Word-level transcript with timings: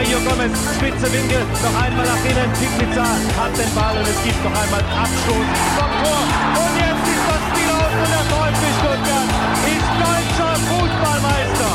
Mario 0.00 0.16
Gomez, 0.20 0.56
spitze 0.76 1.12
Winkel, 1.12 1.42
noch 1.62 1.76
einmal 1.78 2.06
nach 2.06 2.24
innen. 2.24 2.50
Pizza 2.78 3.04
hat 3.36 3.52
den 3.52 3.74
Ball 3.74 3.98
und 3.98 4.08
es 4.08 4.22
gibt 4.24 4.42
noch 4.42 4.62
einmal 4.62 4.80
Abstoß 4.80 5.46
vom 5.76 5.90
Tor. 6.02 6.22
Und 6.56 6.74
jetzt 6.80 7.04
ist 7.06 7.24
das 7.28 7.42
Spiel 7.50 7.68
aus 7.68 7.92
und 8.00 8.08
der 8.08 8.24
VfB 8.30 8.64
Stuttgart 8.80 9.28
ist 9.68 9.90
deutscher 10.00 10.56
Fußballmeister. 10.70 11.72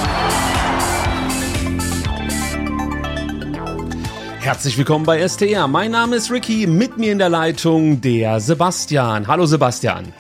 Herzlich 4.40 4.76
willkommen 4.80 5.06
bei 5.06 5.28
STR. 5.28 5.68
Mein 5.68 5.92
Name 5.92 6.16
ist 6.16 6.32
Ricky, 6.32 6.66
mit 6.66 6.98
mir 6.98 7.12
in 7.12 7.20
der 7.20 7.30
Leitung 7.30 8.02
der 8.02 8.40
Sebastian. 8.40 9.28
Hallo 9.28 9.46
Sebastian. 9.46 10.14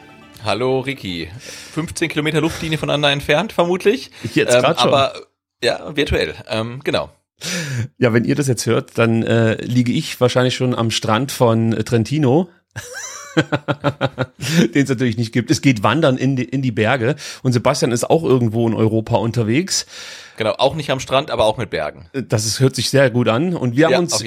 Hallo 0.43 0.81
Ricky. 0.81 1.27
15 1.73 2.09
Kilometer 2.09 2.39
Luftlinie 2.39 2.77
voneinander 2.77 3.09
entfernt, 3.09 3.51
vermutlich. 3.51 4.11
Jetzt 4.35 4.53
ähm, 4.53 4.61
schon. 4.61 4.75
Aber 4.77 5.13
ja, 5.63 5.95
virtuell. 5.95 6.35
Ähm, 6.47 6.81
genau. 6.83 7.09
Ja, 7.97 8.13
wenn 8.13 8.23
ihr 8.23 8.35
das 8.35 8.47
jetzt 8.47 8.65
hört, 8.65 8.97
dann 8.97 9.23
äh, 9.23 9.55
liege 9.63 9.91
ich 9.91 10.19
wahrscheinlich 10.21 10.55
schon 10.55 10.73
am 10.73 10.91
Strand 10.91 11.31
von 11.31 11.71
Trentino. 11.71 12.49
den 14.73 14.83
es 14.83 14.89
natürlich 14.89 15.17
nicht 15.17 15.33
gibt. 15.33 15.51
Es 15.51 15.61
geht 15.61 15.83
wandern 15.83 16.17
in 16.17 16.35
die, 16.35 16.45
in 16.45 16.61
die 16.61 16.71
Berge 16.71 17.15
und 17.43 17.51
Sebastian 17.51 17.91
ist 17.91 18.09
auch 18.09 18.23
irgendwo 18.23 18.67
in 18.67 18.73
Europa 18.73 19.17
unterwegs. 19.17 19.85
Genau, 20.37 20.53
auch 20.57 20.75
nicht 20.75 20.89
am 20.89 20.99
Strand, 20.99 21.31
aber 21.31 21.45
auch 21.45 21.57
mit 21.57 21.69
Bergen. 21.69 22.09
Das 22.13 22.45
ist, 22.45 22.59
hört 22.59 22.75
sich 22.75 22.89
sehr 22.89 23.09
gut 23.09 23.27
an 23.27 23.55
und 23.55 23.75
wir 23.75 23.85
haben 23.85 23.93
ja, 23.93 23.99
uns 23.99 24.23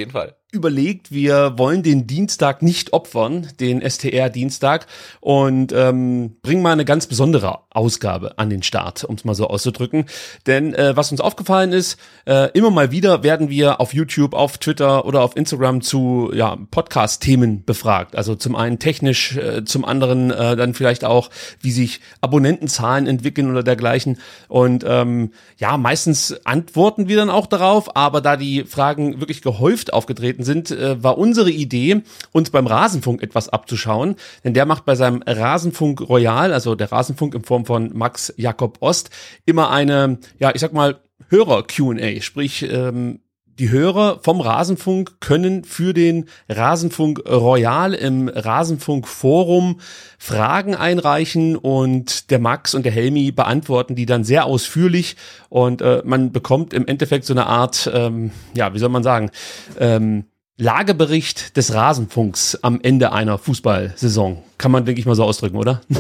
überlegt, 0.51 1.13
wir 1.13 1.59
wollen 1.59 1.83
den 1.83 2.07
Dienstag 2.07 2.63
nicht 2.63 2.95
opfern, 2.95 3.49
den 3.61 3.83
STR-Dienstag, 3.83 4.87
und 5.21 5.73
ähm, 5.73 6.37
bringen 6.41 6.63
mal 6.63 6.73
eine 6.73 6.87
ganz 6.87 7.07
besondere 7.07 7.59
Ausgabe 7.69 8.39
an 8.39 8.49
den 8.49 8.63
Start, 8.63 9.05
um 9.05 9.15
es 9.17 9.27
mal 9.27 9.35
so 9.35 9.47
auszudrücken. 9.49 10.07
Denn 10.47 10.73
äh, 10.73 10.97
was 10.97 11.13
uns 11.13 11.21
aufgefallen 11.21 11.73
ist, 11.73 11.99
äh, 12.25 12.51
immer 12.53 12.71
mal 12.71 12.91
wieder 12.91 13.23
werden 13.23 13.51
wir 13.51 13.79
auf 13.79 13.93
YouTube, 13.93 14.33
auf 14.33 14.57
Twitter 14.57 15.05
oder 15.05 15.21
auf 15.21 15.37
Instagram 15.37 15.83
zu 15.83 16.31
ja, 16.33 16.57
Podcast-Themen 16.71 17.67
befragt. 17.67 18.17
Also 18.17 18.35
zum 18.35 18.57
einen 18.57 18.79
technisch, 18.79 19.37
äh, 19.37 19.67
zum 19.67 19.85
anderen 19.85 20.31
äh, 20.31 20.57
dann 20.57 20.73
vielleicht 20.73 21.05
auch, 21.05 21.29
wie 21.61 21.73
sich 21.73 22.01
Abonnentenzahlen 22.23 23.07
entwickeln 23.07 23.51
oder 23.51 23.63
dergleichen. 23.63 24.19
Und 24.49 24.83
ähm, 24.89 25.33
ja, 25.59 25.77
meistens 25.77 25.98
antworten 26.45 27.09
wir 27.09 27.17
dann 27.17 27.31
auch 27.31 27.47
darauf, 27.47 27.97
aber 27.97 28.21
da 28.21 28.37
die 28.37 28.65
Fragen 28.65 29.21
wirklich 29.21 29.43
gehäuft 29.43 29.93
aufgetreten 29.93 30.19
aufgetreten 30.19 30.43
sind, 30.43 30.71
äh, 30.71 31.03
war 31.03 31.19
unsere 31.19 31.51
Idee, 31.51 32.03
uns 32.33 32.51
beim 32.51 32.67
Rasenfunk 32.67 33.23
etwas 33.23 33.49
abzuschauen. 33.49 34.17
Denn 34.45 34.55
der 34.55 34.67
macht 34.67 34.85
bei 34.85 34.95
seinem 34.95 35.23
Rasenfunk 35.27 36.01
Royal, 36.01 36.53
also 36.53 36.75
der 36.75 36.91
Rasenfunk 36.91 37.35
in 37.35 37.45
Form 37.45 37.65
von 37.65 37.97
Max 37.97 38.33
Jakob 38.37 38.79
Ost, 38.81 39.11
immer 39.47 39.71
eine, 39.71 40.19
ja, 40.39 40.53
ich 40.55 40.61
sag 40.61 40.73
mal, 40.73 41.01
Hörer-QA, 41.31 42.21
sprich, 42.21 42.63
ähm, 42.63 43.21
die 43.59 43.71
Hörer 43.71 44.21
vom 44.23 44.41
Rasenfunk 44.41 45.21
können 45.21 45.65
für 45.65 45.93
den 45.93 46.27
Rasenfunk 46.49 47.29
Royal 47.29 47.95
im 47.95 48.29
Rasenfunk 48.29 49.09
Forum 49.09 49.81
Fragen 50.19 50.75
einreichen 50.75 51.57
und 51.57 52.31
der 52.31 52.39
Max 52.39 52.75
und 52.75 52.85
der 52.85 52.93
Helmi 52.93 53.33
beantworten 53.33 53.95
die 53.95 54.07
dann 54.07 54.25
sehr 54.25 54.47
ausführlich 54.47 55.17
und 55.49 55.83
äh, 55.83 56.03
man 56.05 56.33
bekommt 56.33 56.73
im 56.73 56.87
Endeffekt 56.87 57.25
so 57.25 57.35
eine 57.35 57.47
Art, 57.47 57.91
ähm, 57.93 58.31
ja, 58.55 58.75
wie 58.75 58.79
soll 58.79 58.91
man 58.91 59.03
sagen, 59.03 59.31
ähm, 59.79 60.25
Lagebericht 60.57 61.57
des 61.57 61.73
Rasenfunks 61.73 62.57
am 62.63 62.81
Ende 62.83 63.13
einer 63.13 63.39
Fußballsaison. 63.39 64.43
Kann 64.59 64.73
man, 64.73 64.85
denke 64.85 65.01
ich 65.01 65.07
mal, 65.07 65.15
so 65.15 65.23
ausdrücken, 65.25 65.57
oder? 65.57 65.81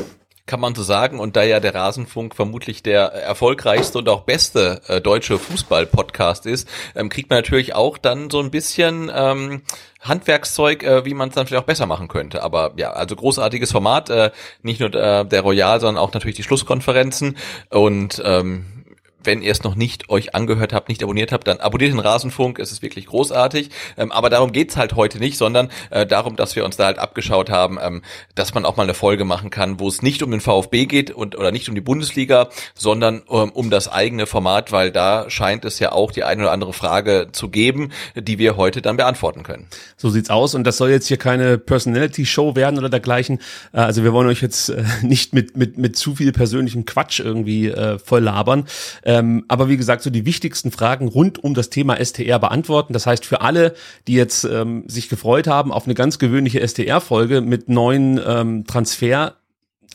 kann 0.48 0.58
man 0.58 0.74
so 0.74 0.82
sagen. 0.82 1.20
Und 1.20 1.36
da 1.36 1.44
ja 1.44 1.60
der 1.60 1.74
Rasenfunk 1.74 2.34
vermutlich 2.34 2.82
der 2.82 3.12
erfolgreichste 3.12 3.98
und 3.98 4.08
auch 4.08 4.22
beste 4.22 4.80
äh, 4.88 5.00
deutsche 5.00 5.38
Fußball-Podcast 5.38 6.46
ist, 6.46 6.68
ähm, 6.96 7.08
kriegt 7.08 7.30
man 7.30 7.38
natürlich 7.38 7.76
auch 7.76 7.98
dann 7.98 8.30
so 8.30 8.40
ein 8.40 8.50
bisschen 8.50 9.12
ähm, 9.14 9.62
Handwerkszeug, 10.00 10.82
äh, 10.82 11.04
wie 11.04 11.14
man 11.14 11.28
es 11.28 11.36
dann 11.36 11.46
vielleicht 11.46 11.62
auch 11.62 11.66
besser 11.66 11.86
machen 11.86 12.08
könnte. 12.08 12.42
Aber 12.42 12.72
ja, 12.76 12.90
also 12.90 13.14
großartiges 13.14 13.70
Format, 13.70 14.10
äh, 14.10 14.30
nicht 14.62 14.80
nur 14.80 14.92
äh, 14.94 15.24
der 15.24 15.42
Royal, 15.42 15.78
sondern 15.78 16.02
auch 16.02 16.12
natürlich 16.12 16.36
die 16.36 16.42
Schlusskonferenzen 16.42 17.36
und 17.70 18.20
ähm, 18.24 18.77
wenn 19.24 19.42
ihr 19.42 19.52
es 19.52 19.62
noch 19.62 19.74
nicht 19.74 20.08
euch 20.10 20.34
angehört 20.34 20.72
habt, 20.72 20.88
nicht 20.88 21.02
abonniert 21.02 21.32
habt, 21.32 21.46
dann 21.48 21.58
abonniert 21.58 21.92
den 21.92 21.98
Rasenfunk. 21.98 22.58
Es 22.58 22.72
ist 22.72 22.82
wirklich 22.82 23.06
großartig. 23.06 23.70
Ähm, 23.96 24.12
aber 24.12 24.30
darum 24.30 24.52
geht's 24.52 24.76
halt 24.76 24.94
heute 24.94 25.18
nicht, 25.18 25.36
sondern 25.36 25.70
äh, 25.90 26.06
darum, 26.06 26.36
dass 26.36 26.56
wir 26.56 26.64
uns 26.64 26.76
da 26.76 26.86
halt 26.86 26.98
abgeschaut 26.98 27.50
haben, 27.50 27.78
ähm, 27.82 28.02
dass 28.34 28.54
man 28.54 28.64
auch 28.64 28.76
mal 28.76 28.84
eine 28.84 28.94
Folge 28.94 29.24
machen 29.24 29.50
kann, 29.50 29.80
wo 29.80 29.88
es 29.88 30.02
nicht 30.02 30.22
um 30.22 30.30
den 30.30 30.40
VfB 30.40 30.86
geht 30.86 31.10
und 31.10 31.36
oder 31.36 31.50
nicht 31.50 31.68
um 31.68 31.74
die 31.74 31.80
Bundesliga, 31.80 32.48
sondern 32.74 33.22
ähm, 33.30 33.50
um 33.50 33.70
das 33.70 33.88
eigene 33.88 34.26
Format, 34.26 34.72
weil 34.72 34.92
da 34.92 35.28
scheint 35.28 35.64
es 35.64 35.78
ja 35.78 35.92
auch 35.92 36.12
die 36.12 36.24
eine 36.24 36.42
oder 36.42 36.52
andere 36.52 36.72
Frage 36.72 37.28
zu 37.32 37.48
geben, 37.48 37.90
die 38.14 38.38
wir 38.38 38.56
heute 38.56 38.82
dann 38.82 38.96
beantworten 38.96 39.42
können. 39.42 39.66
So 39.96 40.10
sieht's 40.10 40.30
aus 40.30 40.54
und 40.54 40.64
das 40.64 40.76
soll 40.76 40.90
jetzt 40.90 41.08
hier 41.08 41.16
keine 41.16 41.58
Personality 41.58 42.24
Show 42.24 42.54
werden 42.54 42.78
oder 42.78 42.88
dergleichen. 42.88 43.40
Äh, 43.72 43.78
also 43.78 44.04
wir 44.04 44.12
wollen 44.12 44.28
euch 44.28 44.42
jetzt 44.42 44.68
äh, 44.68 44.84
nicht 45.02 45.34
mit 45.34 45.56
mit 45.56 45.76
mit 45.76 45.96
zu 45.96 46.14
viel 46.14 46.32
persönlichem 46.32 46.84
Quatsch 46.84 47.20
irgendwie 47.20 47.68
äh, 47.68 47.98
voll 47.98 48.22
labern. 48.22 48.66
Ähm, 49.08 49.46
aber 49.48 49.70
wie 49.70 49.78
gesagt, 49.78 50.02
so 50.02 50.10
die 50.10 50.26
wichtigsten 50.26 50.70
Fragen 50.70 51.08
rund 51.08 51.42
um 51.42 51.54
das 51.54 51.70
Thema 51.70 51.96
STR 51.96 52.38
beantworten. 52.38 52.92
Das 52.92 53.06
heißt, 53.06 53.24
für 53.24 53.40
alle, 53.40 53.74
die 54.06 54.12
jetzt 54.12 54.44
ähm, 54.44 54.84
sich 54.86 55.08
gefreut 55.08 55.46
haben 55.46 55.72
auf 55.72 55.86
eine 55.86 55.94
ganz 55.94 56.18
gewöhnliche 56.18 56.60
STR-Folge 56.60 57.40
mit 57.40 57.70
neuen 57.70 58.20
ähm, 58.22 58.66
Transfer 58.66 59.36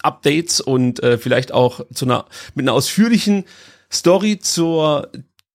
Updates 0.01 0.61
und 0.61 1.03
äh, 1.03 1.19
vielleicht 1.19 1.51
auch 1.51 1.81
zu 1.93 2.05
einer 2.05 2.25
mit 2.55 2.63
einer 2.63 2.73
ausführlichen 2.73 3.45
Story 3.91 4.39
zur 4.39 5.11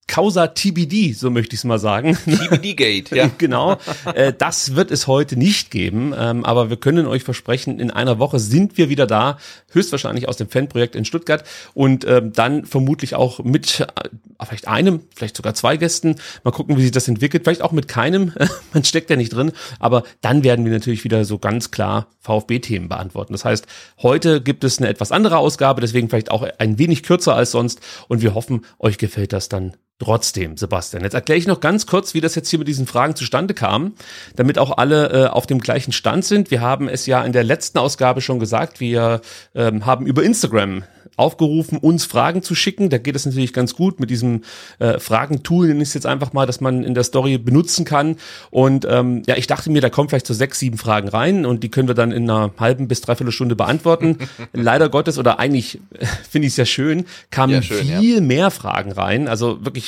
Causa 0.08 0.48
TBD, 0.48 1.12
so 1.12 1.30
möchte 1.30 1.54
ich 1.54 1.60
es 1.60 1.64
mal 1.64 1.78
sagen. 1.78 2.18
TBD 2.24 2.74
Gate, 2.74 3.10
ja. 3.10 3.30
genau. 3.38 3.76
Äh, 4.14 4.32
das 4.36 4.74
wird 4.74 4.90
es 4.90 5.06
heute 5.06 5.36
nicht 5.36 5.70
geben, 5.70 6.14
ähm, 6.18 6.44
aber 6.44 6.70
wir 6.70 6.78
können 6.78 7.06
euch 7.06 7.22
versprechen, 7.22 7.78
in 7.78 7.90
einer 7.90 8.18
Woche 8.18 8.40
sind 8.40 8.78
wir 8.78 8.88
wieder 8.88 9.06
da, 9.06 9.38
höchstwahrscheinlich 9.70 10.26
aus 10.26 10.38
dem 10.38 10.48
Fanprojekt 10.48 10.96
in 10.96 11.04
Stuttgart 11.04 11.44
und 11.74 12.06
ähm, 12.06 12.32
dann 12.32 12.64
vermutlich 12.64 13.14
auch 13.14 13.44
mit 13.44 13.80
äh, 13.80 14.08
vielleicht 14.46 14.66
einem, 14.66 15.00
vielleicht 15.14 15.36
sogar 15.36 15.54
zwei 15.54 15.76
Gästen. 15.76 16.16
Mal 16.42 16.52
gucken, 16.52 16.76
wie 16.78 16.82
sich 16.82 16.90
das 16.90 17.06
entwickelt. 17.06 17.44
Vielleicht 17.44 17.62
auch 17.62 17.72
mit 17.72 17.86
keinem. 17.86 18.32
Man 18.72 18.84
steckt 18.84 19.10
ja 19.10 19.16
nicht 19.16 19.34
drin, 19.34 19.52
aber 19.78 20.04
dann 20.22 20.42
werden 20.42 20.64
wir 20.64 20.72
natürlich 20.72 21.04
wieder 21.04 21.24
so 21.26 21.38
ganz 21.38 21.70
klar 21.70 22.08
VfB-Themen 22.20 22.88
beantworten. 22.88 23.34
Das 23.34 23.44
heißt, 23.44 23.66
heute 24.02 24.40
gibt 24.40 24.64
es 24.64 24.78
eine 24.78 24.88
etwas 24.88 25.12
andere 25.12 25.36
Ausgabe, 25.36 25.82
deswegen 25.82 26.08
vielleicht 26.08 26.30
auch 26.30 26.46
ein 26.58 26.78
wenig 26.78 27.02
kürzer 27.02 27.34
als 27.34 27.50
sonst 27.50 27.80
und 28.08 28.22
wir 28.22 28.34
hoffen, 28.34 28.64
euch 28.78 28.96
gefällt 28.96 29.32
das 29.34 29.48
dann 29.48 29.74
Trotzdem, 30.00 30.56
Sebastian, 30.56 31.02
jetzt 31.02 31.14
erkläre 31.14 31.38
ich 31.38 31.48
noch 31.48 31.58
ganz 31.58 31.86
kurz, 31.86 32.14
wie 32.14 32.20
das 32.20 32.36
jetzt 32.36 32.48
hier 32.48 32.60
mit 32.60 32.68
diesen 32.68 32.86
Fragen 32.86 33.16
zustande 33.16 33.52
kam, 33.52 33.94
damit 34.36 34.56
auch 34.56 34.78
alle 34.78 35.08
äh, 35.10 35.26
auf 35.26 35.46
dem 35.48 35.58
gleichen 35.58 35.90
Stand 35.90 36.24
sind. 36.24 36.52
Wir 36.52 36.60
haben 36.60 36.88
es 36.88 37.06
ja 37.06 37.24
in 37.24 37.32
der 37.32 37.42
letzten 37.42 37.78
Ausgabe 37.78 38.20
schon 38.20 38.38
gesagt, 38.38 38.78
wir 38.78 39.20
ähm, 39.56 39.86
haben 39.86 40.06
über 40.06 40.22
Instagram 40.22 40.84
aufgerufen, 41.18 41.78
uns 41.78 42.04
Fragen 42.04 42.42
zu 42.42 42.54
schicken. 42.54 42.90
Da 42.90 42.98
geht 42.98 43.16
es 43.16 43.26
natürlich 43.26 43.52
ganz 43.52 43.74
gut 43.74 43.98
mit 43.98 44.08
diesem 44.08 44.42
äh, 44.78 44.98
Fragentool, 44.98 45.68
nenne 45.68 45.82
ich 45.82 45.88
es 45.88 45.94
jetzt 45.94 46.06
einfach 46.06 46.32
mal, 46.32 46.46
dass 46.46 46.60
man 46.60 46.84
in 46.84 46.94
der 46.94 47.02
Story 47.02 47.38
benutzen 47.38 47.84
kann. 47.84 48.16
Und 48.50 48.86
ähm, 48.88 49.22
ja, 49.26 49.36
ich 49.36 49.48
dachte 49.48 49.70
mir, 49.70 49.80
da 49.80 49.90
kommen 49.90 50.08
vielleicht 50.08 50.28
so 50.28 50.34
sechs, 50.34 50.60
sieben 50.60 50.78
Fragen 50.78 51.08
rein 51.08 51.44
und 51.44 51.64
die 51.64 51.70
können 51.70 51.88
wir 51.88 51.96
dann 51.96 52.12
in 52.12 52.30
einer 52.30 52.52
halben 52.58 52.86
bis 52.86 53.00
dreiviertel 53.00 53.32
Stunde 53.32 53.56
beantworten. 53.56 54.18
Leider 54.52 54.88
Gottes, 54.88 55.18
oder 55.18 55.40
eigentlich 55.40 55.80
finde 56.30 56.46
ich 56.46 56.52
es 56.52 56.56
ja 56.56 56.66
schön, 56.66 57.04
kamen 57.30 57.54
ja, 57.54 57.62
schön, 57.62 57.84
viel 57.84 58.14
ja. 58.16 58.20
mehr 58.20 58.50
Fragen 58.52 58.92
rein. 58.92 59.26
Also 59.26 59.64
wirklich, 59.64 59.87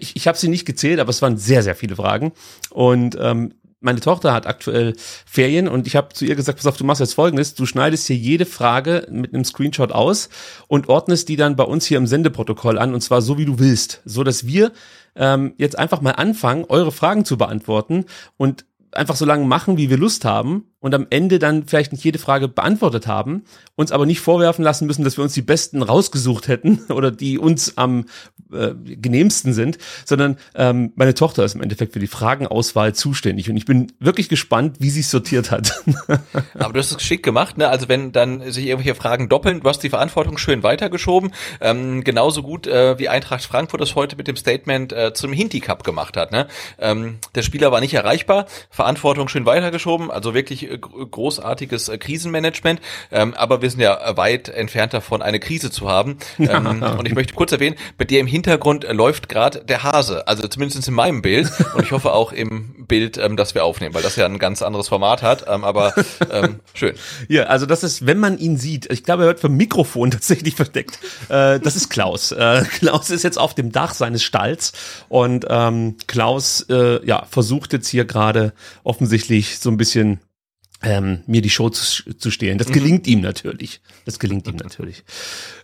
ich, 0.00 0.16
ich 0.16 0.26
habe 0.26 0.38
sie 0.38 0.48
nicht 0.48 0.66
gezählt, 0.66 1.00
aber 1.00 1.10
es 1.10 1.22
waren 1.22 1.36
sehr, 1.36 1.62
sehr 1.62 1.74
viele 1.74 1.96
Fragen. 1.96 2.32
Und 2.70 3.16
ähm, 3.20 3.54
meine 3.80 4.00
Tochter 4.00 4.32
hat 4.32 4.46
aktuell 4.46 4.94
Ferien 5.26 5.68
und 5.68 5.86
ich 5.86 5.96
habe 5.96 6.12
zu 6.12 6.24
ihr 6.24 6.34
gesagt, 6.34 6.58
pass 6.58 6.66
auf, 6.66 6.76
du 6.76 6.84
machst 6.84 7.00
jetzt 7.00 7.14
folgendes, 7.14 7.54
du 7.54 7.66
schneidest 7.66 8.06
hier 8.06 8.16
jede 8.16 8.46
Frage 8.46 9.06
mit 9.10 9.34
einem 9.34 9.44
Screenshot 9.44 9.92
aus 9.92 10.28
und 10.66 10.88
ordnest 10.88 11.28
die 11.28 11.36
dann 11.36 11.56
bei 11.56 11.64
uns 11.64 11.86
hier 11.86 11.98
im 11.98 12.06
Sendeprotokoll 12.06 12.78
an 12.78 12.94
und 12.94 13.00
zwar 13.02 13.22
so, 13.22 13.38
wie 13.38 13.44
du 13.44 13.58
willst, 13.58 14.02
so 14.04 14.24
dass 14.24 14.46
wir 14.46 14.72
ähm, 15.14 15.54
jetzt 15.58 15.78
einfach 15.78 16.00
mal 16.00 16.12
anfangen, 16.12 16.64
eure 16.68 16.90
Fragen 16.90 17.24
zu 17.24 17.36
beantworten 17.36 18.06
und 18.36 18.64
einfach 18.92 19.16
so 19.16 19.24
lange 19.24 19.44
machen, 19.44 19.76
wie 19.76 19.90
wir 19.90 19.98
Lust 19.98 20.24
haben 20.24 20.64
und 20.80 20.94
am 20.94 21.06
Ende 21.10 21.38
dann 21.38 21.64
vielleicht 21.66 21.92
nicht 21.92 22.04
jede 22.04 22.18
Frage 22.18 22.48
beantwortet 22.48 23.06
haben, 23.06 23.44
uns 23.76 23.92
aber 23.92 24.06
nicht 24.06 24.20
vorwerfen 24.20 24.62
lassen 24.62 24.86
müssen, 24.86 25.04
dass 25.04 25.16
wir 25.16 25.24
uns 25.24 25.32
die 25.32 25.42
besten 25.42 25.82
rausgesucht 25.82 26.48
hätten 26.48 26.80
oder 26.88 27.10
die 27.10 27.38
uns 27.38 27.76
am 27.78 28.04
äh, 28.52 28.74
genehmsten 28.74 29.52
sind, 29.52 29.78
sondern 30.04 30.36
ähm, 30.54 30.92
meine 30.96 31.14
Tochter 31.14 31.44
ist 31.44 31.54
im 31.54 31.62
Endeffekt 31.62 31.92
für 31.92 31.98
die 31.98 32.06
Fragenauswahl 32.06 32.94
zuständig 32.94 33.50
und 33.50 33.56
ich 33.56 33.64
bin 33.64 33.92
wirklich 34.00 34.28
gespannt, 34.28 34.76
wie 34.80 34.90
sie 34.90 35.00
es 35.00 35.10
sortiert 35.10 35.50
hat. 35.50 35.82
aber 36.54 36.72
du 36.72 36.78
hast 36.78 36.90
es 36.90 36.98
geschickt 36.98 37.22
gemacht, 37.22 37.58
ne? 37.58 37.68
Also 37.68 37.88
wenn 37.88 38.12
dann 38.12 38.50
sich 38.52 38.66
irgendwelche 38.66 38.94
Fragen 38.94 39.28
doppeln, 39.28 39.60
du 39.60 39.68
hast 39.68 39.82
die 39.82 39.90
Verantwortung 39.90 40.38
schön 40.38 40.62
weitergeschoben, 40.62 41.32
ähm, 41.60 42.04
genauso 42.04 42.42
gut 42.42 42.66
äh, 42.66 42.98
wie 42.98 43.08
Eintracht 43.08 43.44
Frankfurt 43.44 43.80
das 43.80 43.94
heute 43.94 44.16
mit 44.16 44.28
dem 44.28 44.36
Statement 44.36 44.92
äh, 44.92 45.12
zum 45.14 45.32
Hinti 45.32 45.60
Cup 45.60 45.84
gemacht 45.84 46.16
hat. 46.16 46.32
Ne? 46.32 46.46
Ähm, 46.78 47.18
der 47.34 47.42
Spieler 47.42 47.72
war 47.72 47.80
nicht 47.80 47.94
erreichbar, 47.94 48.46
Verantwortung 48.70 49.28
schön 49.28 49.46
weitergeschoben, 49.46 50.10
also 50.10 50.34
wirklich 50.34 50.70
äh, 50.70 50.75
großartiges 50.78 51.88
äh, 51.88 51.98
Krisenmanagement, 51.98 52.80
ähm, 53.10 53.34
aber 53.34 53.62
wir 53.62 53.70
sind 53.70 53.80
ja 53.80 54.16
weit 54.16 54.48
entfernt 54.48 54.94
davon, 54.94 55.22
eine 55.22 55.40
Krise 55.40 55.70
zu 55.70 55.88
haben. 55.88 56.18
Ähm, 56.38 56.82
und 56.82 57.06
ich 57.06 57.14
möchte 57.14 57.34
kurz 57.34 57.52
erwähnen, 57.52 57.76
bei 57.98 58.04
dir 58.04 58.20
im 58.20 58.26
Hintergrund 58.26 58.84
äh, 58.84 58.92
läuft 58.92 59.28
gerade 59.28 59.64
der 59.64 59.82
Hase, 59.82 60.26
also 60.28 60.46
zumindest 60.48 60.86
in 60.86 60.94
meinem 60.94 61.22
Bild 61.22 61.50
und 61.74 61.84
ich 61.84 61.92
hoffe 61.92 62.12
auch 62.12 62.32
im 62.32 62.86
Bild, 62.86 63.18
ähm, 63.18 63.36
das 63.36 63.54
wir 63.54 63.64
aufnehmen, 63.64 63.94
weil 63.94 64.02
das 64.02 64.16
ja 64.16 64.26
ein 64.26 64.38
ganz 64.38 64.62
anderes 64.62 64.88
Format 64.88 65.22
hat, 65.22 65.44
ähm, 65.48 65.64
aber 65.64 65.94
ähm, 66.30 66.60
schön. 66.74 66.94
Ja, 67.28 67.44
also 67.44 67.66
das 67.66 67.82
ist, 67.82 68.06
wenn 68.06 68.18
man 68.18 68.38
ihn 68.38 68.56
sieht, 68.56 68.90
ich 68.90 69.04
glaube, 69.04 69.24
er 69.24 69.28
wird 69.28 69.40
vom 69.40 69.56
Mikrofon 69.56 70.10
tatsächlich 70.16 70.54
verdeckt. 70.54 70.98
Äh, 71.28 71.60
das 71.60 71.76
ist 71.76 71.88
Klaus. 71.88 72.32
Äh, 72.32 72.64
Klaus 72.78 73.10
ist 73.10 73.22
jetzt 73.22 73.38
auf 73.38 73.54
dem 73.54 73.72
Dach 73.72 73.94
seines 73.94 74.22
Stalls 74.22 74.72
und 75.08 75.46
ähm, 75.48 75.96
Klaus 76.06 76.62
äh, 76.68 77.04
ja 77.06 77.26
versucht 77.28 77.72
jetzt 77.72 77.88
hier 77.88 78.04
gerade 78.04 78.52
offensichtlich 78.84 79.58
so 79.58 79.70
ein 79.70 79.76
bisschen 79.76 80.20
ähm, 80.82 81.20
mir 81.26 81.40
die 81.40 81.50
Show 81.50 81.70
zu, 81.70 82.14
zu 82.16 82.30
stehlen. 82.30 82.58
Das 82.58 82.68
mhm. 82.68 82.72
gelingt 82.72 83.06
ihm 83.06 83.20
natürlich. 83.20 83.80
Das 84.04 84.18
gelingt 84.18 84.46
ihm 84.46 84.56
natürlich. 84.56 85.04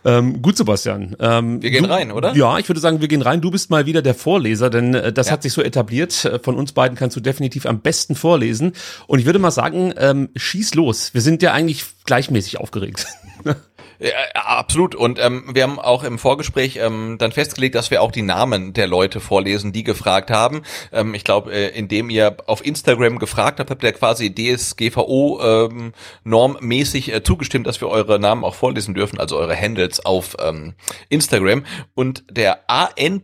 Ähm, 0.03 0.41
gut, 0.41 0.57
Sebastian. 0.57 1.15
Ähm, 1.19 1.61
wir 1.61 1.69
gehen 1.69 1.83
du, 1.83 1.89
rein, 1.89 2.11
oder? 2.11 2.35
Ja, 2.35 2.57
ich 2.57 2.67
würde 2.67 2.81
sagen, 2.81 2.99
wir 2.99 3.07
gehen 3.07 3.21
rein. 3.21 3.39
Du 3.39 3.51
bist 3.51 3.69
mal 3.69 3.85
wieder 3.85 4.01
der 4.01 4.15
Vorleser, 4.15 4.69
denn 4.69 4.93
äh, 4.93 5.13
das 5.13 5.27
ja. 5.27 5.33
hat 5.33 5.43
sich 5.43 5.53
so 5.53 5.61
etabliert. 5.61 6.25
Äh, 6.25 6.39
von 6.39 6.55
uns 6.55 6.71
beiden 6.71 6.97
kannst 6.97 7.15
du 7.15 7.19
definitiv 7.19 7.65
am 7.65 7.81
besten 7.81 8.15
vorlesen. 8.15 8.73
Und 9.07 9.19
ich 9.19 9.25
würde 9.25 9.39
mal 9.39 9.51
sagen, 9.51 9.93
ähm, 9.97 10.29
schieß 10.35 10.73
los. 10.75 11.13
Wir 11.13 11.21
sind 11.21 11.41
ja 11.43 11.53
eigentlich 11.53 11.85
gleichmäßig 12.05 12.59
aufgeregt. 12.59 13.05
Ja, 14.03 14.11
absolut. 14.33 14.95
Und 14.95 15.17
ähm, 15.17 15.45
wir 15.53 15.63
haben 15.63 15.79
auch 15.79 16.03
im 16.03 16.19
Vorgespräch 16.19 16.75
ähm, 16.75 17.15
dann 17.19 17.31
festgelegt, 17.31 17.73
dass 17.73 17.89
wir 17.89 18.01
auch 18.01 18.11
die 18.11 18.21
Namen 18.21 18.73
der 18.73 18.85
Leute 18.85 19.21
vorlesen, 19.21 19.71
die 19.71 19.85
gefragt 19.85 20.29
haben. 20.29 20.63
Ähm, 20.91 21.13
ich 21.13 21.23
glaube, 21.23 21.53
äh, 21.53 21.69
indem 21.69 22.09
ihr 22.09 22.35
auf 22.47 22.65
Instagram 22.65 23.17
gefragt 23.17 23.61
habt, 23.61 23.69
habt 23.69 23.81
ihr 23.81 23.93
quasi 23.93 24.35
DSGVO 24.35 25.39
ähm, 25.41 25.93
äh, 26.25 27.21
zugestimmt, 27.23 27.65
dass 27.65 27.79
wir 27.79 27.87
eure 27.87 28.19
Namen 28.19 28.43
auch 28.43 28.55
vorlesen 28.55 28.93
dürfen, 28.93 29.21
also 29.21 29.37
eure 29.37 29.55
Handles 29.55 30.05
auf 30.05 30.35
ähm, 30.41 30.73
Instagram. 31.07 31.63
Und 31.95 32.25
der 32.29 32.69
an.dre.sr, 32.69 33.15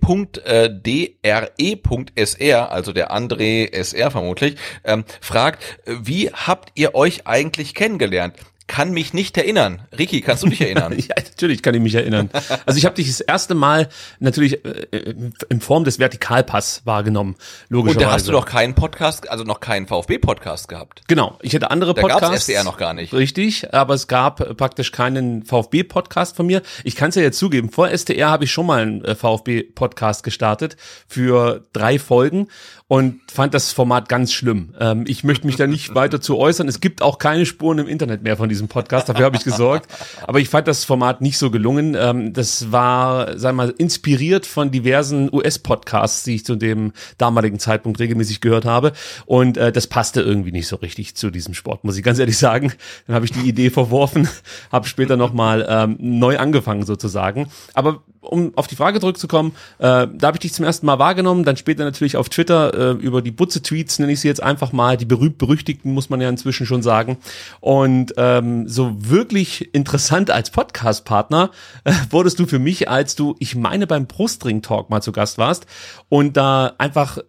also 2.71 2.93
der 2.93 3.11
André 3.11 3.69
SR 3.73 4.11
vermutlich, 4.11 4.55
ähm, 4.85 5.03
fragt, 5.19 5.61
wie 5.85 6.31
habt 6.31 6.71
ihr 6.75 6.95
euch 6.95 7.27
eigentlich 7.27 7.75
kennengelernt? 7.75 8.35
Kann 8.69 8.91
mich 8.91 9.13
nicht 9.13 9.35
erinnern. 9.35 9.81
Ricky, 9.97 10.21
kannst 10.21 10.43
du 10.43 10.47
dich 10.47 10.61
erinnern? 10.61 10.93
ja, 10.97 11.15
natürlich 11.17 11.63
kann 11.63 11.73
ich 11.73 11.81
mich 11.81 11.95
erinnern. 11.95 12.29
Also 12.67 12.77
ich 12.77 12.85
habe 12.85 12.95
dich 12.95 13.07
das 13.07 13.19
erste 13.19 13.55
Mal 13.55 13.89
natürlich 14.19 14.63
äh, 14.63 15.15
in 15.49 15.59
Form 15.59 15.83
des 15.83 15.99
Vertikalpass 15.99 16.83
wahrgenommen, 16.85 17.35
logischerweise. 17.69 18.05
Und 18.05 18.09
da 18.09 18.13
hast 18.13 18.27
du 18.27 18.31
noch 18.31 18.45
keinen 18.45 18.75
Podcast, 18.75 19.27
also 19.27 19.43
noch 19.43 19.59
keinen 19.59 19.87
VfB-Podcast 19.87 20.67
gehabt. 20.67 21.01
Genau, 21.07 21.37
ich 21.41 21.53
hätte 21.53 21.71
andere 21.71 21.95
da 21.95 22.01
Podcasts. 22.01 22.21
Da 22.21 22.27
gab's 22.27 22.41
SDR 22.41 22.63
noch 22.63 22.77
gar 22.77 22.93
nicht. 22.93 23.11
Richtig, 23.11 23.73
aber 23.73 23.95
es 23.95 24.07
gab 24.07 24.55
praktisch 24.55 24.91
keinen 24.91 25.43
VfB-Podcast 25.43 26.35
von 26.35 26.45
mir. 26.45 26.61
Ich 26.83 26.95
kann 26.95 27.09
es 27.09 27.15
ja 27.15 27.23
jetzt 27.23 27.39
zugeben, 27.39 27.71
vor 27.71 27.89
SDR 27.89 28.29
habe 28.29 28.43
ich 28.43 28.51
schon 28.51 28.67
mal 28.67 28.83
einen 28.83 29.03
äh, 29.03 29.15
VfB-Podcast 29.15 30.23
gestartet 30.23 30.77
für 31.07 31.65
drei 31.73 31.97
Folgen 31.97 32.47
und 32.89 33.21
fand 33.31 33.53
das 33.53 33.71
Format 33.71 34.09
ganz 34.09 34.33
schlimm. 34.33 34.73
Ähm, 34.79 35.05
ich 35.07 35.23
möchte 35.23 35.45
mich 35.45 35.55
da 35.55 35.67
nicht 35.67 35.93
weiter 35.95 36.19
zu 36.19 36.37
äußern. 36.37 36.67
Es 36.67 36.81
gibt 36.81 37.03
auch 37.03 37.19
keine 37.19 37.45
Spuren 37.45 37.77
im 37.77 37.87
Internet 37.87 38.23
mehr 38.23 38.35
von 38.35 38.49
diesem 38.49 38.67
Podcast, 38.67 39.07
dafür 39.07 39.25
habe 39.25 39.37
ich 39.37 39.43
gesorgt. 39.43 39.87
Aber 40.25 40.39
ich 40.39 40.49
fand 40.49 40.67
das 40.67 40.85
Format 40.85 41.21
nicht 41.21 41.37
so 41.37 41.51
gelungen. 41.51 41.95
Ähm, 41.97 42.33
das 42.33 42.71
war, 42.71 43.37
sagen 43.37 43.57
wir 43.57 43.67
mal, 43.67 43.75
inspiriert 43.77 44.47
von 44.47 44.71
diversen 44.71 45.31
US-Podcasts, 45.31 46.23
die 46.23 46.35
ich 46.35 46.45
zu 46.45 46.55
dem 46.55 46.91
damaligen 47.19 47.59
Zeitpunkt 47.59 47.99
regelmäßig 47.99 48.41
gehört 48.41 48.65
habe. 48.65 48.93
Und 49.27 49.57
äh, 49.57 49.71
das 49.71 49.85
passte 49.85 50.21
irgendwie 50.21 50.51
nicht 50.51 50.67
so 50.67 50.77
richtig 50.77 51.15
zu 51.15 51.29
diesem 51.29 51.53
Sport, 51.53 51.83
muss 51.83 51.95
ich 51.95 52.03
ganz 52.03 52.17
ehrlich 52.17 52.39
sagen. 52.39 52.73
Dann 53.05 53.15
habe 53.15 53.25
ich 53.25 53.31
die 53.31 53.47
Idee 53.47 53.69
verworfen, 53.69 54.27
habe 54.71 54.87
später 54.87 55.15
nochmal 55.15 55.63
ähm, 55.69 55.95
neu 55.99 56.39
angefangen 56.39 56.87
sozusagen. 56.87 57.49
Aber 57.75 58.01
um 58.21 58.51
auf 58.55 58.67
die 58.67 58.75
Frage 58.75 58.99
zurückzukommen, 58.99 59.53
äh, 59.77 60.07
da 60.11 60.27
habe 60.27 60.35
ich 60.35 60.41
dich 60.41 60.53
zum 60.53 60.65
ersten 60.65 60.85
Mal 60.85 60.99
wahrgenommen, 60.99 61.43
dann 61.43 61.57
später 61.57 61.83
natürlich 61.83 62.17
auf 62.17 62.29
Twitter 62.29 62.73
äh, 62.73 62.91
über 62.93 63.21
die 63.21 63.31
Butze-Tweets, 63.31 63.99
nenne 63.99 64.11
ich 64.11 64.19
sie 64.19 64.27
jetzt 64.27 64.43
einfach 64.43 64.71
mal, 64.71 64.97
die 64.97 65.05
berühmt-berüchtigten, 65.05 65.93
muss 65.93 66.09
man 66.09 66.21
ja 66.21 66.29
inzwischen 66.29 66.65
schon 66.65 66.81
sagen. 66.81 67.17
Und 67.59 68.13
ähm, 68.17 68.67
so 68.67 68.95
wirklich 68.97 69.73
interessant 69.73 70.31
als 70.31 70.49
Podcast-Partner 70.51 71.51
äh, 71.83 71.93
wurdest 72.09 72.39
du 72.39 72.45
für 72.45 72.59
mich, 72.59 72.89
als 72.89 73.15
du, 73.15 73.35
ich 73.39 73.55
meine, 73.55 73.87
beim 73.87 74.05
Brustring-Talk 74.05 74.89
mal 74.89 75.01
zu 75.01 75.11
Gast 75.11 75.37
warst 75.37 75.65
und 76.09 76.37
da 76.37 76.73
einfach 76.77 77.19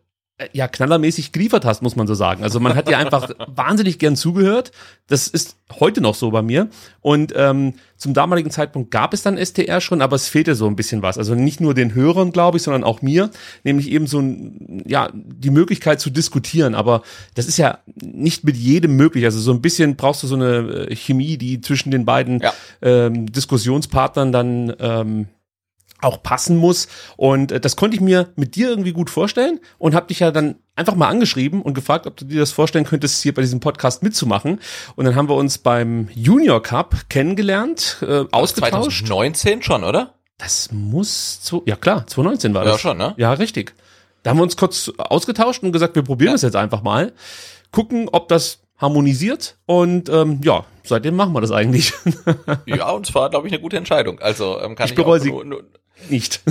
ja 0.53 0.69
knallermäßig 0.69 1.33
geliefert 1.33 1.65
hast, 1.65 1.83
muss 1.83 1.97
man 1.97 2.07
so 2.07 2.15
sagen. 2.15 2.43
Also 2.43 2.61
man 2.61 2.75
hat 2.75 2.89
dir 2.89 2.99
einfach 2.99 3.31
wahnsinnig 3.47 3.99
gern 3.99 4.17
zugehört. 4.17 4.73
Das 5.07 5.29
ist 5.29 5.57
heute 5.79 6.01
noch 6.01 6.15
so 6.15 6.31
bei 6.31 6.43
mir. 6.43 6.69
Und 7.01 7.33
ähm, 7.37 7.75
zum 7.97 8.15
damaligen 8.15 8.51
Zeitpunkt 8.51 8.91
gab 8.91 9.13
es 9.13 9.23
dann 9.23 9.37
STR 9.37 9.81
schon, 9.81 10.03
aber 10.03 10.17
es 10.17 10.29
fehlte 10.29 10.55
so 10.55 10.67
ein 10.67 10.77
bisschen 10.77 11.03
was. 11.03 11.19
Also 11.19 11.35
nicht 11.35 11.61
nur 11.61 11.75
den 11.75 11.95
Hörern, 11.95 12.33
glaube 12.33 12.57
ich, 12.57 12.63
sondern 12.63 12.85
auch 12.85 13.03
mir, 13.03 13.31
nämlich 13.65 13.91
eben 13.91 14.07
so 14.07 14.21
ein, 14.21 14.83
ja 14.87 15.11
die 15.13 15.51
Möglichkeit 15.51 16.01
zu 16.01 16.11
diskutieren. 16.11 16.75
Aber 16.75 17.03
das 17.35 17.47
ist 17.47 17.59
ja 17.59 17.79
nicht 17.95 18.45
mit 18.45 18.57
jedem 18.57 18.97
möglich. 18.97 19.25
Also 19.25 19.41
so 19.41 19.53
ein 19.53 19.61
bisschen 19.61 19.97
brauchst 19.97 20.23
du 20.23 20.27
so 20.27 20.37
eine 20.37 20.89
äh, 20.89 20.97
Chemie, 20.97 21.37
die 21.37 21.61
zwischen 21.61 21.91
den 21.91 22.05
beiden 22.05 22.41
ja. 22.41 22.53
ähm, 22.83 23.31
Diskussionspartnern 23.31 24.33
dann 24.33 24.75
ähm, 24.79 25.29
auch 26.03 26.23
passen 26.23 26.57
muss. 26.57 26.89
Und 27.17 27.53
äh, 27.53 27.61
das 27.61 27.77
konnte 27.77 27.95
ich 27.97 28.01
mir 28.01 28.29
mit 28.37 28.57
dir 28.57 28.69
irgendwie 28.69 28.93
gut 28.93 29.11
vorstellen 29.11 29.61
und 29.79 29.95
habe 29.95 30.07
dich 30.07 30.21
ja 30.21 30.31
dann 30.31 30.57
einfach 30.77 30.95
mal 30.95 31.09
angeschrieben 31.09 31.63
und 31.63 31.75
gefragt, 31.75 32.07
ob 32.07 32.17
du 32.17 32.25
dir 32.25 32.41
das 32.41 32.53
vorstellen 32.53 32.85
könntest, 32.85 33.23
hier 33.23 33.35
bei 33.35 33.43
diesem 33.43 33.61
Podcast 33.61 34.03
mitzumachen. 34.03 34.61
Und 34.97 35.05
dann 35.05 35.15
haben 35.15 35.29
wir 35.29 35.37
uns 35.37 35.59
beim 35.59 36.09
Junior 36.15 36.63
Cup 36.63 37.09
kennengelernt, 37.09 37.99
äh, 38.03 38.25
ausgetauscht. 38.31 39.07
2019 39.07 39.63
schon, 39.63 39.85
oder? 39.85 40.15
Das 40.39 40.73
muss 40.73 41.41
zu, 41.43 41.63
ja 41.67 41.77
klar, 41.77 42.07
2019 42.07 42.55
war 42.55 42.65
das. 42.65 42.75
Ja, 42.75 42.79
schon, 42.79 42.99
ne? 42.99 43.15
Ja, 43.19 43.33
richtig. 43.35 43.75
Da 44.23 44.31
haben 44.31 44.39
wir 44.39 44.43
uns 44.43 44.57
kurz 44.57 44.91
ausgetauscht 44.97 45.63
und 45.63 45.73
gesagt, 45.73 45.95
wir 45.97 46.03
probieren 46.03 46.31
ja. 46.31 46.35
das 46.35 46.43
jetzt 46.43 46.57
einfach 46.57 46.83
mal. 46.83 47.13
Gucken, 47.73 48.09
ob 48.11 48.29
das 48.29 48.61
harmonisiert 48.79 49.59
und 49.67 50.09
ähm, 50.09 50.41
ja, 50.43 50.65
seitdem 50.83 51.15
machen 51.15 51.33
wir 51.35 51.43
das 51.43 51.53
eigentlich. 51.53 51.93
ja, 52.67 52.91
und 52.91 53.07
zwar, 53.07 53.29
glaube 53.29 53.47
ich, 53.47 53.53
eine 53.53 53.61
gute 53.61 53.77
Entscheidung. 53.77 54.19
Also 54.21 54.59
ähm, 54.61 54.75
kann 54.75 54.87
ich, 54.87 54.99
ich 54.99 55.23
sie 55.23 55.31
nur, 55.31 55.45
nur, 55.45 55.65
nicht. 56.09 56.41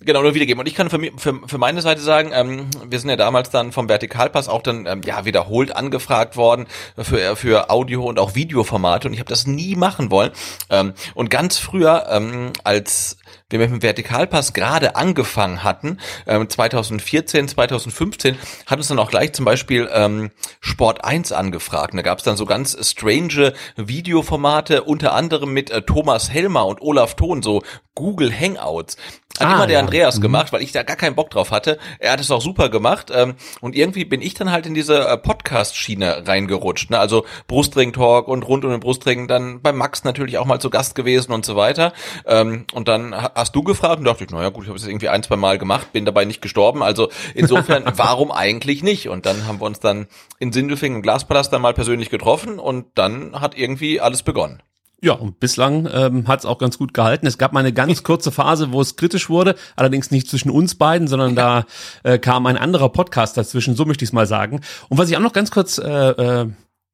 Genau, 0.00 0.22
nur 0.22 0.34
wiedergeben. 0.34 0.60
Und 0.60 0.66
ich 0.66 0.74
kann 0.74 0.90
für, 0.90 1.00
für, 1.16 1.40
für 1.46 1.58
meine 1.58 1.80
Seite 1.80 2.00
sagen, 2.00 2.30
ähm, 2.34 2.66
wir 2.86 2.98
sind 2.98 3.08
ja 3.08 3.16
damals 3.16 3.48
dann 3.50 3.72
vom 3.72 3.88
Vertikalpass 3.88 4.48
auch 4.48 4.60
dann 4.60 4.86
ähm, 4.86 5.00
ja 5.04 5.24
wiederholt 5.24 5.74
angefragt 5.74 6.36
worden 6.36 6.66
für, 6.98 7.36
für 7.36 7.70
Audio- 7.70 8.04
und 8.04 8.18
auch 8.18 8.34
Videoformate 8.34 9.08
und 9.08 9.14
ich 9.14 9.20
habe 9.20 9.30
das 9.30 9.46
nie 9.46 9.76
machen 9.76 10.10
wollen. 10.10 10.30
Ähm, 10.68 10.92
und 11.14 11.30
ganz 11.30 11.58
früher, 11.58 12.06
ähm, 12.10 12.52
als 12.64 13.16
wir 13.50 13.58
mit 13.58 13.70
dem 13.70 13.82
Vertikalpass 13.82 14.52
gerade 14.52 14.96
angefangen 14.96 15.62
hatten, 15.62 15.98
ähm, 16.26 16.48
2014, 16.48 17.48
2015, 17.48 18.36
hat 18.66 18.78
uns 18.78 18.88
dann 18.88 18.98
auch 18.98 19.10
gleich 19.10 19.32
zum 19.32 19.44
Beispiel 19.44 19.88
ähm, 19.92 20.30
Sport 20.60 21.04
1 21.04 21.32
angefragt. 21.32 21.92
Und 21.92 21.98
da 21.98 22.02
gab 22.02 22.18
es 22.18 22.24
dann 22.24 22.36
so 22.36 22.46
ganz 22.46 22.76
strange 22.88 23.52
Videoformate, 23.76 24.84
unter 24.84 25.14
anderem 25.14 25.52
mit 25.52 25.70
äh, 25.70 25.82
Thomas 25.82 26.30
Helmer 26.30 26.66
und 26.66 26.80
Olaf 26.80 27.14
Thon, 27.14 27.42
so 27.42 27.62
Google 27.94 28.32
Hangouts. 28.32 28.96
Hat 29.38 29.48
ah, 29.48 29.54
immer 29.54 29.66
der 29.66 29.74
ja. 29.74 29.80
Andreas 29.80 30.18
mhm. 30.18 30.22
gemacht, 30.22 30.52
weil 30.52 30.62
ich 30.62 30.70
da 30.70 30.84
gar 30.84 30.96
keinen 30.96 31.16
Bock 31.16 31.30
drauf 31.30 31.50
hatte. 31.50 31.78
Er 31.98 32.12
hat 32.12 32.20
es 32.20 32.30
auch 32.30 32.40
super 32.40 32.68
gemacht. 32.68 33.10
Ähm, 33.12 33.34
und 33.60 33.74
irgendwie 33.74 34.04
bin 34.04 34.22
ich 34.22 34.34
dann 34.34 34.52
halt 34.52 34.66
in 34.66 34.74
diese 34.74 35.08
äh, 35.08 35.16
Podcast-Schiene 35.16 36.24
reingerutscht. 36.26 36.90
Ne? 36.90 37.00
Also 37.00 37.24
Brustring-Talk 37.48 38.28
und 38.28 38.44
rund 38.44 38.64
um 38.64 38.70
den 38.70 38.78
Brustring, 38.78 39.26
dann 39.26 39.60
bei 39.60 39.72
Max 39.72 40.04
natürlich 40.04 40.38
auch 40.38 40.44
mal 40.44 40.60
zu 40.60 40.70
Gast 40.70 40.94
gewesen 40.94 41.32
und 41.32 41.44
so 41.44 41.56
weiter. 41.56 41.92
Ähm, 42.26 42.66
und 42.74 42.86
dann 42.86 43.12
hast 43.34 43.54
du 43.56 43.62
gefragt 43.62 43.98
und 43.98 44.04
dachte 44.04 44.24
ich, 44.24 44.30
naja 44.30 44.50
gut, 44.50 44.64
ich 44.64 44.68
habe 44.68 44.78
es 44.78 44.86
irgendwie 44.86 45.08
ein, 45.08 45.22
zwei 45.22 45.36
Mal 45.36 45.58
gemacht, 45.58 45.92
bin 45.92 46.04
dabei 46.04 46.24
nicht 46.24 46.42
gestorben. 46.42 46.82
Also 46.82 47.10
insofern, 47.34 47.84
warum 47.96 48.30
eigentlich 48.30 48.82
nicht? 48.82 49.08
Und 49.08 49.26
dann 49.26 49.46
haben 49.46 49.60
wir 49.60 49.66
uns 49.66 49.80
dann 49.80 50.06
in 50.38 50.52
Sindelfingen 50.52 50.96
im 50.96 51.02
Glaspalast 51.02 51.52
dann 51.52 51.62
mal 51.62 51.74
persönlich 51.74 52.10
getroffen 52.10 52.58
und 52.58 52.86
dann 52.94 53.40
hat 53.40 53.56
irgendwie 53.56 54.00
alles 54.00 54.22
begonnen. 54.22 54.62
Ja, 55.04 55.12
und 55.12 55.38
bislang 55.38 55.86
ähm, 55.92 56.28
hat 56.28 56.38
es 56.38 56.46
auch 56.46 56.56
ganz 56.56 56.78
gut 56.78 56.94
gehalten. 56.94 57.26
Es 57.26 57.36
gab 57.36 57.52
mal 57.52 57.60
eine 57.60 57.74
ganz 57.74 58.02
kurze 58.04 58.32
Phase, 58.32 58.72
wo 58.72 58.80
es 58.80 58.96
kritisch 58.96 59.28
wurde, 59.28 59.54
allerdings 59.76 60.10
nicht 60.10 60.28
zwischen 60.28 60.50
uns 60.50 60.76
beiden, 60.76 61.08
sondern 61.08 61.34
da 61.34 61.66
äh, 62.04 62.18
kam 62.18 62.46
ein 62.46 62.56
anderer 62.56 62.88
Podcast 62.88 63.36
dazwischen, 63.36 63.76
so 63.76 63.84
möchte 63.84 64.04
ich 64.04 64.08
es 64.08 64.14
mal 64.14 64.26
sagen. 64.26 64.60
Und 64.88 64.96
was 64.96 65.10
ich 65.10 65.16
auch 65.16 65.20
noch 65.20 65.34
ganz 65.34 65.50
kurz 65.50 65.76
äh, 65.76 65.90
äh, 65.90 66.48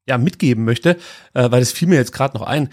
ja, 0.09 0.17
mitgeben 0.17 0.65
möchte, 0.65 0.97
äh, 1.33 1.49
weil 1.51 1.61
das 1.61 1.71
fiel 1.71 1.87
mir 1.87 1.95
jetzt 1.95 2.11
gerade 2.11 2.37
noch 2.37 2.45
ein. 2.45 2.69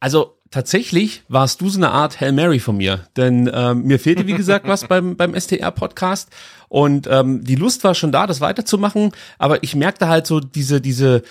Also 0.00 0.39
tatsächlich 0.50 1.22
warst 1.28 1.60
du 1.60 1.68
so 1.68 1.78
eine 1.78 1.90
Art 1.90 2.20
Hail 2.20 2.32
Mary 2.32 2.58
von 2.58 2.76
mir. 2.76 3.06
Denn 3.16 3.50
ähm, 3.52 3.82
mir 3.82 3.98
fehlte, 3.98 4.26
wie 4.26 4.34
gesagt, 4.34 4.66
was 4.66 4.86
beim, 4.86 5.16
beim 5.18 5.38
STR-Podcast. 5.38 6.30
Und 6.68 7.08
ähm, 7.10 7.44
die 7.44 7.56
Lust 7.56 7.84
war 7.84 7.94
schon 7.94 8.12
da, 8.12 8.26
das 8.26 8.40
weiterzumachen. 8.40 9.12
Aber 9.38 9.62
ich 9.62 9.74
merkte 9.74 10.08
halt 10.08 10.26
so 10.26 10.40
diese, 10.40 10.80
diese, 10.80 11.22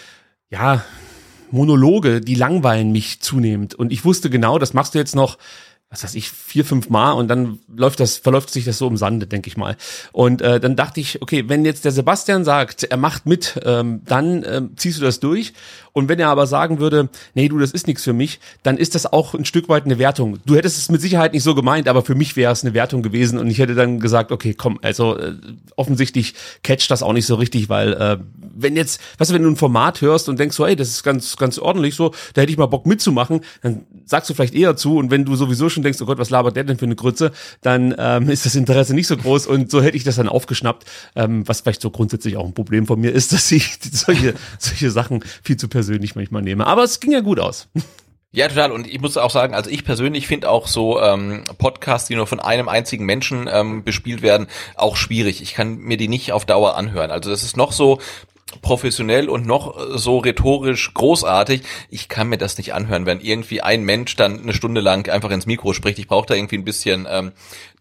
ja, 0.49 0.83
Monologe, 1.51 2.21
die 2.21 2.35
langweilen 2.35 2.91
mich 2.91 3.21
zunehmend. 3.21 3.75
Und 3.75 3.91
ich 3.91 4.05
wusste 4.05 4.29
genau, 4.29 4.59
das 4.59 4.73
machst 4.73 4.93
du 4.93 4.99
jetzt 4.99 5.15
noch 5.15 5.37
was 5.91 6.03
weiß 6.03 6.13
ich, 6.13 6.29
vier, 6.29 6.65
fünf 6.65 6.89
Mal 6.89 7.13
und 7.13 7.29
dann 7.29 7.57
läuft 7.75 7.99
das, 7.99 8.17
verläuft 8.17 8.51
sich 8.51 8.63
das 8.63 8.77
so 8.77 8.87
im 8.87 8.95
Sande, 8.95 9.25
denke 9.25 9.47
ich 9.47 9.57
mal. 9.57 9.75
Und 10.11 10.39
äh, 10.39 10.59
dann 10.59 10.75
dachte 10.75 10.99
ich, 10.99 11.19
okay, 11.23 11.45
wenn 11.47 11.65
jetzt 11.65 11.83
der 11.83 11.91
Sebastian 11.91 12.43
sagt, 12.45 12.83
er 12.83 12.97
macht 12.97 13.25
mit, 13.25 13.59
ähm, 13.65 14.01
dann 14.05 14.45
ähm, 14.47 14.71
ziehst 14.75 14.99
du 14.99 15.03
das 15.03 15.19
durch. 15.19 15.53
Und 15.91 16.07
wenn 16.07 16.19
er 16.19 16.29
aber 16.29 16.45
sagen 16.45 16.79
würde, 16.79 17.09
nee, 17.33 17.49
du, 17.49 17.57
das 17.57 17.71
ist 17.71 17.87
nichts 17.87 18.03
für 18.03 18.13
mich, 18.13 18.39
dann 18.61 18.77
ist 18.77 18.93
das 18.93 19.11
auch 19.11 19.33
ein 19.33 19.45
Stück 19.45 19.67
weit 19.67 19.85
eine 19.85 19.97
Wertung. 19.97 20.37
Du 20.45 20.55
hättest 20.55 20.77
es 20.77 20.89
mit 20.89 21.01
Sicherheit 21.01 21.33
nicht 21.33 21.41
so 21.43 21.55
gemeint, 21.55 21.87
aber 21.87 22.03
für 22.03 22.15
mich 22.15 22.35
wäre 22.35 22.53
es 22.53 22.63
eine 22.63 22.75
Wertung 22.75 23.01
gewesen 23.01 23.39
und 23.39 23.47
ich 23.47 23.57
hätte 23.57 23.73
dann 23.73 23.99
gesagt, 23.99 24.31
okay, 24.31 24.53
komm, 24.53 24.79
also 24.83 25.17
äh, 25.17 25.33
offensichtlich 25.75 26.35
catcht 26.61 26.91
das 26.91 27.01
auch 27.01 27.13
nicht 27.13 27.25
so 27.25 27.35
richtig, 27.35 27.67
weil 27.67 27.93
äh, 27.93 28.17
wenn 28.55 28.75
jetzt, 28.75 29.01
weißt 29.17 29.31
du, 29.31 29.35
wenn 29.35 29.43
du 29.43 29.49
ein 29.49 29.55
Format 29.55 30.01
hörst 30.01 30.29
und 30.29 30.39
denkst 30.39 30.55
so, 30.55 30.65
ey, 30.65 30.75
das 30.75 30.89
ist 30.89 31.03
ganz, 31.03 31.35
ganz 31.37 31.57
ordentlich 31.57 31.95
so, 31.95 32.13
da 32.33 32.41
hätte 32.41 32.51
ich 32.51 32.57
mal 32.57 32.67
Bock 32.67 32.85
mitzumachen, 32.85 33.41
dann 33.61 33.85
sagst 34.05 34.29
du 34.29 34.33
vielleicht 34.33 34.53
eher 34.53 34.75
zu 34.75 34.97
und 34.97 35.09
wenn 35.11 35.25
du 35.25 35.35
sowieso 35.35 35.69
schon 35.69 35.78
denkst, 35.83 36.01
oh 36.01 36.05
Gott, 36.05 36.17
was 36.17 36.29
labert 36.29 36.55
der 36.55 36.63
denn 36.63 36.77
für 36.77 36.85
eine 36.85 36.95
Grütze, 36.95 37.31
dann 37.61 37.95
ähm, 37.97 38.29
ist 38.29 38.45
das 38.45 38.55
Interesse 38.55 38.93
nicht 38.93 39.07
so 39.07 39.17
groß 39.17 39.47
und 39.47 39.71
so 39.71 39.81
hätte 39.81 39.97
ich 39.97 40.03
das 40.03 40.15
dann 40.15 40.29
aufgeschnappt, 40.29 40.85
ähm, 41.15 41.47
was 41.47 41.61
vielleicht 41.61 41.81
so 41.81 41.89
grundsätzlich 41.89 42.37
auch 42.37 42.45
ein 42.45 42.53
Problem 42.53 42.87
von 42.87 42.99
mir 42.99 43.11
ist, 43.11 43.33
dass 43.33 43.51
ich 43.51 43.79
solche, 43.91 44.33
solche 44.57 44.91
Sachen 44.91 45.23
viel 45.43 45.57
zu 45.57 45.67
persönlich 45.67 46.15
manchmal 46.15 46.41
nehme. 46.41 46.67
Aber 46.67 46.83
es 46.83 46.99
ging 46.99 47.11
ja 47.11 47.21
gut 47.21 47.39
aus. 47.39 47.67
Ja, 48.31 48.47
total. 48.47 48.71
Und 48.71 48.85
ich 48.85 49.01
muss 49.01 49.17
auch 49.17 49.31
sagen, 49.31 49.55
also 49.55 49.71
ich 49.71 49.83
persönlich 49.83 50.27
finde 50.27 50.49
auch 50.49 50.67
so 50.67 51.01
ähm, 51.01 51.45
Podcasts, 51.57 52.07
die 52.07 52.15
nur 52.15 52.27
von 52.27 52.39
einem 52.39 52.69
einzigen 52.69 53.03
Menschen 53.03 53.49
ähm, 53.51 53.83
bespielt 53.83 54.21
werden, 54.21 54.47
auch 54.75 54.97
schwierig. 54.97 55.41
Ich 55.41 55.55
kann 55.55 55.77
mir 55.79 55.97
die 55.97 56.07
nicht 56.07 56.31
auf 56.31 56.45
Dauer 56.45 56.75
anhören. 56.75 57.09
Also 57.09 57.31
das 57.31 57.41
ist 57.41 57.57
noch 57.57 57.71
so 57.71 57.99
professionell 58.61 59.29
und 59.29 59.45
noch 59.45 59.77
so 59.95 60.17
rhetorisch 60.19 60.93
großartig. 60.93 61.61
Ich 61.89 62.09
kann 62.09 62.29
mir 62.29 62.37
das 62.37 62.57
nicht 62.57 62.73
anhören, 62.73 63.05
wenn 63.05 63.21
irgendwie 63.21 63.61
ein 63.61 63.83
Mensch 63.83 64.15
dann 64.15 64.41
eine 64.41 64.53
Stunde 64.53 64.81
lang 64.81 65.09
einfach 65.09 65.31
ins 65.31 65.45
Mikro 65.45 65.73
spricht. 65.73 65.99
Ich 65.99 66.07
brauche 66.07 66.27
da 66.27 66.35
irgendwie 66.35 66.57
ein 66.57 66.65
bisschen 66.65 67.07
ähm, 67.09 67.31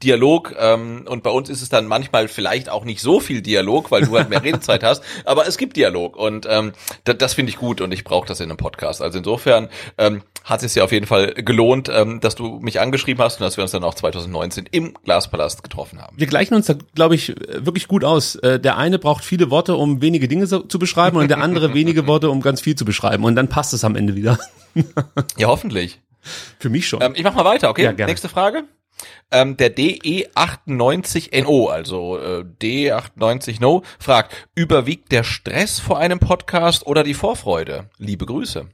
Dialog 0.03 0.55
ähm, 0.59 1.05
und 1.09 1.23
bei 1.23 1.31
uns 1.31 1.49
ist 1.49 1.63
es 1.63 1.69
dann 1.69 1.87
manchmal 1.87 2.29
vielleicht 2.29 2.69
auch 2.69 2.85
nicht 2.85 3.01
so 3.01 3.19
viel 3.19 3.43
Dialog, 3.43 3.91
weil 3.91 4.03
du 4.03 4.17
halt 4.17 4.29
mehr 4.31 4.43
Redezeit 4.45 4.85
hast, 4.85 5.03
aber 5.25 5.47
es 5.47 5.59
gibt 5.59 5.77
Dialog 5.77 6.17
und 6.17 6.47
ähm, 6.49 6.73
das, 7.05 7.19
das 7.19 7.35
finde 7.35 7.51
ich 7.51 7.57
gut 7.57 7.81
und 7.81 7.93
ich 7.93 8.05
brauche 8.05 8.29
das 8.29 8.41
in 8.41 8.51
einem 8.51 8.59
Podcast. 8.59 9.03
Also 9.03 9.19
insofern 9.19 9.69
ähm, 9.97 10.23
hat 10.45 10.63
es 10.63 10.75
ja 10.75 10.85
auf 10.85 10.93
jeden 10.93 11.07
Fall 11.07 11.35
gelohnt, 11.35 11.91
ähm, 11.93 12.21
dass 12.21 12.37
du 12.37 12.61
mich 12.61 12.81
angeschrieben 12.81 13.23
hast 13.23 13.41
und 13.41 13.45
dass 13.45 13.57
wir 13.57 13.63
uns 13.63 13.73
dann 13.73 13.85
auch 13.85 13.95
2019 13.95 14.69
im 14.71 14.95
Glaspalast 15.05 15.63
getroffen 15.63 16.01
haben. 16.01 16.17
Wir 16.17 16.27
gleichen 16.27 16.55
uns 16.55 16.67
da, 16.67 16.75
glaube 16.95 17.17
ich, 17.17 17.35
wirklich 17.53 17.89
gut 17.89 18.05
aus. 18.05 18.37
Äh, 18.37 18.61
der 18.61 18.77
eine 18.77 18.99
braucht 18.99 19.25
viele 19.25 19.51
Worte, 19.51 19.75
um 19.75 20.01
wenige 20.01 20.29
Dinge 20.29 20.47
zu 20.47 20.58
beschreiben 20.61 21.17
und 21.17 21.29
der 21.29 21.39
andere 21.39 21.75
wenige 21.75 22.07
Worte, 22.07 22.31
um 22.31 22.41
ganz 22.41 22.61
viel 22.61 22.75
zu 22.75 22.85
beschreiben 22.85 23.25
und 23.25 23.37
dann 23.37 23.49
passt 23.49 23.73
es 23.73 23.85
am 23.85 23.97
Ende 23.97 24.15
wieder. 24.15 24.39
ja, 25.37 25.49
hoffentlich. 25.49 26.01
Für 26.59 26.69
mich 26.69 26.89
schon. 26.89 27.01
Ähm, 27.03 27.13
ich 27.15 27.23
mach 27.23 27.35
mal 27.35 27.45
weiter, 27.45 27.71
okay? 27.71 27.85
Ja, 27.85 27.93
gerne. 27.93 28.11
Nächste 28.11 28.29
Frage. 28.29 28.65
Ähm, 29.31 29.57
der 29.57 29.77
DE98NO, 29.77 31.69
also 31.69 32.19
äh, 32.19 32.45
D98No, 32.61 33.83
fragt, 33.99 34.49
überwiegt 34.55 35.13
der 35.13 35.23
Stress 35.23 35.79
vor 35.79 35.99
einem 35.99 36.19
Podcast 36.19 36.87
oder 36.87 37.05
die 37.05 37.15
Vorfreude? 37.15 37.91
Liebe 37.99 38.27
Grüße. 38.27 38.69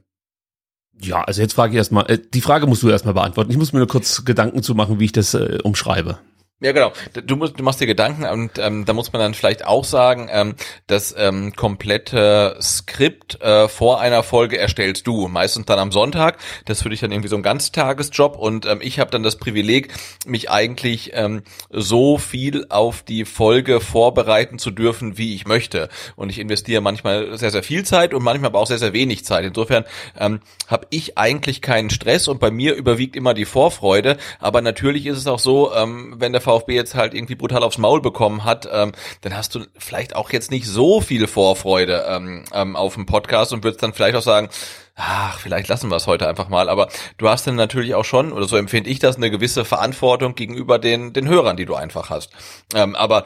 Ja, 0.99 1.23
also 1.23 1.41
jetzt 1.41 1.53
frage 1.53 1.73
ich 1.73 1.77
erstmal, 1.77 2.09
äh, 2.09 2.19
die 2.33 2.41
Frage 2.41 2.67
musst 2.67 2.83
du 2.83 2.89
erstmal 2.89 3.13
beantworten. 3.13 3.51
Ich 3.51 3.57
muss 3.57 3.73
mir 3.73 3.79
nur 3.79 3.87
kurz 3.87 4.23
Gedanken 4.25 4.63
zu 4.63 4.75
machen, 4.75 4.99
wie 4.99 5.05
ich 5.05 5.11
das 5.11 5.33
äh, 5.33 5.59
umschreibe. 5.63 6.19
Ja, 6.61 6.71
genau. 6.71 6.93
Du, 7.11 7.35
musst, 7.35 7.59
du 7.59 7.63
machst 7.63 7.81
dir 7.81 7.85
Gedanken 7.85 8.23
und 8.23 8.59
ähm, 8.59 8.85
da 8.85 8.93
muss 8.93 9.11
man 9.11 9.21
dann 9.21 9.33
vielleicht 9.33 9.65
auch 9.65 9.83
sagen, 9.83 10.29
ähm, 10.31 10.55
das 10.87 11.13
ähm, 11.17 11.53
komplette 11.53 12.57
Skript 12.61 13.41
äh, 13.41 13.67
vor 13.67 13.99
einer 13.99 14.23
Folge 14.23 14.57
erstellst 14.57 15.05
du, 15.05 15.27
meistens 15.27 15.65
dann 15.65 15.79
am 15.79 15.91
Sonntag. 15.91 16.37
Das 16.63 16.81
für 16.81 16.89
dich 16.89 17.01
dann 17.01 17.11
irgendwie 17.11 17.27
so 17.27 17.35
ein 17.35 17.43
Ganztagesjob 17.43 18.37
und 18.37 18.65
ähm, 18.67 18.79
ich 18.81 18.99
habe 18.99 19.11
dann 19.11 19.21
das 19.21 19.35
Privileg, 19.35 19.93
mich 20.25 20.49
eigentlich 20.49 21.11
ähm, 21.13 21.43
so 21.71 22.17
viel 22.17 22.67
auf 22.69 23.03
die 23.03 23.25
Folge 23.25 23.81
vorbereiten 23.81 24.57
zu 24.57 24.71
dürfen, 24.71 25.17
wie 25.17 25.35
ich 25.35 25.45
möchte. 25.45 25.89
Und 26.15 26.29
ich 26.29 26.39
investiere 26.39 26.79
manchmal 26.79 27.37
sehr, 27.37 27.51
sehr 27.51 27.63
viel 27.63 27.83
Zeit 27.83 28.13
und 28.13 28.23
manchmal 28.23 28.51
aber 28.51 28.59
auch 28.59 28.67
sehr, 28.67 28.79
sehr 28.79 28.93
wenig 28.93 29.25
Zeit. 29.25 29.43
Insofern 29.43 29.83
ähm, 30.17 30.39
habe 30.67 30.87
ich 30.89 31.17
eigentlich 31.17 31.61
keinen 31.61 31.89
Stress 31.89 32.29
und 32.29 32.39
bei 32.39 32.49
mir 32.49 32.75
überwiegt 32.75 33.17
immer 33.17 33.33
die 33.33 33.43
Vorfreude. 33.43 34.15
Aber 34.39 34.61
natürlich 34.61 35.05
ist 35.05 35.17
es 35.17 35.27
auch 35.27 35.39
so, 35.39 35.75
ähm, 35.75 36.15
wenn 36.17 36.31
der 36.31 36.44
VfB 36.45 36.73
jetzt 36.73 36.95
halt 36.95 37.13
irgendwie 37.13 37.35
brutal 37.35 37.63
aufs 37.63 37.77
Maul 37.77 38.01
bekommen 38.01 38.45
hat, 38.45 38.67
ähm, 38.71 38.93
dann 39.21 39.35
hast 39.35 39.53
du 39.55 39.65
vielleicht 39.77 40.15
auch 40.15 40.31
jetzt 40.31 40.51
nicht 40.51 40.65
so 40.65 41.01
viel 41.01 41.27
Vorfreude 41.27 42.05
ähm, 42.07 42.45
ähm, 42.53 42.75
auf 42.75 42.93
dem 42.95 43.05
Podcast 43.05 43.51
und 43.51 43.63
würdest 43.63 43.83
dann 43.83 43.93
vielleicht 43.93 44.15
auch 44.15 44.21
sagen, 44.21 44.49
ach, 44.95 45.39
vielleicht 45.39 45.67
lassen 45.67 45.89
wir 45.89 45.97
es 45.97 46.07
heute 46.07 46.27
einfach 46.27 46.47
mal. 46.47 46.69
Aber 46.69 46.87
du 47.17 47.27
hast 47.27 47.45
dann 47.47 47.55
natürlich 47.55 47.95
auch 47.95 48.05
schon, 48.05 48.31
oder 48.31 48.47
so 48.47 48.55
empfinde 48.55 48.89
ich 48.89 48.99
das, 48.99 49.17
eine 49.17 49.29
gewisse 49.29 49.65
Verantwortung 49.65 50.35
gegenüber 50.35 50.79
den, 50.79 51.11
den 51.11 51.27
Hörern, 51.27 51.57
die 51.57 51.65
du 51.65 51.75
einfach 51.75 52.09
hast. 52.09 52.31
Ähm, 52.73 52.95
aber 52.95 53.25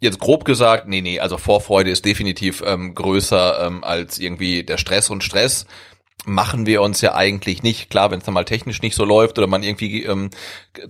Jetzt 0.00 0.18
grob 0.18 0.44
gesagt, 0.44 0.86
nee, 0.86 1.00
nee, 1.00 1.18
also 1.18 1.38
Vorfreude 1.38 1.88
ist 1.88 2.04
definitiv 2.04 2.62
ähm, 2.66 2.94
größer 2.94 3.66
ähm, 3.66 3.82
als 3.82 4.18
irgendwie 4.18 4.62
der 4.62 4.76
Stress 4.76 5.08
und 5.08 5.24
Stress 5.24 5.64
machen 6.26 6.66
wir 6.66 6.82
uns 6.82 7.00
ja 7.00 7.14
eigentlich 7.14 7.62
nicht. 7.62 7.90
Klar, 7.90 8.10
wenn 8.10 8.18
es 8.18 8.24
dann 8.24 8.34
mal 8.34 8.44
technisch 8.44 8.82
nicht 8.82 8.94
so 8.94 9.04
läuft 9.04 9.38
oder 9.38 9.46
man 9.46 9.62
irgendwie 9.62 10.04
ähm, 10.04 10.30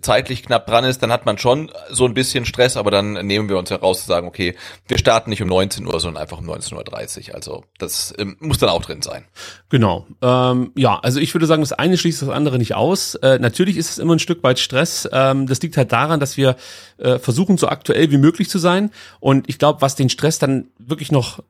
zeitlich 0.00 0.44
knapp 0.44 0.66
dran 0.66 0.84
ist, 0.84 1.02
dann 1.02 1.10
hat 1.10 1.26
man 1.26 1.38
schon 1.38 1.70
so 1.90 2.04
ein 2.04 2.14
bisschen 2.14 2.44
Stress, 2.44 2.76
aber 2.76 2.90
dann 2.90 3.14
nehmen 3.26 3.48
wir 3.48 3.58
uns 3.58 3.70
heraus 3.70 4.02
zu 4.02 4.06
sagen, 4.06 4.26
okay, 4.26 4.54
wir 4.86 4.98
starten 4.98 5.30
nicht 5.30 5.42
um 5.42 5.48
19 5.48 5.86
Uhr, 5.86 5.98
sondern 5.98 6.22
einfach 6.22 6.38
um 6.38 6.48
19.30 6.48 7.28
Uhr. 7.28 7.34
Also 7.34 7.64
das 7.78 8.14
ähm, 8.18 8.36
muss 8.40 8.58
dann 8.58 8.68
auch 8.68 8.82
drin 8.82 9.02
sein. 9.02 9.24
Genau. 9.70 10.06
Ähm, 10.22 10.72
ja, 10.76 10.98
also 11.00 11.20
ich 11.20 11.34
würde 11.34 11.46
sagen, 11.46 11.62
das 11.62 11.72
eine 11.72 11.98
schließt 11.98 12.22
das 12.22 12.28
andere 12.28 12.58
nicht 12.58 12.74
aus. 12.74 13.16
Äh, 13.16 13.38
natürlich 13.38 13.76
ist 13.76 13.90
es 13.90 13.98
immer 13.98 14.14
ein 14.14 14.20
Stück 14.20 14.42
weit 14.42 14.58
Stress. 14.58 15.08
Ähm, 15.12 15.46
das 15.46 15.60
liegt 15.62 15.76
halt 15.76 15.92
daran, 15.92 16.20
dass 16.20 16.36
wir 16.36 16.56
äh, 16.98 17.18
versuchen, 17.18 17.58
so 17.58 17.68
aktuell 17.68 18.10
wie 18.10 18.18
möglich 18.18 18.48
zu 18.48 18.58
sein. 18.58 18.90
Und 19.20 19.48
ich 19.48 19.58
glaube, 19.58 19.82
was 19.82 19.96
den 19.96 20.10
Stress 20.10 20.38
dann 20.38 20.68
wirklich 20.78 21.10
noch 21.10 21.40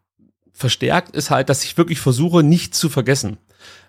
verstärkt, 0.52 1.14
ist 1.14 1.30
halt, 1.30 1.48
dass 1.48 1.64
ich 1.64 1.76
wirklich 1.76 1.98
versuche, 1.98 2.42
nicht 2.42 2.74
zu 2.74 2.88
vergessen. 2.88 3.38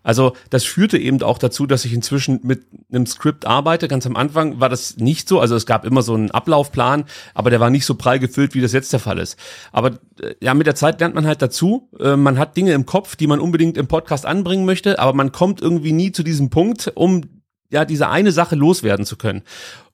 Also 0.03 0.33
das 0.49 0.63
führte 0.63 0.97
eben 0.97 1.21
auch 1.23 1.37
dazu, 1.37 1.65
dass 1.65 1.85
ich 1.85 1.93
inzwischen 1.93 2.39
mit 2.43 2.65
einem 2.91 3.05
Skript 3.05 3.45
arbeite. 3.45 3.87
Ganz 3.87 4.05
am 4.05 4.15
Anfang 4.15 4.59
war 4.59 4.69
das 4.69 4.97
nicht 4.97 5.27
so. 5.27 5.39
Also 5.39 5.55
es 5.55 5.65
gab 5.65 5.85
immer 5.85 6.01
so 6.01 6.13
einen 6.13 6.31
Ablaufplan, 6.31 7.05
aber 7.33 7.49
der 7.49 7.59
war 7.59 7.69
nicht 7.69 7.85
so 7.85 7.95
prall 7.95 8.19
gefüllt, 8.19 8.53
wie 8.53 8.61
das 8.61 8.73
jetzt 8.73 8.93
der 8.93 8.99
Fall 8.99 9.17
ist. 9.17 9.37
Aber 9.71 9.91
äh, 10.21 10.35
ja, 10.41 10.53
mit 10.53 10.67
der 10.67 10.75
Zeit 10.75 10.99
lernt 10.99 11.15
man 11.15 11.25
halt 11.25 11.41
dazu. 11.41 11.89
Äh, 11.99 12.15
man 12.15 12.37
hat 12.37 12.55
Dinge 12.55 12.73
im 12.73 12.85
Kopf, 12.85 13.15
die 13.15 13.27
man 13.27 13.39
unbedingt 13.39 13.77
im 13.77 13.87
Podcast 13.87 14.25
anbringen 14.25 14.65
möchte, 14.65 14.99
aber 14.99 15.13
man 15.13 15.31
kommt 15.31 15.61
irgendwie 15.61 15.91
nie 15.91 16.11
zu 16.11 16.23
diesem 16.23 16.49
Punkt, 16.49 16.91
um 16.95 17.23
ja 17.71 17.85
diese 17.85 18.09
eine 18.09 18.31
Sache 18.31 18.55
loswerden 18.55 19.05
zu 19.05 19.17
können. 19.17 19.43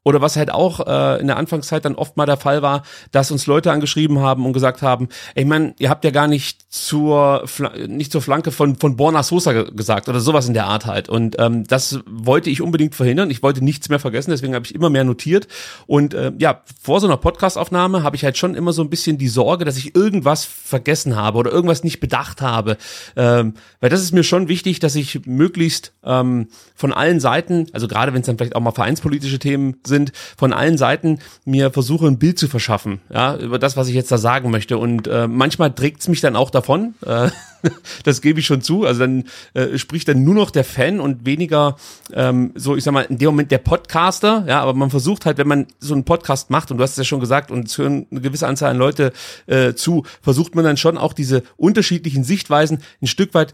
Oder 0.04 0.20
was 0.20 0.36
halt 0.36 0.52
auch 0.52 0.80
äh, 0.88 1.22
in 1.22 1.28
der 1.28 1.38
Anfangszeit 1.38 1.86
dann 1.86 1.96
oft 1.96 2.18
mal 2.18 2.26
der 2.26 2.38
Fall 2.38 2.64
war, 2.64 2.82
dass 3.12 3.30
uns 3.30 3.46
Leute 3.46 3.72
angeschrieben 3.72 4.20
haben 4.20 4.46
und 4.46 4.54
gesagt 4.54 4.82
haben, 4.82 5.10
ey 5.36 5.46
man, 5.46 5.76
ihr 5.78 5.90
habt 5.90 6.04
ja 6.04 6.10
gar 6.10 6.28
nicht 6.28 6.74
zur 6.74 7.46
nicht 7.88 8.12
zur 8.12 8.22
Flanke 8.22 8.52
von 8.52 8.76
von 8.78 8.96
Borna 8.96 9.22
Sosa 9.22 9.52
gesagt 9.52 10.10
oder 10.10 10.20
sowas 10.20 10.48
in 10.48 10.56
der 10.56 10.66
Art 10.66 10.88
halt. 10.88 11.08
Und 11.08 11.36
ähm, 11.38 11.66
das 11.68 12.00
wollte 12.10 12.50
ich 12.50 12.62
unbedingt 12.62 12.96
verhindern. 12.96 13.30
Ich 13.30 13.44
wollte 13.44 13.64
nichts 13.64 13.90
mehr 13.90 14.00
vergessen, 14.00 14.32
deswegen 14.32 14.56
habe 14.56 14.66
ich 14.66 14.74
immer 14.74 14.90
mehr 14.90 15.04
notiert. 15.04 15.48
Und 15.86 16.16
äh, 16.16 16.32
ja, 16.40 16.62
vor 16.82 17.00
so 17.00 17.06
einer 17.06 17.18
Podcastaufnahme 17.18 18.02
habe 18.02 18.16
ich 18.16 18.24
halt 18.24 18.38
schon 18.38 18.56
immer 18.56 18.74
so 18.74 18.82
ein 18.82 18.90
bisschen 18.90 19.20
die 19.20 19.28
Sorge, 19.28 19.66
dass 19.66 19.78
ich 19.78 19.96
irgendwas 19.96 20.46
vergessen 20.46 21.16
habe 21.16 21.38
oder 21.38 21.52
irgendwas 21.52 21.84
nicht 21.84 22.00
bedacht 22.00 22.42
habe. 22.42 22.78
Ähm, 23.16 23.54
weil 23.80 23.90
das 23.92 24.02
ist 24.02 24.14
mir 24.14 24.24
schon 24.24 24.48
wichtig, 24.48 24.80
dass 24.80 24.96
ich 24.96 25.28
möglichst 25.28 25.94
ähm, 26.04 26.48
von 26.74 26.92
allen 26.92 27.20
Seiten, 27.20 27.68
also 27.74 27.88
gerade 27.88 28.14
wenn 28.14 28.22
es 28.22 28.26
dann 28.28 28.38
vielleicht 28.38 28.56
auch 28.56 28.62
mal 28.62 28.72
vereinspolitische 28.72 29.38
Themen 29.38 29.76
sind, 29.86 29.91
sind, 29.92 30.12
von 30.38 30.54
allen 30.54 30.78
Seiten 30.78 31.20
mir 31.46 31.70
versuche 31.72 32.08
ein 32.08 32.18
Bild 32.18 32.40
zu 32.40 32.48
verschaffen, 32.48 33.02
ja, 33.14 33.36
über 33.38 33.60
das, 33.60 33.78
was 33.78 33.88
ich 33.88 33.94
jetzt 33.94 34.12
da 34.12 34.18
sagen 34.18 34.50
möchte. 34.50 34.78
Und 34.78 35.08
äh, 35.08 35.28
manchmal 35.28 35.72
trägt 35.72 36.02
es 36.02 36.08
mich 36.08 36.22
dann 36.22 36.36
auch 36.36 36.50
davon. 36.50 36.96
Äh, 37.06 37.30
das 38.04 38.22
gebe 38.22 38.40
ich 38.40 38.46
schon 38.46 38.62
zu. 38.62 38.86
Also 38.86 39.02
dann 39.02 39.26
äh, 39.54 39.78
spricht 39.78 40.08
dann 40.08 40.24
nur 40.24 40.36
noch 40.36 40.52
der 40.52 40.64
Fan 40.64 41.00
und 41.00 41.26
weniger 41.26 41.76
ähm, 42.14 42.52
so, 42.56 42.76
ich 42.76 42.84
sag 42.84 42.94
mal, 42.94 43.04
in 43.04 43.18
dem 43.18 43.28
Moment 43.28 43.52
der 43.52 43.60
Podcaster. 43.60 44.46
Ja, 44.48 44.62
aber 44.62 44.74
man 44.74 44.90
versucht 44.90 45.26
halt, 45.26 45.38
wenn 45.38 45.48
man 45.48 45.68
so 45.80 45.94
einen 45.94 46.04
Podcast 46.04 46.50
macht, 46.50 46.72
und 46.72 46.78
du 46.78 46.84
hast 46.84 46.92
es 46.92 46.98
ja 46.98 47.04
schon 47.04 47.20
gesagt, 47.20 47.52
und 47.52 47.68
es 47.68 47.78
hören 47.78 48.08
eine 48.12 48.22
gewisse 48.22 48.48
Anzahl 48.48 48.72
an 48.72 48.78
Leute 48.78 49.14
äh, 49.48 49.74
zu, 49.74 50.06
versucht 50.22 50.56
man 50.56 50.66
dann 50.66 50.78
schon 50.78 50.98
auch 50.98 51.14
diese 51.14 51.44
unterschiedlichen 51.58 52.24
Sichtweisen 52.24 52.80
ein 53.02 53.08
Stück 53.08 53.34
weit 53.34 53.54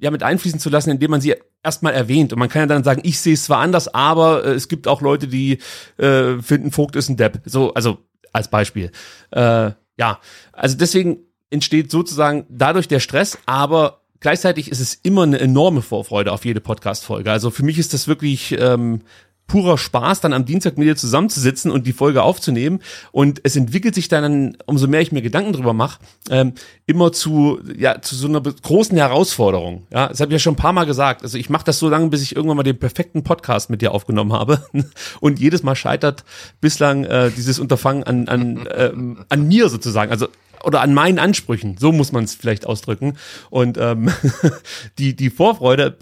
ja 0.00 0.10
mit 0.10 0.22
einfließen 0.22 0.60
zu 0.60 0.70
lassen, 0.70 0.90
indem 0.90 1.10
man 1.10 1.20
sie 1.20 1.34
erstmal 1.62 1.92
erwähnt. 1.92 2.32
Und 2.32 2.38
man 2.38 2.48
kann 2.48 2.60
ja 2.60 2.66
dann 2.66 2.84
sagen, 2.84 3.00
ich 3.04 3.20
sehe 3.20 3.34
es 3.34 3.44
zwar 3.44 3.58
anders, 3.58 3.92
aber 3.92 4.44
äh, 4.44 4.52
es 4.52 4.68
gibt 4.68 4.86
auch 4.88 5.00
Leute, 5.00 5.28
die 5.28 5.58
äh, 5.96 6.40
finden, 6.40 6.70
Vogt 6.70 6.96
ist 6.96 7.08
ein 7.08 7.16
Depp. 7.16 7.40
So, 7.44 7.74
also 7.74 7.98
als 8.32 8.48
Beispiel. 8.48 8.90
Äh, 9.30 9.72
ja, 9.98 10.20
also 10.52 10.76
deswegen 10.76 11.18
entsteht 11.50 11.90
sozusagen 11.90 12.46
dadurch 12.48 12.88
der 12.88 13.00
Stress, 13.00 13.38
aber 13.46 14.02
gleichzeitig 14.20 14.70
ist 14.70 14.80
es 14.80 14.94
immer 14.94 15.22
eine 15.22 15.40
enorme 15.40 15.82
Vorfreude 15.82 16.32
auf 16.32 16.44
jede 16.44 16.60
Podcast-Folge. 16.60 17.30
Also 17.30 17.50
für 17.50 17.64
mich 17.64 17.78
ist 17.78 17.94
das 17.94 18.06
wirklich 18.06 18.56
ähm, 18.58 19.02
purer 19.48 19.78
Spaß, 19.78 20.20
dann 20.20 20.32
am 20.32 20.44
Dienstag 20.44 20.78
mit 20.78 20.86
dir 20.86 20.94
zusammenzusitzen 20.94 21.70
und 21.70 21.86
die 21.86 21.92
Folge 21.92 22.22
aufzunehmen. 22.22 22.80
Und 23.10 23.40
es 23.42 23.56
entwickelt 23.56 23.94
sich 23.94 24.08
dann, 24.08 24.56
umso 24.66 24.86
mehr 24.86 25.00
ich 25.00 25.10
mir 25.10 25.22
Gedanken 25.22 25.54
drüber 25.54 25.72
mache, 25.72 25.98
ähm, 26.30 26.52
immer 26.86 27.12
zu, 27.12 27.58
ja, 27.76 28.00
zu 28.00 28.14
so 28.14 28.28
einer 28.28 28.42
großen 28.42 28.96
Herausforderung. 28.96 29.86
Ja, 29.90 30.08
das 30.08 30.20
habe 30.20 30.30
ich 30.30 30.34
ja 30.34 30.38
schon 30.38 30.52
ein 30.52 30.58
paar 30.58 30.74
Mal 30.74 30.84
gesagt. 30.84 31.22
Also 31.22 31.38
ich 31.38 31.50
mache 31.50 31.64
das 31.64 31.78
so 31.78 31.88
lange, 31.88 32.08
bis 32.08 32.22
ich 32.22 32.36
irgendwann 32.36 32.58
mal 32.58 32.62
den 32.62 32.78
perfekten 32.78 33.24
Podcast 33.24 33.70
mit 33.70 33.82
dir 33.82 33.92
aufgenommen 33.92 34.34
habe. 34.34 34.62
Und 35.20 35.40
jedes 35.40 35.62
Mal 35.62 35.74
scheitert 35.74 36.24
bislang 36.60 37.04
äh, 37.04 37.30
dieses 37.30 37.58
Unterfangen 37.58 38.04
an, 38.04 38.28
an, 38.28 38.68
ähm, 38.74 39.24
an 39.30 39.48
mir 39.48 39.70
sozusagen. 39.70 40.12
Also 40.12 40.28
oder 40.64 40.80
an 40.82 40.92
meinen 40.92 41.18
Ansprüchen, 41.18 41.76
so 41.78 41.92
muss 41.92 42.12
man 42.12 42.24
es 42.24 42.34
vielleicht 42.34 42.66
ausdrücken. 42.66 43.16
Und 43.48 43.78
ähm, 43.78 44.10
die, 44.98 45.16
die 45.16 45.30
Vorfreude 45.30 45.96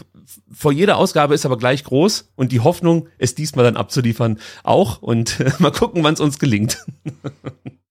vor 0.52 0.72
jeder 0.72 0.96
Ausgabe 0.96 1.34
ist 1.34 1.46
aber 1.46 1.58
gleich 1.58 1.84
groß 1.84 2.32
und 2.36 2.52
die 2.52 2.60
Hoffnung, 2.60 3.08
es 3.18 3.34
diesmal 3.34 3.64
dann 3.64 3.76
abzuliefern, 3.76 4.38
auch. 4.62 5.02
Und 5.02 5.38
mal 5.60 5.72
gucken, 5.72 6.02
wann 6.04 6.14
es 6.14 6.20
uns 6.20 6.38
gelingt. 6.38 6.84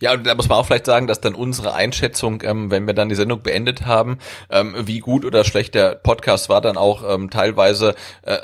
Ja, 0.00 0.12
und 0.12 0.26
da 0.26 0.34
muss 0.34 0.48
man 0.48 0.58
auch 0.58 0.66
vielleicht 0.66 0.86
sagen, 0.86 1.06
dass 1.06 1.20
dann 1.20 1.34
unsere 1.34 1.74
Einschätzung, 1.74 2.42
ähm, 2.44 2.70
wenn 2.70 2.86
wir 2.86 2.94
dann 2.94 3.08
die 3.08 3.14
Sendung 3.14 3.42
beendet 3.42 3.86
haben, 3.86 4.18
ähm, 4.50 4.74
wie 4.78 4.98
gut 4.98 5.24
oder 5.24 5.44
schlecht 5.44 5.74
der 5.74 5.94
Podcast 5.94 6.48
war, 6.48 6.60
dann 6.60 6.76
auch 6.76 7.02
ähm, 7.08 7.30
teilweise 7.30 7.94
äh, 8.22 8.34
äh, 8.34 8.40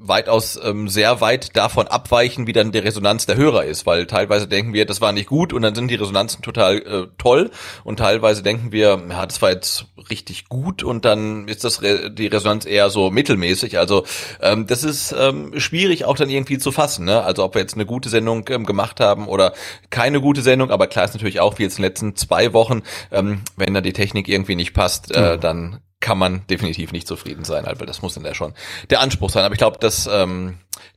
weitaus 0.00 0.58
ähm, 0.62 0.88
sehr 0.88 1.20
weit 1.20 1.56
davon 1.56 1.86
abweichen, 1.86 2.46
wie 2.46 2.52
dann 2.52 2.72
die 2.72 2.78
Resonanz 2.78 3.26
der 3.26 3.36
Hörer 3.36 3.64
ist, 3.64 3.86
weil 3.86 4.06
teilweise 4.06 4.48
denken 4.48 4.72
wir, 4.72 4.84
das 4.84 5.00
war 5.00 5.12
nicht 5.12 5.28
gut 5.28 5.52
und 5.52 5.62
dann 5.62 5.74
sind 5.74 5.88
die 5.88 5.94
Resonanzen 5.94 6.42
total 6.42 6.78
äh, 6.78 7.06
toll 7.18 7.50
und 7.84 7.98
teilweise 7.98 8.42
denken 8.42 8.72
wir, 8.72 9.00
ja, 9.08 9.26
das 9.26 9.40
war 9.42 9.50
jetzt 9.50 9.86
richtig 10.10 10.48
gut 10.48 10.82
und 10.82 11.04
dann 11.04 11.46
ist 11.46 11.64
das 11.64 11.82
Re 11.82 12.10
die 12.10 12.26
Resonanz 12.26 12.66
eher 12.66 12.90
so 12.90 13.10
mittelmäßig. 13.10 13.78
Also 13.78 14.04
ähm, 14.40 14.66
das 14.66 14.82
ist 14.82 15.14
ähm, 15.18 15.58
schwierig 15.58 16.04
auch 16.04 16.16
dann 16.16 16.30
irgendwie 16.30 16.58
zu 16.58 16.72
fassen. 16.72 17.04
Ne? 17.04 17.22
Also 17.22 17.44
ob 17.44 17.54
wir 17.54 17.60
jetzt 17.60 17.74
eine 17.74 17.86
gute 17.86 18.08
Sendung 18.08 18.44
gemacht 18.44 19.00
haben 19.00 19.28
oder 19.28 19.52
keine 19.90 20.20
gute 20.20 20.42
Sendung, 20.42 20.70
aber 20.70 20.86
klar 20.96 21.04
ist 21.04 21.12
natürlich 21.12 21.40
auch, 21.40 21.58
wie 21.58 21.64
jetzt 21.64 21.76
in 21.76 21.82
den 21.82 21.90
letzten 21.90 22.16
zwei 22.16 22.54
Wochen, 22.54 22.82
ähm, 23.12 23.42
wenn 23.56 23.74
da 23.74 23.82
die 23.82 23.92
Technik 23.92 24.28
irgendwie 24.28 24.56
nicht 24.56 24.72
passt, 24.72 25.14
äh, 25.14 25.20
ja. 25.20 25.36
dann 25.36 25.80
kann 26.00 26.16
man 26.16 26.46
definitiv 26.48 26.90
nicht 26.90 27.06
zufrieden 27.06 27.44
sein, 27.44 27.66
weil 27.66 27.86
das 27.86 28.00
muss 28.00 28.14
dann 28.14 28.24
ja 28.24 28.34
schon 28.34 28.54
der 28.88 29.00
Anspruch 29.00 29.28
sein. 29.28 29.44
Aber 29.44 29.52
ich 29.52 29.58
glaube, 29.58 29.76
das 29.78 30.08
ähm, 30.10 30.54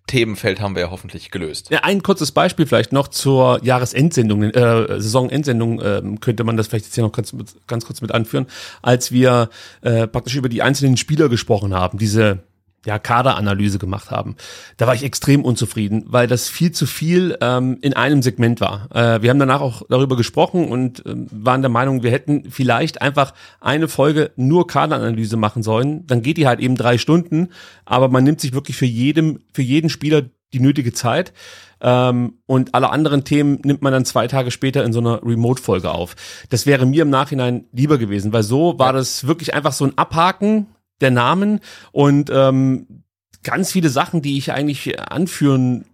Themenfeld 0.08 0.62
haben 0.62 0.76
wir 0.76 0.84
ja 0.84 0.92
hoffentlich 0.92 1.32
gelöst. 1.32 1.70
Ja, 1.70 1.80
ein 1.84 2.02
kurzes 2.02 2.32
Beispiel 2.32 2.66
vielleicht 2.66 2.94
noch 2.94 3.10
zur 3.10 3.60
Jahresendsendung, 3.62 4.44
äh, 4.44 5.02
Saisonendsendung 5.02 5.82
äh, 5.82 6.02
könnte 6.22 6.46
man 6.46 6.56
das 6.56 6.68
vielleicht 6.68 6.86
jetzt 6.86 6.96
hier 6.96 7.04
noch 7.04 7.12
ganz, 7.12 7.36
ganz 7.68 7.86
kurz 7.86 8.00
mit 8.00 8.14
anführen, 8.14 8.48
als 8.82 9.12
wir 9.12 9.50
äh, 9.82 10.08
praktisch 10.08 10.36
über 10.36 10.48
die 10.48 10.62
einzelnen 10.62 10.96
Spieler 10.96 11.28
gesprochen 11.28 11.74
haben, 11.74 11.98
diese 11.98 12.40
ja, 12.86 12.98
Kaderanalyse 13.00 13.80
gemacht 13.80 14.12
haben. 14.12 14.36
Da 14.78 14.88
war 14.88 14.96
ich 14.96 15.04
extrem 15.04 15.44
unzufrieden, 15.44 16.06
weil 16.08 16.28
das 16.28 16.48
viel 16.48 16.72
zu 16.72 16.86
viel 16.86 17.38
ähm, 17.42 17.78
in 17.82 17.94
einem 17.94 18.22
Segment 18.22 18.62
war. 18.62 18.88
Äh, 18.94 19.22
wir 19.22 19.30
haben 19.30 19.40
danach 19.40 19.62
auch 19.62 19.84
darüber 19.90 20.16
gesprochen 20.16 20.70
und 20.70 21.06
äh, 21.06 21.16
waren 21.32 21.62
der 21.62 21.70
Meinung, 21.70 22.04
wir 22.04 22.12
hätten 22.12 22.50
vielleicht 22.50 23.02
einfach 23.02 23.34
eine 23.60 23.88
Folge 23.88 24.32
nur 24.36 24.68
Kaderanalyse 24.68 25.38
machen 25.38 25.64
sollen. 25.64 26.08
Dann 26.08 26.22
geht 26.22 26.38
die 26.38 26.48
halt 26.48 26.60
eben 26.60 26.76
drei 26.76 26.98
Stunden, 26.98 27.50
aber 27.86 28.08
man 28.08 28.24
nimmt 28.24 28.40
sich 28.40 28.54
wirklich 28.54 28.78
für 28.78 28.86
jedem, 28.86 29.40
für 29.54 29.62
jeden 29.62 29.90
Spieler 29.90 30.24
die 30.54 30.60
nötige 30.60 30.94
Zeit. 30.94 31.34
Ähm, 31.82 32.40
und 32.46 32.76
alle 32.76 32.90
anderen 32.90 33.24
Themen 33.24 33.60
nimmt 33.64 33.82
man 33.82 33.94
dann 33.94 34.06
zwei 34.06 34.28
Tage 34.28 34.52
später 34.52 34.84
in 34.84 34.94
so 34.94 35.00
einer 35.00 35.24
Remote-Folge 35.24 35.92
auf. 35.92 36.16
Das 36.50 36.66
wäre 36.66 36.86
mir 36.86 37.04
im 37.04 37.10
Nachhinein 37.10 37.66
lieber 37.72 37.98
gewesen, 37.98 38.34
weil 38.34 38.44
so 38.44 38.78
war 38.80 38.94
das 38.94 39.28
wirklich 39.28 39.54
einfach 39.54 39.74
so 39.74 39.86
ein 39.86 39.98
Abhaken 39.98 40.68
der 41.02 41.12
Namen 41.12 41.60
und 41.92 42.30
ähm, 42.34 43.04
ganz 43.44 43.72
viele 43.72 43.90
Sachen, 43.90 44.22
die 44.22 44.38
ich 44.38 44.52
eigentlich 44.52 45.00
anführen 45.00 45.86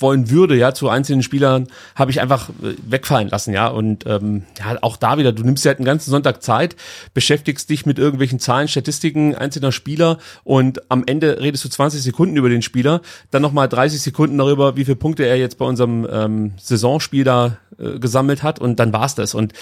wollen 0.00 0.30
würde, 0.30 0.56
ja, 0.56 0.72
zu 0.72 0.88
einzelnen 0.88 1.22
Spielern, 1.22 1.68
habe 1.94 2.10
ich 2.10 2.20
einfach 2.20 2.48
äh, 2.48 2.74
wegfallen 2.86 3.28
lassen, 3.28 3.52
ja. 3.52 3.68
Und 3.68 4.06
ähm, 4.06 4.44
ja, 4.58 4.78
auch 4.80 4.96
da 4.96 5.18
wieder, 5.18 5.32
du 5.32 5.42
nimmst 5.42 5.64
ja 5.64 5.70
halt 5.70 5.78
einen 5.78 5.86
ganzen 5.86 6.10
Sonntag 6.10 6.42
Zeit, 6.42 6.76
beschäftigst 7.14 7.68
dich 7.68 7.86
mit 7.86 7.98
irgendwelchen 7.98 8.38
Zahlen, 8.38 8.68
Statistiken 8.68 9.34
einzelner 9.34 9.72
Spieler 9.72 10.18
und 10.44 10.90
am 10.90 11.04
Ende 11.06 11.40
redest 11.40 11.64
du 11.64 11.68
20 11.68 12.02
Sekunden 12.02 12.36
über 12.36 12.48
den 12.48 12.62
Spieler, 12.62 13.02
dann 13.30 13.42
nochmal 13.42 13.68
30 13.68 14.00
Sekunden 14.00 14.38
darüber, 14.38 14.76
wie 14.76 14.84
viele 14.84 14.96
Punkte 14.96 15.24
er 15.24 15.36
jetzt 15.36 15.58
bei 15.58 15.64
unserem 15.64 16.06
ähm, 16.10 16.52
Saisonspiel 16.58 17.24
da 17.24 17.58
äh, 17.78 17.98
gesammelt 17.98 18.42
hat 18.42 18.58
und 18.58 18.80
dann 18.80 18.92
war's 18.92 19.14
das. 19.14 19.34
Und 19.34 19.52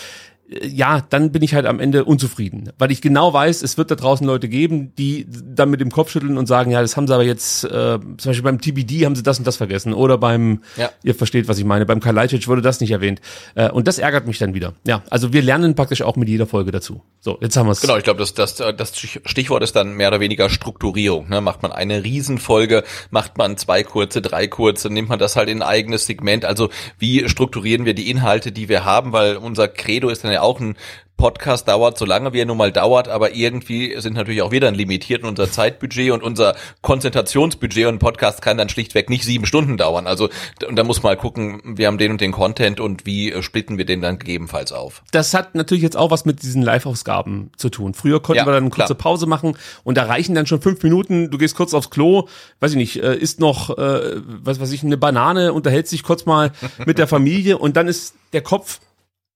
ja, 0.48 1.02
dann 1.10 1.30
bin 1.30 1.42
ich 1.42 1.54
halt 1.54 1.66
am 1.66 1.78
Ende 1.78 2.04
unzufrieden, 2.04 2.72
weil 2.78 2.90
ich 2.90 3.02
genau 3.02 3.32
weiß, 3.34 3.62
es 3.62 3.76
wird 3.76 3.90
da 3.90 3.96
draußen 3.96 4.26
Leute 4.26 4.48
geben, 4.48 4.94
die 4.96 5.26
dann 5.28 5.68
mit 5.68 5.80
dem 5.80 5.90
Kopf 5.90 6.10
schütteln 6.10 6.38
und 6.38 6.46
sagen, 6.46 6.70
ja, 6.70 6.80
das 6.80 6.96
haben 6.96 7.06
sie 7.06 7.14
aber 7.14 7.24
jetzt, 7.24 7.64
äh, 7.64 7.68
zum 7.98 8.16
Beispiel 8.16 8.42
beim 8.42 8.60
TBD 8.60 9.04
haben 9.04 9.14
sie 9.14 9.22
das 9.22 9.38
und 9.38 9.46
das 9.46 9.58
vergessen 9.58 9.92
oder 9.92 10.16
beim, 10.16 10.62
ja. 10.76 10.90
ihr 11.02 11.14
versteht, 11.14 11.48
was 11.48 11.58
ich 11.58 11.66
meine, 11.66 11.84
beim 11.84 12.00
Kalajdzic 12.00 12.48
wurde 12.48 12.62
das 12.62 12.80
nicht 12.80 12.90
erwähnt 12.90 13.20
äh, 13.56 13.70
und 13.70 13.86
das 13.86 13.98
ärgert 13.98 14.26
mich 14.26 14.38
dann 14.38 14.54
wieder. 14.54 14.72
Ja, 14.86 15.02
also 15.10 15.34
wir 15.34 15.42
lernen 15.42 15.74
praktisch 15.74 16.00
auch 16.00 16.16
mit 16.16 16.28
jeder 16.28 16.46
Folge 16.46 16.70
dazu. 16.70 17.02
So, 17.20 17.36
jetzt 17.42 17.56
haben 17.56 17.66
wir 17.66 17.72
es. 17.72 17.82
Genau, 17.82 17.98
ich 17.98 18.04
glaube, 18.04 18.20
das, 18.20 18.32
das, 18.32 18.54
das 18.54 18.96
Stichwort 18.96 19.62
ist 19.62 19.76
dann 19.76 19.94
mehr 19.94 20.08
oder 20.08 20.20
weniger 20.20 20.48
Strukturierung. 20.48 21.28
Ne? 21.28 21.42
Macht 21.42 21.62
man 21.62 21.72
eine 21.72 22.04
Riesenfolge, 22.04 22.84
macht 23.10 23.36
man 23.36 23.58
zwei 23.58 23.82
kurze, 23.82 24.22
drei 24.22 24.46
kurze, 24.46 24.88
nimmt 24.88 25.10
man 25.10 25.18
das 25.18 25.36
halt 25.36 25.50
in 25.50 25.62
ein 25.62 25.68
eigenes 25.68 26.06
Segment. 26.06 26.46
Also 26.46 26.70
wie 26.98 27.28
strukturieren 27.28 27.84
wir 27.84 27.94
die 27.94 28.10
Inhalte, 28.10 28.50
die 28.50 28.68
wir 28.68 28.86
haben, 28.86 29.12
weil 29.12 29.36
unser 29.36 29.68
Credo 29.68 30.08
ist 30.08 30.24
dann 30.24 30.32
ja 30.32 30.37
auch 30.42 30.60
ein 30.60 30.76
Podcast 31.18 31.66
dauert 31.66 31.98
so 31.98 32.04
lange, 32.04 32.32
wie 32.32 32.38
er 32.38 32.46
nun 32.46 32.56
mal 32.56 32.70
dauert, 32.70 33.08
aber 33.08 33.34
irgendwie 33.34 34.00
sind 34.00 34.14
natürlich 34.14 34.40
auch 34.40 34.52
wir 34.52 34.60
dann 34.60 34.76
limitiert 34.76 35.22
in 35.22 35.28
unser 35.28 35.50
Zeitbudget 35.50 36.12
und 36.12 36.22
unser 36.22 36.54
Konzentrationsbudget 36.80 37.86
und 37.86 37.98
Podcast 37.98 38.40
kann 38.40 38.56
dann 38.56 38.68
schlichtweg 38.68 39.10
nicht 39.10 39.24
sieben 39.24 39.44
Stunden 39.44 39.76
dauern. 39.76 40.06
Also 40.06 40.28
und 40.66 40.76
da 40.76 40.84
muss 40.84 41.02
mal 41.02 41.16
gucken, 41.16 41.60
wir 41.76 41.88
haben 41.88 41.98
den 41.98 42.12
und 42.12 42.20
den 42.20 42.30
Content 42.30 42.78
und 42.78 43.04
wie 43.04 43.32
äh, 43.32 43.42
splitten 43.42 43.78
wir 43.78 43.84
den 43.84 44.00
dann 44.00 44.20
gegebenenfalls 44.20 44.70
auf. 44.70 45.02
Das 45.10 45.34
hat 45.34 45.56
natürlich 45.56 45.82
jetzt 45.82 45.96
auch 45.96 46.12
was 46.12 46.24
mit 46.24 46.42
diesen 46.42 46.62
Live-Ausgaben 46.62 47.50
zu 47.56 47.68
tun. 47.68 47.94
Früher 47.94 48.22
konnten 48.22 48.38
ja, 48.38 48.46
wir 48.46 48.52
dann 48.52 48.62
eine 48.62 48.70
kurze 48.70 48.94
klar. 48.94 48.98
Pause 48.98 49.26
machen 49.26 49.58
und 49.82 49.98
da 49.98 50.04
reichen 50.04 50.36
dann 50.36 50.46
schon 50.46 50.62
fünf 50.62 50.84
Minuten, 50.84 51.32
du 51.32 51.38
gehst 51.38 51.56
kurz 51.56 51.74
aufs 51.74 51.90
Klo, 51.90 52.28
weiß 52.60 52.70
ich 52.70 52.76
nicht, 52.76 53.02
äh, 53.02 53.16
isst 53.16 53.40
noch, 53.40 53.76
äh, 53.76 54.20
was 54.24 54.60
weiß 54.60 54.70
ich, 54.70 54.84
eine 54.84 54.96
Banane, 54.96 55.52
unterhältst 55.52 55.92
dich 55.92 56.04
kurz 56.04 56.26
mal 56.26 56.52
mit 56.86 56.98
der 56.98 57.08
Familie 57.08 57.58
und 57.58 57.76
dann 57.76 57.88
ist 57.88 58.14
der 58.32 58.42
Kopf 58.42 58.78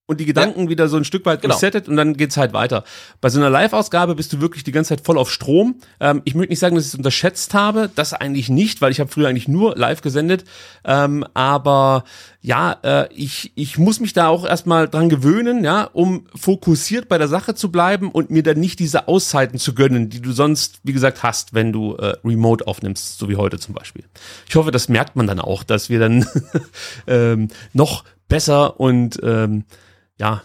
und 0.07 0.21
die 0.21 0.27
Gedanken 0.27 0.65
ja. 0.65 0.69
wieder 0.69 0.89
so 0.89 0.97
ein 0.97 1.05
Stück 1.05 1.25
weit 1.27 1.43
genau. 1.43 1.55
resettet 1.55 1.89
und 1.89 1.97
dann 1.97 2.17
geht's 2.17 2.37
halt 2.37 2.53
weiter. 2.53 2.83
Bei 3.21 3.29
so 3.29 3.39
einer 3.39 3.51
Live-Ausgabe 3.51 4.15
bist 4.15 4.33
du 4.33 4.41
wirklich 4.41 4.65
die 4.65 4.73
ganze 4.73 4.91
Zeit 4.91 5.05
voll 5.07 5.17
auf 5.17 5.31
Strom. 5.31 5.77
Ähm, 6.01 6.23
ich 6.25 6.35
möchte 6.35 6.51
nicht 6.51 6.59
sagen, 6.59 6.75
dass 6.75 6.85
ich 6.85 6.91
es 6.91 6.97
unterschätzt 6.97 7.55
habe, 7.55 7.89
das 7.95 8.13
eigentlich 8.13 8.49
nicht, 8.49 8.81
weil 8.81 8.91
ich 8.91 8.99
habe 8.99 9.11
früher 9.11 9.29
eigentlich 9.29 9.49
nur 9.49 9.77
live 9.77 10.03
gesendet. 10.03 10.45
Ähm, 10.85 11.25
aber 11.35 12.05
ja, 12.41 12.77
äh, 12.83 13.13
ich, 13.15 13.53
ich 13.55 13.79
muss 13.79 14.01
mich 14.01 14.13
da 14.13 14.27
auch 14.27 14.45
erstmal 14.45 14.89
dran 14.89 15.09
gewöhnen, 15.09 15.63
ja, 15.63 15.85
um 15.85 16.27
fokussiert 16.35 17.09
bei 17.09 17.17
der 17.17 17.29
Sache 17.29 17.55
zu 17.55 17.71
bleiben 17.71 18.11
und 18.11 18.31
mir 18.31 18.43
dann 18.43 18.59
nicht 18.59 18.81
diese 18.81 19.07
Auszeiten 19.07 19.59
zu 19.61 19.73
gönnen, 19.73 20.11
die 20.11 20.21
du 20.21 20.33
sonst, 20.33 20.81
wie 20.83 20.93
gesagt, 20.93 21.23
hast, 21.23 21.55
wenn 21.55 21.73
du 21.73 21.95
äh, 21.95 22.17
remote 22.25 22.67
aufnimmst, 22.67 23.19
so 23.19 23.29
wie 23.29 23.37
heute 23.37 23.61
zum 23.61 23.75
Beispiel. 23.75 24.05
Ich 24.49 24.57
hoffe, 24.57 24.73
das 24.73 24.89
merkt 24.89 25.15
man 25.15 25.29
dann 25.29 25.39
auch, 25.39 25.63
dass 25.63 25.89
wir 25.89 26.01
dann 26.01 26.27
ähm, 27.07 27.49
noch 27.73 28.05
besser 28.29 28.81
und 28.81 29.21
ähm, 29.23 29.65
ja, 30.23 30.43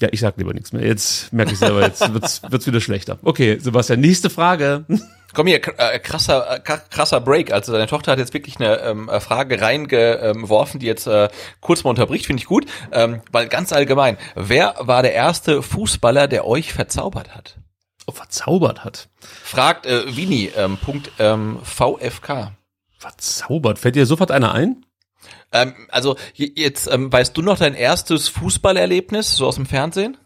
ja, 0.00 0.08
ich 0.10 0.20
sag 0.20 0.36
lieber 0.36 0.52
nichts 0.52 0.72
mehr. 0.72 0.84
Jetzt 0.84 1.32
merke 1.32 1.52
ich 1.52 1.58
selber, 1.58 1.82
jetzt 1.82 2.12
wird's, 2.12 2.42
wird's 2.50 2.66
wieder 2.66 2.80
schlechter. 2.80 3.18
Okay, 3.22 3.58
Sebastian, 3.60 4.00
nächste 4.00 4.30
Frage. 4.30 4.84
Komm 5.32 5.46
hier, 5.46 5.60
äh, 5.78 5.98
krasser, 6.00 6.56
äh, 6.56 6.60
krasser 6.60 7.20
Break. 7.20 7.52
Also 7.52 7.72
deine 7.72 7.86
Tochter 7.86 8.12
hat 8.12 8.18
jetzt 8.18 8.34
wirklich 8.34 8.56
eine 8.58 8.80
ähm, 8.80 9.08
äh, 9.08 9.20
Frage 9.20 9.60
reingeworfen, 9.60 10.80
die 10.80 10.86
jetzt 10.86 11.06
äh, 11.06 11.28
kurz 11.60 11.84
mal 11.84 11.90
unterbricht, 11.90 12.26
finde 12.26 12.40
ich 12.40 12.46
gut. 12.46 12.66
Ähm, 12.90 13.22
weil 13.30 13.46
ganz 13.46 13.72
allgemein, 13.72 14.18
wer 14.34 14.74
war 14.80 15.02
der 15.02 15.12
erste 15.12 15.62
Fußballer, 15.62 16.26
der 16.26 16.46
euch 16.46 16.72
verzaubert 16.72 17.34
hat? 17.36 17.58
Oh, 18.06 18.12
verzaubert 18.12 18.84
hat? 18.84 19.08
Fragt 19.20 19.86
äh, 19.86 20.16
Vini, 20.16 20.50
ähm, 20.56 20.78
Punkt 20.78 21.12
ähm, 21.20 21.60
VFK. 21.62 22.52
Verzaubert. 22.98 23.78
Fällt 23.78 23.94
dir 23.94 24.06
sofort 24.06 24.32
einer 24.32 24.52
ein? 24.52 24.84
Ähm, 25.52 25.74
also 25.88 26.16
jetzt 26.34 26.90
ähm, 26.90 27.12
weißt 27.12 27.36
du 27.36 27.42
noch 27.42 27.58
dein 27.58 27.74
erstes 27.74 28.28
Fußballerlebnis 28.28 29.36
so 29.36 29.46
aus 29.46 29.56
dem 29.56 29.66
Fernsehen? 29.66 30.16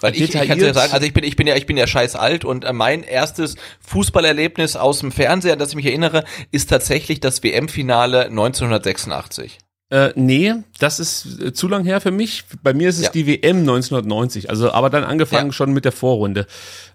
Weil 0.00 0.14
ich, 0.14 0.22
ich 0.22 0.48
kann 0.48 0.58
ja 0.58 0.72
sagen, 0.72 0.92
also 0.92 1.04
ich 1.04 1.12
bin, 1.12 1.24
ich 1.24 1.34
bin 1.34 1.46
ja, 1.46 1.56
ich 1.56 1.66
bin 1.66 1.76
ja 1.76 1.86
scheiß 1.86 2.14
alt 2.14 2.44
und 2.44 2.64
äh, 2.64 2.72
mein 2.72 3.02
erstes 3.02 3.56
Fußballerlebnis 3.80 4.76
aus 4.76 5.00
dem 5.00 5.10
Fernseher, 5.10 5.54
an 5.54 5.58
das 5.58 5.70
ich 5.70 5.74
mich 5.74 5.86
erinnere, 5.86 6.24
ist 6.52 6.70
tatsächlich 6.70 7.18
das 7.20 7.42
WM-Finale 7.42 8.26
1986. 8.26 9.58
Äh, 9.90 10.10
nee, 10.14 10.54
das 10.78 11.00
ist 11.00 11.40
äh, 11.40 11.52
zu 11.52 11.66
lang 11.66 11.84
her 11.84 12.00
für 12.00 12.10
mich. 12.10 12.44
Bei 12.62 12.74
mir 12.74 12.90
ist 12.90 12.98
es 12.98 13.06
ja. 13.06 13.10
die 13.10 13.26
WM 13.26 13.60
1990, 13.60 14.50
also 14.50 14.70
aber 14.70 14.90
dann 14.90 15.02
angefangen 15.02 15.48
ja. 15.48 15.52
schon 15.52 15.72
mit 15.72 15.84
der 15.84 15.92
Vorrunde. 15.92 16.46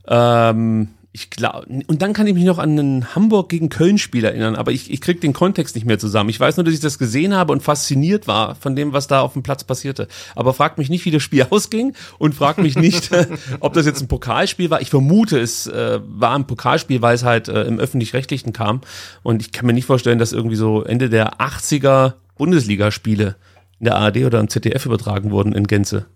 Ähm, 0.07 0.89
ich 1.15 1.29
glaube, 1.29 1.67
und 1.85 2.01
dann 2.01 2.13
kann 2.13 2.25
ich 2.25 2.33
mich 2.33 2.43
noch 2.43 2.57
an 2.57 2.71
einen 2.71 3.15
Hamburg 3.15 3.47
gegen 3.49 3.69
Köln-Spiel 3.69 4.25
erinnern, 4.25 4.55
aber 4.55 4.71
ich, 4.71 4.89
ich 4.89 4.99
krieg 4.99 5.21
den 5.21 5.31
Kontext 5.31 5.75
nicht 5.75 5.85
mehr 5.85 5.99
zusammen. 5.99 6.31
Ich 6.31 6.39
weiß 6.39 6.57
nur, 6.57 6.63
dass 6.63 6.73
ich 6.73 6.79
das 6.79 6.97
gesehen 6.97 7.35
habe 7.35 7.53
und 7.53 7.61
fasziniert 7.61 8.27
war 8.27 8.55
von 8.55 8.75
dem, 8.75 8.93
was 8.93 9.05
da 9.05 9.21
auf 9.21 9.33
dem 9.33 9.43
Platz 9.43 9.63
passierte. 9.63 10.07
Aber 10.35 10.55
frag 10.55 10.79
mich 10.79 10.89
nicht, 10.89 11.05
wie 11.05 11.11
das 11.11 11.21
Spiel 11.21 11.45
ausging 11.51 11.93
und 12.17 12.33
frag 12.33 12.57
mich 12.57 12.75
nicht, 12.75 13.11
ob 13.59 13.73
das 13.73 13.85
jetzt 13.85 14.01
ein 14.01 14.07
Pokalspiel 14.07 14.71
war. 14.71 14.81
Ich 14.81 14.89
vermute, 14.89 15.39
es 15.39 15.67
äh, 15.67 15.99
war 16.03 16.33
ein 16.35 16.47
Pokalspiel, 16.47 17.03
weil 17.03 17.13
es 17.13 17.23
halt 17.23 17.47
äh, 17.47 17.61
im 17.65 17.79
Öffentlich-Rechtlichen 17.79 18.51
kam. 18.51 18.81
Und 19.21 19.43
ich 19.43 19.51
kann 19.51 19.67
mir 19.67 19.73
nicht 19.73 19.85
vorstellen, 19.85 20.17
dass 20.17 20.33
irgendwie 20.33 20.55
so 20.55 20.81
Ende 20.81 21.11
der 21.11 21.35
80er 21.35 22.13
Bundesligaspiele 22.39 23.35
in 23.77 23.85
der 23.85 23.97
ARD 23.97 24.25
oder 24.25 24.39
im 24.39 24.47
ZDF 24.47 24.87
übertragen 24.87 25.29
wurden 25.29 25.53
in 25.53 25.67
Gänze. 25.67 26.07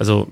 Also, 0.00 0.28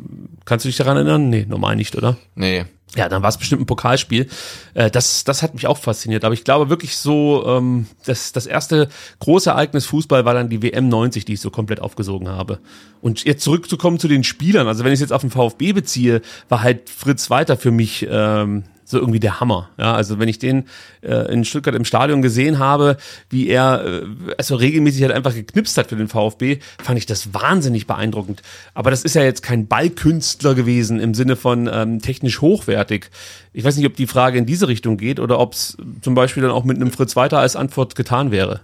kannst 0.46 0.64
du 0.64 0.70
dich 0.70 0.78
daran 0.78 0.96
erinnern? 0.96 1.28
Nee, 1.28 1.44
normal 1.46 1.76
nicht, 1.76 1.94
oder? 1.94 2.16
Nee. 2.34 2.64
Ja, 2.96 3.10
dann 3.10 3.20
war 3.20 3.28
es 3.28 3.36
bestimmt 3.36 3.60
ein 3.60 3.66
Pokalspiel. 3.66 4.26
Äh, 4.72 4.90
das, 4.90 5.24
das 5.24 5.42
hat 5.42 5.52
mich 5.52 5.66
auch 5.66 5.76
fasziniert. 5.76 6.24
Aber 6.24 6.32
ich 6.32 6.42
glaube 6.42 6.70
wirklich 6.70 6.96
so, 6.96 7.44
ähm, 7.46 7.86
das, 8.06 8.32
das 8.32 8.46
erste 8.46 8.88
große 9.18 9.50
Ereignis 9.50 9.84
Fußball 9.84 10.24
war 10.24 10.32
dann 10.32 10.48
die 10.48 10.62
WM 10.62 10.88
90, 10.88 11.26
die 11.26 11.34
ich 11.34 11.42
so 11.42 11.50
komplett 11.50 11.80
aufgesogen 11.80 12.28
habe. 12.28 12.60
Und 13.02 13.24
jetzt 13.24 13.44
zurückzukommen 13.44 13.98
zu 13.98 14.08
den 14.08 14.24
Spielern. 14.24 14.68
Also 14.68 14.84
wenn 14.84 14.92
ich 14.92 14.96
es 14.96 15.02
jetzt 15.02 15.12
auf 15.12 15.20
den 15.20 15.30
VfB 15.30 15.74
beziehe, 15.74 16.22
war 16.48 16.62
halt 16.62 16.88
Fritz 16.88 17.28
Walter 17.28 17.58
für 17.58 17.70
mich 17.70 18.06
ähm, 18.10 18.64
so 18.90 18.98
irgendwie 18.98 19.20
der 19.20 19.40
Hammer. 19.40 19.68
Ja, 19.78 19.94
also 19.94 20.18
wenn 20.18 20.28
ich 20.28 20.38
den 20.38 20.64
äh, 21.02 21.32
in 21.32 21.44
Stuttgart 21.44 21.74
im 21.74 21.84
Stadion 21.84 22.22
gesehen 22.22 22.58
habe, 22.58 22.96
wie 23.28 23.48
er 23.48 23.84
äh, 23.84 24.02
also 24.36 24.56
regelmäßig 24.56 25.02
halt 25.02 25.12
einfach 25.12 25.34
geknipst 25.34 25.76
hat 25.76 25.88
für 25.88 25.96
den 25.96 26.08
VfB, 26.08 26.58
fand 26.82 26.98
ich 26.98 27.06
das 27.06 27.34
wahnsinnig 27.34 27.86
beeindruckend. 27.86 28.42
Aber 28.74 28.90
das 28.90 29.02
ist 29.02 29.14
ja 29.14 29.22
jetzt 29.22 29.42
kein 29.42 29.66
Ballkünstler 29.66 30.54
gewesen 30.54 31.00
im 31.00 31.14
Sinne 31.14 31.36
von 31.36 31.68
ähm, 31.72 32.00
technisch 32.00 32.40
hochwertig. 32.40 33.10
Ich 33.52 33.64
weiß 33.64 33.76
nicht, 33.76 33.86
ob 33.86 33.96
die 33.96 34.06
Frage 34.06 34.38
in 34.38 34.46
diese 34.46 34.68
Richtung 34.68 34.96
geht 34.96 35.20
oder 35.20 35.38
ob 35.38 35.52
es 35.52 35.76
zum 36.00 36.14
Beispiel 36.14 36.42
dann 36.42 36.52
auch 36.52 36.64
mit 36.64 36.76
einem 36.76 36.90
Fritz 36.90 37.16
weiter 37.16 37.38
als 37.38 37.56
Antwort 37.56 37.94
getan 37.94 38.30
wäre. 38.30 38.60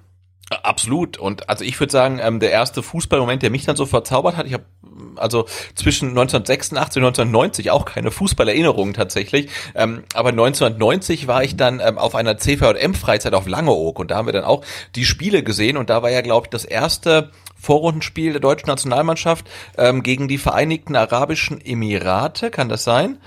Absolut. 0.51 1.17
Und 1.17 1.49
also 1.49 1.65
ich 1.65 1.79
würde 1.81 1.91
sagen, 1.91 2.21
ähm, 2.23 2.39
der 2.39 2.51
erste 2.51 2.83
Fußballmoment, 2.83 3.43
der 3.43 3.51
mich 3.51 3.65
dann 3.65 3.77
so 3.77 3.87
verzaubert 3.87 4.37
hat, 4.37 4.47
ich 4.47 4.53
habe 4.53 4.65
also 5.17 5.47
zwischen 5.75 6.11
1986 6.11 7.03
und 7.03 7.07
1990 7.07 7.71
auch 7.71 7.85
keine 7.85 8.11
Fußballerinnerungen 8.11 8.95
tatsächlich. 8.95 9.49
Ähm, 9.75 10.05
aber 10.13 10.31
1990 10.31 11.27
war 11.27 11.43
ich 11.43 11.57
dann 11.57 11.81
ähm, 11.81 11.99
auf 11.99 12.15
einer 12.15 12.37
CVM-Freizeit 12.37 13.35
auf 13.35 13.47
Langeoog 13.47 13.99
und 13.99 14.11
da 14.11 14.17
haben 14.17 14.27
wir 14.27 14.33
dann 14.33 14.45
auch 14.45 14.65
die 14.95 15.05
Spiele 15.05 15.43
gesehen 15.43 15.77
und 15.77 15.91
da 15.91 16.03
war 16.03 16.11
ja, 16.11 16.21
glaube 16.21 16.47
ich, 16.47 16.51
das 16.51 16.65
erste 16.65 17.31
Vorrundenspiel 17.57 18.33
der 18.33 18.41
deutschen 18.41 18.67
Nationalmannschaft 18.67 19.47
ähm, 19.79 20.03
gegen 20.03 20.29
die 20.29 20.39
Vereinigten 20.39 20.95
Arabischen 20.97 21.65
Emirate, 21.65 22.51
kann 22.51 22.69
das 22.69 22.85
sein? 22.85 23.19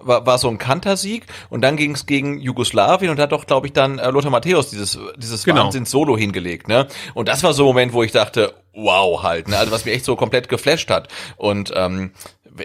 War, 0.00 0.26
war 0.26 0.38
so 0.38 0.48
ein 0.48 0.58
Kantersieg 0.58 1.26
und 1.50 1.62
dann 1.62 1.76
ging 1.76 1.92
es 1.92 2.06
gegen 2.06 2.40
Jugoslawien 2.40 3.10
und 3.10 3.18
hat 3.18 3.32
doch, 3.32 3.46
glaube 3.46 3.66
ich, 3.66 3.72
dann 3.72 3.98
äh, 3.98 4.10
Lothar 4.10 4.30
Matthäus 4.30 4.70
dieses, 4.70 4.98
dieses 5.16 5.44
genau. 5.44 5.64
Wahnsinns-Solo 5.64 6.16
hingelegt. 6.16 6.68
Ne? 6.68 6.86
Und 7.14 7.28
das 7.28 7.42
war 7.42 7.52
so 7.52 7.64
ein 7.64 7.66
Moment, 7.66 7.92
wo 7.92 8.02
ich 8.02 8.12
dachte, 8.12 8.54
wow 8.74 9.22
halt, 9.22 9.48
ne? 9.48 9.56
also 9.56 9.72
was 9.72 9.84
mich 9.84 9.94
echt 9.94 10.04
so 10.04 10.16
komplett 10.16 10.48
geflasht 10.48 10.90
hat. 10.90 11.08
Und 11.36 11.72
ähm, 11.74 12.12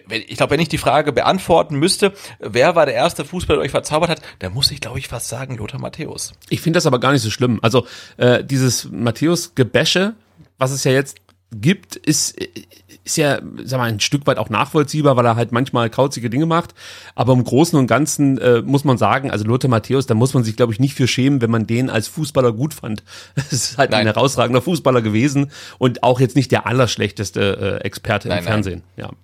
ich 0.10 0.38
glaube, 0.38 0.52
wenn 0.52 0.60
ich 0.60 0.70
die 0.70 0.78
Frage 0.78 1.12
beantworten 1.12 1.76
müsste, 1.76 2.13
wer 2.39 2.76
war 2.76 2.86
der 2.86 2.96
erste 2.96 3.26
Fußball, 3.26 3.58
der 3.58 3.65
euch 3.65 3.72
verzaubert 3.72 4.10
hat, 4.10 4.22
dann 4.39 4.54
muss 4.54 4.72
ich, 4.72 4.80
glaube 4.80 5.00
ich, 5.00 5.08
fast 5.08 5.28
sagen, 5.28 5.58
Lothar 5.58 5.80
Matthäus. 5.80 6.34
Ich 6.50 6.62
finde 6.62 6.78
das 6.78 6.86
aber 6.86 7.00
gar 7.00 7.12
nicht 7.12 7.22
so 7.22 7.30
schlimm. 7.30 7.60
Also 7.62 7.86
äh, 8.17 8.44
dieses 8.44 8.89
Matthäus-Gebäsche, 8.89 10.13
was 10.58 10.72
es 10.72 10.84
ja 10.84 10.91
jetzt 10.91 11.17
gibt, 11.51 11.95
ist 11.95 12.35
ist 13.03 13.17
ja, 13.17 13.41
sag 13.63 13.79
mal, 13.79 13.89
ein 13.89 13.99
Stück 13.99 14.27
weit 14.27 14.37
auch 14.37 14.49
nachvollziehbar, 14.49 15.15
weil 15.15 15.25
er 15.25 15.35
halt 15.35 15.51
manchmal 15.51 15.89
kauzige 15.89 16.29
Dinge 16.29 16.45
macht. 16.45 16.73
Aber 17.15 17.33
im 17.33 17.43
Großen 17.43 17.77
und 17.77 17.87
Ganzen 17.87 18.37
äh, 18.37 18.61
muss 18.61 18.83
man 18.83 18.97
sagen, 18.97 19.31
also 19.31 19.45
Lothar 19.45 19.69
Matthäus, 19.69 20.05
da 20.05 20.13
muss 20.13 20.33
man 20.33 20.43
sich, 20.43 20.55
glaube 20.55 20.71
ich, 20.73 20.79
nicht 20.79 20.93
für 20.93 21.07
schämen, 21.07 21.41
wenn 21.41 21.51
man 21.51 21.65
den 21.65 21.89
als 21.89 22.07
Fußballer 22.07 22.53
gut 22.53 22.73
fand. 22.73 23.03
Es 23.35 23.51
ist 23.51 23.77
halt 23.77 23.91
nein. 23.91 24.01
ein 24.01 24.13
herausragender 24.13 24.61
Fußballer 24.61 25.01
gewesen 25.01 25.51
und 25.77 26.03
auch 26.03 26.19
jetzt 26.19 26.35
nicht 26.35 26.51
der 26.51 26.67
allerschlechteste 26.67 27.79
äh, 27.81 27.85
Experte 27.85 28.27
nein, 28.29 28.39
im 28.39 28.43
Fernsehen. 28.43 28.83
Nein. 28.95 29.07
Ja. 29.07 29.15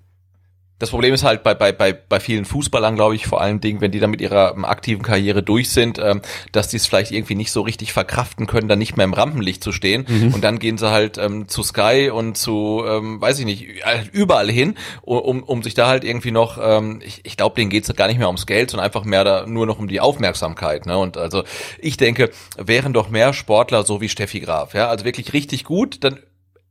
Das 0.79 0.91
Problem 0.91 1.13
ist 1.13 1.23
halt 1.23 1.43
bei, 1.43 1.55
bei, 1.55 1.71
bei, 1.71 1.93
bei 1.93 2.19
vielen 2.19 2.45
Fußballern, 2.45 2.95
glaube 2.95 3.15
ich, 3.15 3.25
vor 3.25 3.41
allen 3.41 3.59
Dingen, 3.59 3.81
wenn 3.81 3.91
die 3.91 3.99
dann 3.99 4.11
mit 4.11 4.21
ihrer 4.21 4.53
ähm, 4.55 4.63
aktiven 4.63 5.01
Karriere 5.01 5.41
durch 5.41 5.69
sind, 5.69 5.97
ähm, 5.99 6.21
dass 6.51 6.67
die 6.67 6.77
es 6.77 6.85
vielleicht 6.85 7.11
irgendwie 7.11 7.35
nicht 7.35 7.51
so 7.51 7.61
richtig 7.61 7.93
verkraften 7.93 8.45
können, 8.45 8.67
dann 8.67 8.79
nicht 8.79 8.95
mehr 8.95 9.05
im 9.05 9.13
Rampenlicht 9.13 9.63
zu 9.63 9.71
stehen. 9.71 10.05
Mhm. 10.07 10.33
Und 10.33 10.43
dann 10.43 10.59
gehen 10.59 10.77
sie 10.77 10.91
halt 10.91 11.17
ähm, 11.17 11.47
zu 11.47 11.63
Sky 11.63 12.11
und 12.13 12.37
zu, 12.37 12.83
ähm, 12.87 13.19
weiß 13.19 13.39
ich 13.39 13.45
nicht, 13.45 13.65
überall 14.11 14.51
hin, 14.51 14.75
um, 15.01 15.41
um 15.43 15.63
sich 15.63 15.73
da 15.73 15.87
halt 15.87 16.03
irgendwie 16.03 16.31
noch, 16.31 16.59
ähm, 16.61 17.01
ich, 17.03 17.21
ich 17.23 17.37
glaube, 17.37 17.55
denen 17.55 17.69
geht 17.69 17.89
es 17.89 17.95
gar 17.95 18.07
nicht 18.07 18.17
mehr 18.17 18.27
ums 18.27 18.45
Geld, 18.45 18.69
sondern 18.69 18.85
einfach 18.85 19.03
mehr 19.03 19.23
da 19.23 19.45
nur 19.47 19.65
noch 19.65 19.79
um 19.79 19.87
die 19.87 19.99
Aufmerksamkeit. 19.99 20.85
Ne? 20.85 20.97
Und 20.97 21.17
also 21.17 21.43
ich 21.79 21.97
denke, 21.97 22.29
wären 22.57 22.93
doch 22.93 23.09
mehr 23.09 23.33
Sportler 23.33 23.83
so 23.83 24.01
wie 24.01 24.09
Steffi 24.09 24.41
Graf, 24.41 24.73
ja, 24.73 24.89
also 24.89 25.05
wirklich 25.05 25.33
richtig 25.33 25.63
gut, 25.63 26.03
dann 26.03 26.19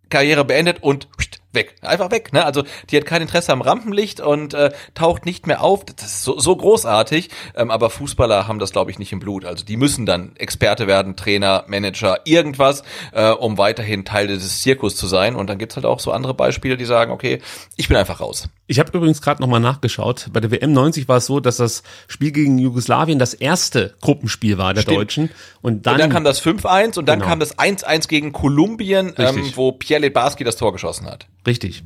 Karriere 0.09 0.45
beendet 0.45 0.83
und 0.83 1.09
weg. 1.53 1.75
Einfach 1.83 2.11
weg. 2.11 2.33
Ne? 2.33 2.45
Also 2.45 2.65
die 2.91 2.97
hat 2.97 3.07
kein 3.07 3.23
Interesse 3.23 3.53
am 3.53 3.61
Rampenlicht 3.61 4.21
und 4.21 4.55
äh, 4.55 4.71
taucht 4.95 5.27
nicht 5.27 5.47
mehr 5.47 5.63
auf. 5.63 5.85
Das 5.85 6.07
ist 6.07 6.23
so, 6.23 6.39
so 6.39 6.55
großartig. 6.55 7.31
Ähm, 7.55 7.71
aber 7.71 7.91
Fußballer 7.91 8.47
haben 8.47 8.59
das, 8.59 8.73
glaube 8.73 8.91
ich, 8.91 8.99
nicht 8.99 9.13
im 9.13 9.19
Blut. 9.19 9.45
Also 9.45 9.65
die 9.65 9.77
müssen 9.77 10.07
dann 10.07 10.37
Experte 10.37 10.87
werden, 10.87 11.17
Trainer, 11.17 11.65
Manager, 11.67 12.21
irgendwas, 12.25 12.83
äh, 13.13 13.31
um 13.31 13.59
weiterhin 13.59 14.05
Teil 14.05 14.29
dieses 14.29 14.63
Zirkus 14.63 14.97
zu 14.97 15.07
sein. 15.07 15.35
Und 15.35 15.49
dann 15.49 15.59
gibt's 15.59 15.77
halt 15.77 15.87
auch 15.87 16.01
so 16.01 16.13
andere 16.13 16.35
Beispiele, 16.35 16.77
die 16.77 16.85
sagen, 16.85 17.11
okay, 17.11 17.41
ich 17.77 17.89
bin 17.89 17.97
einfach 17.97 18.21
raus. 18.21 18.49
Ich 18.69 18.79
habe 18.79 18.97
übrigens 18.97 19.23
gerade 19.23 19.41
nochmal 19.41 19.61
nachgeschaut. 19.61 20.29
Bei 20.33 20.41
der 20.41 20.51
WM 20.51 20.73
90 20.73 21.09
war 21.09 21.19
es 21.19 21.27
so, 21.27 21.41
dass 21.41 21.57
das 21.57 21.83
Spiel 22.09 22.33
gegen 22.33 22.59
Jugoslawien 22.59 23.19
das 23.19 23.33
erste 23.35 23.95
Gruppenspiel 24.01 24.59
war 24.59 24.75
der 24.75 24.83
Stimmt. 24.83 24.99
Deutschen. 24.99 25.31
Und 25.63 25.87
dann, 25.87 25.95
und 25.95 26.01
dann 26.01 26.11
kam 26.11 26.25
das 26.25 26.43
5-1 26.43 26.99
und 26.99 27.07
dann 27.07 27.21
genau. 27.21 27.31
kam 27.31 27.41
das 27.41 27.59
1-1 27.59 28.09
gegen 28.09 28.33
Kolumbien, 28.33 29.15
ähm, 29.17 29.53
wo 29.55 29.73
Pierre 29.73 30.03
Lebarski 30.03 30.45
das 30.45 30.57
Tor 30.57 30.73
geschossen 30.73 31.07
hat. 31.07 31.27
Richtig. 31.47 31.85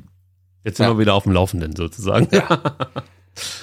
Jetzt 0.65 0.77
sind 0.77 0.87
ja. 0.87 0.93
wir 0.93 0.99
wieder 0.99 1.15
auf 1.15 1.25
dem 1.25 1.33
Laufenden 1.33 1.75
sozusagen. 1.77 2.29
Ja. 2.33 2.61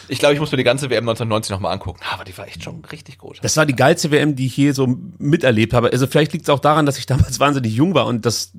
Ich 0.08 0.20
glaube, 0.20 0.34
ich 0.34 0.40
muss 0.40 0.52
mir 0.52 0.58
die 0.58 0.64
ganze 0.64 0.90
WM 0.90 1.04
1990 1.04 1.52
nochmal 1.52 1.74
angucken. 1.74 2.00
Aber 2.12 2.24
die 2.24 2.36
war 2.38 2.48
echt 2.48 2.64
schon 2.64 2.84
richtig 2.86 3.18
gut. 3.18 3.40
Das 3.42 3.58
war 3.58 3.66
die 3.66 3.76
geilste 3.76 4.12
WM, 4.12 4.36
die 4.36 4.48
ich 4.48 4.54
hier 4.54 4.74
so 4.74 4.98
miterlebt 5.18 5.74
habe. 5.74 5.92
Also 5.92 6.08
vielleicht 6.08 6.34
liegt 6.34 6.46
es 6.46 6.50
auch 6.50 6.60
daran, 6.60 6.86
dass 6.86 6.98
ich 6.98 7.06
damals 7.06 7.40
wahnsinnig 7.42 7.74
jung 7.74 7.94
war 7.94 8.06
und 8.06 8.26
das 8.26 8.54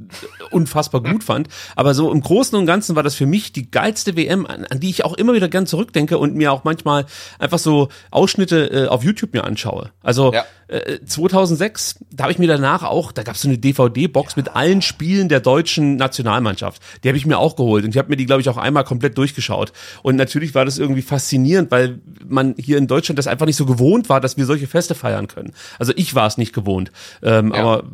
unfassbar 0.51 1.03
gut 1.03 1.25
fand. 1.25 1.49
Aber 1.75 1.95
so 1.95 2.13
im 2.13 2.21
Großen 2.21 2.57
und 2.59 2.67
Ganzen 2.67 2.97
war 2.97 3.03
das 3.03 3.15
für 3.15 3.27
mich 3.27 3.53
die 3.53 3.71
geilste 3.71 4.17
WM, 4.17 4.47
an, 4.47 4.67
an 4.67 4.81
die 4.81 4.91
ich 4.91 5.05
auch 5.05 5.15
immer 5.15 5.33
wieder 5.33 5.49
gern 5.49 5.67
zurückdenke 5.67 6.19
und 6.19 6.35
mir 6.35 6.53
auch 6.53 6.65
manchmal 6.65 7.07
einfach 7.39 7.59
so 7.59 7.89
Ausschnitte 8.11 8.85
äh, 8.85 8.87
auf 8.89 9.03
YouTube 9.03 9.33
mir 9.33 9.45
anschaue. 9.45 9.91
Also 10.03 10.33
ja. 10.33 10.45
äh, 10.69 11.01
2006, 11.05 12.05
da 12.13 12.25
habe 12.25 12.33
ich 12.33 12.39
mir 12.39 12.49
danach 12.49 12.83
auch, 12.83 13.13
da 13.13 13.23
gab 13.23 13.35
es 13.35 13.43
so 13.43 13.49
eine 13.49 13.59
DVD-Box 13.59 14.35
ja. 14.35 14.43
mit 14.43 14.55
allen 14.55 14.83
Spielen 14.83 15.29
der 15.29 15.41
deutschen 15.41 15.97
Nationalmannschaft. 15.97 16.83
Die 17.03 17.09
habe 17.09 17.19
ich 17.19 17.27
mir 17.27 17.39
auch 17.39 17.57
geholt 17.57 17.85
und 17.85 17.91
ich 17.91 17.99
habe 17.99 18.11
mir 18.11 18.17
die, 18.17 18.27
glaube 18.27 18.43
ich, 18.43 18.49
auch 18.49 18.59
einmal 18.59 18.85
komplett 18.85 19.17
durchgeschaut. 19.17 19.73
Und 20.03 20.17
natürlich 20.17 20.55
war 20.55 20.65
das 20.65 20.79
irgendwie 20.79 20.98
faszinierend, 21.03 21.71
weil 21.71 22.01
man 22.27 22.55
hier 22.59 22.79
in 22.79 22.87
Deutschland 22.87 23.19
das 23.19 23.27
einfach 23.27 23.47
nicht 23.47 23.57
so 23.57 23.67
gewohnt 23.67 24.09
war, 24.09 24.21
dass 24.21 24.37
wir 24.37 24.47
solche 24.47 24.67
Feste 24.67 24.95
feiern 24.95 25.29
können. 25.29 25.53
Also 25.79 25.93
ich 25.97 26.15
war 26.15 26.27
es 26.27 26.39
nicht 26.39 26.53
gewohnt. 26.53 26.93
Ähm, 27.23 27.53
ja. 27.55 27.61
Aber 27.61 27.85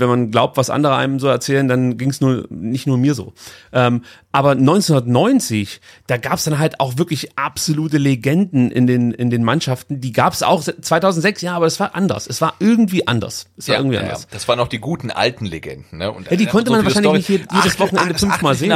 wenn 0.00 0.08
man 0.08 0.30
glaubt, 0.30 0.56
was 0.56 0.70
andere 0.70 0.96
einem 0.96 1.20
so 1.20 1.28
erzählen, 1.28 1.68
dann 1.68 1.96
ging 1.96 2.10
es 2.10 2.20
nur 2.20 2.46
nicht 2.50 2.86
nur 2.86 2.98
mir 2.98 3.14
so. 3.14 3.32
Ähm, 3.72 4.02
aber 4.32 4.52
1990, 4.52 5.80
da 6.06 6.16
gab 6.16 6.34
es 6.34 6.44
dann 6.44 6.58
halt 6.58 6.80
auch 6.80 6.98
wirklich 6.98 7.36
absolute 7.36 7.98
Legenden 7.98 8.70
in 8.70 8.86
den 8.86 9.12
in 9.12 9.30
den 9.30 9.44
Mannschaften. 9.44 10.00
Die 10.00 10.12
gab 10.12 10.32
es 10.32 10.42
auch 10.42 10.62
2006, 10.62 11.42
ja, 11.42 11.54
aber 11.54 11.66
es 11.66 11.78
war 11.80 11.94
anders. 11.94 12.26
Es 12.26 12.40
war 12.40 12.54
irgendwie 12.58 13.06
anders. 13.06 13.46
Es 13.56 13.68
war 13.68 13.74
ja, 13.74 13.80
irgendwie 13.80 13.96
ja, 13.96 14.02
anders. 14.02 14.26
Das 14.30 14.48
waren 14.48 14.58
auch 14.60 14.68
die 14.68 14.78
guten 14.78 15.10
alten 15.10 15.46
Legenden. 15.46 15.98
Ne? 15.98 16.10
Und, 16.10 16.30
ja, 16.30 16.36
die 16.36 16.46
konnte 16.46 16.70
so 16.70 16.76
man 16.76 16.84
wahrscheinlich 16.84 17.24
Story. 17.24 17.38
nicht 17.38 17.52
jedes 17.52 17.78
Wochenende 17.78 18.18
fünfmal 18.18 18.54
sehen. 18.54 18.72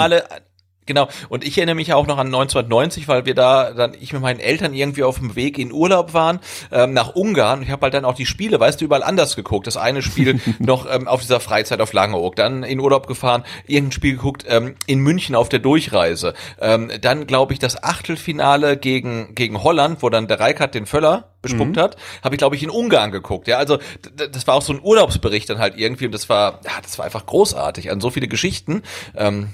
Genau, 0.87 1.09
und 1.31 1.45
ich 1.45 1.57
erinnere 1.57 1.77
mich 1.77 1.93
auch 1.95 2.07
noch 2.07 2.19
an 2.19 2.27
1990, 2.27 3.09
weil 3.09 3.25
wir 3.25 3.35
da 3.35 3.73
dann, 3.73 3.95
ich 3.99 4.13
mit 4.13 4.21
meinen 4.21 4.41
Eltern 4.41 4.75
irgendwie 4.75 5.03
auf 5.03 5.19
dem 5.19 5.35
Weg 5.35 5.59
in 5.59 5.73
Urlaub 5.73 6.13
waren, 6.13 6.41
ähm, 6.71 6.93
nach 6.93 7.15
Ungarn. 7.15 7.63
Ich 7.63 7.71
habe 7.71 7.83
halt 7.83 7.95
dann 7.95 8.05
auch 8.05 8.15
die 8.15 8.27
Spiele, 8.27 8.61
weißt 8.61 8.81
du, 8.81 8.85
überall 8.85 9.03
anders 9.03 9.35
geguckt. 9.35 9.67
Das 9.67 9.77
eine 9.79 10.03
Spiel 10.03 10.41
noch 10.59 10.87
ähm, 10.91 11.09
auf 11.09 11.23
dieser 11.23 11.41
Freizeit 11.41 11.81
auf 11.81 11.93
Langeoog, 11.93 12.37
dann 12.37 12.63
in 12.65 12.81
Urlaub 12.81 13.07
gefahren, 13.07 13.45
irgendein 13.67 13.93
Spiel 13.93 14.17
geguckt 14.17 14.45
ähm, 14.47 14.75
in 14.87 14.99
München 15.01 15.35
auf 15.35 15.49
der 15.49 15.61
Durchreise. 15.61 16.35
Ähm, 16.61 16.91
dann, 17.01 17.27
glaube 17.27 17.55
ich, 17.55 17.59
das 17.59 17.83
Achtelfinale 17.83 18.77
gegen, 18.77 19.35
gegen 19.35 19.63
Holland, 19.63 20.03
wo 20.03 20.11
dann 20.11 20.29
der 20.29 20.41
Reikert 20.41 20.75
den 20.75 20.85
Völler 20.85 21.31
bespuckt 21.41 21.77
mhm. 21.77 21.81
hat, 21.81 21.97
habe 22.23 22.35
ich, 22.35 22.39
glaube 22.39 22.57
ich, 22.57 22.63
in 22.63 22.71
Ungarn 22.71 23.11
geguckt. 23.11 23.49
Ja, 23.49 23.59
also 23.59 23.79
das 24.17 24.47
war 24.47 24.55
auch 24.55 24.63
so 24.63 24.73
ein 24.73 24.81
Urlaubsbericht 24.83 25.49
dann 25.49 25.59
halt 25.59 25.77
irgendwie 25.79 26.07
und 26.07 26.13
das 26.13 26.29
war, 26.29 26.61
ja, 26.65 26.73
das 26.83 26.99
war 26.99 27.05
einfach 27.05 27.27
großartig. 27.27 27.91
An 27.91 28.01
so 28.01 28.11
viele 28.11 28.29
Geschichten. 28.29 28.83
Ähm, 29.17 29.51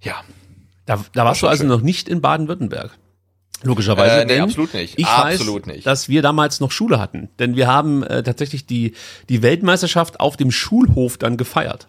ja. 0.00 0.22
Da, 0.84 1.04
da 1.14 1.24
warst 1.24 1.42
du 1.42 1.48
also 1.48 1.62
schön. 1.62 1.68
noch 1.68 1.80
nicht 1.80 2.08
in 2.08 2.20
Baden-Württemberg. 2.20 2.96
Logischerweise. 3.62 4.22
Äh, 4.22 4.26
nee, 4.26 4.38
absolut 4.38 4.72
nicht. 4.74 4.98
Ich 4.98 5.06
absolut 5.06 5.66
weiß, 5.66 5.74
nicht. 5.74 5.86
dass 5.86 6.08
wir 6.08 6.22
damals 6.22 6.60
noch 6.60 6.70
Schule 6.70 7.00
hatten. 7.00 7.28
Denn 7.38 7.56
wir 7.56 7.66
haben 7.66 8.02
äh, 8.04 8.22
tatsächlich 8.22 8.66
die, 8.66 8.94
die 9.28 9.42
Weltmeisterschaft 9.42 10.20
auf 10.20 10.36
dem 10.36 10.50
Schulhof 10.52 11.16
dann 11.16 11.36
gefeiert. 11.36 11.88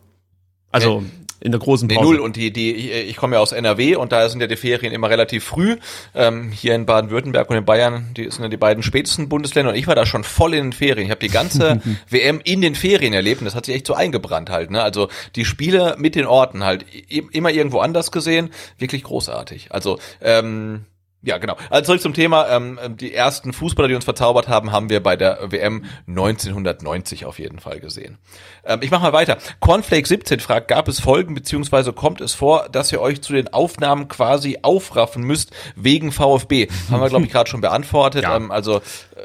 Also 0.72 1.02
nee 1.02 1.27
in 1.39 1.52
der 1.52 1.60
großen 1.60 1.88
Pause. 1.88 2.00
Nee, 2.00 2.06
null. 2.06 2.19
Und 2.19 2.36
die, 2.36 2.52
die, 2.52 2.73
ich, 2.73 3.10
ich 3.10 3.15
komme 3.15 3.36
ja 3.36 3.41
aus 3.41 3.52
NRW 3.52 3.95
und 3.95 4.12
da 4.12 4.28
sind 4.30 4.41
ja 4.41 4.47
die 4.47 4.56
Ferien 4.56 4.91
immer 4.91 5.10
relativ 5.10 5.43
früh. 5.43 5.78
Ähm, 6.15 6.52
hier 6.52 6.76
in 6.76 6.86
Baden-Württemberg 6.86 7.50
und 7.50 7.58
in 7.58 7.65
Bayern, 7.65 8.13
die 8.15 8.30
sind 8.30 8.43
ja 8.43 8.50
die 8.50 8.58
beiden 8.58 8.84
spätesten 8.84 9.30
Bundesländer 9.30 9.71
und 9.71 9.78
ich 9.78 9.88
war 9.88 9.95
da 9.95 10.06
schon 10.06 10.23
voll 10.23 10.54
in 10.54 10.65
den 10.65 10.73
Ferien. 10.73 11.06
Ich 11.06 11.12
habe 11.12 11.19
die 11.19 11.30
ganze 11.30 11.82
WM 12.10 12.41
in 12.43 12.62
den 12.62 12.76
Ferien 12.76 13.13
erlebt 13.13 13.41
und 13.41 13.45
das 13.45 13.56
hat 13.56 13.65
sich 13.65 13.76
echt 13.76 13.88
so 13.88 13.93
eingebrannt 13.93 14.50
halt. 14.50 14.71
Ne? 14.71 14.82
Also 14.82 15.10
die 15.36 15.45
Spiele 15.45 15.95
mit 15.97 16.15
den 16.15 16.26
Orten 16.26 16.63
halt 16.63 16.86
immer 17.10 17.52
irgendwo 17.52 17.80
anders 17.80 18.12
gesehen, 18.12 18.50
wirklich 18.78 19.04
großartig. 19.04 19.67
Also 19.71 20.00
ähm, 20.21 20.86
ja, 21.28 21.40
genau. 21.40 21.58
Also 21.70 21.88
zurück 21.88 22.02
zum 22.02 22.13
Thema. 22.13 22.48
Ähm, 22.50 22.80
die 22.96 23.13
ersten 23.13 23.52
Fußballer, 23.52 23.90
die 23.90 23.96
uns 23.96 24.06
verzaubert 24.06 24.48
haben, 24.48 24.72
haben 24.72 24.90
wir 24.90 25.04
bei 25.04 25.18
der 25.18 25.52
WM 25.52 25.84
1990 26.08 27.26
auf 27.26 27.38
jeden 27.38 27.60
Fall 27.60 27.82
gesehen. 27.82 28.18
Ähm, 28.63 28.80
ich 28.82 28.92
mache 28.92 29.02
mal 29.04 29.12
weiter. 29.12 29.38
Cornflake 29.60 30.08
17 30.08 30.40
fragt, 30.40 30.70
gab 30.70 30.88
es 30.88 31.02
Folgen 31.02 31.36
beziehungsweise 31.36 31.92
kommt 31.92 32.22
es 32.22 32.34
vor, 32.34 32.70
dass 32.70 32.94
ihr 32.94 33.02
euch 33.02 33.22
zu 33.22 33.34
den 33.34 33.50
Aufnahmen 33.50 34.08
quasi 34.08 34.60
aufraffen 34.62 35.22
müsst 35.22 35.52
wegen 35.76 36.13
VfB? 36.13 36.70
Haben 36.90 37.02
wir, 37.02 37.10
glaube 37.10 37.26
ich, 37.26 37.32
gerade 37.32 37.50
schon 37.50 37.60
beantwortet. 37.60 38.24
Ja. 38.24 38.38
Ähm, 38.38 38.50
also 38.50 38.80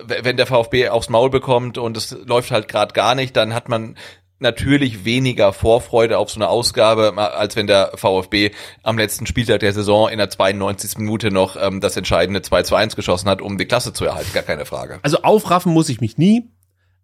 wenn 0.04 0.36
der 0.36 0.46
VfB 0.46 0.88
aufs 0.88 1.08
Maul 1.08 1.30
bekommt 1.30 1.78
und 1.78 1.96
es 1.96 2.10
läuft 2.26 2.50
halt 2.50 2.66
gerade 2.66 2.94
gar 2.94 3.14
nicht, 3.14 3.36
dann 3.36 3.54
hat 3.54 3.68
man 3.68 3.96
natürlich 4.42 5.04
weniger 5.04 5.52
Vorfreude 5.52 6.18
auf 6.18 6.30
so 6.30 6.38
eine 6.38 6.48
Ausgabe, 6.48 7.16
als 7.16 7.56
wenn 7.56 7.66
der 7.66 7.92
VfB 7.94 8.50
am 8.82 8.98
letzten 8.98 9.26
Spieltag 9.26 9.60
der 9.60 9.72
Saison 9.72 10.08
in 10.08 10.18
der 10.18 10.28
92. 10.28 10.98
Minute 10.98 11.30
noch 11.30 11.56
ähm, 11.56 11.80
das 11.80 11.96
entscheidende 11.96 12.42
2 12.42 12.62
zu 12.64 12.74
1 12.74 12.96
geschossen 12.96 13.28
hat, 13.28 13.40
um 13.40 13.56
die 13.56 13.64
Klasse 13.64 13.92
zu 13.92 14.04
erhalten. 14.04 14.30
Gar 14.34 14.42
keine 14.42 14.66
Frage. 14.66 14.98
Also 15.02 15.22
aufraffen 15.22 15.72
muss 15.72 15.88
ich 15.88 16.00
mich 16.00 16.18
nie, 16.18 16.50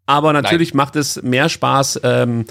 aber 0.06 0.32
natürlich 0.32 0.74
Nein. 0.74 0.76
macht 0.78 0.96
es 0.96 1.22
mehr 1.22 1.48
Spaß, 1.48 2.00
ähm, 2.02 2.44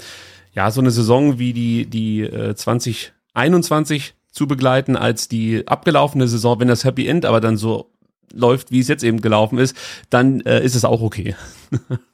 ja, 0.52 0.70
so 0.70 0.80
eine 0.80 0.90
Saison 0.90 1.38
wie 1.38 1.52
die, 1.52 1.86
die 1.86 2.22
äh, 2.22 2.54
2021 2.54 4.14
zu 4.32 4.46
begleiten, 4.46 4.96
als 4.96 5.28
die 5.28 5.66
abgelaufene 5.66 6.26
Saison, 6.26 6.58
wenn 6.60 6.68
das 6.68 6.84
Happy 6.84 7.06
End 7.06 7.26
aber 7.26 7.40
dann 7.40 7.56
so 7.56 7.92
läuft, 8.32 8.70
wie 8.70 8.80
es 8.80 8.88
jetzt 8.88 9.04
eben 9.04 9.20
gelaufen 9.20 9.58
ist, 9.58 9.76
dann 10.10 10.40
äh, 10.40 10.62
ist 10.62 10.74
es 10.74 10.84
auch 10.84 11.00
okay. 11.00 11.34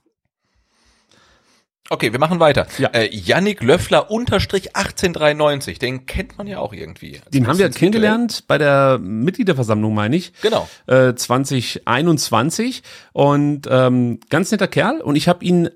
Okay, 1.90 2.12
wir 2.12 2.18
machen 2.18 2.40
weiter. 2.40 2.66
Ja. 2.78 2.88
Äh, 2.88 3.14
Yannick 3.14 3.62
Löffler 3.62 4.10
unterstrich 4.10 4.74
1893, 4.74 5.78
den 5.78 6.06
kennt 6.06 6.38
man 6.38 6.46
ja 6.46 6.58
auch 6.58 6.72
irgendwie. 6.72 7.20
Den 7.28 7.46
haben 7.46 7.58
wir 7.58 7.68
kennengelernt 7.68 8.44
bei 8.46 8.56
der 8.56 8.98
Mitgliederversammlung, 8.98 9.94
meine 9.94 10.16
ich. 10.16 10.32
Genau. 10.40 10.66
Äh, 10.86 11.14
2021 11.14 12.82
und 13.12 13.68
ähm, 13.70 14.20
ganz 14.30 14.50
netter 14.50 14.66
Kerl 14.66 15.02
und 15.02 15.16
ich 15.16 15.28
habe 15.28 15.44
ihn 15.44 15.66
äh, 15.66 15.70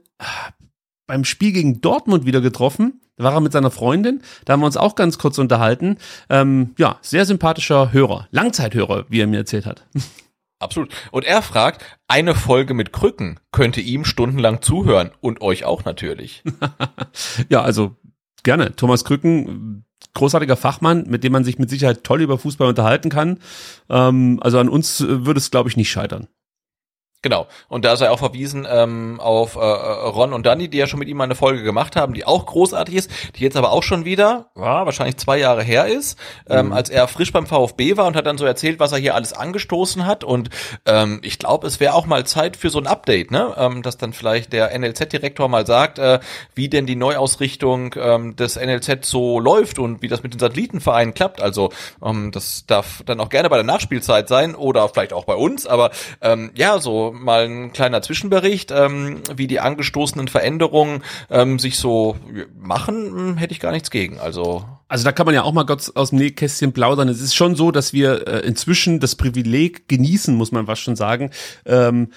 beim 1.06 1.24
Spiel 1.24 1.52
gegen 1.52 1.82
Dortmund 1.82 2.24
wieder 2.24 2.40
getroffen. 2.40 3.00
Da 3.16 3.24
war 3.24 3.34
er 3.34 3.40
mit 3.40 3.52
seiner 3.52 3.70
Freundin. 3.70 4.22
Da 4.44 4.54
haben 4.54 4.60
wir 4.60 4.66
uns 4.66 4.76
auch 4.76 4.94
ganz 4.94 5.18
kurz 5.18 5.38
unterhalten. 5.38 5.98
Ähm, 6.30 6.74
ja, 6.78 6.98
sehr 7.02 7.26
sympathischer 7.26 7.92
Hörer. 7.92 8.28
Langzeithörer, 8.30 9.06
wie 9.08 9.20
er 9.20 9.26
mir 9.26 9.38
erzählt 9.38 9.66
hat. 9.66 9.84
Absolut. 10.60 10.92
Und 11.12 11.24
er 11.24 11.42
fragt, 11.42 11.84
eine 12.08 12.34
Folge 12.34 12.74
mit 12.74 12.92
Krücken 12.92 13.38
könnte 13.52 13.80
ihm 13.80 14.04
stundenlang 14.04 14.60
zuhören 14.60 15.10
und 15.20 15.40
euch 15.40 15.64
auch 15.64 15.84
natürlich. 15.84 16.42
ja, 17.48 17.62
also 17.62 17.96
gerne. 18.42 18.74
Thomas 18.74 19.04
Krücken, 19.04 19.84
großartiger 20.14 20.56
Fachmann, 20.56 21.04
mit 21.08 21.22
dem 21.22 21.32
man 21.32 21.44
sich 21.44 21.58
mit 21.58 21.70
Sicherheit 21.70 22.02
toll 22.02 22.22
über 22.22 22.38
Fußball 22.38 22.68
unterhalten 22.68 23.08
kann. 23.08 23.38
Ähm, 23.88 24.40
also 24.42 24.58
an 24.58 24.68
uns 24.68 25.00
würde 25.00 25.38
es, 25.38 25.50
glaube 25.50 25.68
ich, 25.68 25.76
nicht 25.76 25.90
scheitern. 25.90 26.26
Genau. 27.20 27.48
Und 27.68 27.84
da 27.84 27.96
sei 27.96 28.10
auch 28.10 28.20
verwiesen 28.20 28.64
ähm, 28.70 29.18
auf 29.18 29.56
äh, 29.56 29.58
Ron 29.58 30.32
und 30.32 30.46
Danny, 30.46 30.68
die 30.68 30.78
ja 30.78 30.86
schon 30.86 31.00
mit 31.00 31.08
ihm 31.08 31.16
mal 31.16 31.24
eine 31.24 31.34
Folge 31.34 31.64
gemacht 31.64 31.96
haben, 31.96 32.14
die 32.14 32.24
auch 32.24 32.46
großartig 32.46 32.94
ist, 32.94 33.10
die 33.34 33.42
jetzt 33.42 33.56
aber 33.56 33.72
auch 33.72 33.82
schon 33.82 34.04
wieder, 34.04 34.50
ja, 34.54 34.86
wahrscheinlich 34.86 35.16
zwei 35.16 35.36
Jahre 35.36 35.64
her 35.64 35.86
ist, 35.86 36.16
ähm, 36.48 36.66
mhm. 36.66 36.72
als 36.72 36.90
er 36.90 37.08
frisch 37.08 37.32
beim 37.32 37.48
VfB 37.48 37.96
war 37.96 38.06
und 38.06 38.14
hat 38.14 38.26
dann 38.26 38.38
so 38.38 38.44
erzählt, 38.44 38.78
was 38.78 38.92
er 38.92 38.98
hier 38.98 39.16
alles 39.16 39.32
angestoßen 39.32 40.06
hat. 40.06 40.22
Und 40.22 40.50
ähm, 40.86 41.18
ich 41.24 41.40
glaube, 41.40 41.66
es 41.66 41.80
wäre 41.80 41.94
auch 41.94 42.06
mal 42.06 42.24
Zeit 42.24 42.56
für 42.56 42.70
so 42.70 42.78
ein 42.78 42.86
Update, 42.86 43.32
ne? 43.32 43.52
Ähm, 43.56 43.82
dass 43.82 43.96
dann 43.96 44.12
vielleicht 44.12 44.52
der 44.52 44.78
NLZ-Direktor 44.78 45.48
mal 45.48 45.66
sagt, 45.66 45.98
äh, 45.98 46.20
wie 46.54 46.68
denn 46.68 46.86
die 46.86 46.94
Neuausrichtung 46.94 47.96
ähm, 47.98 48.36
des 48.36 48.54
NLZ 48.54 49.04
so 49.04 49.40
läuft 49.40 49.80
und 49.80 50.02
wie 50.02 50.08
das 50.08 50.22
mit 50.22 50.34
den 50.34 50.38
Satellitenvereinen 50.38 51.14
klappt. 51.14 51.42
Also 51.42 51.70
ähm, 52.00 52.30
das 52.30 52.64
darf 52.66 53.02
dann 53.06 53.18
auch 53.18 53.28
gerne 53.28 53.50
bei 53.50 53.56
der 53.56 53.64
Nachspielzeit 53.64 54.28
sein 54.28 54.54
oder 54.54 54.88
vielleicht 54.88 55.12
auch 55.12 55.24
bei 55.24 55.34
uns, 55.34 55.66
aber 55.66 55.90
ähm, 56.20 56.52
ja, 56.54 56.78
so 56.78 57.07
mal 57.12 57.44
ein 57.44 57.72
kleiner 57.72 58.02
Zwischenbericht, 58.02 58.70
ähm, 58.70 59.22
wie 59.34 59.46
die 59.46 59.60
angestoßenen 59.60 60.28
Veränderungen 60.28 61.02
ähm, 61.30 61.58
sich 61.58 61.78
so 61.78 62.16
machen, 62.58 63.06
hm, 63.06 63.36
hätte 63.36 63.52
ich 63.52 63.60
gar 63.60 63.72
nichts 63.72 63.90
gegen. 63.90 64.18
Also 64.18 64.64
also 64.88 65.04
da 65.04 65.12
kann 65.12 65.26
man 65.26 65.34
ja 65.34 65.42
auch 65.42 65.52
mal 65.52 65.66
Gott 65.66 65.92
aus 65.96 66.10
dem 66.10 66.18
Nähkästchen 66.18 66.72
plaudern. 66.72 67.08
Es 67.08 67.20
ist 67.20 67.34
schon 67.34 67.56
so, 67.56 67.70
dass 67.70 67.92
wir 67.92 68.26
äh, 68.26 68.46
inzwischen 68.46 69.00
das 69.00 69.16
Privileg 69.16 69.86
genießen, 69.86 70.34
muss 70.34 70.50
man 70.50 70.66
was 70.66 70.78
schon 70.78 70.96
sagen, 70.96 71.30
ähm, 71.66 72.08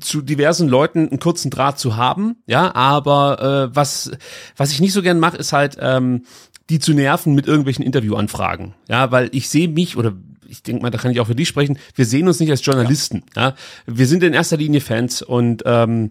zu 0.00 0.22
diversen 0.22 0.68
Leuten 0.68 1.08
einen 1.08 1.20
kurzen 1.20 1.50
Draht 1.50 1.78
zu 1.78 1.96
haben. 1.96 2.36
Ja, 2.46 2.74
aber 2.74 3.70
äh, 3.70 3.76
was 3.76 4.10
was 4.56 4.72
ich 4.72 4.80
nicht 4.80 4.94
so 4.94 5.02
gern 5.02 5.20
mache, 5.20 5.36
ist 5.36 5.52
halt 5.52 5.76
ähm, 5.80 6.24
die 6.70 6.78
zu 6.78 6.92
nerven 6.92 7.34
mit 7.34 7.46
irgendwelchen 7.46 7.84
Interviewanfragen. 7.84 8.74
Ja, 8.88 9.10
weil 9.10 9.28
ich 9.32 9.48
sehe 9.48 9.68
mich 9.68 9.96
oder 9.96 10.14
ich 10.48 10.62
denke 10.62 10.82
mal, 10.82 10.90
da 10.90 10.98
kann 10.98 11.10
ich 11.10 11.20
auch 11.20 11.26
für 11.26 11.34
dich 11.34 11.48
sprechen, 11.48 11.78
wir 11.94 12.06
sehen 12.06 12.26
uns 12.26 12.40
nicht 12.40 12.50
als 12.50 12.64
Journalisten. 12.64 13.24
Ja. 13.36 13.50
ja? 13.50 13.54
Wir 13.86 14.06
sind 14.06 14.22
in 14.22 14.32
erster 14.32 14.56
Linie 14.56 14.80
Fans 14.80 15.22
und 15.22 15.62
ähm, 15.66 16.10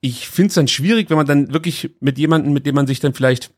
ich 0.00 0.28
finde 0.28 0.48
es 0.48 0.54
dann 0.54 0.68
schwierig, 0.68 1.10
wenn 1.10 1.16
man 1.16 1.26
dann 1.26 1.52
wirklich 1.52 1.90
mit 2.00 2.18
jemandem, 2.18 2.52
mit 2.52 2.66
dem 2.66 2.74
man 2.74 2.86
sich 2.86 3.00
dann 3.00 3.14
vielleicht 3.14 3.52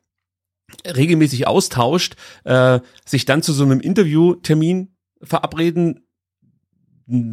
regelmäßig 0.84 1.46
austauscht, 1.46 2.16
äh, 2.44 2.80
sich 3.04 3.24
dann 3.24 3.42
zu 3.42 3.52
so 3.52 3.64
einem 3.64 3.80
Interviewtermin 3.80 4.94
verabreden 5.22 6.06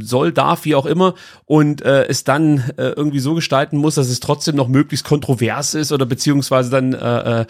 soll, 0.02 0.32
darf, 0.32 0.66
wie 0.66 0.76
auch 0.76 0.86
immer, 0.86 1.16
und 1.46 1.82
äh, 1.82 2.06
es 2.06 2.24
dann 2.24 2.60
äh, 2.78 2.90
irgendwie 2.90 3.20
so 3.20 3.34
gestalten 3.34 3.78
muss, 3.78 3.96
dass 3.96 4.10
es 4.10 4.20
trotzdem 4.20 4.56
noch 4.56 4.68
möglichst 4.68 5.06
kontrovers 5.06 5.74
ist 5.74 5.92
oder 5.92 6.06
beziehungsweise 6.06 6.70
dann 6.70 6.94
äh, 6.94 7.42
äh, 7.42 7.46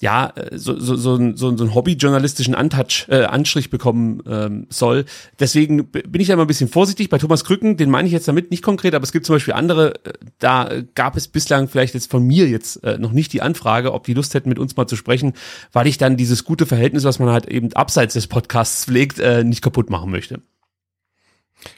ja 0.00 0.32
so, 0.52 0.78
so, 0.78 0.96
so, 0.96 1.16
so, 1.36 1.56
so 1.56 1.64
einen 1.64 1.74
hobbyjournalistischen 1.74 2.54
Antouch, 2.54 3.06
äh, 3.08 3.24
Anstrich 3.24 3.68
bekommen 3.68 4.22
ähm, 4.26 4.66
soll. 4.70 5.04
Deswegen 5.38 5.88
bin 5.88 6.20
ich 6.20 6.28
da 6.28 6.34
immer 6.34 6.44
ein 6.44 6.48
bisschen 6.48 6.68
vorsichtig. 6.68 7.10
Bei 7.10 7.18
Thomas 7.18 7.44
Krücken, 7.44 7.76
den 7.76 7.90
meine 7.90 8.06
ich 8.06 8.12
jetzt 8.12 8.28
damit 8.28 8.50
nicht 8.50 8.62
konkret, 8.62 8.94
aber 8.94 9.04
es 9.04 9.12
gibt 9.12 9.26
zum 9.26 9.36
Beispiel 9.36 9.54
andere, 9.54 9.94
äh, 10.04 10.12
da 10.38 10.70
gab 10.94 11.16
es 11.16 11.28
bislang 11.28 11.68
vielleicht 11.68 11.92
jetzt 11.92 12.10
von 12.10 12.24
mir 12.24 12.48
jetzt 12.48 12.82
äh, 12.82 12.96
noch 12.96 13.12
nicht 13.12 13.32
die 13.34 13.42
Anfrage, 13.42 13.92
ob 13.92 14.04
die 14.04 14.14
Lust 14.14 14.32
hätten, 14.32 14.48
mit 14.48 14.58
uns 14.58 14.74
mal 14.76 14.86
zu 14.86 14.96
sprechen, 14.96 15.34
weil 15.72 15.86
ich 15.86 15.98
dann 15.98 16.16
dieses 16.16 16.44
gute 16.44 16.64
Verhältnis, 16.64 17.04
was 17.04 17.18
man 17.18 17.28
halt 17.28 17.46
eben 17.46 17.74
abseits 17.74 18.14
des 18.14 18.26
Podcasts 18.26 18.86
pflegt, 18.86 19.18
äh, 19.18 19.44
nicht 19.44 19.60
kaputt 19.60 19.90
machen 19.90 20.10
möchte. 20.10 20.40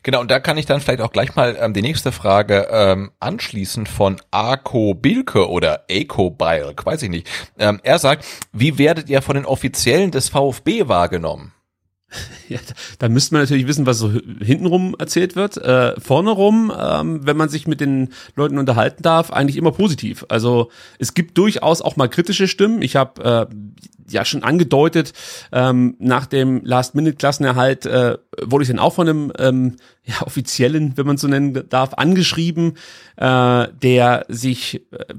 Genau, 0.03 0.21
und 0.21 0.31
da 0.31 0.41
kann 0.41 0.59
ich 0.59 0.67
dann 0.67 0.81
vielleicht 0.81 1.01
auch 1.01 1.13
gleich 1.13 1.35
mal 1.37 1.57
ähm, 1.61 1.73
die 1.73 1.83
nächste 1.83 2.13
Frage 2.13 2.69
ähm, 2.71 3.11
anschließen 3.21 3.87
von 3.87 4.21
Arco 4.31 4.95
Bilke 4.95 5.49
oder 5.49 5.85
Eco 5.89 6.31
Bilk, 6.31 6.85
weiß 6.85 7.03
ich 7.03 7.11
nicht. 7.11 7.29
Ähm, 7.59 7.81
er 7.83 7.99
sagt, 7.99 8.25
wie 8.53 8.79
werdet 8.79 9.09
ihr 9.09 9.23
von 9.23 9.37
den 9.37 9.47
Offiziellen 9.47 10.11
des 10.11 10.29
VfB 10.29 10.89
wahrgenommen? 10.89 11.53
Ja, 12.49 12.59
da 12.99 13.09
müsste 13.09 13.35
man 13.35 13.43
natürlich 13.43 13.69
wissen, 13.69 13.87
was 13.87 13.99
so 13.99 14.11
hintenrum 14.11 14.97
erzählt 14.99 15.37
wird. 15.37 15.57
Äh, 15.57 15.99
vorne 16.01 16.31
rum, 16.31 16.73
ähm, 16.77 17.25
wenn 17.25 17.37
man 17.37 17.49
sich 17.49 17.69
mit 17.69 17.81
den 17.81 18.09
Leuten 18.35 18.59
unterhalten 18.59 19.05
darf, 19.05 19.31
eigentlich 19.31 19.57
immer 19.57 19.71
positiv. 19.71 20.27
Also 20.29 20.69
es 20.99 21.15
gibt 21.15 21.39
durchaus 21.39 21.81
auch 21.81 21.95
mal 21.95 22.09
kritische 22.09 22.49
Stimmen. 22.49 22.83
Ich 22.83 22.97
habe 22.97 23.49
äh, 23.49 23.55
ja 24.13 24.25
schon 24.25 24.43
angedeutet, 24.43 25.13
ähm, 25.53 25.97
nach 25.99 26.27
dem 26.27 26.65
Last-Minute-Klassenerhalt 26.65 27.87
äh, 27.87 28.19
wurde 28.43 28.63
ich 28.63 28.69
dann 28.69 28.79
auch 28.79 28.95
von 28.95 29.09
einem 29.09 29.33
ähm, 29.39 29.77
ja, 30.05 30.23
offiziellen, 30.23 30.97
wenn 30.97 31.07
man 31.07 31.17
so 31.17 31.29
nennen 31.29 31.69
darf, 31.69 31.95
angeschrieben, 31.95 32.77
äh, 33.17 33.69
der 33.83 34.25
sich 34.29 34.83
äh, 34.93 35.15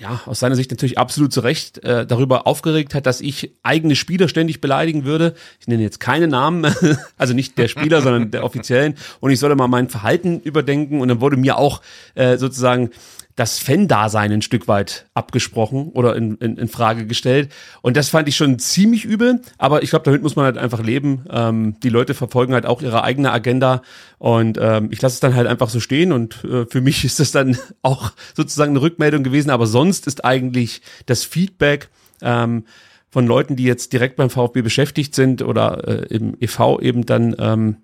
ja, 0.00 0.20
aus 0.26 0.38
seiner 0.38 0.54
Sicht 0.54 0.70
natürlich 0.70 0.96
absolut 0.96 1.32
zu 1.32 1.40
Recht 1.40 1.82
äh, 1.84 2.06
darüber 2.06 2.46
aufgeregt 2.46 2.94
hat, 2.94 3.06
dass 3.06 3.20
ich 3.20 3.52
eigene 3.64 3.96
Spieler 3.96 4.28
ständig 4.28 4.60
beleidigen 4.60 5.04
würde. 5.04 5.34
Ich 5.60 5.66
nenne 5.66 5.82
jetzt 5.82 5.98
keine 5.98 6.28
Namen, 6.28 6.72
also 7.16 7.34
nicht 7.34 7.58
der 7.58 7.68
Spieler, 7.68 8.00
sondern 8.00 8.30
der 8.30 8.44
offiziellen. 8.44 8.94
Und 9.20 9.32
ich 9.32 9.40
solle 9.40 9.56
mal 9.56 9.66
mein 9.66 9.88
Verhalten 9.88 10.40
überdenken. 10.40 11.00
Und 11.00 11.08
dann 11.08 11.20
wurde 11.20 11.36
mir 11.36 11.58
auch 11.58 11.82
äh, 12.14 12.36
sozusagen 12.36 12.90
das 13.38 13.60
Fan-Dasein 13.60 14.32
ein 14.32 14.42
Stück 14.42 14.66
weit 14.66 15.06
abgesprochen 15.14 15.90
oder 15.90 16.16
in, 16.16 16.34
in, 16.38 16.56
in 16.56 16.66
Frage 16.66 17.06
gestellt. 17.06 17.52
Und 17.82 17.96
das 17.96 18.08
fand 18.08 18.28
ich 18.28 18.36
schon 18.36 18.58
ziemlich 18.58 19.04
übel, 19.04 19.42
aber 19.58 19.84
ich 19.84 19.90
glaube, 19.90 20.04
damit 20.04 20.22
muss 20.22 20.34
man 20.34 20.44
halt 20.44 20.58
einfach 20.58 20.82
leben. 20.82 21.24
Ähm, 21.30 21.76
die 21.80 21.88
Leute 21.88 22.14
verfolgen 22.14 22.52
halt 22.52 22.66
auch 22.66 22.82
ihre 22.82 23.04
eigene 23.04 23.30
Agenda 23.30 23.82
und 24.18 24.58
ähm, 24.60 24.88
ich 24.90 25.00
lasse 25.00 25.14
es 25.14 25.20
dann 25.20 25.36
halt 25.36 25.46
einfach 25.46 25.68
so 25.68 25.78
stehen 25.78 26.10
und 26.10 26.42
äh, 26.44 26.66
für 26.66 26.80
mich 26.80 27.04
ist 27.04 27.20
das 27.20 27.30
dann 27.30 27.56
auch 27.80 28.10
sozusagen 28.36 28.72
eine 28.72 28.82
Rückmeldung 28.82 29.22
gewesen, 29.22 29.50
aber 29.50 29.68
sonst 29.68 30.08
ist 30.08 30.24
eigentlich 30.24 30.82
das 31.06 31.22
Feedback 31.22 31.90
ähm, 32.22 32.64
von 33.08 33.24
Leuten, 33.24 33.54
die 33.54 33.64
jetzt 33.64 33.92
direkt 33.92 34.16
beim 34.16 34.30
VfB 34.30 34.62
beschäftigt 34.62 35.14
sind 35.14 35.42
oder 35.42 35.86
äh, 35.86 36.14
im 36.14 36.36
EV 36.40 36.80
eben 36.80 37.06
dann 37.06 37.36
ähm, 37.38 37.76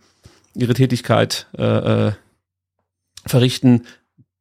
ihre 0.56 0.74
Tätigkeit 0.74 1.46
äh, 1.56 2.08
äh, 2.08 2.12
verrichten, 3.24 3.84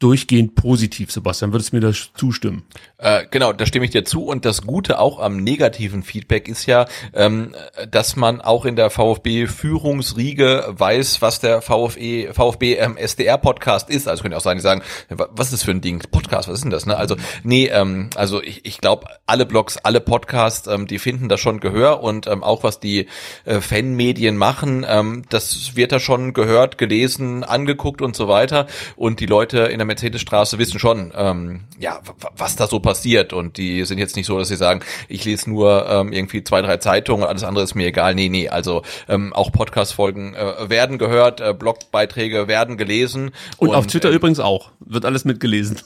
durchgehend 0.04 0.56
positiv, 0.56 1.13
Sebastian. 1.13 1.54
Würdest 1.54 1.72
du 1.72 1.78
mir 1.78 1.82
das 1.82 2.12
zustimmen? 2.13 2.63
Äh, 2.98 3.24
genau, 3.32 3.54
da 3.54 3.66
stimme 3.66 3.86
ich 3.86 3.92
dir 3.92 4.04
zu. 4.04 4.26
Und 4.26 4.44
das 4.44 4.63
Gute 4.63 5.00
auch 5.00 5.20
am 5.20 5.38
negativen 5.38 6.04
Feedback 6.04 6.50
ist 6.50 6.66
ja, 6.66 6.88
ähm, 7.13 7.56
dass 7.89 8.18
man 8.18 8.42
auch 8.42 8.66
in 8.66 8.76
der 8.76 8.89
VfB-Führungsriege 8.89 10.66
weiß, 10.70 11.22
was 11.22 11.39
der 11.39 11.62
VfB, 11.62 12.34
VfB 12.34 12.76
ähm, 12.76 12.98
SDR-Podcast 12.98 13.89
ist. 13.89 14.10
Also 14.10 14.24
könnte 14.24 14.36
auch 14.36 14.42
sein, 14.42 14.58
die 14.58 14.62
sagen, 14.62 14.82
was 15.08 15.48
ist 15.48 15.54
das 15.54 15.63
für 15.63 15.72
ein 15.72 15.80
Ding? 15.80 16.04
Podcast, 16.12 16.50
was 16.50 16.56
ist 16.56 16.63
denn 16.63 16.72
das? 16.72 16.86
Ne? 16.86 16.98
Also, 16.98 17.16
nee, 17.44 17.68
ähm, 17.68 18.10
also 18.16 18.44
ich, 18.44 18.66
ich 18.66 18.80
glaube, 18.80 19.08
alle 19.26 19.46
Blogs, 19.46 19.78
alle 19.78 20.02
Podcasts, 20.02 20.68
ähm, 20.68 20.86
die 20.86 21.00
finden 21.00 21.30
da 21.30 21.38
schon 21.38 21.62
Gehör 21.62 22.04
und 22.04 22.28
ähm, 22.28 22.44
auch 22.44 22.63
was 22.63 22.82
die 22.82 23.08
äh, 23.46 23.62
Fanmedien 23.62 24.36
machen, 24.36 24.86
ähm, 24.86 25.24
das 25.30 25.78
wird 25.78 25.94
da 25.94 26.02
schon 26.02 26.34
gehört, 26.34 26.78
gelesen, 26.78 27.46
angeguckt 27.46 28.02
und 28.02 28.18
so 28.18 28.28
weiter. 28.28 28.68
Und 28.98 29.22
die 29.22 29.28
Leute 29.28 29.60
in 29.60 29.78
der 29.78 29.86
Mercedesstraße 29.94 30.58
wissen 30.58 30.80
schon, 30.80 31.12
ähm, 31.16 31.62
ja, 31.80 32.00
was 32.36 32.56
da 32.56 32.68
so 32.68 32.80
passiert. 32.80 33.32
Und 33.32 33.58
die 33.58 33.86
sind 33.86 34.00
jetzt 34.00 34.16
nicht 34.16 34.26
so, 34.26 34.38
dass 34.38 34.48
sie 34.48 34.56
sagen, 34.56 34.82
ich 35.08 35.24
lese 35.26 35.50
nur 35.50 35.88
ähm, 35.88 36.12
irgendwie 36.12 36.44
zwei, 36.44 36.62
drei 36.62 36.78
Zeitungen, 36.78 37.26
alles 37.26 37.44
andere 37.44 37.64
ist 37.64 37.76
mir 37.76 37.88
egal. 37.88 38.16
Nee, 38.16 38.30
nee, 38.30 38.50
also 38.50 38.82
ähm, 39.08 39.34
auch 39.34 39.52
Podcast-Folgen 39.52 40.34
äh, 40.34 40.70
werden 40.70 40.98
gehört, 40.98 41.42
äh, 41.42 41.54
Blogbeiträge 41.54 42.48
werden 42.48 42.78
gelesen. 42.78 43.32
Und, 43.58 43.70
und 43.70 43.76
auf 43.76 43.88
Twitter 43.88 44.10
äh, 44.10 44.16
übrigens 44.16 44.40
auch. 44.40 44.72
Wird 44.80 45.06
alles 45.06 45.26
mitgelesen. 45.26 45.80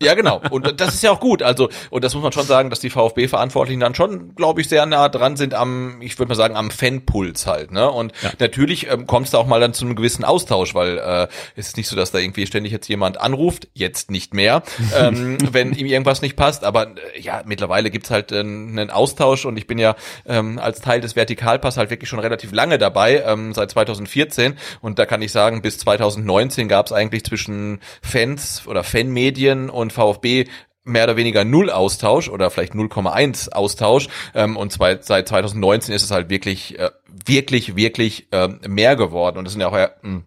Ja, 0.00 0.14
genau. 0.14 0.40
Und 0.50 0.80
das 0.80 0.94
ist 0.94 1.02
ja 1.02 1.10
auch 1.10 1.18
gut. 1.18 1.42
Also, 1.42 1.70
und 1.90 2.04
das 2.04 2.14
muss 2.14 2.22
man 2.22 2.30
schon 2.30 2.46
sagen, 2.46 2.70
dass 2.70 2.78
die 2.78 2.88
VfB-Verantwortlichen 2.88 3.80
dann 3.80 3.96
schon, 3.96 4.36
glaube 4.36 4.60
ich, 4.60 4.68
sehr 4.68 4.86
nah 4.86 5.08
dran 5.08 5.36
sind 5.36 5.54
am, 5.54 6.00
ich 6.00 6.16
würde 6.20 6.28
mal 6.28 6.36
sagen, 6.36 6.54
am 6.54 6.70
Fanpuls 6.70 7.48
halt. 7.48 7.72
Ne? 7.72 7.90
Und 7.90 8.12
ja. 8.22 8.30
natürlich 8.38 8.88
ähm, 8.88 9.08
kommt 9.08 9.26
es 9.26 9.32
da 9.32 9.38
auch 9.38 9.48
mal 9.48 9.58
dann 9.58 9.74
zu 9.74 9.84
einem 9.84 9.96
gewissen 9.96 10.22
Austausch, 10.22 10.76
weil 10.76 10.98
äh, 10.98 11.26
es 11.56 11.66
ist 11.66 11.76
nicht 11.76 11.88
so, 11.88 11.96
dass 11.96 12.12
da 12.12 12.18
irgendwie 12.18 12.46
ständig 12.46 12.70
jetzt 12.70 12.88
jemand 12.88 13.20
anruft, 13.20 13.66
jetzt 13.74 14.12
nicht 14.12 14.34
mehr, 14.34 14.62
ähm, 14.96 15.36
wenn 15.50 15.72
ihm 15.72 15.86
irgendwas 15.86 16.22
nicht 16.22 16.36
passt. 16.36 16.62
Aber 16.62 16.90
äh, 16.90 17.20
ja, 17.20 17.42
mittlerweile 17.44 17.90
gibt's 17.90 18.12
halt 18.12 18.30
äh, 18.30 18.38
einen 18.38 18.90
Austausch 18.90 19.46
und 19.46 19.56
ich 19.56 19.66
bin 19.66 19.78
ja 19.78 19.96
ähm, 20.26 20.60
als 20.60 20.80
Teil 20.80 21.00
des 21.00 21.16
Vertikalpass 21.16 21.76
halt 21.76 21.90
wirklich 21.90 22.08
schon 22.08 22.20
relativ 22.20 22.52
lange 22.52 22.78
dabei, 22.78 23.24
ähm, 23.26 23.52
seit 23.52 23.72
2014. 23.72 24.54
Und 24.80 25.00
da 25.00 25.06
kann 25.06 25.22
ich 25.22 25.32
sagen, 25.32 25.60
bis 25.60 25.78
2019 25.78 26.68
gab's 26.68 26.92
eigentlich 26.92 27.24
zwischen 27.24 27.80
Fans 28.00 28.62
oder 28.64 28.84
Fanmedien 28.84 29.70
und 29.70 29.87
und 29.88 29.92
VfB 29.92 30.46
mehr 30.84 31.04
oder 31.04 31.16
weniger 31.16 31.44
null 31.44 31.70
Austausch 31.70 32.28
oder 32.28 32.50
vielleicht 32.50 32.72
0,1 32.72 33.50
Austausch. 33.52 34.08
Ähm, 34.34 34.56
und 34.56 34.72
zwei, 34.72 34.98
seit 35.00 35.28
2019 35.28 35.94
ist 35.94 36.02
es 36.02 36.10
halt 36.10 36.30
wirklich 36.30 36.78
äh, 36.78 36.90
wirklich 37.26 37.76
wirklich 37.76 38.28
äh, 38.32 38.48
mehr 38.66 38.96
geworden. 38.96 39.38
Und 39.38 39.44
das 39.44 39.52
sind 39.52 39.60
ja 39.60 39.68
auch 39.68 39.72
mh, 39.72 39.88
hm, 40.02 40.24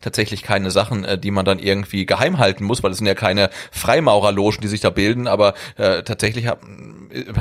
tatsächlich 0.00 0.42
keine 0.42 0.70
Sachen, 0.70 1.04
äh, 1.04 1.18
die 1.18 1.30
man 1.30 1.44
dann 1.44 1.58
irgendwie 1.58 2.06
geheim 2.06 2.38
halten 2.38 2.64
muss, 2.64 2.82
weil 2.82 2.90
es 2.90 2.98
sind 2.98 3.06
ja 3.06 3.14
keine 3.14 3.50
Freimaurerlogen, 3.70 4.60
die 4.60 4.68
sich 4.68 4.80
da 4.80 4.90
bilden, 4.90 5.26
aber 5.26 5.54
äh, 5.76 6.02
tatsächlich 6.02 6.46
hab, 6.46 6.62
äh, 6.64 6.68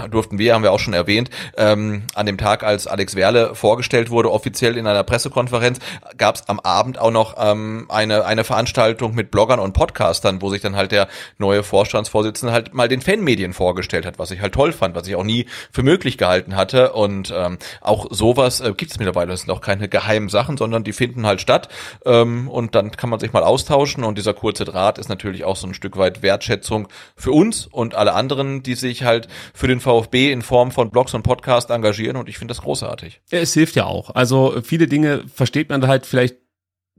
durften 0.10 0.38
wir, 0.38 0.54
haben 0.54 0.64
wir 0.64 0.72
auch 0.72 0.80
schon 0.80 0.94
erwähnt, 0.94 1.30
ähm, 1.58 2.04
an 2.16 2.26
dem 2.26 2.38
Tag, 2.38 2.64
als 2.64 2.88
Alex 2.88 3.16
Werle 3.16 3.56
vorgestellt 3.56 4.10
wurde, 4.10 4.32
offiziell 4.32 4.78
in 4.78 4.88
einer 4.88 5.04
Pressekonferenz, 5.04 5.80
gab 6.18 6.36
es 6.36 6.48
am 6.48 6.60
Abend 6.60 7.00
auch 7.00 7.12
noch 7.12 7.36
ähm, 7.40 7.86
eine, 7.90 8.26
eine 8.26 8.44
Veranstaltung 8.44 9.16
mit 9.16 9.32
Bloggern 9.32 9.60
und 9.60 9.74
Podcastern, 9.74 10.42
wo 10.42 10.50
sich 10.50 10.62
dann 10.62 10.76
halt 10.76 10.92
der 10.92 11.08
neue 11.38 11.64
Vorstandsvorsitzende 11.64 12.54
halt 12.54 12.74
mal 12.74 12.88
den 12.88 13.02
Fanmedien 13.02 13.54
vorgestellt 13.54 14.06
hat, 14.06 14.20
was 14.20 14.32
ich 14.32 14.42
halt 14.42 14.54
toll 14.54 14.72
fand, 14.72 14.96
was 14.96 15.08
ich 15.08 15.16
auch 15.16 15.24
nie 15.24 15.48
für 15.72 15.84
möglich 15.84 16.18
gehalten 16.18 16.56
hatte. 16.56 16.94
Und 16.94 17.34
ähm, 17.36 17.58
auch 17.82 18.08
sowas 18.10 18.62
äh, 18.62 18.74
gibt 18.76 18.92
es 18.92 19.00
mittlerweile, 19.00 19.32
das 19.32 19.42
sind 19.42 19.52
auch 19.52 19.62
keine 19.62 19.90
geheimen 19.90 20.30
Sachen, 20.30 20.58
sondern 20.58 20.84
die 20.84 20.94
finden 20.94 21.26
halt 21.26 21.42
statt. 21.42 21.70
Ähm, 22.06 22.48
und 22.50 22.76
dann 22.76 22.92
kann 22.92 23.10
man 23.10 23.20
sich 23.20 23.34
mal 23.34 23.44
austauschen 23.44 24.04
und 24.04 24.18
dieser 24.18 24.34
kurze 24.34 24.66
Draht 24.66 24.98
ist 24.98 25.10
natürlich 25.10 25.44
auch 25.44 25.56
so 25.56 25.68
ein 25.68 25.74
Stück 25.74 25.98
weit 25.98 26.22
Wertschätzung 26.22 26.88
für 27.16 27.32
uns 27.32 27.68
und 27.68 27.96
alle 27.96 28.14
anderen, 28.14 28.64
die 28.64 28.76
sich 28.76 29.04
halt 29.04 29.28
für 29.60 29.68
den 29.68 29.82
VfB 29.82 30.32
in 30.32 30.42
Form 30.42 30.72
von 30.72 30.90
Blogs 30.90 31.14
und 31.14 31.24
Podcasts 31.24 31.70
engagieren 31.70 32.16
und 32.16 32.30
ich 32.30 32.38
finde 32.38 32.54
das 32.54 32.62
großartig. 32.62 33.20
Ja, 33.30 33.40
es 33.40 33.54
hilft 33.54 33.76
ja 33.76 33.88
auch. 33.88 34.16
Also 34.16 34.62
viele 34.64 34.88
Dinge 34.88 35.26
versteht 35.28 35.68
man 35.68 35.86
halt 35.86 36.06
vielleicht 36.06 36.38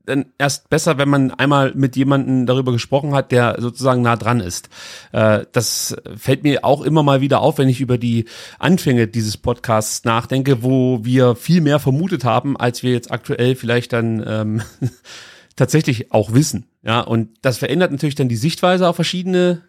dann 0.04 0.26
erst 0.36 0.68
besser, 0.68 0.98
wenn 0.98 1.08
man 1.08 1.30
einmal 1.30 1.72
mit 1.74 1.96
jemandem 1.96 2.44
darüber 2.44 2.72
gesprochen 2.72 3.14
hat, 3.14 3.32
der 3.32 3.56
sozusagen 3.60 4.02
nah 4.02 4.16
dran 4.16 4.40
ist. 4.40 4.68
Äh, 5.12 5.46
das 5.52 5.96
fällt 6.16 6.42
mir 6.42 6.62
auch 6.62 6.82
immer 6.82 7.02
mal 7.02 7.22
wieder 7.22 7.40
auf, 7.40 7.56
wenn 7.56 7.70
ich 7.70 7.80
über 7.80 7.96
die 7.96 8.26
Anfänge 8.58 9.08
dieses 9.08 9.38
Podcasts 9.38 10.04
nachdenke, 10.04 10.62
wo 10.62 11.02
wir 11.02 11.36
viel 11.36 11.62
mehr 11.62 11.78
vermutet 11.78 12.24
haben, 12.24 12.58
als 12.58 12.82
wir 12.82 12.92
jetzt 12.92 13.10
aktuell 13.10 13.54
vielleicht 13.54 13.94
dann 13.94 14.22
ähm, 14.26 14.62
tatsächlich 15.56 16.12
auch 16.12 16.34
wissen. 16.34 16.66
Ja, 16.82 17.00
und 17.00 17.30
das 17.40 17.56
verändert 17.56 17.90
natürlich 17.90 18.16
dann 18.16 18.28
die 18.28 18.36
Sichtweise 18.36 18.86
auf 18.86 18.96
verschiedene 18.96 19.62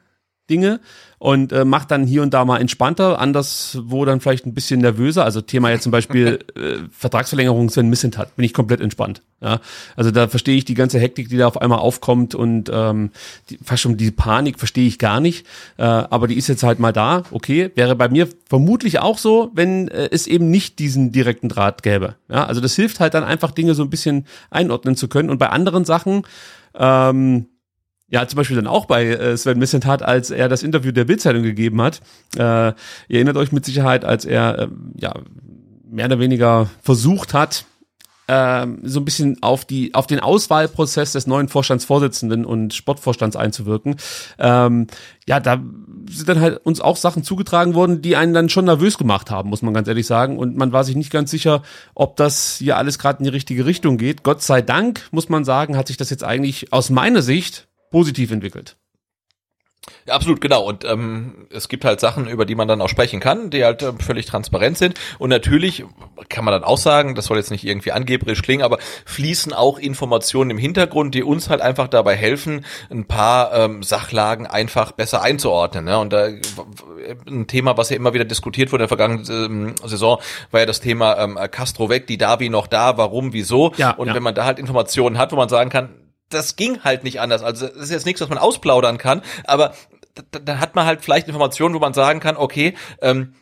Dinge 0.51 0.81
und 1.21 1.51
äh, 1.51 1.65
macht 1.65 1.91
dann 1.91 2.07
hier 2.07 2.23
und 2.23 2.33
da 2.33 2.45
mal 2.45 2.59
entspannter, 2.59 3.19
anders 3.19 3.77
wo 3.83 4.05
dann 4.05 4.19
vielleicht 4.19 4.47
ein 4.47 4.55
bisschen 4.55 4.81
nervöser. 4.81 5.23
Also 5.23 5.39
Thema 5.39 5.69
jetzt 5.69 5.83
zum 5.83 5.91
Beispiel 5.91 6.39
äh, 6.55 6.87
Vertragsverlängerung 6.91 7.69
Sven 7.69 7.89
Missent 7.89 8.17
hat, 8.17 8.35
bin 8.35 8.43
ich 8.43 8.55
komplett 8.55 8.81
entspannt. 8.81 9.21
Ja, 9.39 9.59
also 9.95 10.09
da 10.09 10.27
verstehe 10.27 10.57
ich 10.57 10.65
die 10.65 10.73
ganze 10.73 10.99
Hektik, 10.99 11.29
die 11.29 11.37
da 11.37 11.47
auf 11.47 11.61
einmal 11.61 11.77
aufkommt 11.77 12.33
und 12.33 12.71
ähm, 12.73 13.11
die, 13.51 13.59
fast 13.63 13.83
schon 13.83 13.97
die 13.97 14.09
Panik 14.09 14.57
verstehe 14.57 14.87
ich 14.87 14.97
gar 14.97 15.19
nicht. 15.19 15.45
Äh, 15.77 15.83
aber 15.83 16.27
die 16.27 16.35
ist 16.35 16.47
jetzt 16.47 16.63
halt 16.63 16.79
mal 16.79 16.91
da. 16.91 17.21
Okay, 17.29 17.69
wäre 17.75 17.95
bei 17.95 18.09
mir 18.09 18.27
vermutlich 18.49 18.97
auch 18.99 19.19
so, 19.19 19.51
wenn 19.53 19.89
äh, 19.89 20.09
es 20.11 20.25
eben 20.25 20.49
nicht 20.49 20.79
diesen 20.79 21.11
direkten 21.11 21.49
Draht 21.49 21.83
gäbe. 21.83 22.15
Ja, 22.29 22.45
also 22.45 22.61
das 22.61 22.75
hilft 22.75 22.99
halt 22.99 23.13
dann 23.13 23.23
einfach 23.23 23.51
Dinge 23.51 23.75
so 23.75 23.83
ein 23.83 23.91
bisschen 23.91 24.25
einordnen 24.49 24.95
zu 24.95 25.07
können. 25.07 25.29
Und 25.29 25.37
bei 25.37 25.49
anderen 25.49 25.85
Sachen 25.85 26.23
ähm, 26.73 27.47
ja, 28.11 28.27
zum 28.27 28.37
Beispiel 28.37 28.57
dann 28.57 28.67
auch 28.67 28.85
bei 28.85 29.07
äh, 29.07 29.37
Sven 29.37 29.57
Missentat, 29.57 30.03
als 30.03 30.29
er 30.29 30.49
das 30.49 30.63
Interview 30.63 30.91
der 30.91 31.05
Bildzeitung 31.05 31.43
gegeben 31.43 31.81
hat. 31.81 32.01
Äh, 32.35 32.39
ihr 32.39 32.75
erinnert 33.09 33.37
euch 33.37 33.53
mit 33.53 33.65
Sicherheit, 33.65 34.03
als 34.03 34.25
er 34.25 34.59
äh, 34.59 34.67
ja 34.97 35.13
mehr 35.89 36.05
oder 36.05 36.19
weniger 36.19 36.69
versucht 36.81 37.33
hat, 37.33 37.65
äh, 38.27 38.67
so 38.83 38.99
ein 38.99 39.05
bisschen 39.05 39.41
auf 39.41 39.63
die 39.63 39.93
auf 39.93 40.07
den 40.07 40.19
Auswahlprozess 40.19 41.13
des 41.13 41.25
neuen 41.25 41.47
Vorstandsvorsitzenden 41.47 42.45
und 42.45 42.73
Sportvorstands 42.73 43.37
einzuwirken. 43.37 43.95
Ähm, 44.37 44.87
ja, 45.25 45.39
da 45.39 45.63
sind 46.09 46.27
dann 46.27 46.41
halt 46.41 46.57
uns 46.65 46.81
auch 46.81 46.97
Sachen 46.97 47.23
zugetragen 47.23 47.75
worden, 47.75 48.01
die 48.01 48.17
einen 48.17 48.33
dann 48.33 48.49
schon 48.49 48.65
nervös 48.65 48.97
gemacht 48.97 49.31
haben, 49.31 49.49
muss 49.49 49.61
man 49.61 49.73
ganz 49.73 49.87
ehrlich 49.87 50.05
sagen. 50.05 50.37
Und 50.37 50.57
man 50.57 50.73
war 50.73 50.83
sich 50.83 50.97
nicht 50.97 51.11
ganz 51.11 51.31
sicher, 51.31 51.63
ob 51.95 52.17
das 52.17 52.57
hier 52.57 52.75
alles 52.75 52.99
gerade 52.99 53.19
in 53.19 53.23
die 53.23 53.29
richtige 53.29 53.65
Richtung 53.65 53.97
geht. 53.97 54.23
Gott 54.23 54.41
sei 54.41 54.61
Dank, 54.61 55.07
muss 55.11 55.29
man 55.29 55.45
sagen, 55.45 55.77
hat 55.77 55.87
sich 55.87 55.97
das 55.97 56.09
jetzt 56.09 56.25
eigentlich 56.25 56.73
aus 56.73 56.89
meiner 56.89 57.21
Sicht 57.21 57.69
positiv 57.91 58.31
entwickelt. 58.31 58.77
Ja, 60.05 60.13
absolut, 60.13 60.41
genau. 60.41 60.63
Und 60.63 60.85
ähm, 60.85 61.47
es 61.49 61.67
gibt 61.67 61.85
halt 61.85 61.99
Sachen, 61.99 62.27
über 62.27 62.45
die 62.45 62.53
man 62.53 62.67
dann 62.67 62.81
auch 62.81 62.89
sprechen 62.89 63.19
kann, 63.19 63.49
die 63.49 63.63
halt 63.63 63.81
äh, 63.81 63.93
völlig 63.99 64.27
transparent 64.27 64.77
sind. 64.77 64.99
Und 65.17 65.31
natürlich 65.31 65.83
kann 66.29 66.45
man 66.45 66.51
dann 66.51 66.63
auch 66.63 66.77
sagen, 66.77 67.15
das 67.15 67.25
soll 67.25 67.37
jetzt 67.37 67.49
nicht 67.49 67.65
irgendwie 67.65 67.91
angeberisch 67.91 68.43
klingen, 68.43 68.63
aber 68.63 68.77
fließen 69.05 69.53
auch 69.53 69.79
Informationen 69.79 70.51
im 70.51 70.57
Hintergrund, 70.59 71.15
die 71.15 71.23
uns 71.23 71.49
halt 71.49 71.61
einfach 71.61 71.87
dabei 71.87 72.15
helfen, 72.15 72.63
ein 72.91 73.05
paar 73.05 73.53
ähm, 73.53 73.81
Sachlagen 73.81 74.45
einfach 74.45 74.91
besser 74.91 75.23
einzuordnen. 75.23 75.85
Ne? 75.85 75.97
Und 75.97 76.13
da 76.13 76.27
ein 77.27 77.47
Thema, 77.47 77.75
was 77.75 77.89
ja 77.89 77.95
immer 77.95 78.13
wieder 78.13 78.25
diskutiert 78.25 78.71
wurde 78.71 78.83
in 78.83 78.87
der 78.89 78.97
vergangenen 78.97 79.25
ähm, 79.29 79.75
Saison, 79.83 80.19
war 80.51 80.59
ja 80.59 80.67
das 80.67 80.79
Thema 80.79 81.17
ähm, 81.17 81.39
Castro 81.49 81.89
weg, 81.89 82.05
die 82.05 82.19
Davi 82.19 82.49
noch 82.49 82.67
da, 82.67 82.97
warum, 82.97 83.33
wieso. 83.33 83.73
Ja, 83.77 83.91
und 83.91 84.09
ja. 84.09 84.13
wenn 84.13 84.23
man 84.23 84.35
da 84.35 84.45
halt 84.45 84.59
Informationen 84.59 85.17
hat, 85.17 85.31
wo 85.31 85.37
man 85.37 85.49
sagen 85.49 85.71
kann, 85.71 85.89
das 86.31 86.55
ging 86.55 86.83
halt 86.83 87.03
nicht 87.03 87.19
anders. 87.19 87.43
Also 87.43 87.67
das 87.67 87.77
ist 87.77 87.91
jetzt 87.91 88.05
nichts, 88.05 88.21
was 88.21 88.29
man 88.29 88.37
ausplaudern 88.37 88.97
kann, 88.97 89.21
aber 89.45 89.73
da, 90.31 90.59
hat 90.59 90.75
man 90.75 90.85
halt 90.85 91.01
vielleicht 91.01 91.27
Informationen, 91.27 91.75
wo 91.75 91.79
man 91.79 91.93
sagen 91.93 92.19
kann, 92.19 92.35
okay, 92.37 92.73
ähm, 93.01 93.35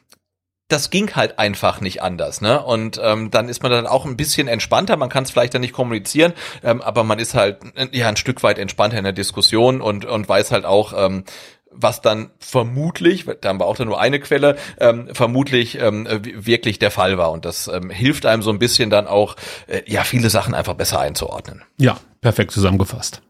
das 0.67 0.91
ging 0.91 1.15
halt 1.15 1.39
einfach 1.39 1.81
nicht 1.81 2.03
anders, 2.03 2.41
ne? 2.41 2.63
Und 2.63 3.01
ähm, 3.03 3.31
dann 3.31 3.49
ist 3.49 3.63
man 3.63 3.71
dann 3.71 3.87
auch 3.87 4.05
ein 4.05 4.15
bisschen 4.15 4.47
entspannter. 4.47 4.97
Man 4.97 5.09
kann 5.09 5.23
es 5.23 5.31
vielleicht 5.31 5.55
dann 5.55 5.61
nicht 5.61 5.73
kommunizieren, 5.73 6.33
ähm, 6.63 6.81
aber 6.81 7.03
man 7.03 7.17
ist 7.17 7.33
halt 7.33 7.57
ja 7.91 8.07
ein 8.07 8.17
Stück 8.17 8.43
weit 8.43 8.59
entspannter 8.59 8.99
in 8.99 9.03
der 9.03 9.13
Diskussion 9.13 9.81
und 9.81 10.05
und 10.05 10.29
weiß 10.29 10.51
halt 10.51 10.65
auch, 10.65 10.93
ähm, 10.95 11.23
was 11.71 12.01
dann 12.01 12.31
vermutlich, 12.39 13.25
da 13.41 13.49
haben 13.49 13.59
wir 13.59 13.65
auch 13.65 13.77
dann 13.77 13.87
nur 13.87 13.99
eine 13.99 14.19
Quelle, 14.19 14.57
ähm, 14.79 15.09
vermutlich 15.13 15.79
ähm, 15.79 16.07
wirklich 16.09 16.79
der 16.79 16.91
Fall 16.91 17.17
war. 17.17 17.31
Und 17.31 17.45
das 17.45 17.67
ähm, 17.67 17.89
hilft 17.89 18.25
einem 18.25 18.41
so 18.41 18.51
ein 18.51 18.59
bisschen 18.59 18.89
dann 18.89 19.07
auch, 19.07 19.35
äh, 19.67 19.81
ja, 19.85 20.03
viele 20.03 20.29
Sachen 20.29 20.53
einfach 20.53 20.73
besser 20.73 20.99
einzuordnen. 20.99 21.63
Ja, 21.77 21.97
perfekt 22.21 22.51
zusammengefasst. 22.51 23.21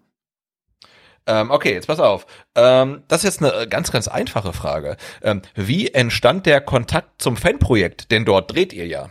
Ähm, 1.27 1.51
okay, 1.51 1.73
jetzt 1.73 1.87
pass 1.87 1.99
auf. 1.99 2.25
Ähm, 2.55 3.03
das 3.07 3.23
ist 3.23 3.41
jetzt 3.41 3.43
eine 3.53 3.67
ganz, 3.67 3.91
ganz 3.91 4.07
einfache 4.07 4.51
Frage. 4.53 4.97
Ähm, 5.21 5.41
wie 5.53 5.89
entstand 5.89 6.45
der 6.45 6.59
Kontakt 6.61 7.21
zum 7.21 7.37
Fanprojekt? 7.37 8.09
Denn 8.11 8.25
dort 8.25 8.51
dreht 8.51 8.73
ihr 8.73 8.87
ja. 8.87 9.09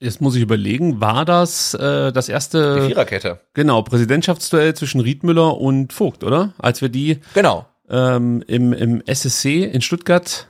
Jetzt 0.00 0.20
muss 0.20 0.36
ich 0.36 0.42
überlegen, 0.42 1.00
war 1.00 1.24
das 1.24 1.74
äh, 1.74 2.12
das 2.12 2.28
erste 2.28 2.80
Die 2.82 2.86
Viererkette. 2.88 3.40
Genau, 3.54 3.82
Präsidentschaftsduell 3.82 4.74
zwischen 4.74 5.00
Riedmüller 5.00 5.56
und 5.56 5.92
Vogt, 5.92 6.22
oder? 6.22 6.52
Als 6.58 6.82
wir 6.82 6.88
die 6.88 7.18
Genau. 7.34 7.66
ähm, 7.88 8.44
im, 8.46 8.72
im 8.72 9.00
SSC 9.06 9.64
in 9.64 9.80
Stuttgart 9.80 10.46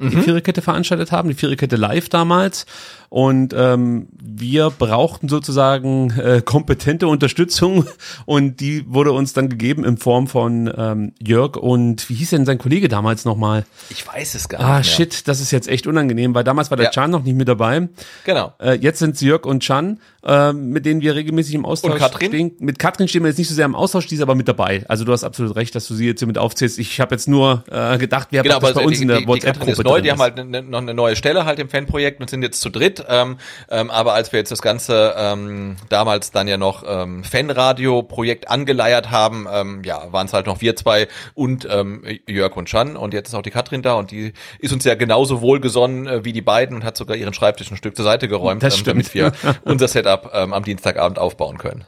die 0.00 0.14
Mhm. 0.16 0.22
Viererkette 0.22 0.62
veranstaltet 0.62 1.10
haben, 1.10 1.28
die 1.28 1.34
Viererkette 1.34 1.74
live 1.74 2.08
damals. 2.08 2.66
Und 3.10 3.54
ähm, 3.56 4.08
wir 4.22 4.70
brauchten 4.70 5.28
sozusagen 5.28 6.10
äh, 6.18 6.42
kompetente 6.44 7.08
Unterstützung 7.08 7.86
und 8.26 8.60
die 8.60 8.84
wurde 8.86 9.12
uns 9.12 9.32
dann 9.32 9.48
gegeben 9.48 9.84
in 9.84 9.96
Form 9.96 10.26
von 10.26 10.70
ähm, 10.76 11.12
Jörg 11.22 11.56
und 11.56 12.08
wie 12.10 12.14
hieß 12.14 12.30
denn 12.30 12.44
sein 12.44 12.58
Kollege 12.58 12.88
damals 12.88 13.24
nochmal? 13.24 13.64
Ich 13.88 14.06
weiß 14.06 14.34
es 14.34 14.48
gar 14.48 14.60
Ah, 14.60 14.78
nicht 14.78 14.86
mehr. 14.98 15.06
shit, 15.06 15.26
das 15.28 15.40
ist 15.40 15.50
jetzt 15.52 15.68
echt 15.68 15.86
unangenehm, 15.86 16.34
weil 16.34 16.44
damals 16.44 16.70
war 16.70 16.76
der 16.76 16.86
Ja. 16.86 16.90
Chan 16.90 17.10
noch 17.10 17.22
nicht 17.22 17.34
mit 17.36 17.48
dabei. 17.48 17.88
Genau. 18.24 18.52
Äh, 18.60 18.74
jetzt 18.74 18.98
sind 18.98 19.14
es 19.14 19.20
Jörg 19.22 19.46
und 19.46 19.62
Chan, 19.62 20.00
äh, 20.24 20.52
mit 20.52 20.84
denen 20.84 21.00
wir 21.00 21.14
regelmäßig 21.14 21.54
im 21.54 21.64
Austausch 21.64 21.92
Und 21.92 21.98
Katrin? 21.98 22.28
stehen. 22.28 22.52
Mit 22.58 22.78
Katrin 22.78 23.08
stehen 23.08 23.22
wir 23.22 23.28
jetzt 23.28 23.38
nicht 23.38 23.48
so 23.48 23.54
sehr 23.54 23.64
im 23.64 23.74
Austausch, 23.74 24.06
die 24.06 24.16
ist 24.16 24.20
aber 24.20 24.34
mit 24.34 24.48
dabei. 24.48 24.84
Also 24.88 25.04
du 25.04 25.12
hast 25.12 25.24
absolut 25.24 25.56
recht, 25.56 25.74
dass 25.74 25.88
du 25.88 25.94
sie 25.94 26.06
jetzt 26.06 26.18
hier 26.20 26.28
mit 26.28 26.36
aufzählst. 26.38 26.78
Ich 26.78 27.00
habe 27.00 27.14
jetzt 27.14 27.26
nur 27.28 27.64
äh, 27.70 27.96
gedacht, 27.96 28.28
wer 28.32 28.42
Genau, 28.42 28.58
praktisch 28.58 28.76
aber 28.76 28.80
bei 28.82 28.86
uns 28.88 28.96
die, 28.98 29.02
in 29.02 29.08
der 29.08 29.16
die, 29.18 29.22
die 29.24 29.28
WhatsApp-Gruppe 29.28 29.70
ist 29.72 29.82
neu, 29.84 30.00
die 30.02 30.10
haben 30.10 30.20
halt 30.20 30.36
ne, 30.44 30.62
noch 30.62 30.80
eine 30.80 30.92
neue 30.94 31.16
Stelle 31.16 31.44
halt 31.46 31.58
im 31.58 31.68
Fanprojekt 31.70 32.20
und 32.20 32.28
sind 32.28 32.42
jetzt 32.42 32.60
zu 32.60 32.68
dritt. 32.70 32.97
Ähm, 33.08 33.38
ähm, 33.70 33.90
aber 33.90 34.14
als 34.14 34.32
wir 34.32 34.38
jetzt 34.38 34.50
das 34.50 34.62
ganze 34.62 35.14
ähm, 35.16 35.76
damals 35.88 36.30
dann 36.30 36.48
ja 36.48 36.56
noch 36.56 36.84
ähm, 36.86 37.24
Fanradio-Projekt 37.24 38.50
angeleiert 38.50 39.10
haben, 39.10 39.46
ähm, 39.52 39.82
ja, 39.84 40.12
waren 40.12 40.26
es 40.26 40.32
halt 40.32 40.46
noch 40.46 40.60
wir 40.60 40.76
zwei 40.76 41.08
und 41.34 41.66
ähm, 41.70 42.02
Jörg 42.26 42.56
und 42.56 42.66
Chan 42.66 42.96
und 42.96 43.14
jetzt 43.14 43.28
ist 43.28 43.34
auch 43.34 43.42
die 43.42 43.50
Katrin 43.50 43.82
da 43.82 43.94
und 43.94 44.10
die 44.10 44.32
ist 44.58 44.72
uns 44.72 44.84
ja 44.84 44.94
genauso 44.94 45.40
wohlgesonnen 45.40 46.06
äh, 46.06 46.24
wie 46.24 46.32
die 46.32 46.42
beiden 46.42 46.76
und 46.76 46.84
hat 46.84 46.96
sogar 46.96 47.16
ihren 47.16 47.34
Schreibtisch 47.34 47.70
ein 47.70 47.76
Stück 47.76 47.96
zur 47.96 48.04
Seite 48.04 48.28
geräumt, 48.28 48.62
ähm, 48.62 48.70
damit 48.84 49.14
wir 49.14 49.32
unser 49.64 49.88
Setup 49.88 50.30
ähm, 50.34 50.52
am 50.52 50.64
Dienstagabend 50.64 51.18
aufbauen 51.18 51.58
können. 51.58 51.84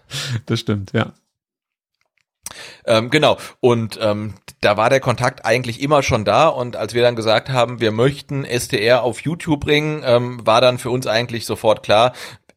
Das 0.46 0.61
stimmt, 0.61 0.92
ja. 0.92 1.12
Ähm, 2.85 3.11
genau. 3.11 3.37
Und 3.61 3.99
ähm, 4.01 4.35
da 4.61 4.76
war 4.76 4.91
der 4.91 5.01
Kontakt 5.01 5.45
eigentlich 5.45 5.81
immer 5.81 6.03
schon 6.03 6.24
da. 6.24 6.49
Und 6.49 6.76
als 6.76 6.95
wir 6.95 7.03
dann 7.03 7.16
gesagt 7.16 7.49
haben, 7.49 7.81
wir 7.81 7.93
möchten 7.93 8.45
STR 8.45 9.03
auf 9.03 9.20
YouTube 9.22 9.61
bringen, 9.61 10.03
ähm, 10.05 10.45
war 10.45 10.61
dann 10.61 10.78
für 10.78 10.91
uns 10.91 11.07
eigentlich 11.07 11.47
sofort 11.47 11.83
klar, 11.83 12.12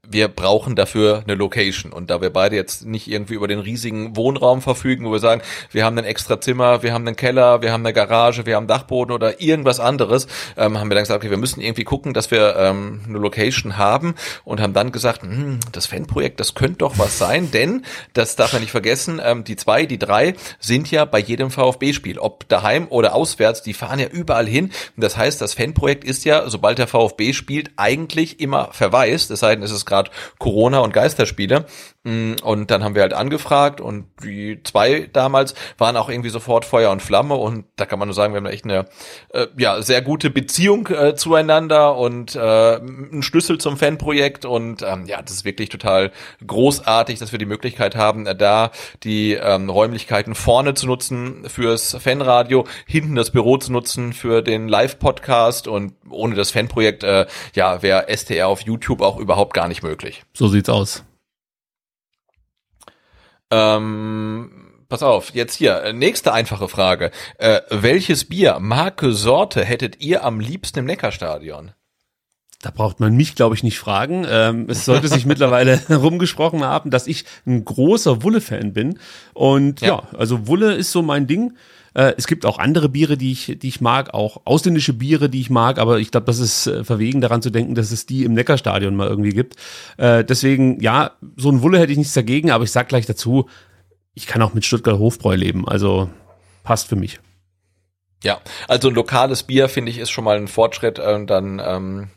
wir 0.05 0.27
brauchen 0.27 0.75
dafür 0.75 1.23
eine 1.23 1.35
Location. 1.35 1.93
Und 1.93 2.09
da 2.09 2.19
wir 2.19 2.29
beide 2.29 2.57
jetzt 2.57 2.85
nicht 2.85 3.07
irgendwie 3.07 3.35
über 3.35 3.47
den 3.47 3.59
riesigen 3.59 4.17
Wohnraum 4.17 4.61
verfügen, 4.61 5.05
wo 5.05 5.13
wir 5.13 5.19
sagen, 5.19 5.41
wir 5.71 5.85
haben 5.85 5.97
ein 5.97 6.03
extra 6.03 6.41
Zimmer, 6.41 6.83
wir 6.83 6.93
haben 6.93 7.07
einen 7.07 7.15
Keller, 7.15 7.61
wir 7.61 7.71
haben 7.71 7.85
eine 7.85 7.93
Garage, 7.93 8.45
wir 8.45 8.57
haben 8.57 8.67
Dachboden 8.67 9.13
oder 9.13 9.39
irgendwas 9.39 9.79
anderes, 9.79 10.27
ähm, 10.57 10.77
haben 10.77 10.89
wir 10.89 10.95
dann 10.95 11.03
gesagt, 11.03 11.23
okay, 11.23 11.29
wir 11.29 11.37
müssen 11.37 11.61
irgendwie 11.61 11.85
gucken, 11.85 12.13
dass 12.13 12.31
wir 12.31 12.55
ähm, 12.57 13.01
eine 13.07 13.17
Location 13.17 13.77
haben 13.77 14.15
und 14.43 14.59
haben 14.59 14.73
dann 14.73 14.91
gesagt, 14.91 15.23
hm, 15.23 15.61
das 15.71 15.85
Fanprojekt, 15.85 16.39
das 16.41 16.53
könnte 16.53 16.79
doch 16.79 16.99
was 16.99 17.17
sein, 17.17 17.51
denn, 17.51 17.85
das 18.11 18.35
darf 18.35 18.51
man 18.51 18.61
nicht 18.61 18.71
vergessen, 18.71 19.21
ähm, 19.23 19.45
die 19.45 19.55
zwei, 19.55 19.85
die 19.85 19.99
drei 19.99 20.35
sind 20.59 20.91
ja 20.91 21.05
bei 21.05 21.19
jedem 21.19 21.49
VfB-Spiel, 21.49 22.19
ob 22.19 22.49
daheim 22.49 22.87
oder 22.89 23.15
auswärts, 23.15 23.63
die 23.63 23.73
fahren 23.73 23.99
ja 23.99 24.07
überall 24.07 24.47
hin. 24.47 24.65
Und 24.97 25.03
das 25.03 25.15
heißt, 25.15 25.39
das 25.39 25.53
Fanprojekt 25.53 26.03
ist 26.03 26.25
ja, 26.25 26.49
sobald 26.49 26.77
der 26.77 26.87
VfB 26.87 27.31
spielt, 27.31 27.71
eigentlich 27.77 28.41
immer 28.41 28.69
verwaist, 28.73 29.31
es 29.31 29.39
sei 29.39 29.55
denn, 29.55 29.63
es 29.63 29.71
ist 29.71 29.85
gerade 29.93 30.11
Corona 30.39 30.79
und 30.79 30.93
Geisterspiele. 30.93 31.65
Mm, 32.05 32.33
Und 32.43 32.69
dann 32.69 32.83
haben 32.83 32.95
wir 32.95 33.01
halt 33.01 33.13
angefragt 33.13 33.79
und 33.79 34.07
die 34.21 34.59
zwei 34.63 35.09
damals 35.13 35.55
waren 35.77 35.95
auch 35.95 36.09
irgendwie 36.09 36.29
sofort 36.29 36.65
Feuer 36.65 36.91
und 36.91 37.01
Flamme 37.01 37.35
und 37.35 37.63
da 37.77 37.85
kann 37.85 37.97
man 37.97 38.09
nur 38.09 38.13
sagen, 38.15 38.33
wir 38.33 38.39
haben 38.39 38.45
echt 38.45 38.65
eine 38.65 38.87
äh, 39.29 39.47
ja 39.57 39.81
sehr 39.81 40.01
gute 40.01 40.29
Beziehung 40.29 40.87
äh, 40.87 41.15
zueinander 41.15 41.95
und 41.95 42.35
äh, 42.35 42.39
einen 42.39 43.23
Schlüssel 43.23 43.57
zum 43.57 43.77
Fanprojekt 43.77 44.43
und 44.43 44.81
ähm, 44.81 45.05
ja, 45.05 45.21
das 45.21 45.31
ist 45.31 45.45
wirklich 45.45 45.69
total 45.69 46.11
großartig, 46.45 47.19
dass 47.19 47.31
wir 47.31 47.39
die 47.39 47.45
Möglichkeit 47.45 47.95
haben, 47.95 48.27
äh, 48.27 48.35
da 48.35 48.71
die 49.03 49.35
ähm, 49.35 49.69
Räumlichkeiten 49.69 50.35
vorne 50.35 50.73
zu 50.73 50.87
nutzen 50.87 51.47
fürs 51.47 51.95
Fanradio, 52.01 52.65
hinten 52.85 53.15
das 53.15 53.31
Büro 53.31 53.55
zu 53.55 53.71
nutzen 53.71 54.11
für 54.11 54.41
den 54.41 54.67
Live-Podcast 54.67 55.69
und 55.69 55.93
ohne 56.09 56.35
das 56.35 56.51
Fanprojekt 56.51 57.05
äh, 57.05 57.27
ja 57.55 57.81
wäre 57.81 58.07
STR 58.13 58.49
auf 58.49 58.59
YouTube 58.59 59.01
auch 59.01 59.17
überhaupt 59.17 59.53
gar 59.53 59.69
nicht 59.69 59.83
möglich. 59.83 60.23
So 60.33 60.49
sieht's 60.49 60.67
aus. 60.67 61.05
Ähm, 63.53 64.49
pass 64.89 65.03
auf, 65.03 65.35
jetzt 65.35 65.53
hier, 65.55 65.83
äh, 65.83 65.93
nächste 65.93 66.33
einfache 66.33 66.67
Frage. 66.67 67.11
Äh, 67.37 67.61
welches 67.69 68.25
Bier, 68.25 68.57
Marke, 68.59 69.13
Sorte 69.13 69.63
hättet 69.63 70.01
ihr 70.01 70.23
am 70.23 70.39
liebsten 70.39 70.79
im 70.79 70.85
Neckarstadion? 70.85 71.71
Da 72.63 72.71
braucht 72.71 72.99
man 72.99 73.15
mich, 73.15 73.35
glaube 73.35 73.55
ich, 73.55 73.61
nicht 73.61 73.77
fragen. 73.77 74.25
Ähm, 74.27 74.67
es 74.69 74.85
sollte 74.85 75.09
sich 75.09 75.25
mittlerweile 75.25 75.81
rumgesprochen 75.89 76.63
haben, 76.63 76.89
dass 76.89 77.07
ich 77.07 77.25
ein 77.45 77.63
großer 77.63 78.23
Wulle-Fan 78.23 78.73
bin. 78.73 78.99
Und 79.33 79.81
ja. 79.81 79.87
Ja. 79.87 80.17
also 80.17 80.47
Wulle 80.47 80.73
ist 80.73 80.91
so 80.91 81.01
mein 81.01 81.27
Ding. 81.27 81.57
Äh, 81.93 82.13
es 82.17 82.27
gibt 82.27 82.45
auch 82.45 82.59
andere 82.59 82.89
Biere, 82.89 83.17
die 83.17 83.31
ich, 83.31 83.57
die 83.59 83.67
ich 83.67 83.81
mag, 83.81 84.13
auch 84.13 84.41
ausländische 84.45 84.93
Biere, 84.93 85.29
die 85.29 85.41
ich 85.41 85.49
mag, 85.49 85.79
aber 85.79 85.99
ich 85.99 86.11
glaube, 86.11 86.25
das 86.25 86.39
ist 86.39 86.67
äh, 86.67 86.83
verwegen 86.83 87.21
daran 87.21 87.41
zu 87.41 87.49
denken, 87.49 87.75
dass 87.75 87.91
es 87.91 88.05
die 88.05 88.23
im 88.23 88.33
Neckarstadion 88.33 88.95
mal 88.95 89.07
irgendwie 89.07 89.31
gibt. 89.31 89.55
Äh, 89.97 90.23
deswegen, 90.23 90.79
ja, 90.81 91.11
so 91.37 91.49
ein 91.49 91.61
Wulle 91.61 91.79
hätte 91.79 91.91
ich 91.91 91.97
nichts 91.97 92.13
dagegen, 92.13 92.51
aber 92.51 92.63
ich 92.63 92.71
sag 92.71 92.89
gleich 92.89 93.05
dazu, 93.05 93.47
ich 94.13 94.27
kann 94.27 94.41
auch 94.41 94.53
mit 94.53 94.65
Stuttgart 94.65 94.99
Hofbräu 94.99 95.35
leben, 95.35 95.67
also 95.67 96.09
passt 96.63 96.87
für 96.87 96.95
mich. 96.95 97.19
Ja, 98.23 98.39
also 98.67 98.87
ein 98.87 98.95
lokales 98.95 99.43
Bier, 99.43 99.67
finde 99.67 99.91
ich, 99.91 99.97
ist 99.97 100.09
schon 100.09 100.23
mal 100.23 100.37
ein 100.37 100.47
Fortschritt. 100.47 100.97
äh, 100.97 101.13
Und 101.13 101.27
dann, 101.27 101.61
ähm, 101.63 102.09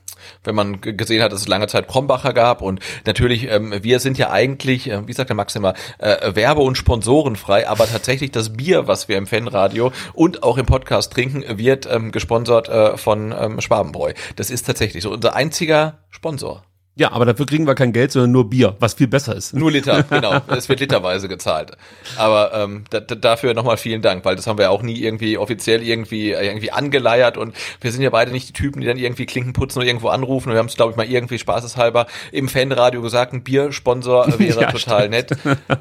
wenn 0.45 0.55
man 0.55 0.81
gesehen 0.81 1.23
hat, 1.23 1.33
dass 1.33 1.41
es 1.41 1.49
lange 1.49 1.67
Zeit 1.67 1.89
Krombacher 1.89 2.33
gab. 2.33 2.63
Und 2.63 2.81
natürlich, 3.05 3.51
ähm, 3.51 3.75
wir 3.83 4.01
sind 4.01 4.19
ja 4.19 4.31
eigentlich, 4.31 4.91
äh, 4.91 5.07
wie 5.07 5.13
sagt 5.13 5.31
der 5.31 5.37
Max 5.37 5.55
immer, 5.57 5.75
äh, 5.99 6.35
werbe- 6.35 6.63
und 6.63 6.77
sponsorenfrei. 6.77 7.69
Aber 7.69 7.87
tatsächlich 7.87 8.31
das 8.31 8.57
Bier, 8.57 8.87
was 8.87 9.09
wir 9.09 9.17
im 9.17 9.27
Fanradio 9.27 9.93
und 10.15 10.43
auch 10.43 10.59
im 10.59 10.67
Podcast 10.67 11.13
trinken, 11.13 11.45
wird 11.59 11.89
ähm, 11.91 12.13
gesponsert 12.13 12.69
äh, 12.69 12.97
von 12.97 13.35
ähm, 13.39 13.61
Schwabenbräu. 13.61 14.13
Das 14.37 14.51
ist 14.51 14.67
tatsächlich 14.67 15.03
so 15.03 15.11
unser 15.11 15.35
einziger 15.35 15.99
Sponsor. 16.11 16.65
Ja, 16.99 17.13
aber 17.13 17.27
dafür 17.27 17.45
kriegen 17.45 17.67
wir 17.67 17.75
kein 17.75 17.93
Geld, 17.93 18.11
sondern 18.11 18.33
nur 18.33 18.49
Bier, 18.49 18.75
was 18.81 18.95
viel 18.95 19.07
besser 19.07 19.37
ist. 19.37 19.53
Nur 19.53 19.71
Liter, 19.71 20.03
genau. 20.11 20.41
Es 20.49 20.71
wird 20.71 20.81
literweise 20.81 21.29
gezahlt. 21.29 21.73
Aber 22.17 22.55
ähm, 22.55 22.85
da, 22.89 23.01
da, 23.01 23.15
dafür 23.15 23.53
nochmal 23.53 23.77
vielen 23.77 24.01
Dank, 24.01 24.25
weil 24.25 24.35
das 24.35 24.47
haben 24.47 24.57
wir 24.59 24.71
auch 24.71 24.81
nie 24.81 25.03
irgendwie 25.03 25.37
offiziell 25.37 25.83
irgendwie 25.83 26.31
irgendwie 26.31 26.73
angeleiert 26.73 27.37
und 27.37 27.55
wir 27.83 27.93
sind 27.93 28.01
ja 28.01 28.09
beide 28.09 28.33
nicht 28.33 28.49
die 28.49 28.53
Typen, 28.55 28.81
die 28.81 28.87
dann 28.87 28.97
irgendwie 28.97 29.27
Klinken 29.27 29.53
putzen 29.53 29.81
oder 29.81 29.87
irgendwo 29.87 30.09
anrufen. 30.09 30.49
Und 30.49 30.55
wir 30.55 30.59
haben 30.59 30.69
es, 30.69 30.77
glaube 30.77 30.93
ich, 30.93 30.97
mal 30.97 31.05
irgendwie 31.05 31.39
spaßeshalber 31.39 32.07
im 32.33 32.49
Fanradio 32.49 33.03
gesagt, 33.03 33.35
ein 33.35 33.43
Biersponsor 33.43 34.27
wäre 34.39 34.63
Ja, 34.63 34.73
total 34.73 35.11
nett. 35.11 35.37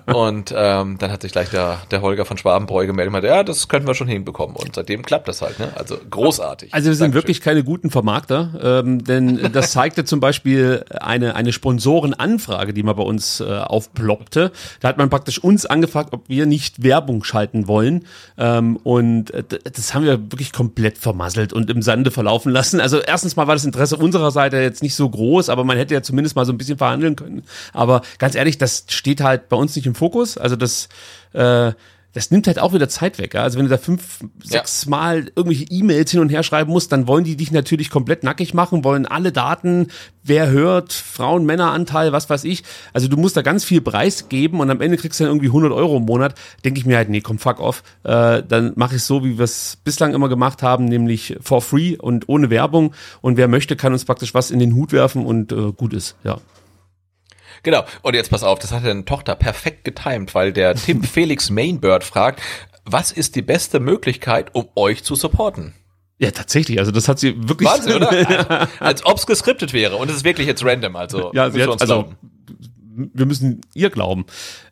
Und 0.08 0.54
ähm, 0.54 0.98
dann 0.98 1.12
hat 1.12 1.22
sich 1.22 1.32
gleich 1.32 1.50
der, 1.50 1.78
der 1.92 2.02
Holger 2.02 2.26
von 2.26 2.38
Schwabenbräu 2.38 2.88
gemeldet 2.88 3.08
und 3.08 3.14
meinte, 3.14 3.28
ja, 3.30 3.44
das 3.44 3.70
könnten 3.70 3.88
wir 3.88 3.96
schon 3.96 4.10
hinbekommen. 4.10 4.58
Und 4.58 4.76
seitdem 4.76 5.02
klappt 5.04 5.30
das 5.30 5.42
halt, 5.42 5.60
ne? 5.60 5.72
Also 5.76 5.98
großartig. 6.10 6.74
Also 6.74 6.88
wir 6.88 6.96
sind 6.96 7.06
Dankeschön. 7.06 7.24
wirklich 7.24 7.40
keine 7.40 7.64
guten 7.64 7.90
Vermarkter, 7.90 8.84
ähm, 8.84 9.02
denn 9.06 9.52
das 9.54 9.72
zeigte 9.72 10.04
zum 10.04 10.20
Beispiel 10.20 10.84
eine, 11.06 11.36
eine 11.36 11.54
Sponsorenanfrage, 11.54 12.74
die 12.74 12.84
mal 12.84 12.94
bei 12.94 13.04
uns 13.04 13.40
äh, 13.40 13.46
aufploppte. 13.46 14.52
Da 14.80 14.88
hat 14.88 14.98
man 14.98 15.10
praktisch 15.10 15.40
uns 15.40 15.66
angefragt, 15.66 16.10
ob 16.14 16.30
wir 16.30 16.46
nicht 16.46 16.84
Werbung 16.84 17.24
schalten 17.24 17.68
wollen. 17.68 18.06
Ähm, 18.38 18.78
und 18.78 19.32
äh, 19.32 19.44
das 19.64 19.94
haben 19.94 20.06
wir 20.06 20.32
wirklich 20.32 20.52
komplett 20.52 20.98
vermasselt 20.98 21.54
und 21.54 21.70
im 21.70 21.82
Sande 21.82 22.12
verlaufen 22.12 22.52
lassen. 22.52 22.80
Also 22.80 23.00
erstens 23.00 23.36
mal 23.36 23.48
war 23.48 23.56
das 23.56 23.66
Interesse 23.66 23.98
unserer 23.98 24.32
Seite 24.32 24.58
jetzt 24.58 24.84
nicht 24.84 24.96
so 24.96 25.10
groß, 25.10 25.50
aber 25.50 25.64
man 25.64 25.78
hätte 25.78 25.94
ja 25.94 26.02
zumindest 26.02 26.36
mal 26.36 26.46
so 26.46 26.54
ein 26.54 26.58
bisschen 26.58 26.78
verhandeln 26.78 27.16
können. 27.16 27.44
Aber 27.74 28.02
ganz 28.18 28.36
ehrlich, 28.36 28.58
das 28.58 28.86
steht 28.90 29.22
halt 29.22 29.50
bei 29.50 29.58
uns 29.58 29.76
nicht 29.76 29.86
im 29.86 29.96
Fokus. 29.96 30.38
Also 30.38 30.56
das 30.56 30.90
äh, 31.34 31.74
das 32.16 32.32
nimmt 32.32 32.48
halt 32.48 32.60
auch 32.60 32.74
wieder 32.74 32.88
Zeit 32.88 33.20
weg. 33.20 33.34
Ja? 33.34 33.44
Also 33.44 33.60
wenn 33.60 33.66
du 33.66 33.70
da 33.70 33.78
fünf, 33.78 34.20
sechs 34.42 34.86
Mal 34.86 35.32
irgendwelche 35.36 35.66
E-Mails 35.66 36.12
hin 36.12 36.22
und 36.22 36.30
her 36.30 36.44
schreiben 36.44 36.72
musst, 36.72 36.94
dann 36.94 37.08
wollen 37.08 37.26
die 37.26 37.36
dich 37.36 37.52
natürlich 37.52 37.90
komplett 37.90 38.24
nackig 38.24 38.54
machen, 38.54 38.86
wollen 38.86 39.06
alle 39.06 39.34
Daten, 39.34 39.88
wer 40.24 40.50
hört, 40.50 40.94
Frauen, 40.94 41.46
Männeranteil, 41.46 42.14
was 42.14 42.30
weiß 42.30 42.46
ich. 42.46 42.64
Also 42.94 43.10
du 43.10 43.18
musst 43.18 43.36
da 43.36 43.42
ganz 43.42 43.66
viel 43.66 43.82
Preis 43.82 44.30
geben 44.30 44.62
und 44.62 44.70
am 44.72 44.80
Ende 44.80 44.96
kriegst 44.96 45.20
du 45.20 45.26
dann 45.26 45.32
irgendwie 45.32 45.50
100 45.50 45.74
Euro 45.74 45.98
im 45.98 46.06
Monat. 46.06 46.36
Denke 46.64 46.80
ich 46.80 46.86
mir 46.86 46.96
halt, 46.96 47.10
nee, 47.10 47.20
komm, 47.20 47.38
fuck 47.38 47.60
off. 47.60 47.84
Äh, 48.04 48.44
dann 48.48 48.72
mache 48.76 48.96
ich 48.96 49.04
so, 49.04 49.26
wie 49.26 49.38
wir 49.38 49.44
es 49.44 49.78
bislang 49.84 50.14
immer 50.14 50.30
gemacht 50.30 50.64
haben, 50.64 50.86
nämlich 50.86 51.36
for 51.42 51.62
free 51.62 51.98
und 51.98 52.30
ohne 52.30 52.50
Werbung. 52.50 52.94
Und 53.20 53.36
wer 53.36 53.50
möchte, 53.50 53.76
kann 53.76 53.92
uns 53.92 54.06
praktisch 54.06 54.34
was 54.34 54.52
in 54.52 54.60
den 54.60 54.74
Hut 54.74 54.94
werfen 54.94 55.26
und 55.26 55.52
äh, 55.52 55.74
gut 55.74 55.94
ist, 55.94 56.16
ja. 56.24 56.38
Genau. 57.66 57.84
Und 58.04 58.14
jetzt 58.14 58.30
pass 58.30 58.44
auf, 58.44 58.60
das 58.60 58.72
hat 58.72 58.86
deine 58.86 59.04
Tochter 59.04 59.36
perfekt 59.36 59.84
getimt, 59.84 60.34
weil 60.36 60.54
der 60.54 60.76
Tim 60.76 61.04
Felix 61.04 61.50
Mainbird 61.50 62.04
fragt, 62.04 62.42
was 62.86 63.12
ist 63.12 63.36
die 63.36 63.42
beste 63.42 63.80
Möglichkeit, 63.80 64.54
um 64.54 64.70
euch 64.76 65.04
zu 65.04 65.16
supporten? 65.16 65.74
Ja, 66.20 66.32
tatsächlich. 66.32 66.80
Also 66.80 66.92
das 66.92 67.10
hat 67.10 67.20
sie 67.20 67.36
wirklich. 67.50 67.68
Wahnsinn, 67.68 67.96
oder? 67.96 68.70
Als 68.80 69.06
ob's 69.06 69.26
geskriptet 69.26 69.74
wäre. 69.74 69.98
Und 69.98 70.10
es 70.10 70.18
ist 70.18 70.24
wirklich 70.24 70.48
jetzt 70.48 70.64
random. 70.64 70.96
Also, 70.96 71.32
ja, 71.34 71.50
sie 71.50 71.62
hat, 71.62 71.82
also 71.82 72.14
wir 72.96 73.26
müssen 73.26 73.62
ihr 73.74 73.90
glauben. 73.90 74.26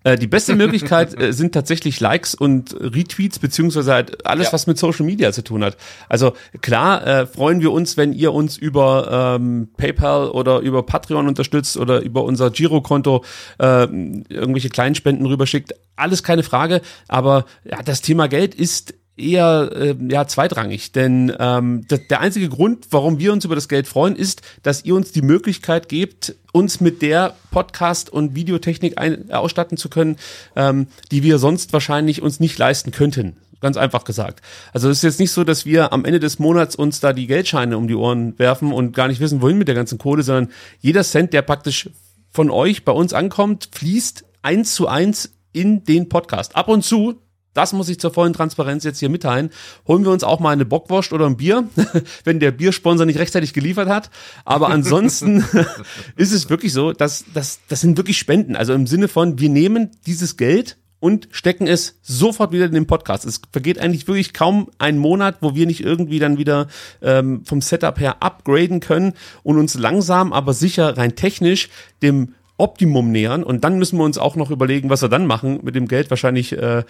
Äh, 0.04 0.18
die 0.18 0.28
beste 0.28 0.56
Möglichkeit 0.56 1.20
äh, 1.22 1.34
sind 1.34 1.54
tatsächlich 1.54 2.00
Likes 2.00 2.36
und 2.36 2.76
Retweets, 2.80 3.40
beziehungsweise 3.40 3.94
halt 3.94 4.26
alles, 4.26 4.48
ja. 4.48 4.54
was 4.54 4.68
mit 4.68 4.78
Social 4.78 5.06
Media 5.06 5.32
zu 5.32 5.44
tun 5.44 5.64
hat. 5.64 5.78
Also 6.10 6.34
klar 6.62 7.06
äh, 7.06 7.26
freuen 7.26 7.62
wir 7.62 7.72
uns, 7.72 7.98
wenn 7.98 8.14
ihr 8.14 8.34
uns 8.34 8.58
über 8.58 9.38
ähm, 9.40 9.70
PayPal 9.78 10.30
oder 10.30 10.60
über 10.60 10.84
Patreon 10.84 11.28
unterstützt 11.28 11.78
oder 11.78 12.02
über 12.02 12.24
unser 12.24 12.50
Girokonto 12.50 13.24
äh, 13.60 13.84
irgendwelche 13.84 14.70
kleinen 14.70 14.96
Spenden 14.96 15.26
rüberschickt. 15.26 15.74
Alles 15.96 16.24
keine 16.24 16.44
Frage, 16.44 16.82
aber 17.08 17.46
ja, 17.64 17.82
das 17.84 18.02
Thema 18.02 18.28
Geld 18.28 18.56
ist 18.56 18.96
eher 19.16 19.70
äh, 19.76 19.96
ja 20.10 20.28
zweitrangig, 20.28 20.92
denn 20.92 21.32
ähm, 21.38 21.86
der 22.10 22.20
einzige 22.20 22.50
Grund, 22.50 22.88
warum 22.90 23.20
wir 23.20 23.32
uns 23.32 23.46
über 23.46 23.56
das 23.56 23.70
Geld 23.70 23.88
freuen, 23.88 24.16
ist, 24.16 24.42
dass 24.64 24.84
ihr 24.86 24.96
uns 24.96 25.12
die 25.12 25.22
Möglichkeit 25.22 25.88
gebt, 25.88 26.36
uns 26.52 26.82
mit 26.82 27.02
der 27.02 27.36
Podcast- 27.52 28.10
und 28.10 28.36
Videotechnik 28.36 28.98
ein, 28.98 29.30
äh, 29.30 29.34
ausstatten 29.34 29.78
zu 29.78 29.90
können, 29.90 30.18
ähm, 30.56 30.88
die 31.12 31.22
wir 31.22 31.38
sonst 31.38 31.74
wahrscheinlich 31.74 32.22
uns 32.22 32.40
nicht 32.40 32.58
leisten 32.58 32.92
könnten. 32.92 33.38
Ganz 33.62 33.78
einfach 33.78 34.04
gesagt. 34.04 34.42
Also 34.74 34.90
es 34.90 34.98
ist 34.98 35.04
jetzt 35.04 35.20
nicht 35.20 35.32
so, 35.32 35.44
dass 35.44 35.66
wir 35.66 35.94
am 35.94 36.06
Ende 36.06 36.20
des 36.20 36.38
Monats 36.40 36.76
uns 36.76 37.00
da 37.00 37.14
die 37.14 37.28
Geldscheine 37.28 37.78
um 37.78 37.88
die 37.88 37.96
Ohren 37.96 38.38
werfen 38.38 38.74
und 38.74 38.94
gar 38.94 39.08
nicht 39.08 39.22
wissen, 39.22 39.42
wohin 39.42 39.58
mit 39.58 39.68
der 39.68 39.76
ganzen 39.76 40.00
Kohle, 40.00 40.24
sondern 40.24 40.52
jeder 40.82 41.04
Cent, 41.04 41.34
der 41.34 41.44
praktisch 41.44 41.90
von 42.30 42.50
euch 42.50 42.84
bei 42.84 42.92
uns 42.92 43.14
ankommt, 43.14 43.70
fließt 43.72 44.26
eins 44.42 44.76
zu 44.76 44.88
eins 44.88 45.32
in 45.54 45.86
den 45.86 46.10
Podcast. 46.10 46.56
Ab 46.56 46.68
und 46.68 46.84
zu 46.84 47.23
das 47.54 47.74
muss 47.74 47.90
ich 47.90 48.00
zur 48.00 48.14
vollen 48.14 48.34
Transparenz 48.34 48.84
jetzt 48.84 49.00
hier 49.00 49.10
mitteilen. 49.10 49.50
Holen 49.88 50.04
wir 50.04 50.12
uns 50.12 50.24
auch 50.24 50.40
mal 50.40 50.52
eine 50.52 50.66
Bockwurst 50.66 51.14
oder 51.14 51.26
ein 51.26 51.38
Bier, 51.38 51.68
wenn 52.24 52.40
der 52.40 52.52
Biersponsor 52.52 53.06
nicht 53.06 53.20
rechtzeitig 53.20 53.54
geliefert 53.54 53.90
hat. 53.90 54.10
Aber 54.46 54.70
ansonsten 54.70 55.46
ist 56.16 56.32
es 56.32 56.50
wirklich 56.50 56.74
so, 56.74 56.94
dass 56.94 57.26
das, 57.34 57.60
das 57.68 57.82
sind 57.82 57.98
wirklich 57.98 58.18
Spenden. 58.18 58.56
Also 58.56 58.74
im 58.74 58.88
Sinne 58.88 59.08
von, 59.08 59.40
wir 59.40 59.50
nehmen 59.50 59.92
dieses 60.06 60.38
Geld 60.38 60.78
und 61.04 61.28
stecken 61.32 61.68
es 61.68 62.00
sofort 62.02 62.54
wieder 62.54 62.66
in 62.66 62.72
den 62.72 62.88
Podcast. 62.88 63.26
Es 63.26 63.42
vergeht 63.52 63.78
eigentlich 63.78 64.08
wirklich 64.08 64.34
kaum 64.34 64.70
ein 64.78 64.98
Monat, 64.98 65.40
wo 65.42 65.54
wir 65.54 65.66
nicht 65.66 65.84
irgendwie 65.84 66.18
dann 66.18 66.38
wieder 66.38 66.68
ähm, 67.02 67.44
vom 67.44 67.60
Setup 67.60 68.00
her 68.00 68.24
upgraden 68.24 68.80
können 68.80 69.12
und 69.44 69.58
uns 69.58 69.76
langsam, 69.76 70.32
aber 70.32 70.54
sicher 70.54 70.98
rein 70.98 71.18
technisch 71.18 71.68
dem 72.02 72.36
Optimum 72.58 73.12
nähern. 73.12 73.44
Und 73.44 73.66
dann 73.66 73.78
müssen 73.80 73.98
wir 73.98 74.06
uns 74.06 74.18
auch 74.18 74.38
noch 74.38 74.50
überlegen, 74.50 74.90
was 74.90 75.02
wir 75.02 75.10
dann 75.10 75.28
machen 75.28 75.60
mit 75.64 75.76
dem 75.76 75.90
Geld. 75.90 76.10
Wahrscheinlich 76.10 76.54
äh, 76.54 76.84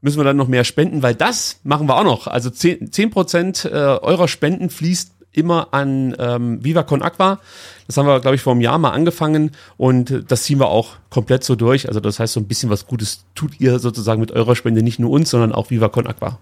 müssen 0.00 0.18
wir 0.18 0.24
dann 0.24 0.36
noch 0.36 0.48
mehr 0.48 0.64
spenden, 0.64 1.02
weil 1.02 1.14
das 1.14 1.60
machen 1.64 1.88
wir 1.88 1.96
auch 1.96 2.04
noch. 2.04 2.26
Also 2.26 2.50
zehn 2.50 3.10
Prozent 3.10 3.64
äh, 3.64 3.68
eurer 3.68 4.28
Spenden 4.28 4.70
fließt 4.70 5.12
immer 5.32 5.68
an 5.72 6.14
ähm, 6.18 6.64
Viva 6.64 6.82
Con 6.82 7.02
Aqua. 7.02 7.40
Das 7.86 7.96
haben 7.96 8.06
wir, 8.06 8.20
glaube 8.20 8.34
ich, 8.34 8.42
vor 8.42 8.52
einem 8.52 8.60
Jahr 8.60 8.78
mal 8.78 8.90
angefangen 8.90 9.52
und 9.76 10.24
das 10.28 10.42
ziehen 10.42 10.58
wir 10.58 10.68
auch 10.68 10.96
komplett 11.10 11.44
so 11.44 11.54
durch. 11.54 11.88
Also 11.88 12.00
das 12.00 12.18
heißt, 12.18 12.32
so 12.32 12.40
ein 12.40 12.48
bisschen 12.48 12.70
was 12.70 12.86
Gutes 12.86 13.24
tut 13.34 13.60
ihr 13.60 13.78
sozusagen 13.78 14.20
mit 14.20 14.32
eurer 14.32 14.56
Spende, 14.56 14.82
nicht 14.82 14.98
nur 14.98 15.10
uns, 15.10 15.30
sondern 15.30 15.52
auch 15.52 15.70
Viva 15.70 15.88
Con 15.88 16.06
Aqua. 16.06 16.38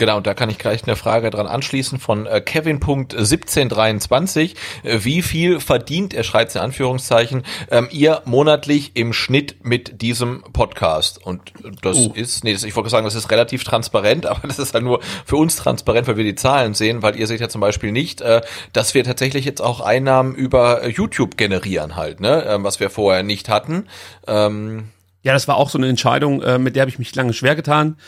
Genau, 0.00 0.16
und 0.16 0.26
da 0.26 0.32
kann 0.32 0.48
ich 0.48 0.56
gleich 0.56 0.84
eine 0.84 0.96
Frage 0.96 1.28
dran 1.28 1.46
anschließen 1.46 2.00
von 2.00 2.24
äh, 2.24 2.40
Kevin.1723. 2.40 4.54
Äh, 4.82 5.00
wie 5.02 5.20
viel 5.20 5.60
verdient, 5.60 6.14
er 6.14 6.24
schreibt 6.24 6.54
in 6.54 6.62
Anführungszeichen, 6.62 7.42
ähm, 7.70 7.86
ihr 7.90 8.22
monatlich 8.24 8.92
im 8.94 9.12
Schnitt 9.12 9.56
mit 9.62 10.00
diesem 10.00 10.42
Podcast? 10.54 11.22
Und 11.22 11.52
das 11.82 11.98
uh. 11.98 12.12
ist, 12.14 12.44
nee, 12.44 12.54
das, 12.54 12.64
ich 12.64 12.74
wollte 12.76 12.88
sagen, 12.88 13.04
das 13.04 13.14
ist 13.14 13.30
relativ 13.30 13.62
transparent, 13.62 14.24
aber 14.26 14.48
das 14.48 14.58
ist 14.58 14.72
halt 14.72 14.84
nur 14.84 15.00
für 15.26 15.36
uns 15.36 15.56
transparent, 15.56 16.08
weil 16.08 16.16
wir 16.16 16.24
die 16.24 16.34
Zahlen 16.34 16.72
sehen, 16.72 17.02
weil 17.02 17.16
ihr 17.16 17.26
seht 17.26 17.42
ja 17.42 17.50
zum 17.50 17.60
Beispiel 17.60 17.92
nicht, 17.92 18.22
äh, 18.22 18.40
dass 18.72 18.94
wir 18.94 19.04
tatsächlich 19.04 19.44
jetzt 19.44 19.60
auch 19.60 19.82
Einnahmen 19.82 20.34
über 20.34 20.88
YouTube 20.88 21.36
generieren 21.36 21.96
halt, 21.96 22.20
ne, 22.20 22.46
ähm, 22.48 22.64
was 22.64 22.80
wir 22.80 22.88
vorher 22.88 23.22
nicht 23.22 23.50
hatten. 23.50 23.86
Ähm, 24.26 24.84
ja, 25.22 25.34
das 25.34 25.46
war 25.46 25.58
auch 25.58 25.68
so 25.68 25.76
eine 25.76 25.88
Entscheidung, 25.88 26.40
äh, 26.40 26.58
mit 26.58 26.74
der 26.74 26.80
habe 26.80 26.90
ich 26.90 26.98
mich 26.98 27.14
lange 27.14 27.34
schwer 27.34 27.54
getan. 27.54 27.98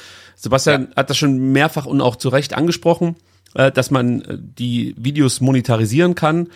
Sebastian 0.42 0.88
ja. 0.90 0.96
hat 0.96 1.08
das 1.08 1.16
schon 1.16 1.52
mehrfach 1.52 1.86
und 1.86 2.00
auch 2.00 2.16
zu 2.16 2.28
Recht 2.28 2.54
angesprochen, 2.54 3.16
äh, 3.54 3.70
dass 3.70 3.90
man 3.90 4.22
äh, 4.22 4.38
die 4.40 4.94
Videos 4.98 5.40
monetarisieren 5.40 6.14
kann. 6.14 6.48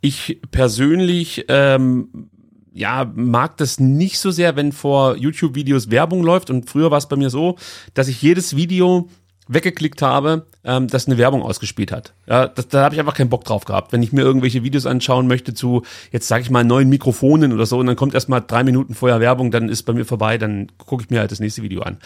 Ich 0.00 0.40
persönlich 0.50 1.44
ähm, 1.48 2.30
ja, 2.72 3.10
mag 3.14 3.56
das 3.58 3.78
nicht 3.78 4.18
so 4.18 4.30
sehr, 4.30 4.56
wenn 4.56 4.72
vor 4.72 5.16
YouTube-Videos 5.16 5.90
Werbung 5.90 6.22
läuft. 6.22 6.50
Und 6.50 6.68
früher 6.68 6.90
war 6.90 6.98
es 6.98 7.08
bei 7.08 7.16
mir 7.16 7.30
so, 7.30 7.56
dass 7.92 8.08
ich 8.08 8.20
jedes 8.20 8.56
Video 8.56 9.08
weggeklickt 9.46 10.02
habe, 10.02 10.46
ähm, 10.64 10.88
das 10.88 11.06
eine 11.06 11.18
Werbung 11.18 11.42
ausgespielt 11.42 11.92
hat. 11.92 12.14
Ja, 12.26 12.48
das, 12.48 12.68
da 12.68 12.84
habe 12.84 12.94
ich 12.94 13.00
einfach 13.00 13.14
keinen 13.14 13.28
Bock 13.28 13.44
drauf 13.44 13.64
gehabt. 13.64 13.92
Wenn 13.92 14.02
ich 14.02 14.12
mir 14.12 14.22
irgendwelche 14.22 14.62
Videos 14.62 14.86
anschauen 14.86 15.26
möchte 15.26 15.54
zu, 15.54 15.82
jetzt 16.12 16.28
sage 16.28 16.42
ich 16.42 16.50
mal, 16.50 16.64
neuen 16.64 16.88
Mikrofonen 16.88 17.52
oder 17.52 17.66
so, 17.66 17.78
und 17.78 17.86
dann 17.86 17.96
kommt 17.96 18.14
erstmal 18.14 18.40
drei 18.40 18.64
Minuten 18.64 18.94
vorher 18.94 19.20
Werbung, 19.20 19.50
dann 19.50 19.68
ist 19.68 19.82
bei 19.82 19.92
mir 19.92 20.04
vorbei, 20.04 20.38
dann 20.38 20.68
gucke 20.78 21.04
ich 21.04 21.10
mir 21.10 21.20
halt 21.20 21.30
das 21.30 21.40
nächste 21.40 21.62
Video 21.62 21.82
an. 21.82 21.98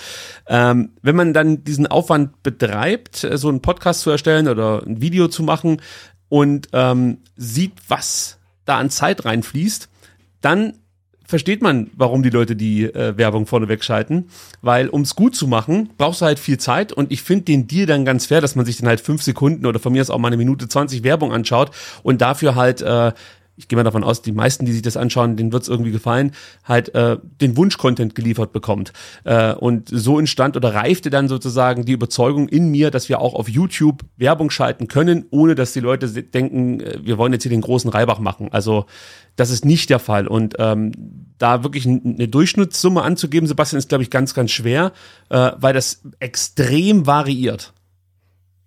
Ähm, 0.49 0.91
wenn 1.03 1.17
man 1.17 1.33
dann 1.33 1.65
diesen 1.65 1.87
Aufwand 1.87 2.43
betreibt, 2.43 3.25
äh, 3.25 3.39
so 3.39 3.49
einen 3.49 3.63
Podcast 3.63 4.01
zu 4.01 4.11
erstellen 4.11 4.49
oder 4.49 4.83
ein 4.85 5.01
Video 5.01 5.29
zu 5.29 5.43
machen 5.43 5.81
und 6.29 6.69
ähm, 6.73 7.19
sieht, 7.37 7.75
was 7.89 8.39
da 8.65 8.79
an 8.79 8.91
Zeit 8.91 9.25
reinfließt, 9.25 9.89
dann 10.41 10.75
versteht 11.29 11.63
man, 11.63 11.91
warum 11.95 12.23
die 12.23 12.31
Leute 12.31 12.57
die 12.57 12.85
äh, 12.85 13.17
Werbung 13.17 13.47
vorneweg 13.47 13.85
schalten. 13.85 14.29
Weil 14.63 14.89
um 14.89 15.03
es 15.03 15.15
gut 15.15 15.37
zu 15.37 15.47
machen, 15.47 15.91
brauchst 15.99 16.23
du 16.23 16.25
halt 16.25 16.39
viel 16.39 16.59
Zeit 16.59 16.93
und 16.93 17.13
ich 17.13 17.23
finde 17.23 17.45
den 17.45 17.69
Deal 17.69 17.87
dann 17.87 18.05
ganz 18.05 18.27
fair, 18.27 18.41
dass 18.41 18.57
man 18.57 18.65
sich 18.65 18.79
dann 18.79 18.89
halt 18.89 19.01
fünf 19.01 19.23
Sekunden 19.23 19.67
oder 19.67 19.79
von 19.79 19.93
mir 19.93 20.01
aus 20.01 20.11
auch 20.11 20.19
mal 20.19 20.29
eine 20.29 20.39
Minute 20.39 20.67
zwanzig 20.69 21.05
Werbung 21.05 21.33
anschaut 21.33 21.71
und 22.03 22.23
dafür 22.23 22.55
halt 22.55 22.81
äh, 22.81 23.13
ich 23.59 23.67
gehe 23.67 23.77
mal 23.77 23.83
davon 23.83 24.05
aus, 24.05 24.23
die 24.23 24.31
meisten, 24.31 24.65
die 24.67 24.73
sich 24.73 24.83
das 24.83 24.97
anschauen, 24.97 25.37
denen 25.37 25.53
wird 25.53 25.65
es 25.65 25.69
irgendwie 25.69 25.91
gefallen, 25.91 26.31
halt 26.63 26.95
äh, 26.95 27.19
den 27.41 27.57
Wunsch-Content 27.57 28.15
geliefert 28.15 28.53
bekommt. 28.53 28.93
Äh, 29.25 29.53
und 29.53 29.89
so 29.93 30.19
entstand 30.19 30.57
oder 30.57 30.75
reifte 30.75 31.11
dann 31.11 31.27
sozusagen 31.27 31.85
die 31.85 31.93
Überzeugung 31.93 32.49
in 32.49 32.71
mir, 32.71 32.93
dass 32.93 33.09
wir 33.09 33.21
auch 33.21 33.35
auf 33.35 33.49
YouTube 33.49 34.05
Werbung 34.17 34.51
schalten 34.51 34.87
können, 34.87 35.27
ohne 35.31 35.57
dass 35.57 35.73
die 35.73 35.81
Leute 35.81 36.09
denken, 36.23 36.81
äh, 36.81 37.01
wir 37.03 37.19
wollen 37.19 37.33
jetzt 37.33 37.43
hier 37.43 37.51
den 37.51 37.61
großen 37.61 37.91
Reibach 37.91 38.21
machen. 38.21 38.49
Also 38.53 38.87
das 39.39 39.51
ist 39.51 39.65
nicht 39.65 39.89
der 39.89 40.01
Fall. 40.01 40.27
Und 40.27 40.57
ähm, 40.59 40.93
da 41.39 41.63
wirklich 41.63 41.87
eine 41.87 42.27
Durchschnittssumme 42.29 43.03
anzugeben, 43.03 43.47
Sebastian, 43.47 43.79
ist, 43.79 43.89
glaube 43.89 44.03
ich, 44.03 44.11
ganz, 44.11 44.35
ganz 44.35 44.51
schwer, 44.51 44.93
äh, 45.31 45.53
weil 45.57 45.73
das 45.73 46.03
extrem 46.19 47.07
variiert. 47.07 47.73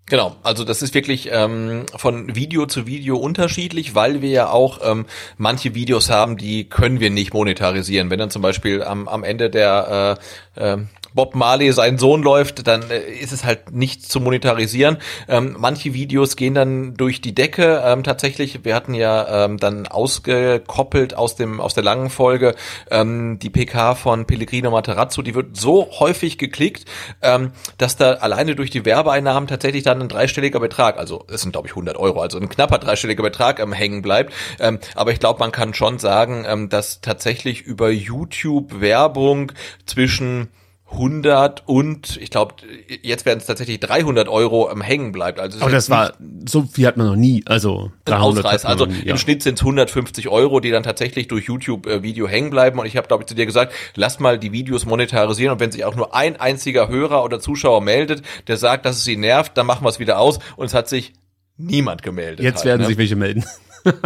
Genau, 0.05 0.35
also 0.43 0.63
das 0.63 0.81
ist 0.81 0.93
wirklich 0.93 1.29
ähm, 1.31 1.85
von 1.95 2.35
Video 2.35 2.65
zu 2.65 2.87
Video 2.87 3.17
unterschiedlich, 3.17 3.95
weil 3.95 4.21
wir 4.21 4.29
ja 4.29 4.49
auch 4.49 4.79
ähm, 4.83 5.05
manche 5.37 5.75
Videos 5.75 6.09
haben, 6.09 6.37
die 6.37 6.65
können 6.67 6.99
wir 6.99 7.09
nicht 7.09 7.33
monetarisieren. 7.33 8.09
Wenn 8.09 8.19
dann 8.19 8.29
zum 8.29 8.41
Beispiel 8.41 8.83
am, 8.83 9.07
am 9.07 9.23
Ende 9.23 9.49
der 9.49 10.17
äh, 10.55 10.73
äh, 10.73 10.77
Bob 11.13 11.35
Marley 11.35 11.71
sein 11.73 11.97
Sohn 11.97 12.23
läuft, 12.23 12.67
dann 12.67 12.89
äh, 12.89 12.99
ist 12.99 13.31
es 13.31 13.43
halt 13.43 13.71
nicht 13.71 14.09
zu 14.09 14.19
monetarisieren. 14.19 14.97
Ähm, 15.27 15.55
manche 15.59 15.93
Videos 15.93 16.35
gehen 16.35 16.53
dann 16.53 16.95
durch 16.95 17.21
die 17.21 17.35
Decke. 17.35 17.81
Ähm, 17.85 18.03
tatsächlich, 18.03 18.63
wir 18.63 18.75
hatten 18.75 18.93
ja 18.93 19.45
ähm, 19.45 19.57
dann 19.57 19.87
ausgekoppelt 19.87 21.13
aus 21.15 21.35
dem 21.35 21.59
aus 21.59 21.73
der 21.73 21.83
langen 21.83 22.09
Folge 22.09 22.55
ähm, 22.89 23.39
die 23.39 23.49
PK 23.49 23.95
von 23.95 24.25
Pellegrino 24.25 24.71
Materazzo. 24.71 25.21
Die 25.21 25.35
wird 25.35 25.57
so 25.57 25.89
häufig 25.99 26.37
geklickt, 26.37 26.85
ähm, 27.21 27.51
dass 27.77 27.97
da 27.97 28.13
alleine 28.13 28.55
durch 28.55 28.69
die 28.69 28.85
Werbeeinnahmen 28.85 29.47
tatsächlich 29.47 29.83
dann 29.83 30.01
ein 30.01 30.09
dreistelliger 30.09 30.59
Betrag, 30.59 30.97
also 30.97 31.25
es 31.31 31.41
sind 31.41 31.51
glaube 31.51 31.67
ich 31.67 31.73
100 31.73 31.97
Euro, 31.97 32.21
also 32.21 32.37
ein 32.39 32.49
knapper 32.49 32.77
dreistelliger 32.77 33.23
Betrag 33.23 33.59
ähm, 33.59 33.73
hängen 33.73 34.01
bleibt. 34.01 34.33
Ähm, 34.59 34.79
aber 34.95 35.11
ich 35.11 35.19
glaube, 35.19 35.39
man 35.39 35.51
kann 35.51 35.73
schon 35.73 35.99
sagen, 35.99 36.69
dass 36.69 37.01
tatsächlich 37.01 37.61
über 37.61 37.89
YouTube 37.89 38.81
Werbung 38.81 39.51
zwischen 39.85 40.49
100 40.91 41.63
und 41.67 42.17
ich 42.17 42.29
glaube, 42.29 42.55
jetzt 43.01 43.25
werden 43.25 43.39
es 43.39 43.45
tatsächlich 43.45 43.79
300 43.79 44.27
Euro 44.27 44.69
am 44.69 44.81
Hängen 44.81 45.11
bleibt. 45.11 45.39
Also 45.39 45.61
Aber 45.61 45.71
das 45.71 45.89
war, 45.89 46.13
so 46.45 46.63
viel 46.63 46.85
hat 46.85 46.97
man 46.97 47.07
noch 47.07 47.15
nie. 47.15 47.43
Also 47.45 47.91
300 48.05 48.45
Ausreiß. 48.45 48.65
Also 48.65 48.85
nie, 48.85 49.05
ja. 49.05 49.11
im 49.11 49.17
Schnitt 49.17 49.41
sind 49.41 49.55
es 49.55 49.61
150 49.61 50.27
Euro, 50.27 50.59
die 50.59 50.69
dann 50.69 50.83
tatsächlich 50.83 51.27
durch 51.27 51.45
YouTube-Video 51.45 52.27
äh, 52.27 52.29
hängen 52.29 52.49
bleiben. 52.49 52.79
Und 52.79 52.85
ich 52.85 52.97
habe, 52.97 53.07
glaube 53.07 53.23
ich, 53.23 53.27
zu 53.27 53.35
dir 53.35 53.45
gesagt, 53.45 53.73
lass 53.95 54.19
mal 54.19 54.37
die 54.37 54.51
Videos 54.51 54.85
monetarisieren. 54.85 55.53
Und 55.53 55.59
wenn 55.59 55.71
sich 55.71 55.85
auch 55.85 55.95
nur 55.95 56.13
ein 56.13 56.35
einziger 56.39 56.89
Hörer 56.89 57.23
oder 57.23 57.39
Zuschauer 57.39 57.81
meldet, 57.81 58.21
der 58.47 58.57
sagt, 58.57 58.85
dass 58.85 58.97
es 58.97 59.03
sie 59.03 59.17
nervt, 59.17 59.57
dann 59.57 59.65
machen 59.65 59.85
wir 59.85 59.89
es 59.89 59.99
wieder 59.99 60.19
aus. 60.19 60.39
Und 60.57 60.65
es 60.65 60.73
hat 60.73 60.89
sich 60.89 61.13
niemand 61.57 62.03
gemeldet. 62.03 62.43
Jetzt 62.43 62.57
halt, 62.57 62.65
werden 62.65 62.81
ne? 62.81 62.87
sich 62.87 62.97
welche 62.97 63.15
melden. 63.15 63.45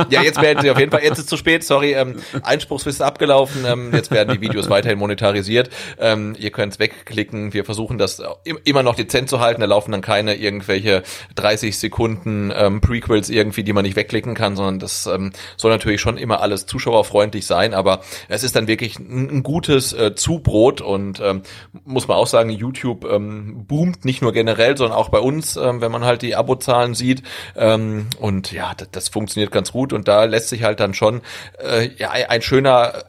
Ja, 0.09 0.21
jetzt 0.21 0.41
werden 0.41 0.61
sie 0.61 0.71
auf 0.71 0.80
jeden 0.80 0.91
Fall, 0.91 1.03
jetzt 1.03 1.19
ist 1.19 1.30
zu 1.30 1.38
spät, 1.38 1.63
sorry, 1.63 1.93
ähm, 1.93 2.15
Einspruchsfrist 2.43 3.01
abgelaufen, 3.01 3.65
ähm, 3.65 3.93
jetzt 3.93 4.11
werden 4.11 4.34
die 4.34 4.41
Videos 4.41 4.69
weiterhin 4.69 4.99
monetarisiert. 4.99 5.69
Ähm, 5.99 6.36
ihr 6.38 6.51
könnt 6.51 6.73
es 6.73 6.80
wegklicken, 6.80 7.53
wir 7.53 7.65
versuchen 7.65 7.97
das 7.97 8.21
immer 8.63 8.84
noch 8.84 8.95
dezent 8.95 9.30
zu 9.30 9.39
halten, 9.39 9.61
da 9.61 9.67
laufen 9.67 9.91
dann 9.91 10.01
keine 10.01 10.36
irgendwelche 10.36 11.03
30 11.36 11.78
Sekunden 11.78 12.51
ähm, 12.55 12.82
Prequels 12.82 13.30
irgendwie, 13.30 13.63
die 13.63 13.73
man 13.73 13.84
nicht 13.84 13.95
wegklicken 13.95 14.34
kann, 14.36 14.55
sondern 14.55 14.80
das 14.80 15.05
ähm, 15.07 15.32
soll 15.57 15.71
natürlich 15.71 16.01
schon 16.01 16.17
immer 16.17 16.41
alles 16.41 16.65
zuschauerfreundlich 16.65 17.45
sein, 17.45 17.73
aber 17.73 18.01
es 18.30 18.43
ist 18.43 18.55
dann 18.55 18.67
wirklich 18.67 18.99
ein, 18.99 19.30
ein 19.30 19.43
gutes 19.43 19.93
äh, 19.93 20.15
Zubrot 20.15 20.82
und 20.82 21.19
ähm, 21.19 21.41
muss 21.84 22.07
man 22.07 22.17
auch 22.17 22.28
sagen, 22.28 22.49
YouTube 22.49 23.05
ähm, 23.05 23.65
boomt 23.67 24.05
nicht 24.05 24.21
nur 24.21 24.34
generell, 24.34 24.78
sondern 24.78 24.97
auch 24.97 25.09
bei 25.09 25.19
uns, 25.19 25.55
ähm, 25.55 25.82
wenn 25.82 25.91
man 25.91 26.05
halt 26.05 26.21
die 26.21 26.36
Abozahlen 26.36 26.93
sieht. 26.93 27.23
Ähm, 27.55 28.07
und 28.19 28.51
ja, 28.51 28.73
das, 28.76 28.89
das 28.91 29.09
funktioniert 29.09 29.51
ganz 29.51 29.64
gut 29.72 29.93
und 29.93 30.07
da 30.07 30.26
lässt 30.26 30.49
sich 30.49 30.63
halt 30.63 30.80
dann 30.80 30.93
schon 30.93 31.22
äh, 31.59 31.89
ja, 31.97 32.11
ein 32.11 32.41
schöner 32.41 33.03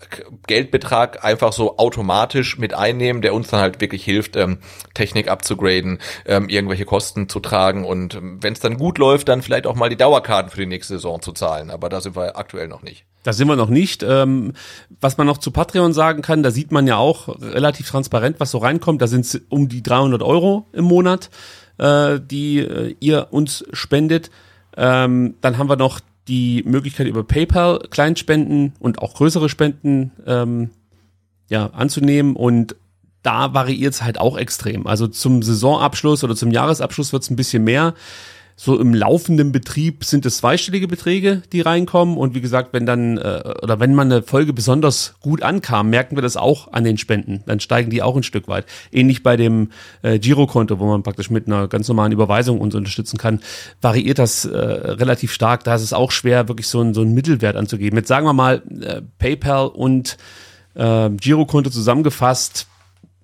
Geldbetrag 0.46 1.24
einfach 1.24 1.52
so 1.52 1.78
automatisch 1.78 2.58
mit 2.58 2.74
einnehmen, 2.74 3.22
der 3.22 3.34
uns 3.34 3.48
dann 3.48 3.60
halt 3.60 3.80
wirklich 3.80 4.04
hilft, 4.04 4.36
ähm, 4.36 4.58
Technik 4.94 5.28
abzugraden, 5.28 5.98
ähm, 6.26 6.48
irgendwelche 6.48 6.84
Kosten 6.84 7.28
zu 7.28 7.40
tragen 7.40 7.84
und 7.84 8.14
ähm, 8.14 8.38
wenn 8.42 8.52
es 8.52 8.60
dann 8.60 8.76
gut 8.78 8.98
läuft, 8.98 9.28
dann 9.28 9.42
vielleicht 9.42 9.66
auch 9.66 9.74
mal 9.74 9.88
die 9.88 9.96
Dauerkarten 9.96 10.50
für 10.50 10.60
die 10.60 10.66
nächste 10.66 10.94
Saison 10.94 11.20
zu 11.22 11.32
zahlen. 11.32 11.70
Aber 11.70 11.88
da 11.88 12.00
sind 12.00 12.16
wir 12.16 12.36
aktuell 12.36 12.68
noch 12.68 12.82
nicht. 12.82 13.04
Da 13.26 13.32
sind 13.32 13.48
wir 13.48 13.56
noch 13.56 13.68
nicht. 13.68 14.04
Ähm, 14.04 14.52
was 15.00 15.18
man 15.18 15.26
noch 15.26 15.38
zu 15.38 15.50
Patreon 15.50 15.92
sagen 15.92 16.22
kann, 16.22 16.44
da 16.44 16.52
sieht 16.52 16.70
man 16.70 16.86
ja 16.86 16.96
auch 16.96 17.28
relativ 17.40 17.90
transparent, 17.90 18.38
was 18.38 18.52
so 18.52 18.58
reinkommt. 18.58 19.02
Da 19.02 19.08
sind 19.08 19.24
es 19.24 19.40
um 19.48 19.68
die 19.68 19.82
300 19.82 20.22
Euro 20.22 20.68
im 20.72 20.84
Monat, 20.84 21.30
äh, 21.78 22.20
die 22.20 22.58
äh, 22.58 22.94
ihr 23.00 23.28
uns 23.32 23.64
spendet. 23.72 24.30
Ähm, 24.76 25.34
dann 25.40 25.58
haben 25.58 25.68
wir 25.68 25.76
noch 25.76 25.98
die 26.28 26.62
Möglichkeit 26.64 27.06
über 27.06 27.22
PayPal 27.24 27.80
Kleinspenden 27.90 28.72
und 28.78 28.98
auch 29.00 29.14
größere 29.14 29.48
Spenden 29.48 30.12
ähm, 30.26 30.70
ja, 31.48 31.66
anzunehmen 31.66 32.34
und 32.36 32.76
da 33.22 33.54
variiert 33.54 33.94
es 33.94 34.02
halt 34.02 34.18
auch 34.18 34.36
extrem. 34.36 34.86
Also 34.86 35.08
zum 35.08 35.42
Saisonabschluss 35.42 36.22
oder 36.22 36.36
zum 36.36 36.52
Jahresabschluss 36.52 37.12
wird 37.12 37.24
es 37.24 37.30
ein 37.30 37.36
bisschen 37.36 37.64
mehr 37.64 37.94
so 38.58 38.80
im 38.80 38.94
laufenden 38.94 39.52
Betrieb 39.52 40.02
sind 40.02 40.24
es 40.24 40.38
zweistellige 40.38 40.88
Beträge, 40.88 41.42
die 41.52 41.60
reinkommen. 41.60 42.16
Und 42.16 42.34
wie 42.34 42.40
gesagt, 42.40 42.72
wenn 42.72 42.86
dann, 42.86 43.18
äh, 43.18 43.54
oder 43.62 43.80
wenn 43.80 43.94
man 43.94 44.10
eine 44.10 44.22
Folge 44.22 44.54
besonders 44.54 45.14
gut 45.20 45.42
ankam, 45.42 45.90
merken 45.90 46.16
wir 46.16 46.22
das 46.22 46.38
auch 46.38 46.72
an 46.72 46.82
den 46.82 46.96
Spenden. 46.96 47.42
Dann 47.44 47.60
steigen 47.60 47.90
die 47.90 48.02
auch 48.02 48.16
ein 48.16 48.22
Stück 48.22 48.48
weit. 48.48 48.64
Ähnlich 48.90 49.22
bei 49.22 49.36
dem 49.36 49.72
äh, 50.00 50.18
Girokonto, 50.18 50.78
wo 50.78 50.86
man 50.86 51.02
praktisch 51.02 51.28
mit 51.28 51.46
einer 51.46 51.68
ganz 51.68 51.86
normalen 51.88 52.12
Überweisung 52.12 52.58
uns 52.58 52.74
unterstützen 52.74 53.18
kann, 53.18 53.40
variiert 53.82 54.18
das 54.18 54.46
äh, 54.46 54.56
relativ 54.56 55.34
stark. 55.34 55.62
Da 55.64 55.74
ist 55.74 55.82
es 55.82 55.92
auch 55.92 56.10
schwer, 56.10 56.48
wirklich 56.48 56.68
so, 56.68 56.80
ein, 56.80 56.94
so 56.94 57.02
einen 57.02 57.12
Mittelwert 57.12 57.56
anzugeben. 57.56 57.98
Jetzt 57.98 58.08
sagen 58.08 58.24
wir 58.24 58.32
mal, 58.32 58.62
äh, 58.80 59.02
PayPal 59.18 59.66
und 59.66 60.16
äh, 60.74 61.10
Girokonto 61.10 61.68
zusammengefasst 61.68 62.68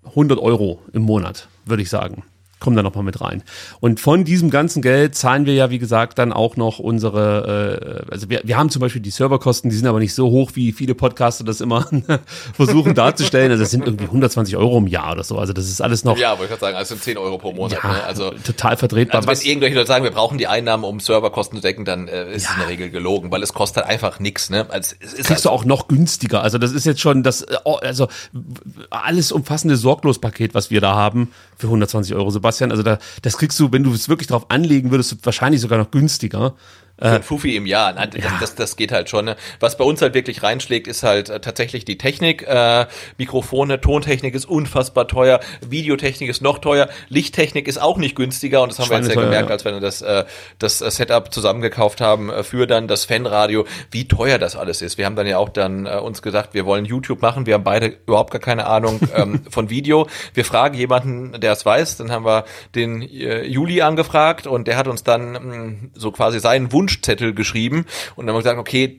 100 0.05 0.39
Euro 0.39 0.83
im 0.93 1.03
Monat, 1.03 1.49
würde 1.65 1.83
ich 1.83 1.89
sagen 1.89 2.23
kommen 2.63 2.77
da 2.77 2.83
nochmal 2.83 3.05
mit 3.05 3.21
rein. 3.21 3.43
Und 3.81 4.01
von 4.01 4.25
diesem 4.25 4.49
ganzen 4.49 4.83
Geld 4.83 5.15
zahlen 5.15 5.47
wir 5.47 5.55
ja, 5.55 5.69
wie 5.71 5.79
gesagt, 5.79 6.19
dann 6.19 6.33
auch 6.33 6.57
noch 6.57 6.79
unsere, 6.79 8.07
äh, 8.09 8.13
also 8.13 8.31
wir, 8.31 8.41
wir 8.45 8.57
haben 8.57 8.71
zum 8.71 8.81
Beispiel 8.81 9.03
die 9.03 9.11
Serverkosten, 9.11 9.69
die 9.69 9.77
sind 9.77 9.87
aber 9.87 9.99
nicht 9.99 10.15
so 10.15 10.31
hoch, 10.31 10.53
wie 10.55 10.73
viele 10.73 10.95
Podcaster 10.95 11.45
das 11.45 11.61
immer 11.61 11.87
versuchen 12.55 12.95
darzustellen. 12.95 13.51
Also 13.51 13.65
das 13.65 13.73
sind 13.73 13.85
irgendwie 13.85 14.05
120 14.05 14.57
Euro 14.57 14.79
im 14.79 14.87
Jahr 14.87 15.13
oder 15.13 15.25
so. 15.25 15.39
Also 15.39 15.53
das 15.53 15.69
ist 15.69 15.83
alles 15.83 16.05
noch. 16.05 16.17
Ja, 16.17 16.31
wollte 16.39 16.45
ich 16.45 16.49
gerade 16.51 16.61
sagen, 16.61 16.77
also 16.77 16.95
10 16.95 17.19
Euro 17.19 17.39
pro 17.39 17.53
Monat. 17.53 17.83
Ja, 17.83 17.93
ne? 17.93 18.05
Also 18.05 18.31
total 18.31 18.77
vertretbar. 18.77 19.17
Also 19.17 19.29
wenn 19.29 19.33
Was, 19.33 19.45
irgendwelche 19.45 19.75
Leute 19.75 19.89
sagen, 19.89 20.05
wir 20.05 20.13
brauchen 20.13 20.39
die 20.39 20.47
Einnahmen, 20.47 20.85
um 20.85 21.01
Serverkosten 21.01 21.59
zu 21.59 21.63
decken, 21.63 21.85
dann 21.85 22.07
äh, 22.07 22.33
ist 22.33 22.45
ja. 22.45 22.51
es 22.51 22.55
in 22.55 22.61
der 22.61 22.69
Regel 22.69 22.91
gelogen, 22.91 23.33
weil 23.33 23.43
es 23.43 23.53
kostet 23.53 23.85
einfach 23.85 24.21
nichts. 24.21 24.51
Ne? 24.51 24.67
Also, 24.69 24.95
es 25.01 25.15
ist 25.15 25.27
Kriegst 25.27 25.31
halt 25.31 25.45
du 25.47 25.51
auch 25.51 25.65
noch 25.65 25.89
günstiger. 25.89 26.43
Also 26.43 26.59
das 26.59 26.71
ist 26.71 26.87
jetzt 26.87 27.01
schon 27.01 27.25
das, 27.25 27.43
äh, 27.43 27.57
oh, 27.65 27.75
also 27.83 28.07
alles 28.91 29.33
umfassende 29.33 29.77
Sorglospaket, 29.77 30.55
was 30.55 30.71
wir 30.71 30.81
da 30.81 30.95
haben 30.95 31.33
für 31.57 31.67
120 31.67 32.15
Euro, 32.15 32.31
Sebastian. 32.31 32.52
Also 32.61 32.83
da, 32.83 32.99
das 33.23 33.39
kriegst 33.39 33.59
du, 33.59 33.73
wenn 33.73 33.85
du 33.85 33.93
es 33.93 34.09
wirklich 34.09 34.29
drauf 34.29 34.51
anlegen 34.51 34.91
würdest, 34.91 35.17
wahrscheinlich 35.25 35.61
sogar 35.61 35.79
noch 35.79 35.91
günstiger. 35.91 36.55
Für 36.99 37.09
ein 37.09 37.23
Fufi 37.23 37.57
im 37.57 37.67
Jahr. 37.67 37.93
Nein, 37.93 38.11
das, 38.13 38.25
ja. 38.25 38.37
das, 38.39 38.55
das 38.55 38.77
geht 38.77 38.93
halt 38.93 39.09
schon. 39.09 39.25
Ne? 39.25 39.37
Was 39.61 39.77
bei 39.77 39.85
uns 39.85 40.01
halt 40.03 40.15
wirklich 40.15 40.43
reinschlägt, 40.43 40.87
ist 40.87 41.03
halt 41.03 41.31
äh, 41.31 41.41
tatsächlich 41.41 41.85
die 41.85 41.99
Technik. 41.99 42.47
Äh, 42.47 42.87
Mikrofone, 43.19 43.81
Tontechnik 43.81 44.35
ist 44.35 44.45
unfassbar 44.45 45.09
teuer, 45.09 45.41
Videotechnik 45.69 46.31
ist 46.31 46.43
noch 46.43 46.59
teuer, 46.59 46.89
Lichttechnik 47.09 47.67
ist 47.67 47.81
auch 47.81 47.97
nicht 47.97 48.15
günstiger 48.15 48.63
und 48.63 48.71
das 48.71 48.79
haben 48.79 48.91
wir 48.91 48.99
jetzt 48.99 49.09
ja 49.09 49.21
gemerkt, 49.21 49.51
als 49.51 49.65
wir 49.65 49.81
das, 49.81 50.03
äh, 50.03 50.25
das 50.59 50.79
Setup 50.79 51.33
zusammengekauft 51.33 52.01
haben 52.01 52.31
äh, 52.31 52.43
für 52.43 52.67
dann 52.67 52.89
das 52.89 53.05
Fanradio, 53.05 53.67
wie 53.91 54.07
teuer 54.07 54.39
das 54.39 54.57
alles 54.57 54.83
ist. 54.83 54.99
Wir 54.99 55.07
haben 55.07 55.17
dann 55.17 55.27
ja 55.27 55.39
auch 55.39 55.49
dann 55.49 55.87
äh, 55.87 55.97
uns 55.97 56.23
gesagt, 56.23 56.55
wir 56.55 56.67
wollen 56.67 56.85
YouTube 56.85 57.21
machen. 57.23 57.47
Wir 57.47 57.55
haben 57.55 57.65
beide 57.65 57.87
überhaupt 58.07 58.31
gar 58.31 58.41
keine 58.41 58.67
Ahnung 58.67 59.01
ähm, 59.15 59.43
von 59.51 59.71
Video. 59.71 60.07
Wir 60.35 60.45
fragen 60.45 60.77
jemanden, 60.77 61.41
der 61.41 61.53
es 61.53 61.67
weiß. 61.67 61.97
Dann 61.97 62.13
haben 62.13 62.25
wir 62.25 62.45
den 62.75 63.03
äh, 63.03 63.45
Juli 63.45 63.83
angefragt 63.83 64.47
und 64.47 64.69
der 64.69 64.77
hat 64.77 64.87
uns 64.87 65.03
dann 65.03 65.33
mh, 65.33 65.41
mm, 65.41 65.91
so 65.95 66.13
quasi 66.13 66.39
seinen 66.39 66.73
Wunsch 66.73 66.82
Wunschzettel 66.83 67.33
geschrieben. 67.35 67.87
Und 68.17 68.27
dann 68.27 68.35
haben 68.35 68.43
wir 68.43 68.43
gesagt, 68.43 68.59
okay, 68.59 68.99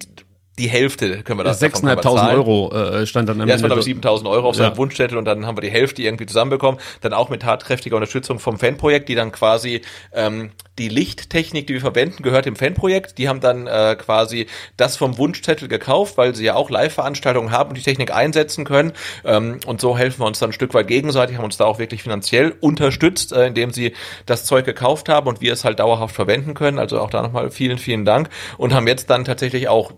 die 0.60 0.70
Hälfte 0.70 1.24
können 1.24 1.40
wir 1.40 1.44
das 1.44 1.62
6.500 1.62 2.32
Euro 2.32 2.72
äh, 2.72 3.08
stand 3.08 3.28
dann 3.28 3.42
am 3.42 3.48
Ja, 3.48 3.60
war 3.60 3.70
glaube 3.70 3.82
ich 3.82 3.88
7.000 3.88 4.30
Euro 4.30 4.50
auf 4.50 4.56
seinem 4.56 4.78
Wunschzettel 4.78 5.18
und 5.18 5.26
dann 5.26 5.48
haben 5.48 5.58
wir 5.58 5.62
die 5.62 5.72
Hälfte 5.72 6.04
irgendwie 6.04 6.28
zusammenbekommen. 6.28 6.80
Dann 7.02 7.14
auch 7.14 7.30
mit 7.30 7.42
tatkräftiger 7.42 7.96
Unterstützung 7.96 8.40
vom 8.40 8.60
Fanprojekt, 8.60 9.10
die 9.10 9.16
dann 9.16 9.32
quasi 9.32 9.82
ähm, 10.14 10.52
die 10.78 10.90
Lichttechnik, 10.90 11.66
die 11.68 11.74
wir 11.74 11.82
verwenden, 11.82 12.22
gehört 12.22 12.46
dem 12.46 12.56
Fanprojekt. 12.56 13.18
Die 13.18 13.30
haben 13.30 13.40
dann 13.40 13.66
äh, 13.66 13.96
quasi 13.98 14.48
das 14.78 14.96
vom 14.96 15.18
Wunschzettel 15.18 15.68
gekauft, 15.68 16.18
weil 16.18 16.36
sie 16.36 16.46
ja 16.46 16.56
auch 16.56 16.70
Live-Veranstaltungen 16.70 17.52
haben 17.52 17.70
und 17.70 17.78
die 17.78 17.84
Technik 17.84 18.14
einsetzen 18.14 18.64
können. 18.64 18.94
Ähm, 19.26 19.60
und 19.66 19.82
so 19.82 19.98
helfen 19.98 20.22
wir 20.22 20.28
uns 20.28 20.38
dann 20.38 20.50
ein 20.50 20.54
Stück 20.54 20.74
weit 20.76 20.88
gegenseitig, 20.88 21.38
haben 21.38 21.46
uns 21.46 21.58
da 21.58 21.66
auch 21.66 21.80
wirklich 21.80 22.04
finanziell 22.04 22.54
unterstützt, 22.60 23.34
äh, 23.34 23.48
indem 23.48 23.72
sie 23.72 23.94
das 24.28 24.46
Zeug 24.46 24.66
gekauft 24.66 25.10
haben 25.10 25.28
und 25.28 25.42
wir 25.42 25.54
es 25.54 25.64
halt 25.64 25.80
dauerhaft 25.80 26.16
verwenden 26.16 26.54
können. 26.54 26.78
Also 26.78 27.00
auch 27.00 27.10
da 27.10 27.24
nochmal 27.24 27.50
vielen, 27.50 27.80
vielen 27.80 28.06
Dank 28.06 28.30
und 28.58 28.74
haben 28.74 28.88
jetzt 28.88 29.10
dann 29.10 29.26
tatsächlich 29.26 29.68
auch 29.68 29.94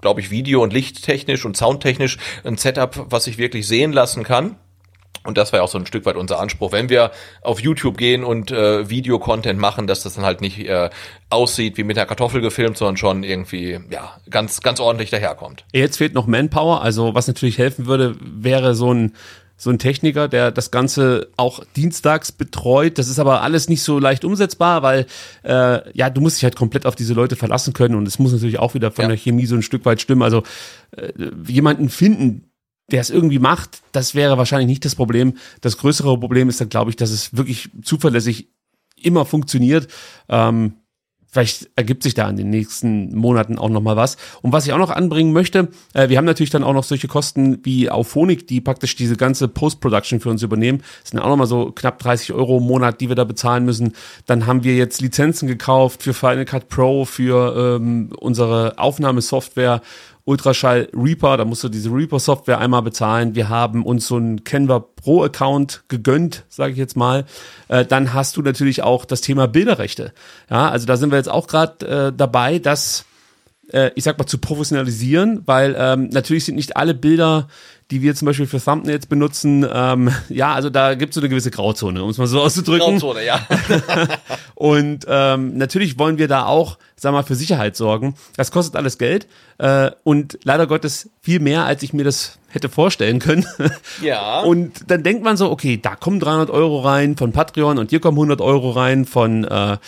glaube 0.00 0.20
ich, 0.20 0.30
video- 0.30 0.62
und 0.62 0.72
lichttechnisch 0.72 1.44
und 1.44 1.56
soundtechnisch 1.56 2.18
ein 2.44 2.56
Setup, 2.56 3.06
was 3.10 3.24
sich 3.24 3.38
wirklich 3.38 3.66
sehen 3.66 3.92
lassen 3.92 4.24
kann. 4.24 4.56
Und 5.24 5.36
das 5.36 5.52
war 5.52 5.58
ja 5.58 5.64
auch 5.64 5.68
so 5.68 5.78
ein 5.78 5.84
Stück 5.84 6.06
weit 6.06 6.16
unser 6.16 6.40
Anspruch, 6.40 6.72
wenn 6.72 6.88
wir 6.88 7.10
auf 7.42 7.60
YouTube 7.60 7.98
gehen 7.98 8.24
und 8.24 8.50
äh, 8.50 8.88
Video-Content 8.88 9.58
machen, 9.58 9.86
dass 9.86 10.02
das 10.02 10.14
dann 10.14 10.24
halt 10.24 10.40
nicht 10.40 10.58
äh, 10.60 10.90
aussieht 11.28 11.76
wie 11.76 11.84
mit 11.84 11.96
der 11.96 12.06
Kartoffel 12.06 12.40
gefilmt, 12.40 12.78
sondern 12.78 12.96
schon 12.96 13.24
irgendwie 13.24 13.78
ja 13.90 14.16
ganz 14.30 14.62
ganz 14.62 14.80
ordentlich 14.80 15.10
daherkommt. 15.10 15.64
Jetzt 15.72 15.98
fehlt 15.98 16.14
noch 16.14 16.26
Manpower, 16.26 16.82
also 16.82 17.14
was 17.14 17.26
natürlich 17.26 17.58
helfen 17.58 17.86
würde, 17.86 18.16
wäre 18.20 18.74
so 18.74 18.94
ein 18.94 19.12
so 19.60 19.70
ein 19.70 19.78
Techniker, 19.78 20.28
der 20.28 20.52
das 20.52 20.70
Ganze 20.70 21.28
auch 21.36 21.64
dienstags 21.76 22.30
betreut. 22.30 22.96
Das 22.96 23.08
ist 23.08 23.18
aber 23.18 23.42
alles 23.42 23.68
nicht 23.68 23.82
so 23.82 23.98
leicht 23.98 24.24
umsetzbar, 24.24 24.82
weil 24.82 25.06
äh, 25.42 25.96
ja, 25.98 26.08
du 26.10 26.20
musst 26.20 26.36
dich 26.36 26.44
halt 26.44 26.56
komplett 26.56 26.86
auf 26.86 26.94
diese 26.94 27.12
Leute 27.12 27.34
verlassen 27.34 27.72
können 27.72 27.96
und 27.96 28.06
es 28.06 28.20
muss 28.20 28.32
natürlich 28.32 28.60
auch 28.60 28.74
wieder 28.74 28.92
von 28.92 29.02
ja. 29.02 29.08
der 29.08 29.18
Chemie 29.18 29.46
so 29.46 29.56
ein 29.56 29.62
Stück 29.62 29.84
weit 29.84 30.00
stimmen. 30.00 30.22
Also 30.22 30.44
äh, 30.92 31.12
jemanden 31.46 31.88
finden, 31.88 32.52
der 32.92 33.00
es 33.00 33.10
irgendwie 33.10 33.40
macht, 33.40 33.82
das 33.92 34.14
wäre 34.14 34.38
wahrscheinlich 34.38 34.68
nicht 34.68 34.84
das 34.84 34.94
Problem. 34.94 35.36
Das 35.60 35.76
größere 35.76 36.18
Problem 36.18 36.48
ist 36.48 36.60
dann, 36.60 36.68
glaube 36.68 36.90
ich, 36.90 36.96
dass 36.96 37.10
es 37.10 37.36
wirklich 37.36 37.70
zuverlässig 37.82 38.48
immer 39.02 39.24
funktioniert. 39.24 39.88
Ähm, 40.28 40.74
vielleicht 41.38 41.70
ergibt 41.76 42.02
sich 42.02 42.14
da 42.14 42.28
in 42.28 42.36
den 42.36 42.50
nächsten 42.50 43.14
Monaten 43.16 43.58
auch 43.58 43.68
noch 43.68 43.80
mal 43.80 43.94
was. 43.94 44.16
Und 44.42 44.52
was 44.52 44.66
ich 44.66 44.72
auch 44.72 44.78
noch 44.78 44.90
anbringen 44.90 45.32
möchte, 45.32 45.68
äh, 45.94 46.08
wir 46.08 46.18
haben 46.18 46.24
natürlich 46.24 46.50
dann 46.50 46.64
auch 46.64 46.72
noch 46.72 46.82
solche 46.82 47.06
Kosten 47.06 47.64
wie 47.64 47.88
Auphonic, 47.90 48.48
die 48.48 48.60
praktisch 48.60 48.96
diese 48.96 49.16
ganze 49.16 49.46
Post-Production 49.46 50.18
für 50.18 50.30
uns 50.30 50.42
übernehmen. 50.42 50.82
Das 51.02 51.10
sind 51.10 51.20
auch 51.20 51.28
noch 51.28 51.36
mal 51.36 51.46
so 51.46 51.70
knapp 51.70 52.00
30 52.00 52.32
Euro 52.32 52.58
im 52.58 52.64
Monat, 52.64 53.00
die 53.00 53.08
wir 53.08 53.14
da 53.14 53.22
bezahlen 53.22 53.64
müssen. 53.64 53.92
Dann 54.26 54.46
haben 54.46 54.64
wir 54.64 54.74
jetzt 54.74 55.00
Lizenzen 55.00 55.46
gekauft 55.46 56.02
für 56.02 56.12
Final 56.12 56.44
Cut 56.44 56.68
Pro, 56.68 57.04
für 57.04 57.76
ähm, 57.76 58.10
unsere 58.18 58.76
Aufnahmesoftware 58.78 59.80
Ultraschall 60.28 60.88
Reaper, 60.94 61.38
da 61.38 61.46
musst 61.46 61.64
du 61.64 61.70
diese 61.70 61.90
Reaper-Software 61.90 62.58
einmal 62.58 62.82
bezahlen. 62.82 63.34
Wir 63.34 63.48
haben 63.48 63.84
uns 63.84 64.06
so 64.06 64.16
einen 64.16 64.44
Canva 64.44 64.80
Pro-Account 64.80 65.84
gegönnt, 65.88 66.44
sage 66.50 66.72
ich 66.72 66.78
jetzt 66.78 66.96
mal. 66.96 67.24
Äh, 67.68 67.86
dann 67.86 68.12
hast 68.12 68.36
du 68.36 68.42
natürlich 68.42 68.82
auch 68.82 69.06
das 69.06 69.22
Thema 69.22 69.48
Bilderrechte. 69.48 70.12
Ja, 70.50 70.68
also 70.68 70.86
da 70.86 70.98
sind 70.98 71.10
wir 71.10 71.16
jetzt 71.16 71.30
auch 71.30 71.46
gerade 71.46 71.86
äh, 72.08 72.12
dabei, 72.14 72.58
das 72.58 73.06
äh, 73.72 73.90
ich 73.94 74.04
sag 74.04 74.18
mal, 74.18 74.26
zu 74.26 74.38
professionalisieren, 74.38 75.42
weil 75.46 75.76
ähm, 75.78 76.08
natürlich 76.10 76.44
sind 76.44 76.54
nicht 76.54 76.76
alle 76.76 76.94
Bilder, 76.94 77.48
die 77.90 78.02
wir 78.02 78.14
zum 78.14 78.26
Beispiel 78.26 78.46
für 78.46 78.62
Thumbnails 78.62 79.06
benutzen, 79.06 79.66
ähm, 79.70 80.10
ja, 80.28 80.54
also 80.54 80.70
da 80.70 80.94
gibt 80.94 81.10
es 81.10 81.14
so 81.14 81.20
eine 81.20 81.28
gewisse 81.28 81.50
Grauzone, 81.50 82.02
um 82.02 82.10
es 82.10 82.18
mal 82.18 82.26
so 82.26 82.40
auszudrücken. 82.42 82.98
Grauzone, 82.98 83.24
ja. 83.24 83.46
Und 84.54 85.06
ähm, 85.08 85.56
natürlich 85.56 85.98
wollen 85.98 86.18
wir 86.18 86.28
da 86.28 86.46
auch, 86.46 86.78
sag 86.96 87.12
mal, 87.12 87.22
für 87.22 87.34
Sicherheit 87.34 87.76
sorgen. 87.76 88.14
Das 88.36 88.50
kostet 88.50 88.76
alles 88.76 88.98
Geld 88.98 89.26
äh, 89.58 89.90
und 90.02 90.38
leider 90.42 90.66
Gottes 90.66 91.10
viel 91.22 91.38
mehr, 91.40 91.64
als 91.64 91.82
ich 91.82 91.92
mir 91.92 92.04
das 92.04 92.38
hätte 92.48 92.68
vorstellen 92.68 93.18
können. 93.18 93.46
Ja. 94.02 94.40
Und 94.40 94.90
dann 94.90 95.02
denkt 95.02 95.24
man 95.24 95.36
so, 95.36 95.50
okay, 95.50 95.78
da 95.80 95.96
kommen 95.96 96.20
300 96.20 96.50
Euro 96.50 96.80
rein 96.80 97.16
von 97.16 97.32
Patreon 97.32 97.78
und 97.78 97.90
hier 97.90 98.00
kommen 98.00 98.16
100 98.16 98.40
Euro 98.40 98.70
rein 98.70 99.06
von, 99.06 99.44
äh, 99.44 99.78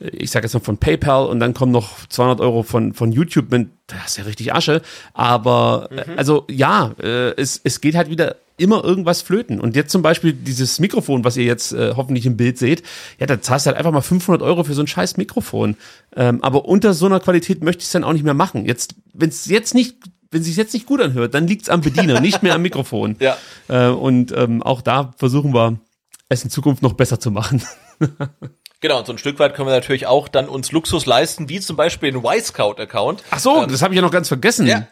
ich 0.00 0.30
sage 0.30 0.46
jetzt 0.46 0.54
noch 0.54 0.62
von 0.62 0.78
PayPal 0.78 1.26
und 1.26 1.38
dann 1.40 1.54
kommen 1.54 1.72
noch 1.72 2.06
200 2.08 2.40
Euro 2.40 2.62
von 2.62 2.94
von 2.94 3.12
YouTube. 3.12 3.46
Das 3.86 4.06
ist 4.06 4.16
ja 4.16 4.24
richtig 4.24 4.54
Asche. 4.54 4.80
Aber 5.12 5.88
äh, 5.90 6.04
also 6.16 6.44
ja, 6.48 6.92
äh, 7.00 7.32
es 7.36 7.60
es 7.62 7.80
geht 7.80 7.94
halt 7.94 8.08
wieder 8.10 8.36
immer 8.58 8.84
irgendwas 8.84 9.22
flöten. 9.22 9.60
Und 9.60 9.76
jetzt 9.76 9.92
zum 9.92 10.02
Beispiel 10.02 10.32
dieses 10.32 10.80
Mikrofon, 10.80 11.24
was 11.24 11.36
ihr 11.36 11.44
jetzt 11.44 11.72
äh, 11.72 11.94
hoffentlich 11.96 12.26
im 12.26 12.36
Bild 12.36 12.58
seht, 12.58 12.82
ja, 13.18 13.26
da 13.26 13.40
zahlst 13.40 13.66
du 13.66 13.68
halt 13.68 13.78
einfach 13.78 13.92
mal 13.92 14.00
500 14.02 14.42
Euro 14.42 14.64
für 14.64 14.74
so 14.74 14.82
ein 14.82 14.86
scheiß 14.86 15.16
Mikrofon. 15.16 15.76
Ähm, 16.16 16.42
aber 16.42 16.64
unter 16.66 16.92
so 16.92 17.06
einer 17.06 17.20
Qualität 17.20 17.62
möchte 17.62 17.80
ich 17.80 17.86
es 17.86 17.92
dann 17.92 18.04
auch 18.04 18.12
nicht 18.12 18.24
mehr 18.24 18.34
machen. 18.34 18.66
Jetzt, 18.66 18.94
wenn 19.14 19.28
es 19.28 19.46
jetzt 19.46 19.74
nicht 19.74 19.96
wenn 20.30 20.42
sich 20.42 20.56
jetzt 20.56 20.74
nicht 20.74 20.86
gut 20.86 21.00
anhört, 21.00 21.34
dann 21.34 21.46
liegt's 21.46 21.68
am 21.68 21.80
Bediener, 21.80 22.20
nicht 22.22 22.42
mehr 22.42 22.54
am 22.54 22.62
Mikrofon. 22.62 23.16
Ja. 23.18 23.36
Äh, 23.68 23.88
und 23.88 24.32
ähm, 24.32 24.62
auch 24.62 24.82
da 24.82 25.14
versuchen 25.16 25.54
wir 25.54 25.78
es 26.28 26.44
in 26.44 26.50
Zukunft 26.50 26.82
noch 26.82 26.92
besser 26.94 27.20
zu 27.20 27.30
machen. 27.30 27.62
Genau, 28.80 28.98
und 28.98 29.06
so 29.06 29.12
ein 29.12 29.18
Stück 29.18 29.40
weit 29.40 29.54
können 29.54 29.66
wir 29.66 29.74
natürlich 29.74 30.06
auch 30.06 30.28
dann 30.28 30.48
uns 30.48 30.70
Luxus 30.70 31.04
leisten, 31.04 31.48
wie 31.48 31.58
zum 31.58 31.74
Beispiel 31.74 32.12
den 32.12 32.24
Y-Scout-Account. 32.24 33.24
Ach 33.32 33.40
so, 33.40 33.64
Ähm, 33.64 33.68
das 33.72 33.82
habe 33.82 33.92
ich 33.92 33.96
ja 33.96 34.02
noch 34.02 34.12
ganz 34.12 34.28
vergessen. 34.28 34.68
Ja. 34.68 34.86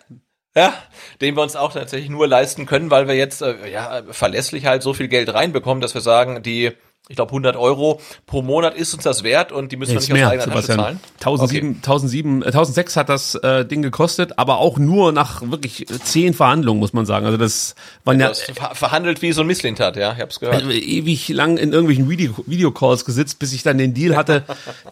Ja, 0.56 0.74
den 1.20 1.36
wir 1.36 1.42
uns 1.42 1.54
auch 1.54 1.72
tatsächlich 1.72 2.08
nur 2.10 2.26
leisten 2.26 2.66
können, 2.66 2.90
weil 2.90 3.06
wir 3.06 3.14
jetzt 3.14 3.42
äh, 3.42 3.70
ja 3.70 4.02
verlässlich 4.10 4.66
halt 4.66 4.82
so 4.82 4.92
viel 4.92 5.06
Geld 5.06 5.32
reinbekommen, 5.32 5.80
dass 5.82 5.94
wir 5.94 6.00
sagen, 6.00 6.42
die, 6.42 6.72
ich 7.08 7.16
glaube 7.16 7.30
100 7.30 7.56
Euro 7.56 8.00
pro 8.26 8.42
Monat 8.42 8.74
ist 8.74 8.92
uns 8.92 9.04
das 9.04 9.22
wert 9.22 9.52
und 9.52 9.70
die 9.70 9.76
müssen 9.76 9.90
wir 9.92 10.00
nicht 10.00 10.10
aus 10.10 10.12
mehr, 10.12 10.28
eigener 10.28 10.44
Tasche 10.46 10.62
Sebastian. 10.66 10.78
zahlen. 10.78 11.00
1007, 11.20 11.74
1007, 11.76 12.42
äh, 12.42 12.46
1006 12.46 12.96
hat 12.96 13.08
das 13.08 13.34
äh, 13.36 13.64
Ding 13.64 13.82
gekostet, 13.82 14.38
aber 14.38 14.58
auch 14.58 14.78
nur 14.78 15.12
nach 15.12 15.42
wirklich 15.42 15.88
äh, 15.88 15.98
zehn 16.00 16.34
Verhandlungen, 16.34 16.80
muss 16.80 16.92
man 16.92 17.06
sagen. 17.06 17.24
Also 17.26 17.38
das 17.38 17.74
waren 18.04 18.18
ja 18.18 18.28
Das 18.28 18.42
ver 18.42 18.74
verhandelt 18.74 19.22
wie 19.22 19.30
so 19.32 19.42
ein 19.42 19.46
Misslintat, 19.46 19.96
ja, 19.96 20.12
ich 20.14 20.20
hab's 20.20 20.40
gehört. 20.40 20.62
äh, 20.64 20.78
ewig 20.78 21.28
lang 21.28 21.56
in 21.58 21.72
irgendwelchen 21.72 22.08
Video 22.10 22.34
Videocalls 22.46 23.04
gesitzt, 23.04 23.38
bis 23.38 23.52
ich 23.52 23.62
dann 23.62 23.78
den 23.78 23.94
Deal 23.94 24.16
hatte, 24.16 24.42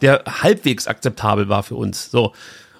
der 0.01 0.23
halbwegs 0.41 0.87
akzeptabel 0.87 1.49
war 1.49 1.63
für 1.63 1.75
uns. 1.75 2.11
So. 2.11 2.33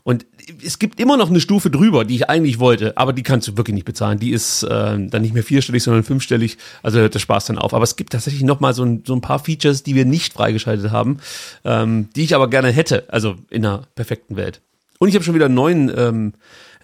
Und 0.03 0.25
es 0.63 0.79
gibt 0.79 0.99
immer 0.99 1.17
noch 1.17 1.29
eine 1.29 1.39
Stufe 1.39 1.69
drüber, 1.69 2.05
die 2.05 2.15
ich 2.15 2.29
eigentlich 2.29 2.59
wollte, 2.59 2.97
aber 2.97 3.13
die 3.13 3.23
kannst 3.23 3.47
du 3.47 3.57
wirklich 3.57 3.73
nicht 3.73 3.85
bezahlen. 3.85 4.19
Die 4.19 4.31
ist 4.31 4.63
äh, 4.63 4.67
dann 4.69 5.21
nicht 5.21 5.33
mehr 5.33 5.43
vierstellig, 5.43 5.83
sondern 5.83 6.03
fünfstellig. 6.03 6.57
Also 6.83 6.99
hört 6.99 7.13
der 7.13 7.19
Spaß 7.19 7.45
dann 7.45 7.57
auf. 7.57 7.73
Aber 7.73 7.83
es 7.83 7.95
gibt 7.95 8.13
tatsächlich 8.13 8.43
noch 8.43 8.59
mal 8.59 8.73
so 8.73 8.83
ein, 8.83 9.03
so 9.05 9.13
ein 9.13 9.21
paar 9.21 9.39
Features, 9.39 9.83
die 9.83 9.95
wir 9.95 10.05
nicht 10.05 10.33
freigeschaltet 10.33 10.91
haben, 10.91 11.17
ähm, 11.63 12.09
die 12.15 12.23
ich 12.23 12.35
aber 12.35 12.49
gerne 12.49 12.69
hätte. 12.69 13.05
Also 13.09 13.35
in 13.49 13.65
einer 13.65 13.83
perfekten 13.95 14.35
Welt. 14.35 14.61
Und 14.99 15.09
ich 15.09 15.15
habe 15.15 15.23
schon 15.23 15.35
wieder 15.35 15.45
einen 15.45 15.55
neuen 15.55 15.91
ähm, 15.95 16.33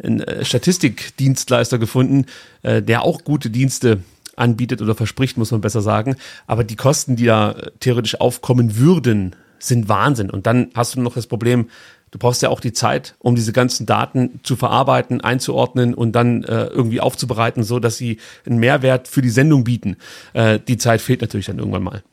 einen, 0.03 0.21
äh, 0.21 0.43
Statistikdienstleister 0.45 1.77
gefunden, 1.77 2.25
äh, 2.63 2.81
der 2.81 3.03
auch 3.03 3.23
gute 3.23 3.49
Dienste 3.49 3.99
anbietet 4.35 4.81
oder 4.81 4.95
verspricht, 4.95 5.37
muss 5.37 5.51
man 5.51 5.61
besser 5.61 5.81
sagen. 5.81 6.15
Aber 6.47 6.63
die 6.63 6.75
Kosten, 6.75 7.15
die 7.15 7.25
da 7.25 7.51
äh, 7.51 7.71
theoretisch 7.79 8.19
aufkommen 8.19 8.77
würden, 8.77 9.35
sind 9.59 9.89
Wahnsinn. 9.89 10.29
Und 10.29 10.47
dann 10.47 10.71
hast 10.73 10.95
du 10.95 11.01
noch 11.01 11.13
das 11.13 11.27
Problem, 11.27 11.69
du 12.11 12.19
brauchst 12.19 12.41
ja 12.41 12.49
auch 12.49 12.59
die 12.59 12.73
Zeit, 12.73 13.15
um 13.19 13.35
diese 13.35 13.53
ganzen 13.53 13.85
Daten 13.85 14.39
zu 14.43 14.55
verarbeiten, 14.55 15.21
einzuordnen 15.21 15.93
und 15.93 16.11
dann 16.11 16.43
äh, 16.43 16.65
irgendwie 16.65 17.01
aufzubereiten, 17.01 17.63
so 17.63 17.79
dass 17.79 17.97
sie 17.97 18.19
einen 18.45 18.59
Mehrwert 18.59 19.07
für 19.07 19.21
die 19.21 19.29
Sendung 19.29 19.63
bieten. 19.63 19.97
Äh, 20.33 20.59
die 20.59 20.77
Zeit 20.77 21.01
fehlt 21.01 21.21
natürlich 21.21 21.47
dann 21.47 21.59
irgendwann 21.59 21.83
mal. 21.83 22.03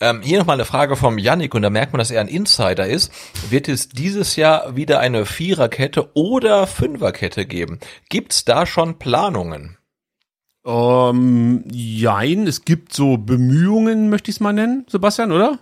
Ähm, 0.00 0.22
hier 0.22 0.38
nochmal 0.38 0.54
eine 0.54 0.64
Frage 0.64 0.96
vom 0.96 1.18
Yannick 1.18 1.54
und 1.54 1.62
da 1.62 1.70
merkt 1.70 1.92
man, 1.92 1.98
dass 1.98 2.10
er 2.10 2.20
ein 2.20 2.28
Insider 2.28 2.86
ist. 2.86 3.12
Wird 3.50 3.68
es 3.68 3.88
dieses 3.88 4.36
Jahr 4.36 4.76
wieder 4.76 5.00
eine 5.00 5.26
Viererkette 5.26 6.10
oder 6.14 6.66
Fünferkette 6.66 7.46
geben? 7.46 7.80
Gibt's 8.08 8.44
da 8.44 8.64
schon 8.64 8.98
Planungen? 8.98 9.76
Ähm, 10.64 11.64
jein, 11.70 12.46
es 12.46 12.64
gibt 12.64 12.92
so 12.92 13.16
Bemühungen, 13.16 14.08
möchte 14.08 14.30
ich 14.30 14.36
es 14.36 14.40
mal 14.40 14.52
nennen, 14.52 14.84
Sebastian, 14.88 15.32
oder? 15.32 15.58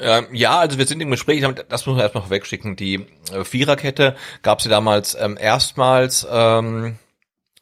Ähm, 0.00 0.26
ja, 0.32 0.58
also 0.58 0.78
wir 0.78 0.86
sind 0.86 1.00
im 1.00 1.10
Gespräch, 1.10 1.44
das 1.68 1.86
muss 1.86 1.96
man 1.96 2.02
erstmal 2.02 2.30
wegschicken. 2.30 2.76
Die 2.76 3.06
äh, 3.32 3.44
Viererkette 3.44 4.16
gab 4.42 4.58
es 4.58 4.64
ja 4.64 4.70
damals 4.70 5.16
ähm, 5.18 5.38
erstmals, 5.40 6.26
ähm, 6.30 6.98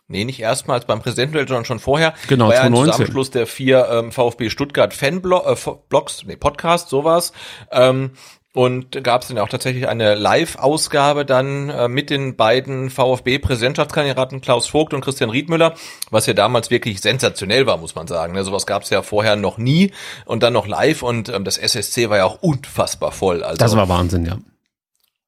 nee, 0.08 0.24
nicht 0.24 0.40
erstmals 0.40 0.86
beim 0.86 1.00
Präsidentenduell, 1.00 1.48
sondern 1.48 1.64
schon 1.64 1.78
vorher. 1.78 2.14
Genau, 2.28 2.48
war 2.48 2.54
ja 2.54 2.60
ein 2.62 2.72
2019. 2.72 2.92
Zusammenschluss 2.92 3.30
der 3.30 3.46
vier 3.46 3.88
ähm, 3.90 4.12
VfB 4.12 4.50
Stuttgart 4.50 4.92
Fanblogs, 4.92 6.24
nee, 6.26 6.36
Podcast, 6.36 6.88
sowas. 6.88 7.32
Ähm, 7.70 8.12
und 8.56 9.04
gab 9.04 9.20
es 9.20 9.28
dann 9.28 9.36
auch 9.36 9.50
tatsächlich 9.50 9.86
eine 9.86 10.14
Live-Ausgabe 10.14 11.26
dann 11.26 11.68
äh, 11.68 11.88
mit 11.88 12.08
den 12.08 12.36
beiden 12.36 12.88
VfB-Präsidentschaftskandidaten 12.88 14.40
Klaus 14.40 14.66
Vogt 14.66 14.94
und 14.94 15.02
Christian 15.02 15.28
Riedmüller, 15.28 15.74
was 16.10 16.24
ja 16.24 16.32
damals 16.32 16.70
wirklich 16.70 17.02
sensationell 17.02 17.66
war, 17.66 17.76
muss 17.76 17.94
man 17.94 18.06
sagen. 18.06 18.32
Ne? 18.32 18.44
Sowas 18.44 18.66
gab 18.66 18.84
es 18.84 18.88
ja 18.88 19.02
vorher 19.02 19.36
noch 19.36 19.58
nie 19.58 19.92
und 20.24 20.42
dann 20.42 20.54
noch 20.54 20.66
live 20.66 21.02
und 21.02 21.28
ähm, 21.28 21.44
das 21.44 21.58
SSC 21.58 22.08
war 22.08 22.16
ja 22.16 22.24
auch 22.24 22.40
unfassbar 22.40 23.12
voll. 23.12 23.42
Also 23.42 23.58
Das 23.58 23.76
war 23.76 23.90
Wahnsinn, 23.90 24.24
ja. 24.24 24.38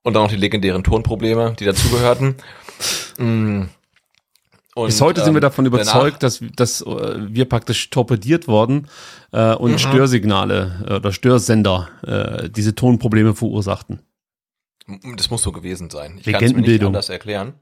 und 0.04 0.14
dann 0.14 0.22
noch 0.22 0.30
die 0.30 0.36
legendären 0.36 0.82
Tonprobleme, 0.82 1.54
die 1.58 1.66
dazugehörten. 1.66 2.36
Mm. 3.20 3.64
Und, 4.78 4.86
Bis 4.86 5.00
heute 5.00 5.24
sind 5.24 5.34
wir 5.34 5.38
ähm, 5.38 5.42
davon 5.42 5.64
danach- 5.64 5.80
überzeugt, 5.80 6.22
dass, 6.22 6.40
dass 6.54 6.82
äh, 6.82 7.16
wir 7.28 7.46
praktisch 7.46 7.90
torpediert 7.90 8.46
worden 8.46 8.86
äh, 9.32 9.54
und 9.54 9.72
Mhm. 9.72 9.78
Störsignale 9.78 10.84
äh, 10.88 10.94
oder 10.94 11.12
Störsender 11.12 11.88
äh, 12.06 12.48
diese 12.48 12.74
Tonprobleme 12.76 13.34
verursachten. 13.34 14.00
Das 15.16 15.30
muss 15.30 15.42
so 15.42 15.50
gewesen 15.52 15.90
sein. 15.90 16.18
Ich 16.18 16.24
kann 16.24 16.34
es 16.36 16.40
mir 16.40 16.40
nicht 16.40 16.42
Legendenbildung. 16.42 16.86
anders 16.88 17.08
erklären. 17.08 17.54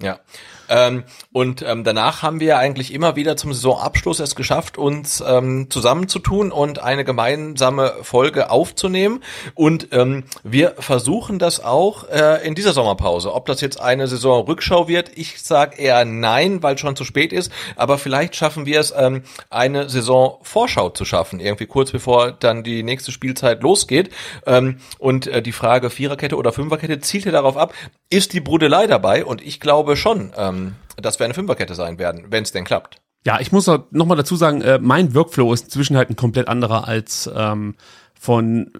Ja. 0.00 0.20
Ähm, 0.68 1.04
und 1.32 1.62
ähm, 1.62 1.84
danach 1.84 2.22
haben 2.22 2.40
wir 2.40 2.58
eigentlich 2.58 2.92
immer 2.92 3.16
wieder 3.16 3.36
zum 3.36 3.52
Saisonabschluss 3.52 4.20
es 4.20 4.36
geschafft, 4.36 4.78
uns 4.78 5.22
ähm, 5.26 5.68
zusammenzutun 5.70 6.52
und 6.52 6.78
eine 6.78 7.04
gemeinsame 7.04 7.94
Folge 8.02 8.50
aufzunehmen. 8.50 9.22
Und 9.54 9.88
ähm, 9.92 10.24
wir 10.42 10.74
versuchen 10.78 11.38
das 11.38 11.62
auch 11.62 12.08
äh, 12.08 12.46
in 12.46 12.54
dieser 12.54 12.72
Sommerpause. 12.72 13.34
Ob 13.34 13.46
das 13.46 13.60
jetzt 13.60 13.80
eine 13.80 14.06
Saisonrückschau 14.06 14.88
wird, 14.88 15.10
ich 15.14 15.42
sage 15.42 15.76
eher 15.78 16.04
nein, 16.04 16.62
weil 16.62 16.78
schon 16.78 16.96
zu 16.96 17.04
spät 17.04 17.32
ist. 17.32 17.52
Aber 17.76 17.98
vielleicht 17.98 18.36
schaffen 18.36 18.66
wir 18.66 18.80
es, 18.80 18.92
ähm, 18.96 19.22
eine 19.50 19.88
Saisonvorschau 19.88 20.90
zu 20.90 21.04
schaffen, 21.04 21.40
irgendwie 21.40 21.66
kurz 21.66 21.90
bevor 21.90 22.32
dann 22.32 22.62
die 22.62 22.82
nächste 22.82 23.12
Spielzeit 23.12 23.62
losgeht. 23.62 24.10
Ähm, 24.46 24.78
und 24.98 25.26
äh, 25.26 25.42
die 25.42 25.52
Frage 25.52 25.90
Viererkette 25.90 26.36
oder 26.36 26.52
Fünferkette 26.52 27.00
zielt 27.00 27.24
ja 27.24 27.32
darauf 27.32 27.56
ab, 27.56 27.74
ist 28.10 28.32
die 28.32 28.40
Brudelei 28.40 28.86
dabei? 28.86 29.24
Und 29.24 29.42
ich 29.42 29.60
glaube 29.60 29.96
schon, 29.96 30.32
ähm, 30.36 30.61
dass 30.96 31.18
wir 31.18 31.24
eine 31.24 31.34
Fünferkette 31.34 31.74
sein 31.74 31.98
werden, 31.98 32.26
wenn 32.28 32.42
es 32.42 32.52
denn 32.52 32.64
klappt. 32.64 33.00
Ja, 33.24 33.40
ich 33.40 33.52
muss 33.52 33.66
noch 33.66 34.06
mal 34.06 34.16
dazu 34.16 34.36
sagen, 34.36 34.62
äh, 34.62 34.78
mein 34.80 35.14
Workflow 35.14 35.52
ist 35.52 35.64
inzwischen 35.64 35.96
halt 35.96 36.10
ein 36.10 36.16
komplett 36.16 36.48
anderer 36.48 36.88
als 36.88 37.30
ähm, 37.34 37.76
von, 38.18 38.72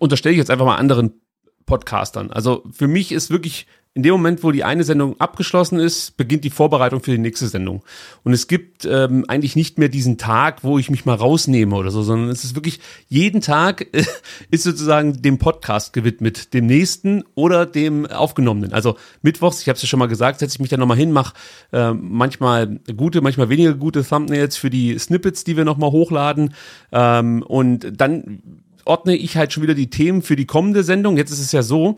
unterstelle 0.00 0.32
ich 0.32 0.38
jetzt 0.38 0.50
einfach 0.50 0.64
mal 0.64 0.76
anderen 0.76 1.20
Podcastern. 1.66 2.30
Also 2.30 2.64
für 2.72 2.88
mich 2.88 3.12
ist 3.12 3.30
wirklich 3.30 3.66
in 3.94 4.02
dem 4.02 4.12
Moment, 4.12 4.42
wo 4.42 4.50
die 4.52 4.64
eine 4.64 4.84
Sendung 4.84 5.20
abgeschlossen 5.20 5.78
ist, 5.78 6.16
beginnt 6.16 6.44
die 6.44 6.50
Vorbereitung 6.50 7.02
für 7.02 7.10
die 7.10 7.18
nächste 7.18 7.46
Sendung. 7.46 7.82
Und 8.24 8.32
es 8.32 8.48
gibt 8.48 8.86
ähm, 8.86 9.26
eigentlich 9.28 9.54
nicht 9.54 9.78
mehr 9.78 9.90
diesen 9.90 10.16
Tag, 10.16 10.64
wo 10.64 10.78
ich 10.78 10.88
mich 10.88 11.04
mal 11.04 11.14
rausnehme 11.14 11.76
oder 11.76 11.90
so, 11.90 12.02
sondern 12.02 12.30
es 12.30 12.42
ist 12.42 12.54
wirklich 12.54 12.80
jeden 13.08 13.42
Tag 13.42 13.86
äh, 13.92 14.04
ist 14.50 14.62
sozusagen 14.62 15.20
dem 15.20 15.36
Podcast 15.36 15.92
gewidmet, 15.92 16.54
dem 16.54 16.66
nächsten 16.66 17.22
oder 17.34 17.66
dem 17.66 18.06
aufgenommenen. 18.06 18.72
Also 18.72 18.96
mittwochs, 19.20 19.60
ich 19.60 19.68
habe 19.68 19.76
es 19.76 19.82
ja 19.82 19.88
schon 19.88 19.98
mal 19.98 20.06
gesagt, 20.06 20.38
setze 20.38 20.56
ich 20.56 20.60
mich 20.60 20.70
dann 20.70 20.80
nochmal 20.80 20.96
hin, 20.96 21.12
mache 21.12 21.34
äh, 21.72 21.92
manchmal 21.92 22.80
gute, 22.96 23.20
manchmal 23.20 23.50
weniger 23.50 23.74
gute 23.74 24.02
Thumbnails 24.02 24.56
für 24.56 24.70
die 24.70 24.98
Snippets, 24.98 25.44
die 25.44 25.58
wir 25.58 25.66
nochmal 25.66 25.90
hochladen. 25.90 26.54
Ähm, 26.92 27.42
und 27.42 28.00
dann 28.00 28.40
ordne 28.84 29.16
ich 29.16 29.36
halt 29.36 29.52
schon 29.52 29.62
wieder 29.62 29.74
die 29.74 29.90
Themen 29.90 30.22
für 30.22 30.36
die 30.36 30.46
kommende 30.46 30.82
Sendung. 30.82 31.16
Jetzt 31.16 31.30
ist 31.30 31.40
es 31.40 31.52
ja 31.52 31.62
so, 31.62 31.96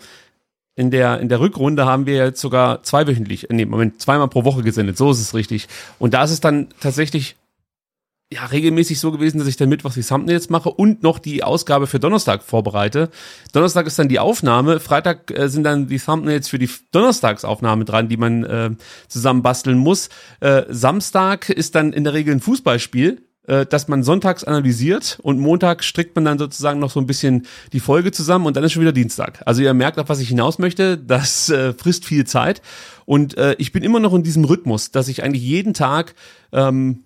in 0.76 0.90
der, 0.90 1.20
in 1.20 1.28
der 1.28 1.40
Rückrunde 1.40 1.86
haben 1.86 2.06
wir 2.06 2.16
jetzt 2.16 2.40
sogar 2.40 2.82
zweiwöchentlich, 2.82 3.48
nee, 3.50 3.64
Moment, 3.64 4.00
zweimal 4.00 4.28
pro 4.28 4.44
Woche 4.44 4.62
gesendet, 4.62 4.96
so 4.96 5.10
ist 5.10 5.20
es 5.20 5.34
richtig. 5.34 5.68
Und 5.98 6.14
da 6.14 6.24
ist 6.24 6.32
es 6.32 6.40
dann 6.40 6.68
tatsächlich 6.80 7.36
ja, 8.32 8.46
regelmäßig 8.46 8.98
so 8.98 9.12
gewesen, 9.12 9.38
dass 9.38 9.46
ich 9.46 9.56
dann 9.56 9.68
Mittwoch 9.68 9.92
die 9.92 10.02
Thumbnails 10.02 10.50
mache 10.50 10.70
und 10.70 11.02
noch 11.02 11.20
die 11.20 11.44
Ausgabe 11.44 11.86
für 11.86 12.00
Donnerstag 12.00 12.42
vorbereite. 12.42 13.10
Donnerstag 13.52 13.86
ist 13.86 13.98
dann 13.98 14.08
die 14.08 14.18
Aufnahme, 14.18 14.80
Freitag 14.80 15.30
äh, 15.30 15.48
sind 15.48 15.62
dann 15.62 15.86
die 15.86 16.00
Thumbnails 16.00 16.48
für 16.48 16.58
die 16.58 16.70
Donnerstagsaufnahme 16.90 17.84
dran, 17.84 18.08
die 18.08 18.16
man 18.16 18.42
äh, 18.44 18.70
zusammen 19.06 19.42
basteln 19.42 19.78
muss. 19.78 20.08
Äh, 20.40 20.62
Samstag 20.68 21.48
ist 21.48 21.76
dann 21.76 21.92
in 21.92 22.02
der 22.02 22.14
Regel 22.14 22.34
ein 22.34 22.40
Fußballspiel, 22.40 23.22
äh, 23.46 23.66
dass 23.66 23.88
man 23.88 24.02
sonntags 24.02 24.44
analysiert 24.44 25.18
und 25.22 25.38
Montag 25.38 25.84
strickt 25.84 26.14
man 26.14 26.24
dann 26.24 26.38
sozusagen 26.38 26.80
noch 26.80 26.90
so 26.90 27.00
ein 27.00 27.06
bisschen 27.06 27.46
die 27.72 27.80
Folge 27.80 28.12
zusammen 28.12 28.46
und 28.46 28.56
dann 28.56 28.64
ist 28.64 28.72
schon 28.72 28.82
wieder 28.82 28.92
Dienstag. 28.92 29.42
Also 29.46 29.62
ihr 29.62 29.74
merkt, 29.74 29.98
auf 29.98 30.08
was 30.08 30.20
ich 30.20 30.28
hinaus 30.28 30.58
möchte, 30.58 30.98
das 30.98 31.48
äh, 31.50 31.72
frisst 31.72 32.04
viel 32.04 32.26
Zeit 32.26 32.62
und 33.04 33.36
äh, 33.36 33.54
ich 33.58 33.72
bin 33.72 33.82
immer 33.82 34.00
noch 34.00 34.14
in 34.14 34.22
diesem 34.22 34.44
Rhythmus, 34.44 34.90
dass 34.90 35.08
ich 35.08 35.22
eigentlich 35.22 35.42
jeden 35.42 35.74
Tag 35.74 36.14
ähm, 36.52 37.04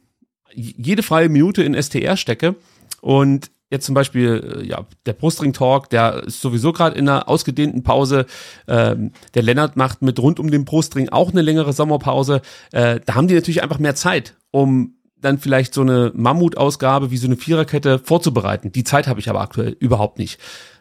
jede 0.54 1.02
freie 1.02 1.28
Minute 1.28 1.62
in 1.62 1.80
STR 1.80 2.16
stecke 2.16 2.56
und 3.00 3.50
jetzt 3.70 3.86
zum 3.86 3.94
Beispiel, 3.94 4.60
äh, 4.60 4.66
ja, 4.66 4.86
der 5.06 5.12
Brustring 5.12 5.52
Talk, 5.52 5.90
der 5.90 6.24
ist 6.24 6.40
sowieso 6.40 6.72
gerade 6.72 6.98
in 6.98 7.08
einer 7.08 7.28
ausgedehnten 7.28 7.82
Pause. 7.82 8.26
Ähm, 8.66 9.12
der 9.34 9.42
Lennart 9.42 9.76
macht 9.76 10.02
mit 10.02 10.18
rund 10.18 10.40
um 10.40 10.50
den 10.50 10.64
Brustring 10.64 11.08
auch 11.10 11.30
eine 11.30 11.42
längere 11.42 11.72
Sommerpause. 11.72 12.42
Äh, 12.72 13.00
da 13.04 13.14
haben 13.14 13.28
die 13.28 13.34
natürlich 13.34 13.62
einfach 13.62 13.78
mehr 13.78 13.94
Zeit, 13.94 14.34
um 14.50 14.97
dann 15.20 15.38
vielleicht 15.38 15.74
so 15.74 15.82
eine 15.82 16.12
Mammutausgabe 16.14 17.10
wie 17.10 17.16
so 17.16 17.26
eine 17.26 17.36
Viererkette 17.36 17.98
vorzubereiten. 17.98 18.72
Die 18.72 18.84
Zeit 18.84 19.06
habe 19.06 19.20
ich 19.20 19.28
aber 19.28 19.40
aktuell 19.40 19.76
überhaupt 19.80 20.18
nicht. 20.18 20.40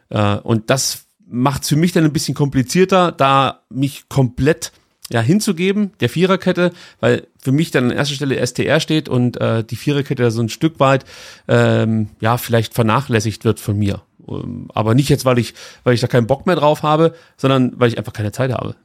Äh, 0.09 0.37
und 0.37 0.69
das 0.69 1.05
macht 1.29 1.63
es 1.63 1.69
für 1.69 1.75
mich 1.75 1.91
dann 1.91 2.05
ein 2.05 2.13
bisschen 2.13 2.35
komplizierter, 2.35 3.11
da 3.11 3.61
mich 3.69 4.07
komplett 4.09 4.71
ja, 5.09 5.21
hinzugeben, 5.21 5.91
der 5.99 6.09
Viererkette, 6.09 6.71
weil 6.99 7.27
für 7.39 7.51
mich 7.51 7.71
dann 7.71 7.91
an 7.91 7.97
erster 7.97 8.15
Stelle 8.15 8.45
STR 8.45 8.79
steht 8.79 9.07
und 9.07 9.39
äh, 9.39 9.63
die 9.63 9.75
Viererkette 9.75 10.31
so 10.31 10.41
ein 10.41 10.49
Stück 10.49 10.79
weit 10.79 11.05
ähm, 11.47 12.09
ja 12.19 12.37
vielleicht 12.37 12.73
vernachlässigt 12.73 13.45
wird 13.45 13.59
von 13.59 13.77
mir. 13.77 14.01
Ähm, 14.27 14.69
aber 14.73 14.95
nicht 14.95 15.09
jetzt, 15.09 15.25
weil 15.25 15.37
ich, 15.37 15.53
weil 15.83 15.93
ich 15.93 16.01
da 16.01 16.07
keinen 16.07 16.27
Bock 16.27 16.45
mehr 16.45 16.57
drauf 16.57 16.83
habe, 16.83 17.13
sondern 17.37 17.73
weil 17.79 17.89
ich 17.89 17.97
einfach 17.97 18.13
keine 18.13 18.31
Zeit 18.31 18.51
habe. 18.51 18.75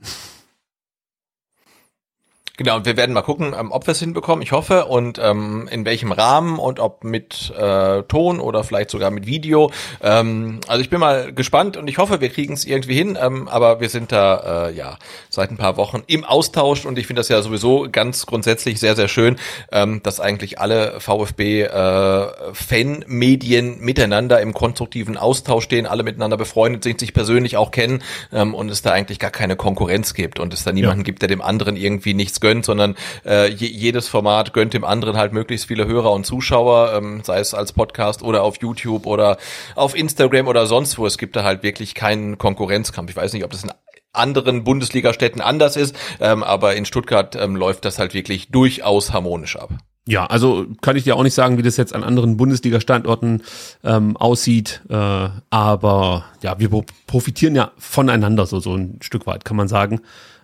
Genau, 2.58 2.76
und 2.76 2.84
wir 2.84 2.98
werden 2.98 3.14
mal 3.14 3.22
gucken, 3.22 3.54
ähm, 3.58 3.72
ob 3.72 3.86
wir 3.86 3.92
es 3.92 4.00
hinbekommen, 4.00 4.42
ich 4.42 4.52
hoffe, 4.52 4.84
und 4.84 5.18
ähm, 5.18 5.70
in 5.72 5.86
welchem 5.86 6.12
Rahmen 6.12 6.58
und 6.58 6.80
ob 6.80 7.02
mit 7.02 7.50
äh, 7.56 8.02
Ton 8.02 8.40
oder 8.40 8.62
vielleicht 8.62 8.90
sogar 8.90 9.10
mit 9.10 9.26
Video. 9.26 9.70
Ähm, 10.02 10.60
also 10.68 10.82
ich 10.82 10.90
bin 10.90 11.00
mal 11.00 11.32
gespannt 11.32 11.78
und 11.78 11.88
ich 11.88 11.96
hoffe, 11.96 12.20
wir 12.20 12.28
kriegen 12.28 12.52
es 12.52 12.66
irgendwie 12.66 12.92
hin, 12.92 13.16
ähm, 13.18 13.48
aber 13.48 13.80
wir 13.80 13.88
sind 13.88 14.12
da 14.12 14.68
äh, 14.68 14.74
ja 14.74 14.98
seit 15.30 15.50
ein 15.50 15.56
paar 15.56 15.78
Wochen 15.78 16.02
im 16.06 16.24
Austausch 16.24 16.84
und 16.84 16.98
ich 16.98 17.06
finde 17.06 17.20
das 17.20 17.30
ja 17.30 17.40
sowieso 17.40 17.88
ganz 17.90 18.26
grundsätzlich 18.26 18.80
sehr, 18.80 18.96
sehr 18.96 19.08
schön, 19.08 19.36
ähm, 19.70 20.02
dass 20.02 20.20
eigentlich 20.20 20.60
alle 20.60 21.00
VfB-Fan-Medien 21.00 23.78
äh, 23.78 23.82
miteinander 23.82 24.42
im 24.42 24.52
konstruktiven 24.52 25.16
Austausch 25.16 25.64
stehen, 25.64 25.86
alle 25.86 26.02
miteinander 26.02 26.36
befreundet 26.36 26.84
sind, 26.84 27.00
sich 27.00 27.14
persönlich 27.14 27.56
auch 27.56 27.70
kennen 27.70 28.02
ähm, 28.30 28.54
und 28.54 28.70
es 28.70 28.82
da 28.82 28.92
eigentlich 28.92 29.18
gar 29.18 29.30
keine 29.30 29.56
Konkurrenz 29.56 30.12
gibt 30.12 30.38
und 30.38 30.52
es 30.52 30.64
da 30.64 30.72
niemanden 30.72 31.00
ja. 31.00 31.04
gibt, 31.04 31.22
der 31.22 31.28
dem 31.28 31.40
anderen 31.40 31.76
irgendwie 31.76 32.12
nichts 32.12 32.41
gönnt, 32.42 32.66
sondern 32.66 32.96
äh, 33.24 33.48
jedes 33.48 34.08
Format 34.08 34.52
gönnt 34.52 34.74
dem 34.74 34.84
anderen 34.84 35.16
halt 35.16 35.32
möglichst 35.32 35.68
viele 35.68 35.86
Hörer 35.86 36.12
und 36.12 36.26
Zuschauer, 36.26 36.92
ähm, 36.94 37.22
sei 37.24 37.38
es 37.38 37.54
als 37.54 37.72
Podcast 37.72 38.22
oder 38.22 38.42
auf 38.42 38.60
YouTube 38.60 39.06
oder 39.06 39.38
auf 39.74 39.96
Instagram 39.96 40.46
oder 40.48 40.66
sonst 40.66 40.98
wo. 40.98 41.06
Es 41.06 41.16
gibt 41.16 41.36
da 41.36 41.44
halt 41.44 41.62
wirklich 41.62 41.94
keinen 41.94 42.36
Konkurrenzkampf. 42.36 43.08
Ich 43.08 43.16
weiß 43.16 43.32
nicht, 43.32 43.44
ob 43.44 43.52
das 43.52 43.64
in 43.64 43.70
anderen 44.12 44.64
Bundesliga-Städten 44.64 45.40
anders 45.40 45.76
ist, 45.76 45.96
ähm, 46.20 46.42
aber 46.42 46.74
in 46.76 46.84
Stuttgart 46.84 47.34
ähm, 47.36 47.56
läuft 47.56 47.86
das 47.86 47.98
halt 47.98 48.12
wirklich 48.12 48.50
durchaus 48.50 49.14
harmonisch 49.14 49.56
ab. 49.56 49.70
Ja, 50.06 50.26
also 50.26 50.66
kann 50.80 50.96
ich 50.96 51.04
dir 51.04 51.16
auch 51.16 51.22
nicht 51.22 51.34
sagen, 51.34 51.58
wie 51.58 51.62
das 51.62 51.76
jetzt 51.76 51.94
an 51.94 52.02
anderen 52.02 52.36
Bundesliga-Standorten 52.36 53.42
ähm, 53.84 54.16
aussieht, 54.16 54.82
äh, 54.90 55.28
aber 55.50 56.24
ja, 56.42 56.58
wir 56.58 56.70
profitieren 57.06 57.54
ja 57.54 57.70
voneinander 57.78 58.46
so 58.46 58.58
so 58.58 58.74
ein 58.74 58.98
Stück 59.00 59.26
weit, 59.26 59.44
kann 59.44 59.56
man 59.56 59.68
sagen. 59.68 60.00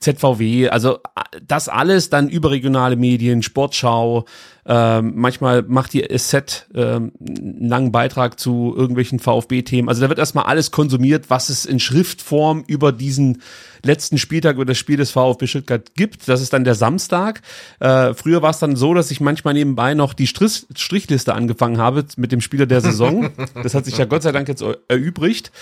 ZVW, 0.00 0.68
also 0.68 0.98
das 1.46 1.68
alles 1.68 2.10
dann 2.10 2.28
überregionale 2.28 2.96
Medien, 2.96 3.42
Sportschau, 3.42 4.26
ähm, 4.66 5.12
manchmal 5.16 5.62
macht 5.62 5.92
die 5.92 6.10
Asset 6.10 6.66
ähm, 6.74 7.12
einen 7.20 7.68
langen 7.68 7.92
Beitrag 7.92 8.40
zu 8.40 8.74
irgendwelchen 8.76 9.18
VfB-Themen. 9.18 9.88
Also 9.88 10.00
da 10.00 10.08
wird 10.08 10.18
erstmal 10.18 10.46
alles 10.46 10.70
konsumiert, 10.70 11.28
was 11.28 11.50
es 11.50 11.66
in 11.66 11.80
Schriftform 11.80 12.64
über 12.66 12.92
diesen 12.92 13.42
letzten 13.82 14.16
Spieltag 14.16 14.56
über 14.56 14.64
das 14.64 14.78
Spiel 14.78 14.96
des 14.96 15.10
VfB 15.10 15.46
Stuttgart 15.46 15.94
gibt. 15.94 16.28
Das 16.28 16.40
ist 16.40 16.52
dann 16.54 16.64
der 16.64 16.74
Samstag. 16.74 17.42
Äh, 17.80 18.14
früher 18.14 18.40
war 18.40 18.50
es 18.50 18.58
dann 18.58 18.76
so, 18.76 18.94
dass 18.94 19.10
ich 19.10 19.20
manchmal 19.20 19.52
nebenbei 19.52 19.94
noch 19.94 20.14
die 20.14 20.26
Strich 20.26 20.66
Strichliste 20.74 21.34
angefangen 21.34 21.78
habe 21.78 22.04
mit 22.16 22.32
dem 22.32 22.40
Spieler 22.40 22.66
der 22.66 22.80
Saison. 22.80 23.30
Das 23.62 23.74
hat 23.74 23.84
sich 23.84 23.96
ja 23.96 24.04
Gott 24.04 24.22
sei 24.22 24.32
Dank 24.32 24.48
jetzt 24.48 24.64
erübrigt. 24.88 25.52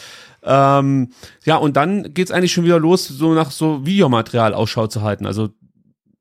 Ähm, 0.42 1.10
ja, 1.44 1.56
und 1.56 1.76
dann 1.76 2.14
geht's 2.14 2.30
eigentlich 2.30 2.52
schon 2.52 2.64
wieder 2.64 2.78
los, 2.78 3.06
so 3.06 3.32
nach 3.32 3.50
so 3.50 3.86
Videomaterial 3.86 4.54
Ausschau 4.54 4.86
zu 4.86 5.02
halten. 5.02 5.26
Also 5.26 5.50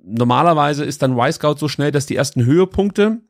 normalerweise 0.04 0.84
ist 0.86 1.02
dann 1.02 1.18
Y-Scout 1.18 1.58
so 1.58 1.68
schnell, 1.68 1.92
dass 1.92 2.06
die 2.06 2.16
ersten 2.16 2.46
Höhepunkte 2.46 3.22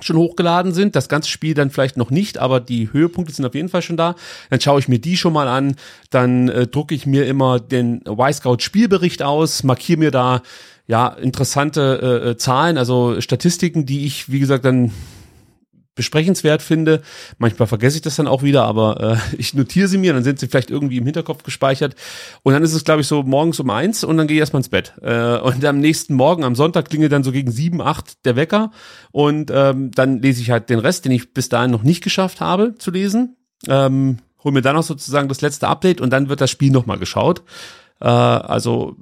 schon 0.00 0.16
hochgeladen 0.16 0.72
sind. 0.72 0.96
Das 0.96 1.08
ganze 1.08 1.30
Spiel 1.30 1.54
dann 1.54 1.70
vielleicht 1.70 1.96
noch 1.96 2.10
nicht, 2.10 2.38
aber 2.38 2.60
die 2.60 2.92
Höhepunkte 2.92 3.32
sind 3.32 3.46
auf 3.46 3.54
jeden 3.54 3.68
Fall 3.68 3.82
schon 3.82 3.96
da. 3.96 4.16
Dann 4.50 4.60
schaue 4.60 4.80
ich 4.80 4.88
mir 4.88 4.98
die 4.98 5.16
schon 5.16 5.32
mal 5.32 5.46
an. 5.46 5.76
Dann 6.10 6.48
äh, 6.48 6.66
drucke 6.66 6.94
ich 6.94 7.06
mir 7.06 7.26
immer 7.26 7.60
den 7.60 8.02
Y-Scout 8.06 8.58
Spielbericht 8.60 9.22
aus, 9.22 9.62
markiere 9.62 9.98
mir 9.98 10.10
da 10.10 10.42
ja 10.86 11.08
interessante 11.08 12.22
äh, 12.24 12.30
äh 12.30 12.36
Zahlen, 12.36 12.76
also 12.76 13.20
Statistiken, 13.20 13.86
die 13.86 14.04
ich 14.04 14.30
wie 14.30 14.40
gesagt 14.40 14.64
dann 14.64 14.90
besprechenswert 15.94 16.62
finde. 16.62 17.02
Manchmal 17.38 17.68
vergesse 17.68 17.96
ich 17.96 18.02
das 18.02 18.16
dann 18.16 18.26
auch 18.26 18.42
wieder, 18.42 18.64
aber 18.64 19.18
äh, 19.34 19.36
ich 19.38 19.54
notiere 19.54 19.88
sie 19.88 19.98
mir, 19.98 20.12
dann 20.12 20.24
sind 20.24 20.38
sie 20.38 20.48
vielleicht 20.48 20.70
irgendwie 20.70 20.98
im 20.98 21.04
Hinterkopf 21.04 21.42
gespeichert. 21.42 21.94
Und 22.42 22.52
dann 22.52 22.62
ist 22.62 22.72
es, 22.72 22.84
glaube 22.84 23.02
ich, 23.02 23.06
so 23.06 23.22
morgens 23.22 23.60
um 23.60 23.70
eins 23.70 24.04
und 24.04 24.16
dann 24.16 24.26
gehe 24.26 24.36
ich 24.36 24.40
erstmal 24.40 24.60
ins 24.60 24.68
Bett. 24.68 24.94
Äh, 25.02 25.38
und 25.38 25.64
am 25.64 25.78
nächsten 25.78 26.14
Morgen, 26.14 26.44
am 26.44 26.54
Sonntag, 26.54 26.88
klingelt 26.88 27.12
dann 27.12 27.24
so 27.24 27.32
gegen 27.32 27.50
sieben, 27.50 27.80
acht 27.80 28.24
der 28.24 28.36
Wecker. 28.36 28.70
Und 29.12 29.50
ähm, 29.52 29.90
dann 29.92 30.20
lese 30.20 30.40
ich 30.40 30.50
halt 30.50 30.70
den 30.70 30.78
Rest, 30.78 31.04
den 31.04 31.12
ich 31.12 31.32
bis 31.32 31.48
dahin 31.48 31.70
noch 31.70 31.82
nicht 31.82 32.02
geschafft 32.02 32.40
habe 32.40 32.74
zu 32.78 32.90
lesen. 32.90 33.36
Ähm, 33.68 34.18
hol 34.42 34.52
mir 34.52 34.62
dann 34.62 34.76
noch 34.76 34.82
sozusagen 34.82 35.28
das 35.28 35.40
letzte 35.40 35.68
Update 35.68 36.00
und 36.00 36.10
dann 36.10 36.28
wird 36.28 36.40
das 36.40 36.50
Spiel 36.50 36.70
nochmal 36.70 36.98
geschaut. 36.98 37.42
Äh, 38.00 38.06
also 38.06 38.96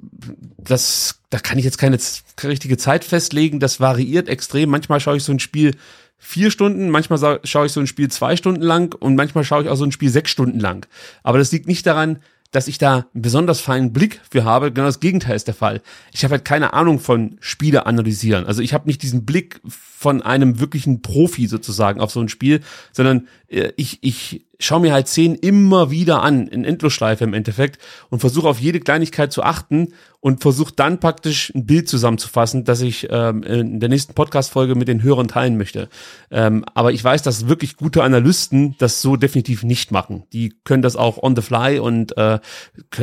das, 0.57 1.19
da 1.29 1.39
kann 1.39 1.57
ich 1.57 1.65
jetzt 1.65 1.77
keine 1.77 1.97
richtige 2.43 2.77
Zeit 2.77 3.03
festlegen. 3.03 3.59
Das 3.59 3.79
variiert 3.79 4.29
extrem. 4.29 4.69
Manchmal 4.69 4.99
schaue 4.99 5.17
ich 5.17 5.23
so 5.23 5.31
ein 5.31 5.39
Spiel 5.39 5.75
vier 6.23 6.51
Stunden, 6.51 6.89
manchmal 6.89 7.39
schaue 7.43 7.65
ich 7.65 7.73
so 7.73 7.81
ein 7.81 7.87
Spiel 7.87 8.09
zwei 8.09 8.37
Stunden 8.37 8.61
lang 8.61 8.95
und 8.97 9.15
manchmal 9.15 9.43
schaue 9.43 9.63
ich 9.63 9.69
auch 9.69 9.75
so 9.75 9.83
ein 9.83 9.91
Spiel 9.91 10.09
sechs 10.09 10.31
Stunden 10.31 10.59
lang. 10.59 10.87
Aber 11.21 11.37
das 11.37 11.51
liegt 11.51 11.67
nicht 11.67 11.85
daran, 11.85 12.19
dass 12.51 12.67
ich 12.67 12.77
da 12.77 13.07
einen 13.13 13.21
besonders 13.21 13.59
feinen 13.59 13.91
Blick 13.91 14.21
für 14.29 14.43
habe. 14.43 14.71
Genau 14.71 14.85
das 14.85 14.99
Gegenteil 14.99 15.35
ist 15.35 15.47
der 15.47 15.55
Fall. 15.55 15.81
Ich 16.13 16.23
habe 16.23 16.33
halt 16.33 16.45
keine 16.45 16.73
Ahnung 16.73 16.99
von 16.99 17.37
Spiele 17.41 17.87
analysieren. 17.87 18.45
Also 18.45 18.61
ich 18.61 18.73
habe 18.73 18.87
nicht 18.87 19.01
diesen 19.01 19.25
Blick 19.25 19.59
von 19.67 20.21
einem 20.21 20.59
wirklichen 20.59 21.01
Profi 21.01 21.47
sozusagen 21.47 21.99
auf 21.99 22.11
so 22.11 22.21
ein 22.21 22.29
Spiel, 22.29 22.61
sondern 22.91 23.27
äh, 23.47 23.71
ich, 23.75 23.99
ich 24.01 24.45
schaue 24.59 24.81
mir 24.81 24.93
halt 24.93 25.07
Szenen 25.07 25.35
immer 25.35 25.89
wieder 25.89 26.21
an, 26.21 26.47
in 26.47 26.63
Endlosschleife 26.63 27.23
im 27.23 27.33
Endeffekt, 27.33 27.81
und 28.09 28.19
versuche 28.19 28.47
auf 28.47 28.59
jede 28.59 28.79
Kleinigkeit 28.79 29.33
zu 29.33 29.43
achten 29.43 29.89
und 30.23 30.41
versuche 30.41 30.71
dann 30.73 31.01
praktisch 31.01 31.51
ein 31.53 31.65
Bild 31.65 31.89
zusammenzufassen, 31.89 32.63
das 32.63 32.79
ich 32.79 33.09
ähm, 33.11 33.43
in 33.43 33.81
der 33.81 33.89
nächsten 33.89 34.13
Podcast-Folge 34.13 34.73
mit 34.73 34.87
den 34.87 35.03
Hörern 35.03 35.27
teilen 35.27 35.57
möchte. 35.57 35.89
Ähm, 36.31 36.63
aber 36.73 36.93
ich 36.93 37.03
weiß, 37.03 37.23
dass 37.23 37.49
wirklich 37.49 37.75
gute 37.75 38.03
Analysten 38.03 38.75
das 38.77 39.01
so 39.01 39.17
definitiv 39.17 39.63
nicht 39.63 39.91
machen. 39.91 40.23
Die 40.31 40.53
können 40.63 40.81
das 40.81 40.95
auch 40.95 41.21
on 41.21 41.35
the 41.35 41.41
fly 41.41 41.77
und 41.77 42.15
äh, 42.15 42.39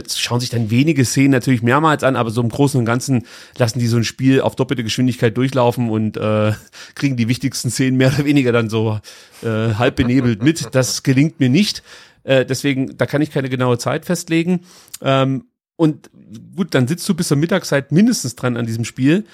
schauen 0.09 0.41
sich 0.41 0.49
dann 0.49 0.71
wenige 0.71 1.05
Szenen 1.05 1.33
natürlich 1.33 1.61
mehrmals 1.63 2.05
an, 2.05 2.17
aber 2.17 2.31
so 2.31 2.41
im 2.41 2.49
Großen 2.49 2.81
und 2.81 2.87
Ganzen 2.87 3.27
lassen 3.59 3.81
die 3.81 3.87
so 3.87 3.99
ein 3.99 4.05
Spiel 4.05 4.41
auf 4.41 4.57
doppelte 4.57 4.83
Geschwindigkeit 4.83 5.37
durchlaufen 5.37 5.91
und 5.91 6.17
äh, 6.17 6.53
kriegen 6.95 7.19
die 7.19 7.29
wichtigsten 7.29 7.71
Szenen 7.71 7.99
mehr 7.99 8.15
oder 8.15 8.25
weniger 8.25 8.53
dann 8.53 8.71
so 8.71 8.99
äh, 9.43 9.75
halb 9.75 9.97
benebelt 9.97 10.43
mit. 10.43 10.75
Das 10.75 11.03
gelingt 11.03 11.39
mir 11.39 11.51
nicht. 11.51 11.83
Äh, 12.25 12.47
deswegen, 12.47 12.97
da 12.97 13.05
kann 13.05 13.21
ich 13.21 13.31
keine 13.31 13.51
genaue 13.51 13.77
Zeit 13.77 14.07
festlegen. 14.07 14.61
Ähm, 15.03 15.45
und 15.81 16.10
gut, 16.57 16.75
dann 16.75 16.89
sitzt 16.89 17.09
du 17.09 17.15
bis 17.15 17.29
zur 17.29 17.37
Mittagszeit 17.37 17.93
mindestens 17.93 18.37
dran 18.37 18.57
an 18.57 18.67
diesem 18.67 18.85
Spiel. 18.85 19.25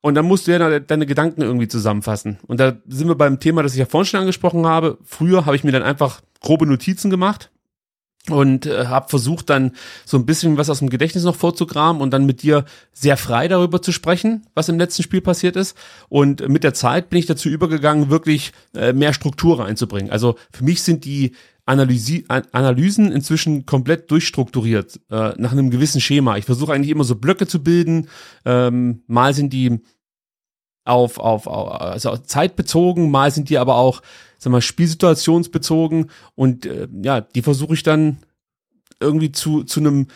Und 0.00 0.14
dann 0.14 0.26
musst 0.26 0.46
du 0.46 0.52
ja 0.52 0.78
deine 0.78 1.06
Gedanken 1.06 1.42
irgendwie 1.42 1.68
zusammenfassen. 1.68 2.38
Und 2.46 2.60
da 2.60 2.76
sind 2.86 3.08
wir 3.08 3.16
beim 3.16 3.40
Thema, 3.40 3.62
das 3.62 3.72
ich 3.72 3.80
ja 3.80 3.86
vorhin 3.86 4.06
schon 4.06 4.20
angesprochen 4.20 4.64
habe. 4.64 4.98
Früher 5.04 5.46
habe 5.46 5.56
ich 5.56 5.64
mir 5.64 5.72
dann 5.72 5.82
einfach 5.82 6.20
grobe 6.40 6.66
Notizen 6.66 7.10
gemacht 7.10 7.50
und 8.30 8.66
äh, 8.66 8.86
habe 8.86 9.08
versucht 9.08 9.50
dann 9.50 9.72
so 10.04 10.16
ein 10.16 10.26
bisschen 10.26 10.58
was 10.58 10.70
aus 10.70 10.80
dem 10.80 10.90
Gedächtnis 10.90 11.24
noch 11.24 11.36
vorzugraben 11.36 12.00
und 12.00 12.10
dann 12.10 12.26
mit 12.26 12.42
dir 12.42 12.64
sehr 12.92 13.16
frei 13.16 13.48
darüber 13.48 13.82
zu 13.82 13.92
sprechen, 13.92 14.46
was 14.54 14.68
im 14.68 14.78
letzten 14.78 15.02
Spiel 15.02 15.20
passiert 15.20 15.56
ist. 15.56 15.76
Und 16.08 16.48
mit 16.48 16.64
der 16.64 16.74
Zeit 16.74 17.10
bin 17.10 17.18
ich 17.18 17.26
dazu 17.26 17.48
übergegangen, 17.48 18.10
wirklich 18.10 18.52
äh, 18.74 18.92
mehr 18.92 19.12
Struktur 19.12 19.60
reinzubringen. 19.60 20.10
Also 20.10 20.36
für 20.52 20.64
mich 20.64 20.82
sind 20.82 21.04
die 21.04 21.32
Analysi 21.66 22.24
Analysen 22.28 23.12
inzwischen 23.12 23.66
komplett 23.66 24.10
durchstrukturiert, 24.10 25.00
äh, 25.10 25.32
nach 25.36 25.52
einem 25.52 25.70
gewissen 25.70 26.00
Schema. 26.00 26.36
Ich 26.36 26.44
versuche 26.44 26.72
eigentlich 26.72 26.90
immer 26.90 27.04
so 27.04 27.16
Blöcke 27.16 27.46
zu 27.46 27.62
bilden. 27.62 28.08
Ähm, 28.44 29.02
mal 29.06 29.34
sind 29.34 29.52
die 29.52 29.80
auf, 30.84 31.18
auf, 31.18 31.48
auf 31.48 31.80
also 31.80 32.16
zeitbezogen, 32.16 33.10
mal 33.10 33.32
sind 33.32 33.50
die 33.50 33.58
aber 33.58 33.74
auch, 33.76 34.00
sag 34.38 34.52
mal, 34.52 34.62
spielsituationsbezogen 34.62 36.10
und 36.36 36.64
äh, 36.66 36.86
ja, 37.02 37.20
die 37.20 37.42
versuche 37.42 37.74
ich 37.74 37.82
dann 37.82 38.18
irgendwie 39.00 39.32
zu, 39.32 39.64
zu 39.64 39.80
einem 39.80 40.06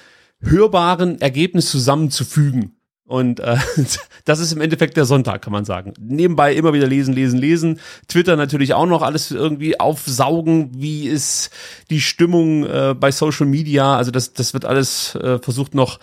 hörbaren 0.40 1.20
Ergebnis 1.20 1.70
zusammenzufügen. 1.70 2.76
Und 3.05 3.40
äh, 3.40 3.59
das 4.24 4.40
ist 4.40 4.52
im 4.52 4.60
Endeffekt 4.60 4.96
der 4.96 5.04
Sonntag, 5.04 5.42
kann 5.42 5.52
man 5.52 5.64
sagen. 5.64 5.94
Nebenbei 6.00 6.54
immer 6.54 6.72
wieder 6.72 6.86
lesen, 6.86 7.14
lesen, 7.14 7.38
lesen. 7.38 7.80
Twitter 8.08 8.36
natürlich 8.36 8.74
auch 8.74 8.86
noch 8.86 9.02
alles 9.02 9.30
irgendwie 9.30 9.78
aufsaugen. 9.78 10.70
Wie 10.74 11.08
ist 11.08 11.50
die 11.90 12.00
Stimmung 12.00 12.64
äh, 12.64 12.94
bei 12.98 13.12
Social 13.12 13.46
Media? 13.46 13.96
Also 13.96 14.10
das, 14.10 14.32
das 14.32 14.54
wird 14.54 14.64
alles 14.64 15.14
äh, 15.16 15.38
versucht 15.38 15.74
noch 15.74 15.98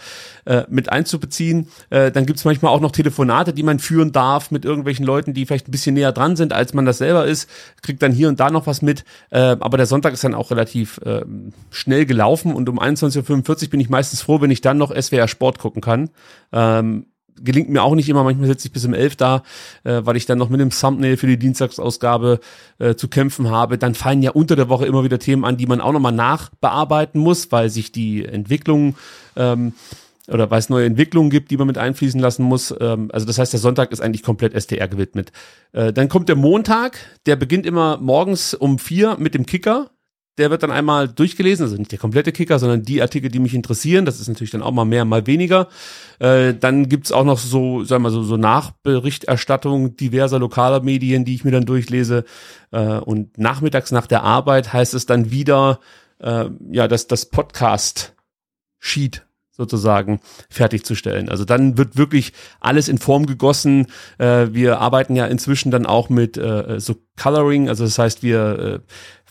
äh, 0.46 0.64
mit 0.70 0.92
einzubeziehen. 0.92 1.68
Äh, 1.90 2.12
dann 2.12 2.26
gibt's 2.26 2.46
manchmal 2.46 2.74
auch 2.74 2.80
noch 2.80 2.92
Telefonate, 2.92 3.54
die 3.54 3.64
man 3.64 3.80
führen 3.80 4.12
darf 4.12 4.50
mit 4.52 4.66
irgendwelchen 4.66 5.06
Leuten, 5.06 5.34
die 5.34 5.46
vielleicht 5.46 5.68
ein 5.68 5.72
bisschen 5.72 5.96
näher 5.96 6.12
dran 6.12 6.36
sind, 6.36 6.54
als 6.54 6.74
man 6.74 6.86
das 6.86 7.00
selber 7.00 7.26
ist. 7.26 7.50
Kriegt 7.82 8.02
dann 8.02 8.12
hier 8.12 8.30
und 8.30 8.40
da 8.40 8.50
noch 8.50 8.68
was 8.68 8.82
mit. 8.82 9.04
Äh, 9.30 9.40
aber 9.40 9.78
der 9.78 9.86
Sonntag 9.86 10.14
ist 10.14 10.24
dann 10.24 10.34
auch 10.34 10.52
relativ 10.52 11.00
äh, 11.00 11.26
schnell 11.70 12.06
gelaufen 12.06 12.54
und 12.54 12.70
um 12.70 12.80
21.45 12.80 13.64
Uhr 13.64 13.70
bin 13.70 13.80
ich 13.80 13.90
meistens 13.90 14.22
froh, 14.22 14.42
wenn 14.42 14.52
ich 14.52 14.62
dann 14.62 14.78
noch 14.78 14.96
SWR 14.96 15.28
Sport 15.28 15.60
gucken 15.60 15.82
kann. 15.82 16.10
Ähm, 16.52 17.08
gelingt 17.44 17.70
mir 17.70 17.84
auch 17.84 17.96
nicht 17.96 18.10
immer. 18.10 18.24
Manchmal 18.24 18.48
sitze 18.48 18.68
ich 18.68 18.74
bis 18.74 18.86
um 18.86 18.94
elf 18.94 19.16
da, 19.16 19.44
äh, 19.84 20.02
weil 20.04 20.16
ich 20.16 20.26
dann 20.26 20.38
noch 20.38 20.50
mit 20.50 20.60
dem 20.60 20.70
Thumbnail 20.70 21.18
für 21.18 21.28
die 21.28 21.38
Dienstagsausgabe 21.38 22.40
äh, 22.80 22.96
zu 22.96 23.08
kämpfen 23.08 23.50
habe. 23.50 23.78
Dann 23.78 23.96
fallen 23.96 24.22
ja 24.22 24.32
unter 24.32 24.56
der 24.56 24.70
Woche 24.70 24.86
immer 24.86 25.04
wieder 25.04 25.20
Themen 25.20 25.46
an, 25.46 25.58
die 25.58 25.68
man 25.68 25.82
auch 25.82 25.92
nochmal 25.92 26.12
nachbearbeiten 26.12 27.20
muss, 27.20 27.52
weil 27.52 27.70
sich 27.70 27.92
die 27.92 28.26
Entwicklung 28.26 28.96
ähm, 29.36 29.74
oder 30.28 30.52
weil 30.52 30.60
es 30.60 30.70
neue 30.70 30.86
Entwicklungen 30.86 31.30
gibt, 31.30 31.52
die 31.52 31.58
man 31.58 31.68
mit 31.68 31.78
einfließen 31.78 32.20
lassen 32.20 32.44
muss. 32.44 32.74
Ähm, 32.80 33.10
also 33.14 33.26
das 33.26 33.38
heißt, 33.38 33.54
der 33.54 33.60
Sonntag 33.60 33.92
ist 33.92 34.02
eigentlich 34.02 34.24
komplett 34.24 34.60
STR 34.60 34.88
gewidmet. 34.88 35.32
Äh, 35.72 35.94
dann 35.94 36.10
kommt 36.10 36.30
der 36.30 36.36
Montag, 36.36 36.98
der 37.26 37.36
beginnt 37.36 37.66
immer 37.66 37.98
morgens 37.98 38.54
um 38.54 38.80
vier 38.80 39.18
mit 39.18 39.34
dem 39.34 39.46
Kicker. 39.46 39.90
Der 40.38 40.52
wird 40.52 40.64
dann 40.64 40.72
einmal 40.72 41.08
durchgelesen, 41.08 41.64
also 41.64 41.78
nicht 41.78 41.92
der 41.92 42.00
komplette 42.00 42.32
Kicker, 42.32 42.60
sondern 42.60 42.84
die 42.84 43.02
Artikel, 43.02 43.32
die 43.32 43.40
mich 43.40 43.56
interessieren. 43.56 44.06
Das 44.06 44.20
ist 44.20 44.28
natürlich 44.28 44.52
dann 44.52 44.62
auch 44.62 44.72
mal 44.72 44.86
mehr, 44.86 45.04
mal 45.04 45.26
weniger. 45.26 45.68
Äh, 46.20 46.54
dann 46.54 46.90
gibt's 46.90 47.12
auch 47.12 47.24
noch 47.24 47.40
so, 47.40 47.84
sagen 47.84 48.04
wir 48.04 48.10
mal 48.10 48.14
so, 48.14 48.24
so 48.24 48.38
Nachberichterstattung 48.38 49.98
diverser 49.98 50.40
lokaler 50.40 50.82
Medien, 50.82 51.26
die 51.26 51.36
ich 51.36 51.44
mir 51.44 51.52
dann 51.52 51.66
durchlese. 51.66 52.24
Äh, 52.72 53.00
und 53.00 53.38
nachmittags 53.38 53.92
nach 53.92 54.06
der 54.06 54.24
Arbeit 54.24 54.74
heißt 54.74 54.94
es 54.94 55.06
dann 55.06 55.32
wieder, 55.32 55.80
äh, 56.20 56.46
ja, 56.72 56.88
dass 56.88 57.08
das 57.08 57.26
Podcast 57.26 58.16
Sheet 58.80 59.28
sozusagen 59.58 60.20
fertigzustellen. 60.50 61.30
Also 61.30 61.44
dann 61.44 61.78
wird 61.78 61.98
wirklich 61.98 62.32
alles 62.60 62.88
in 62.88 63.00
Form 63.00 63.26
gegossen. 63.26 63.88
Äh, 64.20 64.50
wir 64.52 64.80
arbeiten 64.80 65.16
ja 65.16 65.26
inzwischen 65.26 65.72
dann 65.72 65.88
auch 65.88 66.10
mit 66.10 66.38
äh, 66.38 66.80
so 66.80 66.96
Coloring, 67.20 67.68
also 67.68 67.84
das 67.84 67.98
heißt, 67.98 68.22
wir 68.22 68.60
äh, 68.60 68.80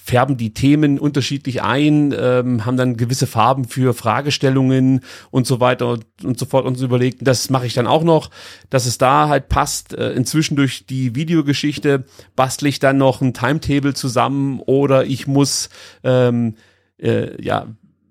färben 0.07 0.37
die 0.37 0.55
Themen 0.55 1.01
unterschiedlich 1.01 1.63
ein, 1.63 2.15
ähm, 2.17 2.65
haben 2.65 2.77
dann 2.77 2.97
gewisse 2.97 3.27
Farben 3.27 3.65
für 3.65 3.93
Fragestellungen 3.93 5.01
und 5.33 5.49
so 5.49 5.59
weiter 5.59 5.89
und, 5.89 6.07
und 6.23 6.39
so 6.39 6.47
fort 6.47 6.65
uns 6.65 6.81
überlegt. 6.81 7.27
Das 7.27 7.51
mache 7.51 7.67
ich 7.67 7.75
dann 7.75 7.89
auch 7.89 8.05
noch, 8.05 8.31
dass 8.71 8.87
es 8.87 8.99
da 8.99 9.29
halt 9.29 9.49
passt. 9.49 9.95
Äh, 9.95 10.13
inzwischen 10.13 10.55
durch 10.55 10.87
die 10.87 11.17
Videogeschichte 11.17 12.05
bastle 12.37 12.69
ich 12.69 12.79
dann 12.79 12.99
noch 12.99 13.21
ein 13.21 13.35
Timetable 13.35 13.95
zusammen 13.95 14.61
oder 14.61 15.05
ich 15.05 15.27
muss 15.27 15.71
ähm, 16.05 16.55
äh, 16.99 17.43
ja 17.43 17.67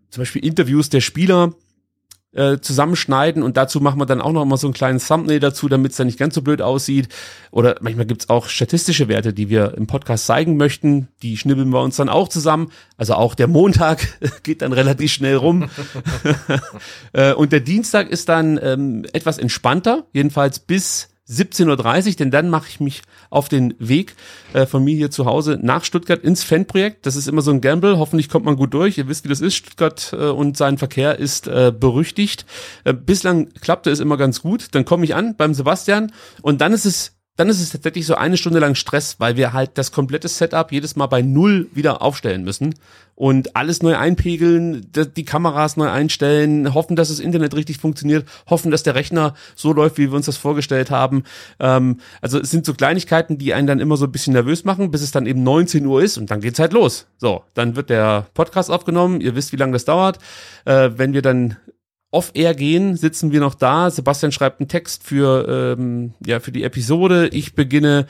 zum 0.09 0.21
Beispiel 0.21 0.45
Interviews 0.45 0.89
der 0.89 1.01
Spieler 1.01 1.53
äh, 2.35 2.59
zusammenschneiden 2.59 3.43
und 3.43 3.57
dazu 3.57 3.79
machen 3.81 3.99
wir 3.99 4.05
dann 4.05 4.21
auch 4.21 4.31
noch 4.31 4.45
mal 4.45 4.57
so 4.57 4.67
einen 4.67 4.73
kleinen 4.73 4.99
Thumbnail 4.99 5.39
dazu, 5.39 5.69
damit 5.69 5.91
es 5.91 5.97
dann 5.97 6.07
nicht 6.07 6.19
ganz 6.19 6.35
so 6.35 6.41
blöd 6.41 6.61
aussieht. 6.61 7.09
Oder 7.51 7.75
manchmal 7.81 8.05
gibt's 8.05 8.29
auch 8.29 8.47
statistische 8.47 9.07
Werte, 9.07 9.33
die 9.33 9.49
wir 9.49 9.73
im 9.75 9.87
Podcast 9.87 10.25
zeigen 10.25 10.57
möchten. 10.57 11.07
Die 11.21 11.37
schnibbeln 11.37 11.69
wir 11.69 11.81
uns 11.81 11.95
dann 11.95 12.09
auch 12.09 12.27
zusammen. 12.27 12.71
Also 12.97 13.13
auch 13.15 13.35
der 13.35 13.47
Montag 13.47 14.19
geht 14.43 14.61
dann 14.61 14.73
relativ 14.73 15.11
schnell 15.11 15.35
rum. 15.35 15.69
Äh, 17.13 17.33
und 17.33 17.51
der 17.51 17.61
Dienstag 17.61 18.09
ist 18.09 18.27
dann 18.29 18.59
ähm, 18.61 19.05
etwas 19.13 19.37
entspannter, 19.37 20.05
jedenfalls 20.11 20.59
bis 20.59 21.09
17.30 21.29 22.07
Uhr, 22.07 22.15
denn 22.15 22.31
dann 22.31 22.49
mache 22.49 22.67
ich 22.69 22.79
mich 22.79 23.01
auf 23.29 23.49
den 23.49 23.73
Weg 23.79 24.15
äh, 24.53 24.65
von 24.65 24.83
mir 24.83 24.95
hier 24.95 25.09
zu 25.09 25.25
Hause 25.25 25.57
nach 25.61 25.83
Stuttgart 25.83 26.23
ins 26.23 26.43
Fanprojekt. 26.43 27.05
Das 27.05 27.15
ist 27.15 27.27
immer 27.27 27.41
so 27.41 27.51
ein 27.51 27.61
Gamble. 27.61 27.97
Hoffentlich 27.97 28.29
kommt 28.29 28.45
man 28.45 28.55
gut 28.55 28.73
durch. 28.73 28.97
Ihr 28.97 29.07
wisst, 29.07 29.25
wie 29.25 29.29
das 29.29 29.41
ist. 29.41 29.55
Stuttgart 29.55 30.13
äh, 30.13 30.27
und 30.27 30.55
sein 30.55 30.77
Verkehr 30.77 31.17
ist 31.17 31.47
äh, 31.47 31.73
berüchtigt. 31.77 32.45
Äh, 32.83 32.93
bislang 32.93 33.49
klappte 33.61 33.89
es 33.89 33.99
immer 33.99 34.17
ganz 34.17 34.41
gut. 34.41 34.67
Dann 34.71 34.85
komme 34.85 35.05
ich 35.05 35.15
an 35.15 35.35
beim 35.35 35.53
Sebastian 35.53 36.11
und 36.41 36.61
dann 36.61 36.73
ist 36.73 36.85
es 36.85 37.14
dann 37.37 37.49
ist 37.49 37.61
es 37.61 37.71
tatsächlich 37.71 38.05
so 38.05 38.15
eine 38.15 38.37
Stunde 38.37 38.59
lang 38.59 38.75
Stress, 38.75 39.15
weil 39.19 39.35
wir 39.35 39.53
halt 39.53 39.71
das 39.75 39.91
komplette 39.91 40.27
Setup 40.27 40.71
jedes 40.71 40.95
Mal 40.95 41.07
bei 41.07 41.21
Null 41.21 41.67
wieder 41.73 42.01
aufstellen 42.01 42.43
müssen 42.43 42.75
und 43.15 43.55
alles 43.55 43.81
neu 43.81 43.95
einpegeln, 43.95 44.87
die 44.93 45.25
Kameras 45.25 45.77
neu 45.77 45.89
einstellen, 45.89 46.73
hoffen, 46.73 46.95
dass 46.95 47.07
das 47.07 47.19
Internet 47.19 47.55
richtig 47.55 47.77
funktioniert, 47.77 48.27
hoffen, 48.47 48.71
dass 48.71 48.83
der 48.83 48.95
Rechner 48.95 49.35
so 49.55 49.71
läuft, 49.73 49.97
wie 49.97 50.11
wir 50.11 50.15
uns 50.15 50.25
das 50.25 50.37
vorgestellt 50.37 50.91
haben. 50.91 51.23
Ähm, 51.59 51.99
also 52.21 52.39
es 52.39 52.51
sind 52.51 52.65
so 52.65 52.73
Kleinigkeiten, 52.73 53.37
die 53.37 53.53
einen 53.53 53.67
dann 53.67 53.79
immer 53.79 53.95
so 53.97 54.05
ein 54.05 54.11
bisschen 54.11 54.33
nervös 54.33 54.65
machen, 54.65 54.91
bis 54.91 55.01
es 55.01 55.11
dann 55.11 55.25
eben 55.25 55.43
19 55.43 55.85
Uhr 55.85 56.03
ist 56.03 56.17
und 56.17 56.29
dann 56.29 56.41
geht's 56.41 56.59
halt 56.59 56.73
los. 56.73 57.07
So, 57.17 57.43
dann 57.53 57.75
wird 57.75 57.89
der 57.89 58.27
Podcast 58.33 58.69
aufgenommen, 58.69 59.21
ihr 59.21 59.35
wisst, 59.35 59.53
wie 59.53 59.57
lange 59.57 59.73
das 59.73 59.85
dauert. 59.85 60.19
Äh, 60.65 60.91
wenn 60.95 61.13
wir 61.13 61.21
dann 61.21 61.55
off-air 62.15 62.55
gehen, 62.55 62.95
sitzen 62.95 63.31
wir 63.31 63.41
noch 63.41 63.55
da. 63.55 63.91
Sebastian 63.91 64.31
schreibt 64.31 64.61
einen 64.61 64.69
Text 64.69 65.03
für, 65.03 65.75
ähm, 65.77 66.13
ja, 66.25 66.39
für 66.39 66.51
die 66.51 66.63
Episode. 66.63 67.27
Ich 67.27 67.55
beginne 67.55 68.07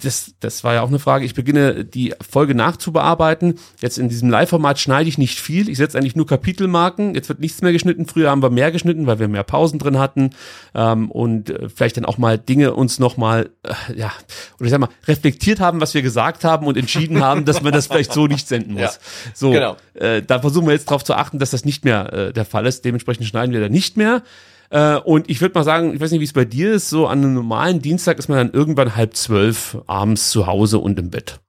das, 0.00 0.34
das 0.38 0.62
war 0.62 0.74
ja 0.74 0.82
auch 0.82 0.88
eine 0.88 1.00
Frage. 1.00 1.24
Ich 1.24 1.34
beginne 1.34 1.84
die 1.84 2.14
Folge 2.20 2.54
nachzubearbeiten. 2.54 3.58
Jetzt 3.80 3.98
in 3.98 4.08
diesem 4.08 4.30
Live-Format 4.30 4.78
schneide 4.78 5.08
ich 5.08 5.18
nicht 5.18 5.40
viel. 5.40 5.68
Ich 5.68 5.78
setze 5.78 5.98
eigentlich 5.98 6.14
nur 6.14 6.26
Kapitelmarken. 6.26 7.16
Jetzt 7.16 7.28
wird 7.28 7.40
nichts 7.40 7.62
mehr 7.62 7.72
geschnitten. 7.72 8.06
Früher 8.06 8.30
haben 8.30 8.40
wir 8.40 8.50
mehr 8.50 8.70
geschnitten, 8.70 9.08
weil 9.08 9.18
wir 9.18 9.26
mehr 9.26 9.42
Pausen 9.42 9.80
drin 9.80 9.98
hatten 9.98 10.30
ähm, 10.72 11.10
und 11.10 11.50
äh, 11.50 11.68
vielleicht 11.68 11.96
dann 11.96 12.04
auch 12.04 12.16
mal 12.16 12.38
Dinge 12.38 12.74
uns 12.74 13.00
nochmal, 13.00 13.50
äh, 13.64 13.98
ja, 13.98 14.12
oder 14.58 14.66
ich 14.66 14.70
sag 14.70 14.78
mal, 14.78 14.88
reflektiert 15.08 15.58
haben, 15.58 15.80
was 15.80 15.94
wir 15.94 16.02
gesagt 16.02 16.44
haben 16.44 16.68
und 16.68 16.76
entschieden 16.76 17.20
haben, 17.24 17.44
dass 17.44 17.60
man 17.60 17.72
das 17.72 17.88
vielleicht 17.88 18.12
so 18.12 18.28
nicht 18.28 18.46
senden 18.46 18.74
muss. 18.74 18.82
Ja, 18.82 18.92
so, 19.34 19.50
genau. 19.50 19.76
äh, 19.94 20.22
da 20.22 20.38
versuchen 20.38 20.66
wir 20.66 20.74
jetzt 20.74 20.88
darauf 20.88 21.02
zu 21.02 21.14
achten, 21.14 21.40
dass 21.40 21.50
das 21.50 21.64
nicht 21.64 21.84
mehr 21.84 22.12
äh, 22.12 22.32
der 22.32 22.44
Fall 22.44 22.66
ist. 22.66 22.84
Dementsprechend 22.84 23.26
schneiden 23.26 23.52
wir 23.52 23.60
da 23.60 23.68
nicht 23.68 23.96
mehr. 23.96 24.22
Äh, 24.70 24.96
und 24.96 25.30
ich 25.30 25.40
würde 25.40 25.54
mal 25.58 25.64
sagen, 25.64 25.94
ich 25.94 26.00
weiß 26.00 26.10
nicht, 26.10 26.20
wie 26.20 26.24
es 26.24 26.32
bei 26.32 26.44
dir 26.44 26.72
ist, 26.72 26.90
so 26.90 27.06
an 27.06 27.18
einem 27.18 27.34
normalen 27.34 27.80
Dienstag 27.80 28.18
ist 28.18 28.28
man 28.28 28.38
dann 28.38 28.52
irgendwann 28.52 28.96
halb 28.96 29.16
zwölf 29.16 29.78
abends 29.86 30.30
zu 30.30 30.46
Hause 30.46 30.78
und 30.78 30.98
im 30.98 31.10
Bett. 31.10 31.40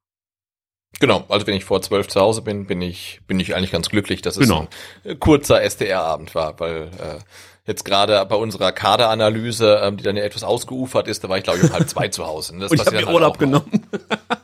Genau, 1.00 1.24
also 1.30 1.48
wenn 1.48 1.56
ich 1.56 1.66
vor 1.66 1.82
zwölf 1.82 2.08
zu 2.08 2.20
Hause 2.20 2.42
bin, 2.42 2.66
bin 2.68 2.82
ich, 2.82 3.22
bin 3.28 3.40
ich 3.40 3.56
eigentlich 3.56 3.72
ganz 3.72 3.90
glücklich, 3.90 4.22
dass 4.22 4.36
es 4.36 4.48
Genau. 4.48 4.68
ein 5.06 5.20
kurzer 5.20 5.62
SDR-Abend 5.62 6.36
war, 6.36 6.60
weil 6.60 6.90
äh, 7.00 7.20
jetzt 7.66 7.86
gerade 7.86 8.26
bei 8.26 8.36
unserer 8.36 8.72
Kaderanalyse, 8.72 9.80
ähm, 9.84 9.98
die 9.98 10.04
dann 10.04 10.18
ja 10.18 10.24
etwas 10.24 10.44
ausgeufert 10.44 11.08
ist, 11.08 11.24
da 11.24 11.30
war 11.30 11.38
ich 11.38 11.44
glaube 11.44 11.60
ich 11.60 11.66
um 11.66 11.72
halb 11.72 11.88
zwei 11.90 12.08
zu 12.10 12.26
Hause. 12.26 12.54
Und, 12.54 12.60
das 12.62 12.72
Und 12.72 12.82
ich 12.82 12.86
habe 12.86 12.98
mir 12.98 13.06
halt 13.06 13.14
Urlaub 13.16 13.38
genommen. 13.38 13.88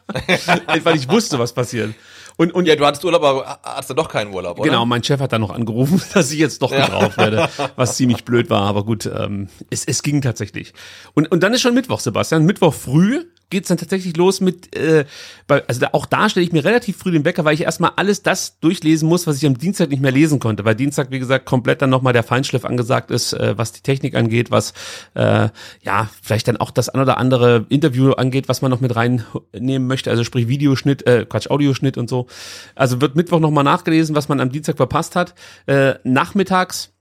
Weil 0.84 0.96
ich 0.96 1.10
wusste, 1.10 1.40
was 1.40 1.52
passiert. 1.52 1.94
Und, 2.38 2.54
und 2.54 2.68
Ja, 2.68 2.76
du 2.76 2.86
hattest 2.86 3.04
Urlaub, 3.06 3.24
aber 3.24 3.60
hattest 3.64 3.90
du 3.92 3.94
doch 3.94 4.10
keinen 4.10 4.34
Urlaub, 4.34 4.60
oder? 4.60 4.70
Genau, 4.70 4.86
mein 4.86 5.04
Chef 5.04 5.20
hat 5.20 5.32
dann 5.32 5.42
noch 5.42 5.52
angerufen, 5.52 6.02
dass 6.14 6.32
ich 6.32 6.40
jetzt 6.40 6.62
doch 6.62 6.72
gebraucht 6.72 7.18
werde, 7.18 7.50
was 7.76 7.96
ziemlich 7.98 8.26
blöd 8.26 8.50
war, 8.50 8.64
aber 8.64 8.84
gut, 8.84 9.06
ähm, 9.06 9.48
es, 9.70 9.86
es 9.86 10.04
ging 10.04 10.22
tatsächlich. 10.22 10.74
Und, 11.14 11.32
und 11.32 11.44
dann 11.44 11.54
ist 11.54 11.62
schon 11.62 11.74
Mittwoch, 11.74 12.00
Sebastian. 12.00 12.46
Mittwoch 12.46 12.74
früh 12.74 13.26
geht's 13.50 13.68
dann 13.68 13.78
tatsächlich 13.78 14.18
los 14.18 14.42
mit, 14.42 14.76
äh, 14.76 15.06
also 15.48 15.80
da, 15.80 15.90
auch 15.94 16.06
da 16.06 16.30
stelle 16.30 16.46
ich 16.46 16.52
mir 16.52 16.64
relativ 16.64 16.98
früh 16.98 17.12
den 17.12 17.26
Wecker, 17.26 17.46
weil 17.46 17.54
ich 17.54 17.62
erstmal 17.62 17.92
alles 17.96 18.24
das 18.24 18.60
durchlesen 18.60 19.08
muss, 19.08 19.28
was 19.28 19.38
ich 19.38 19.46
am 19.46 19.58
Dienstag 19.58 19.90
nicht 19.90 20.02
mehr 20.02 20.12
lesen 20.12 20.40
konnte, 20.40 20.66
weil 20.66 20.76
Dienstag, 20.76 21.12
wie 21.12 21.20
gesagt, 21.20 21.46
komplett 21.46 21.82
dann 21.82 21.90
nochmal 21.90 22.14
der 22.14 22.24
Feinschliff 22.24 22.66
angesagt 22.66 23.12
ist, 23.12 23.34
äh, 23.34 23.58
was 23.58 23.72
die 23.72 23.82
Technik 23.82 24.16
angeht, 24.16 24.52
was, 24.52 24.74
äh, 25.14 25.50
ja, 25.82 26.10
vielleicht 26.22 26.48
dann 26.48 26.58
auch 26.58 26.72
das 26.72 26.90
ein 26.90 27.02
oder 27.02 27.18
andere 27.18 27.66
Interview 27.70 28.12
angeht, 28.12 28.50
was 28.50 28.62
man 28.62 28.72
noch 28.72 28.82
mit 28.82 28.96
reinnehmen 28.96 29.88
möchte, 29.88 30.10
also 30.10 30.24
sprich 30.24 30.48
Videoschnitt, 30.48 31.06
äh, 31.08 31.26
Quatsch, 31.28 31.50
Audioschnitt 31.50 31.98
und 31.98 32.10
so. 32.10 32.28
Also 32.76 33.02
wird 33.02 33.16
Mittwoch 33.16 33.40
nochmal 33.40 33.64
nachgelesen, 33.64 34.16
was 34.16 34.30
man 34.30 34.40
am 34.40 34.52
Dienstag 34.52 34.78
verpasst 34.78 35.16
hat. 35.16 35.36
Äh, 35.68 35.96
nachmittags 36.04 36.95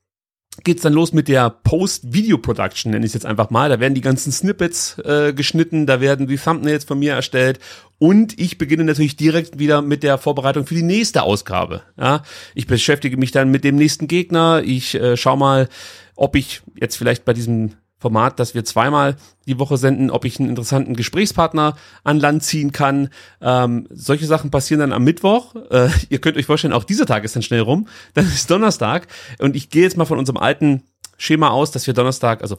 geht's 0.62 0.82
dann 0.82 0.92
los 0.92 1.12
mit 1.12 1.28
der 1.28 1.50
Post-Video-Production, 1.50 2.92
nenne 2.92 3.05
ich 3.05 3.11
es 3.11 3.14
jetzt 3.14 3.26
einfach 3.26 3.50
mal. 3.50 3.68
Da 3.68 3.80
werden 3.80 3.94
die 3.94 4.00
ganzen 4.00 4.30
Snippets 4.30 4.98
äh, 5.00 5.32
geschnitten, 5.32 5.86
da 5.86 6.00
werden 6.00 6.26
die 6.26 6.36
Thumbnails 6.36 6.84
von 6.84 6.98
mir 6.98 7.14
erstellt 7.14 7.59
und 7.98 8.38
ich 8.38 8.59
beginne 8.59 8.84
natürlich 8.84 9.16
direkt 9.16 9.59
wieder 9.59 9.82
mit 9.82 10.02
der 10.02 10.18
Vorbereitung 10.18 10.66
für 10.66 10.74
die 10.74 10.82
nächste 10.82 11.22
Ausgabe. 11.22 11.82
Ja, 11.98 12.22
ich 12.55 12.66
beschäftige 12.66 13.16
mich 13.16 13.32
dann 13.32 13.50
mit 13.50 13.64
dem 13.64 13.76
nächsten 13.76 14.07
Gegner. 14.07 14.62
Ich 14.64 14.94
äh, 14.94 15.16
schau 15.16 15.36
mal, 15.36 15.68
ob 16.14 16.36
ich 16.36 16.62
jetzt 16.80 16.96
vielleicht 16.96 17.24
bei 17.24 17.32
diesem 17.32 17.72
Format, 18.05 18.38
dass 18.38 18.55
wir 18.55 18.66
zweimal 18.66 19.16
die 19.46 19.59
Woche 19.59 19.78
senden, 19.78 20.11
ob 20.11 20.26
ich 20.26 20.38
einen 20.38 20.50
interessanten 20.50 20.94
Gesprächspartner 20.94 21.74
an 22.02 22.20
Land 22.20 22.42
ziehen 22.42 22.70
kann. 22.70 23.09
Ähm, 23.40 23.86
solche 23.88 24.26
Sachen 24.26 24.50
passieren 24.50 24.80
dann 24.80 24.92
am 24.92 25.05
Mittwoch. 25.05 25.55
Äh, 25.70 25.88
ihr 26.11 26.20
könnt 26.20 26.36
euch 26.36 26.44
vorstellen, 26.44 26.74
auch 26.74 26.84
dieser 26.84 27.07
Tag 27.07 27.24
ist 27.24 27.34
dann 27.34 27.42
schnell 27.42 27.62
rum. 27.62 27.88
Dann 28.12 28.26
ist 28.26 28.50
Donnerstag 28.50 29.07
und 29.38 29.57
ich 29.57 29.70
gehe 29.70 29.84
jetzt 29.84 29.96
mal 29.96 30.05
von 30.05 30.18
unserem 30.18 30.36
alten 30.36 30.82
Schema 31.16 31.48
aus, 31.48 31.70
dass 31.70 31.86
wir 31.86 31.94
Donnerstag, 31.94 32.42
also 32.42 32.59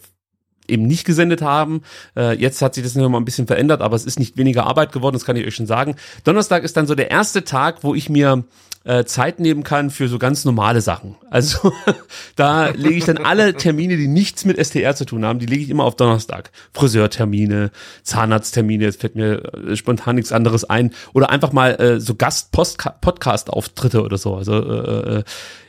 eben 0.67 0.87
nicht 0.87 1.05
gesendet 1.05 1.41
haben. 1.41 1.81
Äh, 2.15 2.37
jetzt 2.37 2.61
hat 2.61 2.75
sich 2.75 2.83
das 2.83 2.95
noch 2.95 3.09
mal 3.09 3.19
ein 3.19 3.25
bisschen 3.25 3.47
verändert, 3.47 3.81
aber 3.81 3.95
es 3.95 4.05
ist 4.05 4.19
nicht 4.19 4.37
weniger 4.37 4.65
Arbeit 4.65 4.91
geworden, 4.91 5.13
das 5.13 5.25
kann 5.25 5.35
ich 5.35 5.45
euch 5.45 5.55
schon 5.55 5.67
sagen. 5.67 5.95
Donnerstag 6.23 6.63
ist 6.63 6.77
dann 6.77 6.87
so 6.87 6.95
der 6.95 7.11
erste 7.11 7.43
Tag, 7.43 7.83
wo 7.83 7.95
ich 7.95 8.09
mir 8.09 8.43
äh, 8.85 9.03
Zeit 9.03 9.39
nehmen 9.39 9.63
kann 9.63 9.89
für 9.89 10.07
so 10.07 10.19
ganz 10.19 10.45
normale 10.45 10.79
Sachen. 10.79 11.15
Also 11.29 11.73
da 12.35 12.69
lege 12.69 12.95
ich 12.95 13.05
dann 13.05 13.17
alle 13.17 13.55
Termine, 13.55 13.97
die 13.97 14.07
nichts 14.07 14.45
mit 14.45 14.63
STR 14.63 14.95
zu 14.95 15.05
tun 15.05 15.25
haben, 15.25 15.39
die 15.39 15.47
lege 15.47 15.63
ich 15.63 15.69
immer 15.69 15.83
auf 15.83 15.95
Donnerstag. 15.95 16.51
Friseurtermine, 16.73 17.71
Zahnarzttermine, 18.03 18.85
jetzt 18.85 19.01
fällt 19.01 19.15
mir 19.15 19.43
äh, 19.53 19.75
spontan 19.75 20.15
nichts 20.15 20.31
anderes 20.31 20.63
ein. 20.63 20.91
Oder 21.13 21.31
einfach 21.31 21.51
mal 21.51 21.71
äh, 21.81 21.99
so 21.99 22.15
Gast-Podcast-Auftritte 22.15 24.03
oder 24.03 24.17
so. 24.17 24.35
Also 24.35 24.53
äh, 24.53 25.17
äh, 25.17 25.23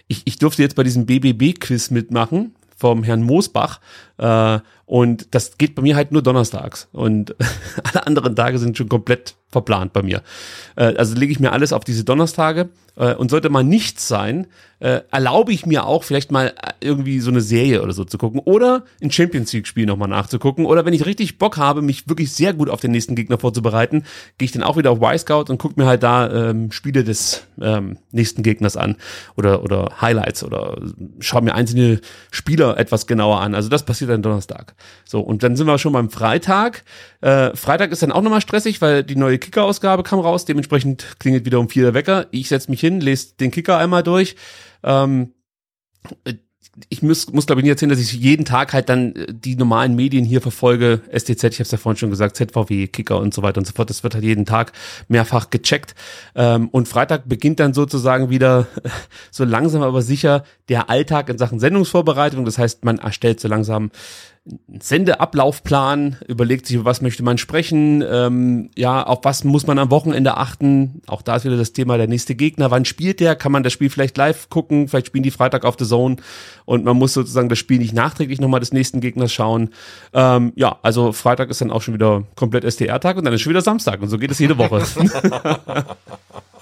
ich, 0.08 0.22
ich 0.26 0.38
durfte 0.38 0.62
jetzt 0.62 0.76
bei 0.76 0.82
diesem 0.84 1.06
BBB-Quiz 1.06 1.90
mitmachen 1.90 2.54
vom 2.76 3.02
Herrn 3.02 3.22
Moosbach. 3.22 3.80
Äh, 4.18 4.60
und 4.86 5.34
das 5.34 5.58
geht 5.58 5.74
bei 5.74 5.82
mir 5.82 5.96
halt 5.96 6.12
nur 6.12 6.22
donnerstags. 6.22 6.88
Und 6.92 7.34
alle 7.84 8.06
anderen 8.06 8.36
Tage 8.36 8.58
sind 8.58 8.76
schon 8.78 8.88
komplett 8.88 9.34
verplant 9.48 9.92
bei 9.92 10.02
mir. 10.02 10.22
Äh, 10.76 10.94
also 10.96 11.14
lege 11.16 11.32
ich 11.32 11.40
mir 11.40 11.52
alles 11.52 11.72
auf 11.72 11.84
diese 11.84 12.04
Donnerstage. 12.04 12.68
Äh, 12.96 13.14
und 13.14 13.30
sollte 13.30 13.50
mal 13.50 13.64
nichts 13.64 14.08
sein, 14.08 14.46
erlaube 14.78 15.54
ich 15.54 15.64
mir 15.64 15.86
auch 15.86 16.04
vielleicht 16.04 16.30
mal 16.30 16.52
irgendwie 16.82 17.20
so 17.20 17.30
eine 17.30 17.40
Serie 17.40 17.82
oder 17.82 17.94
so 17.94 18.04
zu 18.04 18.18
gucken. 18.18 18.42
Oder 18.44 18.84
ein 19.02 19.10
Champions 19.10 19.50
League-Spiel 19.54 19.86
nochmal 19.86 20.08
nachzugucken. 20.08 20.66
Oder 20.66 20.84
wenn 20.84 20.92
ich 20.92 21.06
richtig 21.06 21.38
Bock 21.38 21.56
habe, 21.56 21.80
mich 21.80 22.10
wirklich 22.10 22.30
sehr 22.32 22.52
gut 22.52 22.68
auf 22.68 22.80
den 22.80 22.90
nächsten 22.90 23.14
Gegner 23.14 23.38
vorzubereiten, 23.38 24.04
gehe 24.36 24.44
ich 24.44 24.52
dann 24.52 24.62
auch 24.62 24.76
wieder 24.76 24.90
auf 24.90 24.98
Y-Scout 25.00 25.46
und 25.48 25.56
gucke 25.56 25.80
mir 25.80 25.86
halt 25.86 26.02
da 26.02 26.50
ähm, 26.50 26.72
Spiele 26.72 27.04
des 27.04 27.46
ähm, 27.58 27.96
nächsten 28.12 28.42
Gegners 28.42 28.76
an. 28.76 28.96
Oder, 29.34 29.62
oder 29.62 29.92
Highlights 30.02 30.44
oder 30.44 30.76
schaue 31.20 31.40
mir 31.40 31.54
einzelne 31.54 32.02
Spieler 32.30 32.76
etwas 32.76 33.06
genauer 33.06 33.40
an. 33.40 33.54
Also 33.54 33.70
das 33.70 33.84
passiert 33.84 34.05
dann 34.06 34.22
Donnerstag. 34.22 34.74
So, 35.04 35.20
und 35.20 35.42
dann 35.42 35.56
sind 35.56 35.66
wir 35.66 35.78
schon 35.78 35.92
beim 35.92 36.10
Freitag. 36.10 36.84
Äh, 37.20 37.54
Freitag 37.56 37.92
ist 37.92 38.02
dann 38.02 38.12
auch 38.12 38.22
nochmal 38.22 38.40
stressig, 38.40 38.80
weil 38.80 39.04
die 39.04 39.16
neue 39.16 39.38
Kicker-Ausgabe 39.38 40.02
kam 40.02 40.20
raus. 40.20 40.44
Dementsprechend 40.44 41.16
klingelt 41.18 41.44
wieder 41.44 41.60
um 41.60 41.68
vier 41.68 41.84
der 41.84 41.94
Wecker. 41.94 42.26
Ich 42.30 42.48
setze 42.48 42.70
mich 42.70 42.80
hin, 42.80 43.00
lese 43.00 43.34
den 43.36 43.50
Kicker 43.50 43.78
einmal 43.78 44.02
durch. 44.02 44.36
Ähm, 44.82 45.32
ich 46.88 47.02
muss, 47.02 47.32
muss 47.32 47.46
glaube 47.46 47.60
ich 47.60 47.64
nicht 47.64 47.70
erzählen, 47.70 47.90
dass 47.90 48.00
ich 48.00 48.12
jeden 48.12 48.44
Tag 48.44 48.72
halt 48.72 48.88
dann 48.88 49.14
äh, 49.14 49.26
die 49.32 49.56
normalen 49.56 49.94
Medien 49.94 50.24
hier 50.24 50.40
verfolge. 50.40 51.00
STZ, 51.10 51.44
ich 51.44 51.58
habe 51.58 51.62
es 51.62 51.70
ja 51.70 51.78
vorhin 51.78 51.96
schon 51.96 52.10
gesagt, 52.10 52.36
ZVW, 52.36 52.86
Kicker 52.88 53.18
und 53.18 53.32
so 53.32 53.42
weiter 53.42 53.58
und 53.58 53.66
so 53.66 53.72
fort. 53.72 53.88
Das 53.90 54.02
wird 54.02 54.14
halt 54.14 54.24
jeden 54.24 54.44
Tag 54.44 54.72
mehrfach 55.08 55.50
gecheckt. 55.50 55.94
Ähm, 56.34 56.68
und 56.68 56.88
Freitag 56.88 57.28
beginnt 57.28 57.60
dann 57.60 57.72
sozusagen 57.72 58.30
wieder 58.30 58.66
so 59.30 59.44
langsam 59.44 59.82
aber 59.82 60.02
sicher 60.02 60.44
der 60.68 60.90
Alltag 60.90 61.28
in 61.28 61.38
Sachen 61.38 61.60
Sendungsvorbereitung. 61.60 62.44
Das 62.44 62.58
heißt, 62.58 62.84
man 62.84 62.98
erstellt 62.98 63.40
so 63.40 63.48
langsam 63.48 63.90
Sendeablaufplan, 64.78 66.16
überlegt 66.28 66.66
sich, 66.66 66.76
über 66.76 66.84
was 66.84 67.00
möchte 67.00 67.22
man 67.22 67.38
sprechen, 67.38 68.04
ähm, 68.08 68.70
ja, 68.76 69.02
auf 69.02 69.20
was 69.22 69.42
muss 69.42 69.66
man 69.66 69.78
am 69.78 69.90
Wochenende 69.90 70.36
achten. 70.36 71.02
Auch 71.06 71.22
da 71.22 71.36
ist 71.36 71.44
wieder 71.44 71.56
das 71.56 71.72
Thema 71.72 71.96
der 71.96 72.06
nächste 72.06 72.34
Gegner. 72.34 72.70
Wann 72.70 72.84
spielt 72.84 73.20
der? 73.20 73.34
Kann 73.34 73.52
man 73.52 73.62
das 73.62 73.72
Spiel 73.72 73.90
vielleicht 73.90 74.16
live 74.16 74.48
gucken? 74.48 74.88
Vielleicht 74.88 75.08
spielen 75.08 75.24
die 75.24 75.30
Freitag 75.30 75.64
auf 75.64 75.76
The 75.78 75.86
Zone 75.86 76.16
und 76.64 76.84
man 76.84 76.96
muss 76.96 77.12
sozusagen 77.12 77.48
das 77.48 77.58
Spiel 77.58 77.78
nicht 77.78 77.94
nachträglich 77.94 78.40
nochmal 78.40 78.60
des 78.60 78.72
nächsten 78.72 79.00
Gegners 79.00 79.32
schauen. 79.32 79.70
Ähm, 80.12 80.52
ja, 80.54 80.78
also 80.82 81.12
Freitag 81.12 81.50
ist 81.50 81.60
dann 81.60 81.72
auch 81.72 81.82
schon 81.82 81.94
wieder 81.94 82.22
komplett 82.36 82.64
SDR-Tag 82.64 83.16
und 83.16 83.24
dann 83.24 83.34
ist 83.34 83.40
schon 83.40 83.50
wieder 83.50 83.62
Samstag 83.62 84.00
und 84.00 84.08
so 84.08 84.18
geht 84.18 84.30
es 84.30 84.38
jede 84.38 84.58
Woche. 84.58 84.82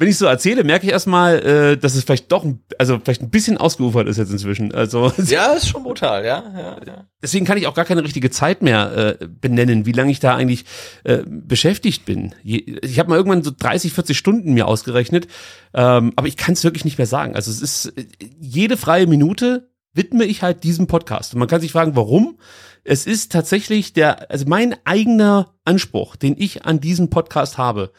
wenn 0.00 0.08
ich 0.08 0.16
so 0.18 0.24
erzähle, 0.26 0.64
merke 0.64 0.86
ich 0.86 0.92
erstmal, 0.92 1.38
äh, 1.40 1.76
dass 1.76 1.94
es 1.94 2.04
vielleicht 2.04 2.32
doch, 2.32 2.42
ein- 2.42 2.64
also 2.78 2.98
vielleicht 2.98 3.20
ein 3.22 3.28
bisschen 3.30 3.58
ausgeufert 3.58 4.08
ist 4.08 4.16
jetzt 4.16 4.32
inzwischen. 4.32 4.74
Also 4.74 5.12
Ja, 5.26 5.52
ist 5.52 5.68
schon 5.68 5.82
brutal, 5.82 6.24
ja. 6.24 6.42
ja, 6.56 6.76
ja. 6.86 7.06
deswegen 7.22 7.44
kann 7.44 7.58
ich 7.58 7.66
auch 7.66 7.74
gar 7.74 7.84
keine 7.84 8.02
richtige 8.02 8.30
Zeit 8.30 8.62
mehr 8.62 9.16
äh, 9.20 9.26
benennen, 9.26 9.84
wie 9.86 9.92
lange 9.92 10.10
ich 10.10 10.18
da 10.18 10.34
eigentlich 10.34 10.64
äh, 11.04 11.18
beschäftigt 11.26 12.06
bin. 12.06 12.34
Je, 12.42 12.56
ich 12.82 12.98
habe 12.98 13.10
mal 13.10 13.16
irgendwann 13.16 13.42
so 13.44 13.52
30, 13.56 13.92
40 13.92 14.16
Stunden 14.16 14.54
mir 14.54 14.66
ausgerechnet, 14.66 15.28
ähm, 15.74 16.12
aber 16.16 16.26
ich 16.28 16.36
kann 16.38 16.54
es 16.54 16.64
wirklich 16.64 16.84
nicht 16.86 16.98
mehr 16.98 17.06
sagen. 17.06 17.36
Also 17.36 17.50
es 17.50 17.60
ist 17.60 17.86
äh, 17.98 18.06
jede 18.40 18.76
freie 18.78 19.06
Minute 19.06 19.68
widme 19.92 20.24
ich 20.24 20.42
halt 20.42 20.64
diesem 20.64 20.86
Podcast. 20.86 21.34
Und 21.34 21.40
man 21.40 21.48
kann 21.48 21.60
sich 21.60 21.72
fragen, 21.72 21.94
warum? 21.94 22.38
Es 22.84 23.06
ist 23.06 23.32
tatsächlich 23.32 23.92
der, 23.92 24.30
also 24.30 24.46
mein 24.48 24.74
eigener 24.84 25.52
Anspruch, 25.64 26.16
den 26.16 26.36
ich 26.38 26.64
an 26.64 26.80
diesem 26.80 27.10
Podcast 27.10 27.58
habe, 27.58 27.92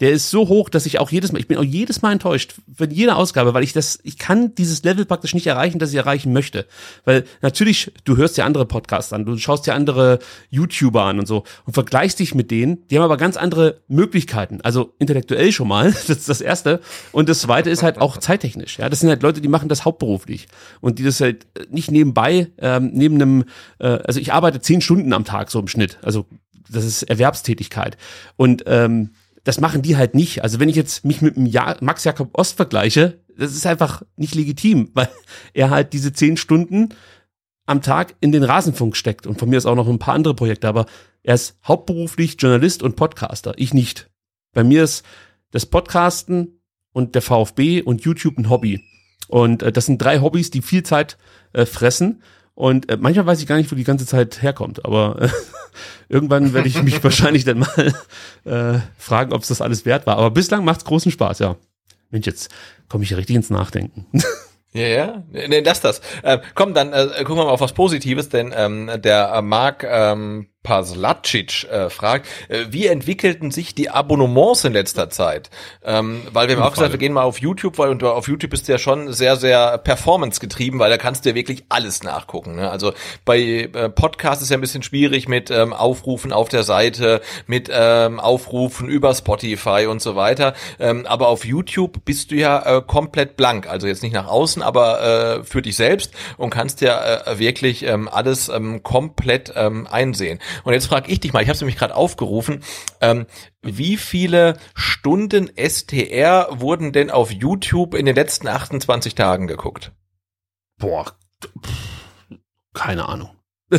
der 0.00 0.12
ist 0.12 0.30
so 0.30 0.48
hoch, 0.48 0.68
dass 0.68 0.86
ich 0.86 1.00
auch 1.00 1.10
jedes 1.10 1.32
Mal, 1.32 1.40
ich 1.40 1.48
bin 1.48 1.58
auch 1.58 1.64
jedes 1.64 2.02
Mal 2.02 2.12
enttäuscht 2.12 2.54
von 2.74 2.90
jeder 2.90 3.16
Ausgabe, 3.16 3.54
weil 3.54 3.64
ich 3.64 3.72
das, 3.72 3.98
ich 4.04 4.18
kann 4.18 4.54
dieses 4.54 4.84
Level 4.84 5.04
praktisch 5.04 5.34
nicht 5.34 5.46
erreichen, 5.46 5.78
das 5.78 5.90
ich 5.90 5.96
erreichen 5.96 6.32
möchte. 6.32 6.66
Weil 7.04 7.24
natürlich, 7.42 7.92
du 8.04 8.16
hörst 8.16 8.36
ja 8.36 8.44
andere 8.44 8.64
Podcasts 8.64 9.12
an, 9.12 9.24
du 9.24 9.36
schaust 9.38 9.66
dir 9.66 9.74
andere 9.74 10.20
YouTuber 10.50 11.02
an 11.02 11.18
und 11.18 11.26
so 11.26 11.44
und 11.66 11.72
vergleichst 11.72 12.20
dich 12.20 12.34
mit 12.34 12.50
denen, 12.50 12.86
die 12.88 12.96
haben 12.96 13.04
aber 13.04 13.16
ganz 13.16 13.36
andere 13.36 13.80
Möglichkeiten. 13.88 14.60
Also 14.62 14.94
intellektuell 14.98 15.50
schon 15.50 15.68
mal, 15.68 15.86
das 16.06 16.08
ist 16.08 16.28
das 16.28 16.40
Erste. 16.40 16.80
Und 17.10 17.28
das 17.28 17.40
Zweite 17.40 17.70
ist 17.70 17.82
halt 17.82 17.98
auch 17.98 18.18
zeittechnisch. 18.18 18.78
Ja, 18.78 18.88
das 18.88 19.00
sind 19.00 19.08
halt 19.08 19.22
Leute, 19.22 19.40
die 19.40 19.48
machen 19.48 19.68
das 19.68 19.84
hauptberuflich 19.84 20.46
und 20.80 20.98
die 20.98 21.04
das 21.04 21.20
halt 21.20 21.46
nicht 21.70 21.90
nebenbei, 21.90 22.48
ähm, 22.58 22.90
neben 22.92 23.16
einem, 23.16 23.44
äh, 23.80 23.86
also 23.86 24.20
ich 24.20 24.32
arbeite 24.32 24.60
zehn 24.60 24.80
Stunden 24.80 25.12
am 25.12 25.24
Tag 25.24 25.50
so 25.50 25.58
im 25.58 25.68
Schnitt. 25.68 25.98
Also 26.02 26.26
das 26.70 26.84
ist 26.84 27.02
Erwerbstätigkeit. 27.02 27.96
Und 28.36 28.64
ähm, 28.66 29.10
das 29.48 29.62
machen 29.62 29.80
die 29.80 29.96
halt 29.96 30.14
nicht. 30.14 30.42
Also 30.42 30.60
wenn 30.60 30.68
ich 30.68 30.76
jetzt 30.76 31.06
mich 31.06 31.22
mit 31.22 31.36
dem 31.36 31.46
ja 31.46 31.74
Max 31.80 32.04
Jakob 32.04 32.36
Ost 32.36 32.58
vergleiche, 32.58 33.18
das 33.34 33.52
ist 33.52 33.64
einfach 33.64 34.02
nicht 34.14 34.34
legitim, 34.34 34.90
weil 34.94 35.08
er 35.54 35.70
halt 35.70 35.94
diese 35.94 36.12
zehn 36.12 36.36
Stunden 36.36 36.90
am 37.64 37.80
Tag 37.80 38.14
in 38.20 38.30
den 38.30 38.42
Rasenfunk 38.44 38.94
steckt. 38.94 39.26
Und 39.26 39.38
von 39.38 39.48
mir 39.48 39.56
ist 39.56 39.64
auch 39.64 39.74
noch 39.74 39.88
ein 39.88 39.98
paar 39.98 40.12
andere 40.12 40.34
Projekte, 40.34 40.68
aber 40.68 40.84
er 41.22 41.34
ist 41.34 41.56
hauptberuflich 41.66 42.36
Journalist 42.38 42.82
und 42.82 42.94
Podcaster. 42.94 43.54
Ich 43.56 43.72
nicht. 43.72 44.10
Bei 44.52 44.62
mir 44.64 44.84
ist 44.84 45.02
das 45.50 45.64
Podcasten 45.64 46.60
und 46.92 47.14
der 47.14 47.22
VfB 47.22 47.80
und 47.80 48.02
YouTube 48.02 48.36
ein 48.36 48.50
Hobby. 48.50 48.84
Und 49.28 49.62
äh, 49.62 49.72
das 49.72 49.86
sind 49.86 49.96
drei 49.96 50.20
Hobbys, 50.20 50.50
die 50.50 50.60
viel 50.60 50.82
Zeit 50.82 51.16
äh, 51.54 51.64
fressen. 51.64 52.22
Und 52.58 52.88
äh, 52.90 52.96
manchmal 52.98 53.26
weiß 53.26 53.40
ich 53.40 53.46
gar 53.46 53.56
nicht, 53.56 53.70
wo 53.70 53.76
die 53.76 53.84
ganze 53.84 54.04
Zeit 54.04 54.42
herkommt, 54.42 54.84
aber 54.84 55.22
äh, 55.22 55.28
irgendwann 56.08 56.54
werde 56.54 56.66
ich 56.66 56.82
mich 56.82 57.04
wahrscheinlich 57.04 57.44
dann 57.44 57.60
mal 57.60 57.94
äh, 58.44 58.80
fragen, 58.98 59.32
ob 59.32 59.42
es 59.42 59.48
das 59.48 59.60
alles 59.60 59.86
wert 59.86 60.08
war. 60.08 60.16
Aber 60.16 60.32
bislang 60.32 60.64
macht's 60.64 60.84
großen 60.84 61.12
Spaß, 61.12 61.38
ja. 61.38 61.54
Mensch, 62.10 62.26
jetzt 62.26 62.50
komme 62.88 63.04
ich 63.04 63.10
hier 63.10 63.16
richtig 63.16 63.36
ins 63.36 63.50
Nachdenken. 63.50 64.06
Ja, 64.74 64.86
ja, 64.86 65.24
nee, 65.32 65.60
lass 65.60 65.80
das. 65.80 66.02
Äh, 66.22 66.40
komm, 66.54 66.74
dann 66.74 66.92
äh, 66.92 67.06
gucken 67.20 67.36
wir 67.36 67.46
mal 67.46 67.50
auf 67.50 67.62
was 67.62 67.72
Positives, 67.72 68.28
denn 68.28 68.52
ähm, 68.54 68.90
der 68.98 69.32
äh, 69.32 69.40
Marc 69.40 69.82
ähm, 69.82 70.48
Paslacic 70.68 71.64
äh, 71.70 71.88
fragt, 71.88 72.26
äh, 72.48 72.66
wie 72.68 72.86
entwickelten 72.88 73.50
sich 73.50 73.74
die 73.74 73.88
Abonnements 73.88 74.64
in 74.64 74.74
letzter 74.74 75.08
Zeit? 75.08 75.48
Ähm, 75.82 76.20
weil 76.30 76.48
wir 76.48 76.56
haben 76.56 76.62
auch 76.62 76.74
gesagt, 76.74 76.92
wir 76.92 76.98
gehen 76.98 77.14
mal 77.14 77.22
auf 77.22 77.40
YouTube, 77.40 77.78
weil 77.78 78.04
auf 78.04 78.28
YouTube 78.28 78.50
bist 78.50 78.68
du 78.68 78.72
ja 78.72 78.78
schon 78.78 79.10
sehr, 79.14 79.36
sehr 79.36 79.78
performance 79.78 80.40
getrieben, 80.40 80.78
weil 80.78 80.90
da 80.90 80.98
kannst 80.98 81.24
du 81.24 81.30
ja 81.30 81.34
wirklich 81.34 81.64
alles 81.70 82.02
nachgucken. 82.02 82.56
Ne? 82.56 82.70
Also 82.70 82.92
bei 83.24 83.38
äh, 83.40 83.88
Podcasts 83.88 84.42
ist 84.42 84.50
ja 84.50 84.58
ein 84.58 84.60
bisschen 84.60 84.82
schwierig 84.82 85.26
mit 85.26 85.50
ähm, 85.50 85.72
Aufrufen 85.72 86.34
auf 86.34 86.50
der 86.50 86.64
Seite, 86.64 87.22
mit 87.46 87.70
ähm, 87.72 88.20
Aufrufen 88.20 88.90
über 88.90 89.14
Spotify 89.14 89.86
und 89.88 90.02
so 90.02 90.16
weiter. 90.16 90.52
Ähm, 90.78 91.06
aber 91.06 91.28
auf 91.28 91.46
YouTube 91.46 92.04
bist 92.04 92.30
du 92.30 92.34
ja 92.34 92.76
äh, 92.76 92.82
komplett 92.86 93.38
blank. 93.38 93.66
Also 93.66 93.86
jetzt 93.86 94.02
nicht 94.02 94.12
nach 94.12 94.28
außen, 94.28 94.60
aber 94.60 95.38
äh, 95.38 95.44
für 95.44 95.62
dich 95.62 95.76
selbst 95.76 96.12
und 96.36 96.50
kannst 96.50 96.82
ja 96.82 97.22
äh, 97.22 97.38
wirklich 97.38 97.84
ähm, 97.84 98.06
alles 98.06 98.50
ähm, 98.50 98.82
komplett 98.82 99.54
ähm, 99.56 99.86
einsehen. 99.90 100.40
Und 100.64 100.72
jetzt 100.72 100.86
frage 100.86 101.10
ich 101.10 101.20
dich 101.20 101.32
mal, 101.32 101.42
ich 101.42 101.48
habe 101.48 101.54
es 101.54 101.60
nämlich 101.60 101.76
gerade 101.76 101.94
aufgerufen, 101.94 102.62
ähm, 103.00 103.26
wie 103.62 103.96
viele 103.96 104.58
Stunden 104.74 105.50
STR 105.56 106.48
wurden 106.50 106.92
denn 106.92 107.10
auf 107.10 107.30
YouTube 107.30 107.94
in 107.94 108.06
den 108.06 108.14
letzten 108.14 108.48
28 108.48 109.14
Tagen 109.14 109.46
geguckt? 109.46 109.92
Boah, 110.78 111.16
keine 112.74 113.08
Ahnung. 113.08 113.30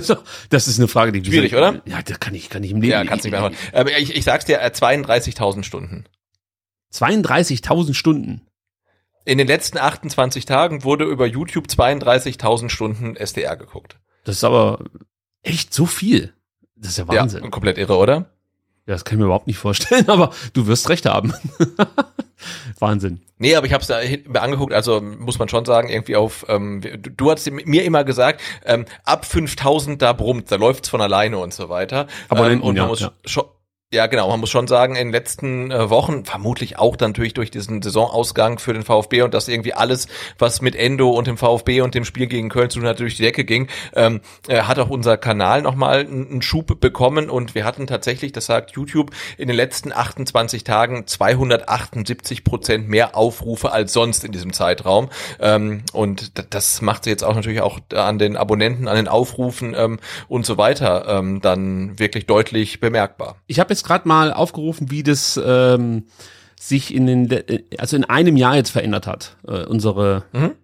Das 0.49 0.68
ist 0.68 0.78
eine 0.78 0.88
Frage, 0.88 1.12
die 1.12 1.26
schwierig, 1.26 1.56
oder? 1.56 1.82
Ja, 1.86 2.02
das 2.02 2.20
kann 2.20 2.36
ich, 2.36 2.49
kann 2.49 2.64
ich 2.64 2.72
im 2.72 2.82
Leben. 2.82 2.91
Ja, 2.91 3.04
kannst 3.06 3.26
nicht 3.26 3.32
mehr. 3.32 3.52
Aber 3.74 3.98
ich, 3.98 4.16
ich 4.16 4.24
sag's 4.24 4.45
dir, 4.45 4.62
32.000 4.62 5.60
äh, 5.60 5.64
Stunden. 5.64 6.06
32.000 6.94 7.94
Stunden. 7.94 8.48
In 9.26 9.38
den 9.38 9.48
letzten 9.48 9.78
28 9.78 10.45
Tagen 10.45 10.84
wurde 10.84 11.06
über 11.06 11.26
YouTube 11.26 11.66
32.000 11.66 12.70
Stunden 12.70 13.16
SDR 13.16 13.58
geguckt. 13.58 13.99
Das 14.24 14.38
ist 14.38 14.44
aber 14.44 14.84
echt 15.41 15.74
so 15.74 15.86
viel. 15.86 16.34
Das 16.80 16.92
ist 16.92 16.98
ja 16.98 17.08
Wahnsinn. 17.08 17.44
Ja, 17.44 17.50
komplett 17.50 17.78
irre, 17.78 17.98
oder? 17.98 18.32
Ja, 18.86 18.96
das 18.96 19.06
kann 19.06 19.16
ich 19.16 19.20
mir 19.20 19.26
überhaupt 19.26 19.48
nicht 19.48 19.58
vorstellen, 19.58 20.08
aber 20.10 20.32
du 20.54 20.68
wirst 20.68 20.90
recht 20.90 21.06
haben. 21.06 21.34
Wahnsinn. 22.80 23.22
Nee, 23.38 23.56
aber 23.56 23.68
ich 23.68 23.74
habe 23.74 23.82
es 23.82 23.88
da 23.88 24.00
mir 24.28 24.42
angeguckt, 24.42 24.74
also 24.74 25.02
muss 25.02 25.40
man 25.40 25.50
schon 25.50 25.66
sagen, 25.66 25.90
irgendwie 25.90 26.16
auf, 26.16 26.46
ähm, 26.48 26.82
du, 26.82 26.98
du 26.98 27.32
hast 27.32 27.50
mir 27.52 27.84
immer 27.84 28.04
gesagt, 28.04 28.42
ähm, 28.66 28.86
ab 29.04 29.26
5000 29.26 30.02
da 30.02 30.14
brummt, 30.14 30.52
da 30.52 30.56
läuft's 30.56 30.90
von 30.90 31.02
alleine 31.02 31.38
und 31.38 31.54
so 31.54 31.70
weiter. 31.70 32.08
Aber 32.30 32.50
ähm, 32.50 32.62
und 32.62 32.76
man 32.76 32.84
ja, 32.84 32.88
muss 32.88 33.02
ja. 33.02 33.12
schon 33.26 33.46
ja, 33.91 34.06
genau. 34.06 34.30
Man 34.30 34.40
muss 34.40 34.52
schon 34.52 34.68
sagen, 34.68 34.95
in 34.95 35.07
den 35.07 35.11
letzten 35.11 35.72
äh, 35.72 35.90
Wochen, 35.90 36.24
vermutlich 36.24 36.78
auch 36.78 36.95
dann 36.95 37.10
natürlich 37.10 37.34
durch 37.34 37.49
diesen 37.49 37.82
Saisonausgang 37.82 38.60
für 38.60 38.72
den 38.72 38.84
VfB 38.84 39.24
und 39.24 39.34
dass 39.34 39.48
irgendwie 39.48 39.74
alles, 39.74 40.07
was 40.38 40.61
mit 40.61 40.76
Endo 40.76 41.10
und 41.10 41.26
dem 41.26 41.38
VfB 41.38 41.82
und 41.82 41.95
dem 41.95 42.06
Spiel 42.06 42.28
gegen 42.28 42.49
Köln 42.49 42.70
zu 42.70 42.78
tun 42.78 42.88
hat, 42.88 42.99
durch 42.99 43.16
die 43.16 43.24
Decke 43.24 43.45
ging, 43.45 43.68
ähm, 43.95 44.22
äh, 44.48 44.61
hat 44.61 44.78
auch 44.78 44.91
unser 44.91 45.18
Kanal 45.18 45.64
nochmal 45.64 46.02
einen 46.02 46.44
Schub 46.44 46.80
bekommen 46.80 47.32
und 47.32 47.56
wir 47.56 47.66
hatten 47.66 47.88
tatsächlich, 47.88 48.32
das 48.32 48.45
sagt 48.45 48.74
YouTube, 48.74 49.10
in 49.40 49.48
den 49.48 49.57
letzten 49.57 49.91
28 49.91 50.64
Tagen 50.64 51.07
278 51.07 52.44
Prozent 52.44 52.90
mehr 52.90 53.18
Aufrufe 53.18 53.72
als 53.72 53.91
sonst 53.91 54.24
in 54.24 54.32
diesem 54.32 54.53
Zeitraum. 54.53 55.10
Ähm, 55.40 55.82
und 55.94 56.53
das 56.53 56.84
macht 56.84 57.06
sie 57.06 57.10
jetzt 57.10 57.24
auch 57.24 57.34
natürlich 57.34 57.61
auch 57.61 57.80
an 57.95 58.20
den 58.20 58.38
Abonnenten, 58.38 58.88
an 58.88 58.98
den 58.98 59.07
Aufrufen 59.07 59.74
ähm, 59.76 59.99
und 60.28 60.45
so 60.45 60.60
weiter 60.60 61.07
ähm, 61.07 61.41
dann 61.41 61.98
wirklich 61.98 62.28
deutlich 62.28 62.80
bemerkbar. 62.80 63.38
Ich 63.48 63.60
habe 63.60 63.79
jetzt 63.80 63.88
gerade 63.88 64.08
mal 64.08 64.34
aufgerufen, 64.34 64.92
wie 64.92 65.04
das 65.04 65.40
ähm, 65.44 66.06
sich 66.60 66.94
in 66.94 67.06
den, 67.06 67.30
also 67.78 67.96
in 67.96 68.04
einem 68.04 68.36
Jahr 68.36 68.56
jetzt 68.56 68.70
verändert 68.70 69.08
hat, 69.08 69.38
äh, 69.48 69.64
unsere 69.66 70.26
mhm. 70.34 70.56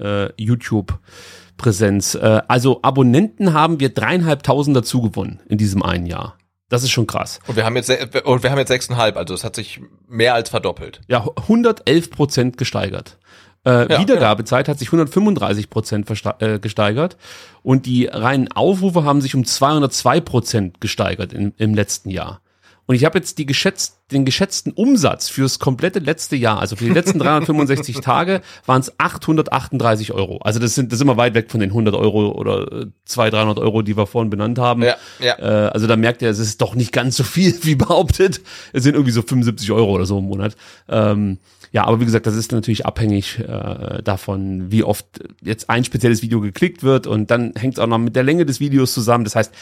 äh, 0.00 0.30
YouTube-Präsenz. 0.42 2.14
Äh, 2.14 2.42
also 2.48 2.80
Abonnenten 2.82 3.52
haben 3.52 3.78
wir 3.78 3.90
dreieinhalbtausend 3.90 4.76
dazu 4.76 5.02
gewonnen 5.02 5.40
in 5.48 5.58
diesem 5.58 5.82
einen 5.82 6.06
Jahr. 6.06 6.38
Das 6.70 6.82
ist 6.82 6.90
schon 6.90 7.06
krass. 7.06 7.40
Und 7.46 7.56
wir 7.56 7.64
haben 7.64 7.76
jetzt 7.76 7.90
und 8.24 8.42
wir 8.42 8.50
haben 8.50 8.58
jetzt 8.58 8.68
sechseinhalb, 8.68 9.16
also 9.16 9.32
es 9.32 9.42
hat 9.42 9.56
sich 9.56 9.80
mehr 10.06 10.34
als 10.34 10.50
verdoppelt. 10.50 11.00
Ja, 11.08 11.26
111 11.36 12.10
Prozent 12.10 12.58
gesteigert. 12.58 13.18
Äh, 13.64 13.92
ja, 13.92 14.00
Wiedergabezeit 14.00 14.66
genau. 14.66 14.74
hat 14.74 14.78
sich 14.78 14.88
135 14.88 15.70
Prozent 15.70 16.08
äh, 16.40 16.58
gesteigert 16.58 17.16
und 17.62 17.86
die 17.86 18.06
reinen 18.06 18.50
Aufrufe 18.52 19.04
haben 19.04 19.20
sich 19.20 19.34
um 19.34 19.44
202 19.44 20.20
Prozent 20.20 20.80
gesteigert 20.80 21.32
im, 21.32 21.52
im 21.56 21.74
letzten 21.74 22.10
Jahr. 22.10 22.40
Und 22.88 22.94
ich 22.94 23.04
habe 23.04 23.18
jetzt 23.18 23.36
die 23.36 23.44
geschätzt, 23.44 23.98
den 24.12 24.24
geschätzten 24.24 24.72
Umsatz 24.72 25.28
fürs 25.28 25.58
komplette 25.58 25.98
letzte 25.98 26.36
Jahr, 26.36 26.58
also 26.58 26.74
für 26.74 26.84
die 26.84 26.90
letzten 26.90 27.18
365 27.18 27.96
Tage, 28.00 28.40
waren 28.64 28.80
es 28.80 28.98
838 28.98 30.14
Euro. 30.14 30.38
Also 30.38 30.58
das 30.58 30.74
sind 30.74 30.90
das 30.90 30.96
ist 30.96 31.02
immer 31.02 31.18
weit 31.18 31.34
weg 31.34 31.50
von 31.50 31.60
den 31.60 31.68
100 31.68 31.94
Euro 31.94 32.30
oder 32.30 32.86
200, 33.04 33.34
300 33.34 33.58
Euro, 33.58 33.82
die 33.82 33.94
wir 33.94 34.06
vorhin 34.06 34.30
benannt 34.30 34.58
haben. 34.58 34.82
Ja, 34.84 34.96
ja. 35.20 35.38
Äh, 35.38 35.68
also 35.68 35.86
da 35.86 35.96
merkt 35.96 36.22
ihr, 36.22 36.30
es 36.30 36.38
ist 36.38 36.62
doch 36.62 36.74
nicht 36.74 36.92
ganz 36.92 37.18
so 37.18 37.24
viel 37.24 37.54
wie 37.62 37.74
behauptet. 37.74 38.40
Es 38.72 38.84
sind 38.84 38.94
irgendwie 38.94 39.12
so 39.12 39.20
75 39.20 39.70
Euro 39.70 39.90
oder 39.92 40.06
so 40.06 40.18
im 40.18 40.24
Monat. 40.24 40.56
Ähm, 40.88 41.36
ja, 41.72 41.84
aber 41.84 42.00
wie 42.00 42.04
gesagt, 42.04 42.26
das 42.26 42.34
ist 42.34 42.52
natürlich 42.52 42.86
abhängig 42.86 43.38
äh, 43.38 44.02
davon, 44.02 44.70
wie 44.70 44.84
oft 44.84 45.06
jetzt 45.42 45.68
ein 45.70 45.84
spezielles 45.84 46.22
Video 46.22 46.40
geklickt 46.40 46.82
wird 46.82 47.06
und 47.06 47.30
dann 47.30 47.52
hängt 47.56 47.74
es 47.74 47.80
auch 47.80 47.86
noch 47.86 47.98
mit 47.98 48.16
der 48.16 48.22
Länge 48.22 48.46
des 48.46 48.60
Videos 48.60 48.94
zusammen. 48.94 49.24
Das 49.24 49.36
heißt, 49.36 49.52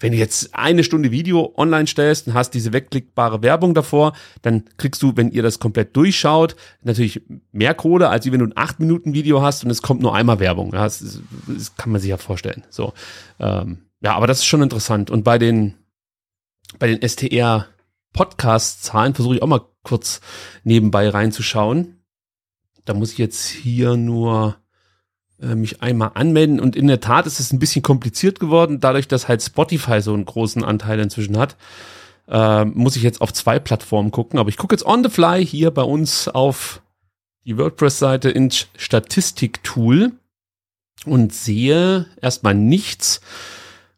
wenn 0.00 0.12
du 0.12 0.18
jetzt 0.18 0.54
eine 0.54 0.84
Stunde 0.84 1.10
Video 1.10 1.54
online 1.56 1.86
stellst 1.86 2.26
und 2.26 2.34
hast 2.34 2.50
diese 2.50 2.72
wegklickbare 2.72 3.42
Werbung 3.42 3.74
davor, 3.74 4.12
dann 4.42 4.64
kriegst 4.76 5.02
du, 5.02 5.16
wenn 5.16 5.30
ihr 5.30 5.42
das 5.42 5.60
komplett 5.60 5.96
durchschaut, 5.96 6.56
natürlich 6.82 7.22
mehr 7.52 7.74
Kohle, 7.74 8.08
als 8.08 8.30
wenn 8.30 8.40
du 8.40 8.46
ein 8.46 8.56
8 8.56 8.80
Minuten 8.80 9.14
Video 9.14 9.40
hast 9.42 9.64
und 9.64 9.70
es 9.70 9.82
kommt 9.82 10.02
nur 10.02 10.14
einmal 10.14 10.40
Werbung. 10.40 10.72
Ja, 10.72 10.84
das, 10.84 11.20
das 11.46 11.76
kann 11.76 11.92
man 11.92 12.00
sich 12.00 12.10
ja 12.10 12.16
vorstellen. 12.16 12.64
So, 12.70 12.92
ähm, 13.38 13.78
ja, 14.02 14.14
aber 14.14 14.26
das 14.26 14.38
ist 14.38 14.46
schon 14.46 14.62
interessant. 14.62 15.10
Und 15.10 15.22
bei 15.22 15.38
den 15.38 15.74
bei 16.78 16.88
den 16.88 17.06
STR 17.06 17.66
Podcast-Zahlen 18.12 19.14
versuche 19.14 19.36
ich 19.36 19.42
auch 19.42 19.46
mal 19.46 19.62
kurz 19.84 20.20
nebenbei 20.64 21.08
reinzuschauen. 21.08 22.00
Da 22.84 22.94
muss 22.94 23.12
ich 23.12 23.18
jetzt 23.18 23.46
hier 23.46 23.96
nur 23.96 24.56
äh, 25.40 25.54
mich 25.54 25.82
einmal 25.82 26.12
anmelden 26.14 26.60
und 26.60 26.76
in 26.76 26.86
der 26.86 27.00
Tat 27.00 27.26
ist 27.26 27.40
es 27.40 27.52
ein 27.52 27.58
bisschen 27.58 27.82
kompliziert 27.82 28.40
geworden, 28.40 28.80
dadurch, 28.80 29.08
dass 29.08 29.28
halt 29.28 29.42
Spotify 29.42 30.00
so 30.00 30.12
einen 30.12 30.24
großen 30.24 30.64
Anteil 30.64 30.98
inzwischen 30.98 31.38
hat. 31.38 31.56
Äh, 32.26 32.64
muss 32.64 32.96
ich 32.96 33.02
jetzt 33.02 33.20
auf 33.20 33.32
zwei 33.32 33.58
Plattformen 33.58 34.10
gucken, 34.10 34.38
aber 34.38 34.48
ich 34.48 34.56
gucke 34.56 34.74
jetzt 34.74 34.86
on 34.86 35.04
the 35.04 35.10
fly 35.10 35.44
hier 35.44 35.70
bei 35.70 35.82
uns 35.82 36.28
auf 36.28 36.82
die 37.44 37.58
WordPress-Seite 37.58 38.30
ins 38.30 38.68
Statistik-Tool 38.76 40.12
und 41.04 41.34
sehe 41.34 42.06
erstmal 42.20 42.54
nichts. 42.54 43.20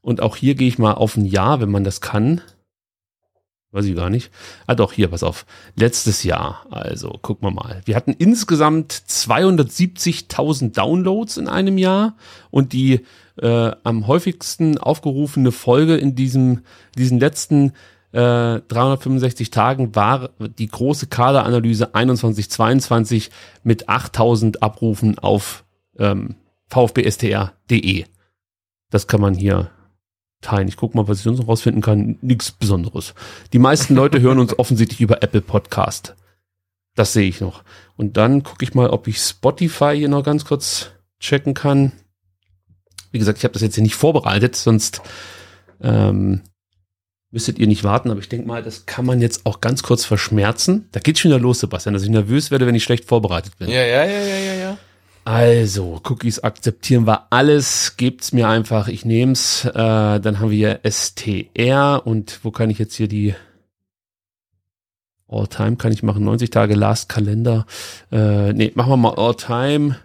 Und 0.01 0.21
auch 0.21 0.37
hier 0.37 0.55
gehe 0.55 0.69
ich 0.69 0.79
mal 0.79 0.95
auf 0.95 1.17
ein 1.17 1.25
Jahr, 1.25 1.61
wenn 1.61 1.71
man 1.71 1.85
das 1.85 2.01
kann. 2.01 2.41
Weiß 3.73 3.85
ich 3.85 3.97
gar 3.97 4.11
nicht. 4.11 4.31
Ah 4.67 4.75
doch, 4.75 4.93
hier, 4.93 5.09
pass 5.09 5.23
auf. 5.23 5.45
Letztes 5.75 6.23
Jahr, 6.23 6.65
also 6.71 7.11
gucken 7.21 7.49
wir 7.49 7.53
mal. 7.53 7.83
Wir 7.85 7.97
hatten 7.97 8.13
insgesamt 8.13 8.93
270.000 8.93 10.73
Downloads 10.73 11.37
in 11.37 11.49
einem 11.49 11.77
Jahr 11.77 12.17
und 12.51 12.73
die 12.73 13.05
äh, 13.41 13.73
am 13.83 14.07
häufigsten 14.07 14.79
aufgerufene 14.79 15.53
Folge 15.53 15.97
in 15.97 16.15
diesem, 16.15 16.63
diesen 16.97 17.21
letzten 17.21 17.73
äh, 18.13 18.61
365 18.61 19.51
Tagen 19.51 19.95
war 19.95 20.31
die 20.39 20.69
große 20.69 21.09
Kaderanalyse 21.09 21.91
2122 21.93 23.31
mit 23.63 23.89
8000 23.89 24.63
Abrufen 24.63 25.19
auf 25.19 25.65
ähm, 25.99 26.37
vfbstr.de. 26.69 28.05
Das 28.91 29.07
kann 29.07 29.21
man 29.21 29.35
hier 29.35 29.71
teilen. 30.41 30.69
Ich 30.69 30.77
gucke 30.77 30.97
mal, 30.97 31.09
was 31.09 31.19
ich 31.19 31.25
sonst 31.25 31.39
noch 31.41 31.49
rausfinden 31.49 31.83
kann. 31.83 32.19
Nichts 32.21 32.53
Besonderes. 32.53 33.15
Die 33.53 33.59
meisten 33.59 33.95
Leute 33.95 34.21
hören 34.21 34.39
uns 34.39 34.59
offensichtlich 34.59 35.01
über 35.01 35.23
Apple 35.23 35.41
Podcast. 35.41 36.15
Das 36.95 37.13
sehe 37.13 37.29
ich 37.29 37.41
noch. 37.41 37.63
Und 37.97 38.17
dann 38.17 38.43
gucke 38.43 38.65
ich 38.65 38.75
mal, 38.75 38.91
ob 38.91 39.07
ich 39.07 39.19
Spotify 39.19 39.95
hier 39.97 40.09
noch 40.09 40.23
ganz 40.23 40.45
kurz 40.45 40.91
checken 41.21 41.55
kann. 41.55 41.93
Wie 43.11 43.19
gesagt, 43.19 43.39
ich 43.39 43.45
habe 43.45 43.53
das 43.53 43.63
jetzt 43.63 43.75
hier 43.75 43.85
nicht 43.85 43.95
vorbereitet, 43.95 44.57
sonst 44.57 45.03
ähm, 45.81 46.43
müsstet 47.31 47.59
ihr 47.59 47.67
nicht 47.67 47.85
warten. 47.85 48.11
Aber 48.11 48.21
ich 48.21 48.29
denke 48.29 48.47
mal, 48.47 48.63
das 48.63 48.87
kann 48.87 49.05
man 49.05 49.21
jetzt 49.21 49.45
auch 49.45 49.61
ganz 49.61 49.83
kurz 49.83 50.05
verschmerzen. 50.05 50.89
Da 50.93 51.01
geht's 51.01 51.21
schon 51.21 51.31
wieder 51.31 51.41
los, 51.41 51.61
Sebastian, 51.61 51.93
dass 51.93 52.03
ich 52.03 52.09
nervös 52.09 52.51
werde, 52.51 52.67
wenn 52.67 52.75
ich 52.75 52.85
schlecht 52.85 53.05
vorbereitet 53.05 53.59
bin. 53.59 53.69
Ja, 53.69 53.85
ja, 53.85 54.05
ja, 54.05 54.21
ja, 54.21 54.37
ja, 54.37 54.55
ja. 54.55 54.76
Also, 55.27 56.01
Cookies 56.05 56.39
akzeptieren 56.39 57.07
wir 57.09 57.33
alles, 57.33 57.97
gebt's 57.97 58.33
mir 58.33 58.49
einfach, 58.49 58.87
ich 58.87 59.05
nehm's. 59.05 59.65
Äh, 59.65 59.73
dann 59.75 60.39
haben 60.39 60.53
wir 60.53 60.79
STR 60.89 62.03
und 62.05 62.39
wo 62.45 62.53
kann 62.53 62.71
ich 62.71 62.79
jetzt 62.79 62.95
hier 62.95 63.09
die 63.09 63.35
All-Time 65.27 65.75
kann 65.75 65.91
ich 65.91 66.05
machen, 66.05 66.23
90 66.23 66.51
Tage 66.51 66.77
Last 66.77 67.09
Kalender. 67.09 67.67
Äh, 68.13 68.53
nee, 68.53 68.71
machen 68.77 68.91
wir 68.91 68.97
mal 68.97 69.17
All-Time. 69.17 69.97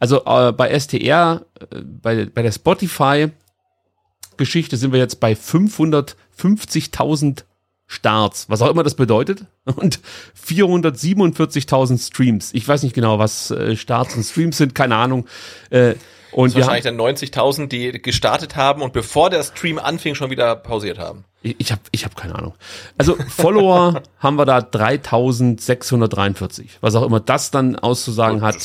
Also 0.00 0.24
äh, 0.24 0.50
bei 0.50 0.76
STR, 0.76 1.46
äh, 1.60 1.82
bei, 1.82 2.24
bei 2.24 2.42
der 2.42 2.50
Spotify-Geschichte 2.50 4.76
sind 4.76 4.92
wir 4.92 4.98
jetzt 4.98 5.20
bei 5.20 5.34
550.000 5.34 7.44
Starts, 7.92 8.48
was 8.48 8.62
auch 8.62 8.70
immer 8.70 8.84
das 8.84 8.94
bedeutet, 8.94 9.44
und 9.64 9.98
447.000 10.46 12.06
Streams. 12.06 12.50
Ich 12.54 12.66
weiß 12.66 12.84
nicht 12.84 12.94
genau, 12.94 13.18
was 13.18 13.50
äh, 13.50 13.74
Starts 13.76 14.14
und 14.14 14.22
Streams 14.22 14.56
sind, 14.58 14.74
keine 14.76 14.94
Ahnung. 14.96 15.26
Äh, 15.70 15.94
Und 16.32 16.50
das 16.50 16.54
wir 16.54 16.62
wahrscheinlich 16.66 16.84
dann 16.84 17.00
90.000, 17.00 17.66
die 17.66 18.00
gestartet 18.00 18.54
haben 18.54 18.82
und 18.82 18.92
bevor 18.92 19.28
der 19.30 19.42
Stream 19.42 19.80
anfing, 19.80 20.14
schon 20.14 20.30
wieder 20.30 20.54
pausiert 20.54 20.98
haben. 21.00 21.24
Ich, 21.42 21.56
ich 21.58 21.72
habe 21.72 21.80
ich 21.90 22.04
hab 22.04 22.14
keine 22.16 22.36
Ahnung. 22.36 22.54
Also 22.96 23.16
Follower 23.28 24.02
haben 24.20 24.36
wir 24.36 24.44
da 24.44 24.60
3643. 24.60 26.78
Was 26.80 26.94
auch 26.94 27.02
immer 27.04 27.18
das 27.20 27.50
dann 27.50 27.76
auszusagen 27.76 28.42
hat. 28.42 28.56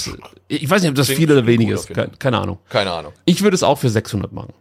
Ich 0.50 0.70
weiß 0.70 0.82
nicht, 0.82 0.90
ob 0.90 0.96
das 0.96 1.08
Klingt- 1.08 1.20
viel 1.20 1.32
oder 1.32 1.42
klingt 1.42 1.60
wenig 1.62 1.76
gut 1.88 1.98
ist. 1.98 2.20
keine 2.20 2.38
Ahnung. 2.40 2.60
Keine 2.70 2.92
Ahnung. 2.92 3.14
Ich 3.26 3.42
würde 3.42 3.56
es 3.56 3.64
auch 3.64 3.80
für 3.80 3.90
600 3.90 4.32
machen. 4.34 4.54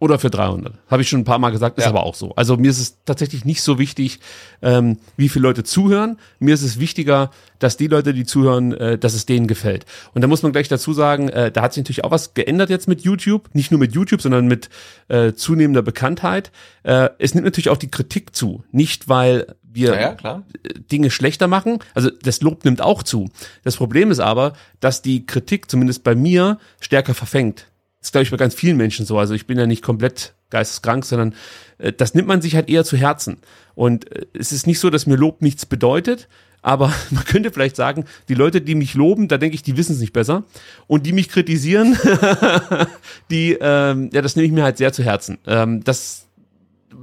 Oder 0.00 0.18
für 0.18 0.28
300. 0.28 0.74
Habe 0.88 1.02
ich 1.02 1.08
schon 1.08 1.20
ein 1.20 1.24
paar 1.24 1.38
Mal 1.38 1.50
gesagt, 1.50 1.78
ist 1.78 1.84
Ja. 1.84 1.90
aber 1.90 2.02
auch 2.04 2.14
so. 2.16 2.34
Also 2.34 2.56
mir 2.56 2.70
ist 2.70 2.80
es 2.80 2.98
tatsächlich 3.04 3.44
nicht 3.44 3.62
so 3.62 3.78
wichtig, 3.78 4.18
ähm, 4.60 4.98
wie 5.16 5.28
viele 5.28 5.44
Leute 5.44 5.62
zuhören. 5.64 6.18
Mir 6.40 6.52
ist 6.52 6.62
es 6.62 6.78
wichtiger, 6.80 7.30
dass 7.60 7.76
die 7.76 7.86
Leute, 7.86 8.12
die 8.12 8.24
zuhören, 8.24 8.72
äh, 8.74 8.98
dass 8.98 9.14
es 9.14 9.24
denen 9.24 9.46
gefällt. 9.46 9.86
Und 10.12 10.20
da 10.20 10.26
muss 10.28 10.42
man 10.42 10.52
gleich 10.52 10.68
dazu 10.68 10.92
sagen, 10.92 11.28
äh, 11.28 11.50
da 11.52 11.62
hat 11.62 11.72
sich 11.74 11.82
natürlich 11.82 12.04
auch 12.04 12.10
was 12.10 12.34
geändert 12.34 12.70
jetzt 12.70 12.88
mit 12.88 13.02
YouTube. 13.02 13.48
Nicht 13.54 13.70
nur 13.70 13.80
mit 13.80 13.94
YouTube, 13.94 14.20
sondern 14.20 14.46
mit 14.46 14.68
äh, 15.08 15.32
zunehmender 15.32 15.82
Bekanntheit. 15.82 16.50
Äh, 16.82 17.10
es 17.18 17.34
nimmt 17.34 17.44
natürlich 17.44 17.70
auch 17.70 17.78
die 17.78 17.90
Kritik 17.90 18.34
zu. 18.34 18.64
Nicht, 18.72 19.08
weil 19.08 19.54
wir 19.62 19.94
Ja, 19.94 20.00
ja, 20.00 20.14
klar. 20.14 20.42
Dinge 20.92 21.10
schlechter 21.10 21.46
machen. 21.46 21.78
Also 21.94 22.10
das 22.10 22.42
Lob 22.42 22.64
nimmt 22.64 22.82
auch 22.82 23.04
zu. 23.04 23.30
Das 23.62 23.76
Problem 23.76 24.10
ist 24.10 24.20
aber, 24.20 24.52
dass 24.80 25.02
die 25.02 25.24
Kritik 25.24 25.70
zumindest 25.70 26.02
bei 26.04 26.14
mir 26.14 26.58
stärker 26.80 27.14
verfängt. 27.14 27.66
Ist, 28.04 28.12
glaube 28.12 28.24
ich, 28.24 28.30
bei 28.30 28.36
ganz 28.36 28.54
vielen 28.54 28.76
Menschen 28.76 29.06
so. 29.06 29.18
Also 29.18 29.32
ich 29.32 29.46
bin 29.46 29.58
ja 29.58 29.66
nicht 29.66 29.82
komplett 29.82 30.34
geisteskrank, 30.50 31.06
sondern 31.06 31.34
äh, 31.78 31.90
das 31.90 32.12
nimmt 32.12 32.28
man 32.28 32.42
sich 32.42 32.54
halt 32.54 32.68
eher 32.68 32.84
zu 32.84 32.98
Herzen. 32.98 33.38
Und 33.74 34.12
äh, 34.12 34.26
es 34.38 34.52
ist 34.52 34.66
nicht 34.66 34.78
so, 34.78 34.90
dass 34.90 35.06
mir 35.06 35.16
Lob 35.16 35.40
nichts 35.40 35.64
bedeutet, 35.64 36.28
aber 36.60 36.92
man 37.10 37.24
könnte 37.24 37.50
vielleicht 37.50 37.76
sagen, 37.76 38.04
die 38.28 38.34
Leute, 38.34 38.60
die 38.60 38.74
mich 38.74 38.92
loben, 38.92 39.26
da 39.26 39.38
denke 39.38 39.54
ich, 39.54 39.62
die 39.62 39.78
wissen 39.78 39.94
es 39.94 40.00
nicht 40.00 40.12
besser. 40.12 40.44
Und 40.86 41.06
die 41.06 41.14
mich 41.14 41.30
kritisieren, 41.30 41.96
die, 43.30 43.56
ähm, 43.58 44.10
ja, 44.12 44.20
das 44.20 44.36
nehme 44.36 44.46
ich 44.46 44.52
mir 44.52 44.64
halt 44.64 44.76
sehr 44.76 44.92
zu 44.92 45.02
Herzen. 45.02 45.38
Ähm, 45.46 45.82
das, 45.82 46.26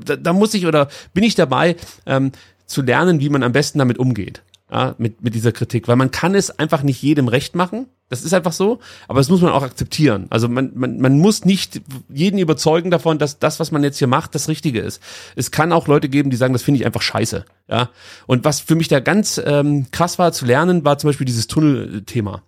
da, 0.06 0.18
da 0.18 0.34
muss 0.34 0.54
ich 0.54 0.68
oder 0.68 0.88
bin 1.16 1.24
ich 1.24 1.34
dabei, 1.34 1.78
ähm, 2.06 2.32
zu 2.68 2.84
lernen, 2.84 3.22
wie 3.22 3.30
man 3.30 3.42
am 3.42 3.54
besten 3.54 3.80
damit 3.80 3.98
umgeht. 3.98 4.44
Ja, 4.72 4.96
mit, 4.98 5.22
mit 5.22 5.36
dieser 5.36 5.52
Kritik, 5.52 5.90
weil 5.90 5.98
man 5.98 6.12
kann 6.12 6.34
es 6.34 6.50
einfach 6.50 6.82
nicht 6.82 7.02
jedem 7.02 7.28
recht 7.28 7.56
machen. 7.56 7.88
Das 8.08 8.24
ist 8.24 8.34
einfach 8.34 8.54
so, 8.54 8.80
aber 9.10 9.20
das 9.20 9.30
muss 9.30 9.42
man 9.42 9.52
auch 9.52 9.64
akzeptieren. 9.64 10.28
Also 10.30 10.48
man, 10.48 10.72
man, 10.76 11.00
man 11.00 11.18
muss 11.20 11.44
nicht 11.44 11.82
jeden 12.08 12.40
überzeugen 12.40 12.90
davon, 12.90 13.18
dass 13.20 13.40
das, 13.40 13.60
was 13.60 13.72
man 13.72 13.84
jetzt 13.84 13.98
hier 13.98 14.08
macht, 14.08 14.34
das 14.34 14.48
Richtige 14.48 14.80
ist. 14.80 15.02
Es 15.36 15.52
kann 15.52 15.74
auch 15.74 15.88
Leute 15.88 16.08
geben, 16.08 16.30
die 16.30 16.38
sagen, 16.38 16.54
das 16.54 16.64
finde 16.64 16.80
ich 16.80 16.86
einfach 16.86 17.02
scheiße. 17.02 17.44
Ja. 17.70 17.90
Und 18.28 18.46
was 18.46 18.62
für 18.62 18.76
mich 18.76 18.88
da 18.88 19.02
ganz 19.02 19.42
ähm, 19.44 19.88
krass 19.92 20.20
war 20.20 20.32
zu 20.32 20.46
lernen, 20.46 20.86
war 20.86 20.98
zum 20.98 21.10
Beispiel 21.10 21.26
dieses 21.26 21.48
Tunnelthema. 21.48 22.42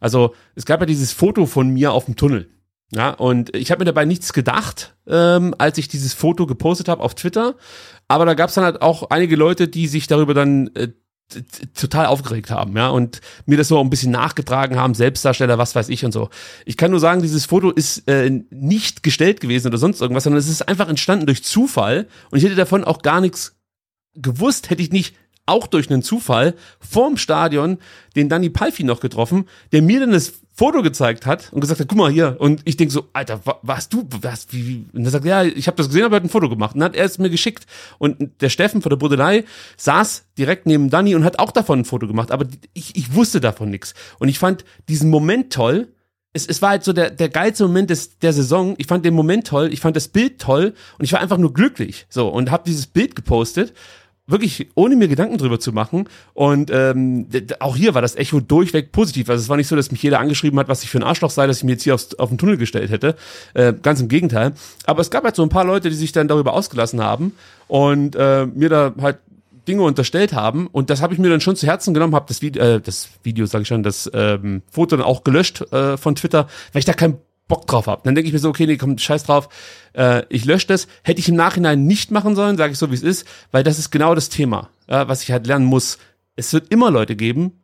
Also 0.00 0.34
es 0.54 0.66
gab 0.66 0.80
ja 0.80 0.86
dieses 0.86 1.12
Foto 1.12 1.46
von 1.46 1.70
mir 1.70 1.92
auf 1.92 2.04
dem 2.04 2.16
Tunnel. 2.16 2.50
Ja, 2.92 3.10
und 3.10 3.54
ich 3.54 3.70
habe 3.70 3.80
mir 3.80 3.84
dabei 3.84 4.04
nichts 4.04 4.32
gedacht, 4.32 4.96
ähm, 5.06 5.54
als 5.58 5.78
ich 5.78 5.86
dieses 5.86 6.12
Foto 6.12 6.46
gepostet 6.46 6.88
habe 6.88 7.02
auf 7.02 7.14
Twitter. 7.14 7.54
Aber 8.08 8.24
da 8.24 8.34
gab 8.34 8.48
es 8.48 8.56
dann 8.56 8.64
halt 8.64 8.82
auch 8.82 9.10
einige 9.10 9.36
Leute, 9.36 9.68
die 9.68 9.86
sich 9.86 10.08
darüber 10.08 10.34
dann 10.34 10.70
äh, 10.74 10.88
total 11.74 12.06
aufgeregt 12.06 12.50
haben, 12.50 12.76
ja, 12.76 12.88
und 12.88 13.20
mir 13.46 13.56
das 13.56 13.68
so 13.68 13.80
ein 13.80 13.90
bisschen 13.90 14.12
nachgetragen 14.12 14.76
haben, 14.76 14.94
Selbstdarsteller, 14.94 15.58
was 15.58 15.74
weiß 15.74 15.88
ich 15.88 16.04
und 16.04 16.12
so. 16.12 16.30
Ich 16.64 16.76
kann 16.76 16.90
nur 16.90 17.00
sagen, 17.00 17.22
dieses 17.22 17.46
Foto 17.46 17.70
ist 17.70 18.08
äh, 18.08 18.30
nicht 18.50 19.02
gestellt 19.02 19.40
gewesen 19.40 19.68
oder 19.68 19.78
sonst 19.78 20.00
irgendwas, 20.00 20.24
sondern 20.24 20.40
es 20.40 20.48
ist 20.48 20.68
einfach 20.68 20.88
entstanden 20.88 21.26
durch 21.26 21.44
Zufall 21.44 22.06
und 22.30 22.38
ich 22.38 22.44
hätte 22.44 22.56
davon 22.56 22.84
auch 22.84 23.02
gar 23.02 23.20
nichts 23.20 23.56
gewusst, 24.14 24.70
hätte 24.70 24.82
ich 24.82 24.92
nicht 24.92 25.14
auch 25.46 25.66
durch 25.66 25.90
einen 25.90 26.02
Zufall 26.02 26.54
vorm 26.78 27.16
Stadion 27.16 27.78
den 28.16 28.28
Danny 28.28 28.50
Palfi 28.50 28.84
noch 28.84 29.00
getroffen, 29.00 29.48
der 29.72 29.82
mir 29.82 30.00
dann 30.00 30.12
das 30.12 30.32
Foto 30.60 30.82
gezeigt 30.82 31.24
hat 31.24 31.50
und 31.54 31.62
gesagt 31.62 31.80
hat, 31.80 31.88
guck 31.88 31.96
mal 31.96 32.10
hier. 32.10 32.36
Und 32.38 32.60
ich 32.66 32.76
denk 32.76 32.92
so, 32.92 33.08
Alter, 33.14 33.40
wa, 33.46 33.78
du, 33.88 34.06
was, 34.20 34.48
wie? 34.50 34.84
Und 34.92 35.06
er 35.06 35.10
sagt, 35.10 35.24
ja, 35.24 35.42
ich 35.42 35.66
habe 35.66 35.78
das 35.78 35.86
gesehen, 35.86 36.04
aber 36.04 36.16
er 36.16 36.20
hat 36.20 36.24
ein 36.24 36.28
Foto 36.28 36.50
gemacht. 36.50 36.74
Und 36.74 36.80
dann 36.80 36.90
hat 36.90 36.96
er 36.96 37.06
es 37.06 37.16
mir 37.16 37.30
geschickt. 37.30 37.64
Und 37.96 38.42
der 38.42 38.50
Steffen 38.50 38.82
von 38.82 38.90
der 38.90 38.98
Budelei 38.98 39.44
saß 39.78 40.26
direkt 40.36 40.66
neben 40.66 40.90
Danny 40.90 41.14
und 41.14 41.24
hat 41.24 41.38
auch 41.38 41.50
davon 41.50 41.78
ein 41.78 41.84
Foto 41.86 42.06
gemacht. 42.06 42.30
Aber 42.30 42.44
ich, 42.74 42.94
ich 42.94 43.14
wusste 43.14 43.40
davon 43.40 43.70
nichts. 43.70 43.94
Und 44.18 44.28
ich 44.28 44.38
fand 44.38 44.66
diesen 44.86 45.08
Moment 45.08 45.50
toll, 45.50 45.88
es, 46.34 46.46
es 46.46 46.60
war 46.60 46.68
halt 46.68 46.84
so 46.84 46.92
der, 46.92 47.08
der 47.08 47.30
geilste 47.30 47.66
Moment 47.66 47.88
des, 47.88 48.18
der 48.18 48.34
Saison. 48.34 48.74
Ich 48.76 48.86
fand 48.86 49.02
den 49.06 49.14
Moment 49.14 49.46
toll, 49.46 49.72
ich 49.72 49.80
fand 49.80 49.96
das 49.96 50.08
Bild 50.08 50.42
toll 50.42 50.74
und 50.98 51.04
ich 51.06 51.12
war 51.14 51.20
einfach 51.20 51.38
nur 51.38 51.54
glücklich. 51.54 52.04
So, 52.10 52.28
und 52.28 52.50
habe 52.50 52.64
dieses 52.66 52.86
Bild 52.86 53.16
gepostet. 53.16 53.72
Wirklich, 54.30 54.68
ohne 54.74 54.96
mir 54.96 55.08
Gedanken 55.08 55.38
drüber 55.38 55.58
zu 55.58 55.72
machen. 55.72 56.08
Und 56.34 56.70
ähm, 56.72 57.26
auch 57.58 57.76
hier 57.76 57.94
war 57.94 58.02
das 58.02 58.16
Echo 58.16 58.40
durchweg 58.40 58.92
positiv. 58.92 59.28
Also 59.28 59.42
es 59.42 59.48
war 59.48 59.56
nicht 59.56 59.68
so, 59.68 59.76
dass 59.76 59.90
mich 59.90 60.02
jeder 60.02 60.20
angeschrieben 60.20 60.58
hat, 60.58 60.68
was 60.68 60.82
ich 60.82 60.90
für 60.90 60.98
ein 60.98 61.04
Arschloch 61.04 61.30
sei, 61.30 61.46
dass 61.46 61.58
ich 61.58 61.64
mir 61.64 61.72
jetzt 61.72 61.82
hier 61.82 61.94
aufs, 61.94 62.14
auf 62.14 62.28
den 62.28 62.38
Tunnel 62.38 62.56
gestellt 62.56 62.90
hätte. 62.90 63.16
Äh, 63.54 63.74
ganz 63.82 64.00
im 64.00 64.08
Gegenteil. 64.08 64.52
Aber 64.86 65.00
es 65.00 65.10
gab 65.10 65.24
halt 65.24 65.36
so 65.36 65.42
ein 65.42 65.48
paar 65.48 65.64
Leute, 65.64 65.90
die 65.90 65.96
sich 65.96 66.12
dann 66.12 66.28
darüber 66.28 66.52
ausgelassen 66.52 67.02
haben 67.02 67.32
und 67.68 68.16
äh, 68.16 68.46
mir 68.46 68.68
da 68.68 68.94
halt 69.00 69.18
Dinge 69.68 69.82
unterstellt 69.82 70.32
haben 70.32 70.66
und 70.66 70.90
das 70.90 71.02
habe 71.02 71.12
ich 71.12 71.20
mir 71.20 71.28
dann 71.28 71.40
schon 71.40 71.54
zu 71.54 71.66
Herzen 71.66 71.94
genommen, 71.94 72.14
habe 72.14 72.26
das 72.26 72.42
Video, 72.42 72.62
äh, 72.62 72.80
das 72.80 73.08
Video 73.22 73.46
sage 73.46 73.62
ich 73.62 73.68
schon, 73.68 73.82
das 73.82 74.10
ähm, 74.14 74.62
Foto 74.70 74.96
dann 74.96 75.04
auch 75.04 75.22
gelöscht 75.22 75.60
äh, 75.72 75.96
von 75.96 76.14
Twitter, 76.14 76.48
weil 76.72 76.80
ich 76.80 76.86
da 76.86 76.92
keinen 76.92 77.18
Bock 77.50 77.66
drauf 77.66 77.86
habe. 77.86 78.00
Dann 78.04 78.14
denke 78.14 78.28
ich 78.28 78.32
mir 78.32 78.38
so, 78.38 78.48
okay, 78.48 78.66
nee, 78.66 78.78
komm, 78.78 78.96
scheiß 78.96 79.24
drauf, 79.24 79.50
äh, 79.92 80.22
ich 80.30 80.46
lösche 80.46 80.68
das. 80.68 80.88
Hätte 81.02 81.20
ich 81.20 81.28
im 81.28 81.36
Nachhinein 81.36 81.86
nicht 81.86 82.10
machen 82.10 82.34
sollen, 82.34 82.56
sage 82.56 82.72
ich 82.72 82.78
so, 82.78 82.90
wie 82.90 82.94
es 82.94 83.02
ist, 83.02 83.26
weil 83.50 83.62
das 83.62 83.78
ist 83.78 83.90
genau 83.90 84.14
das 84.14 84.30
Thema, 84.30 84.70
ja, 84.88 85.06
was 85.08 85.22
ich 85.22 85.30
halt 85.30 85.46
lernen 85.46 85.66
muss. 85.66 85.98
Es 86.36 86.54
wird 86.54 86.72
immer 86.72 86.90
Leute 86.90 87.14
geben, 87.14 87.60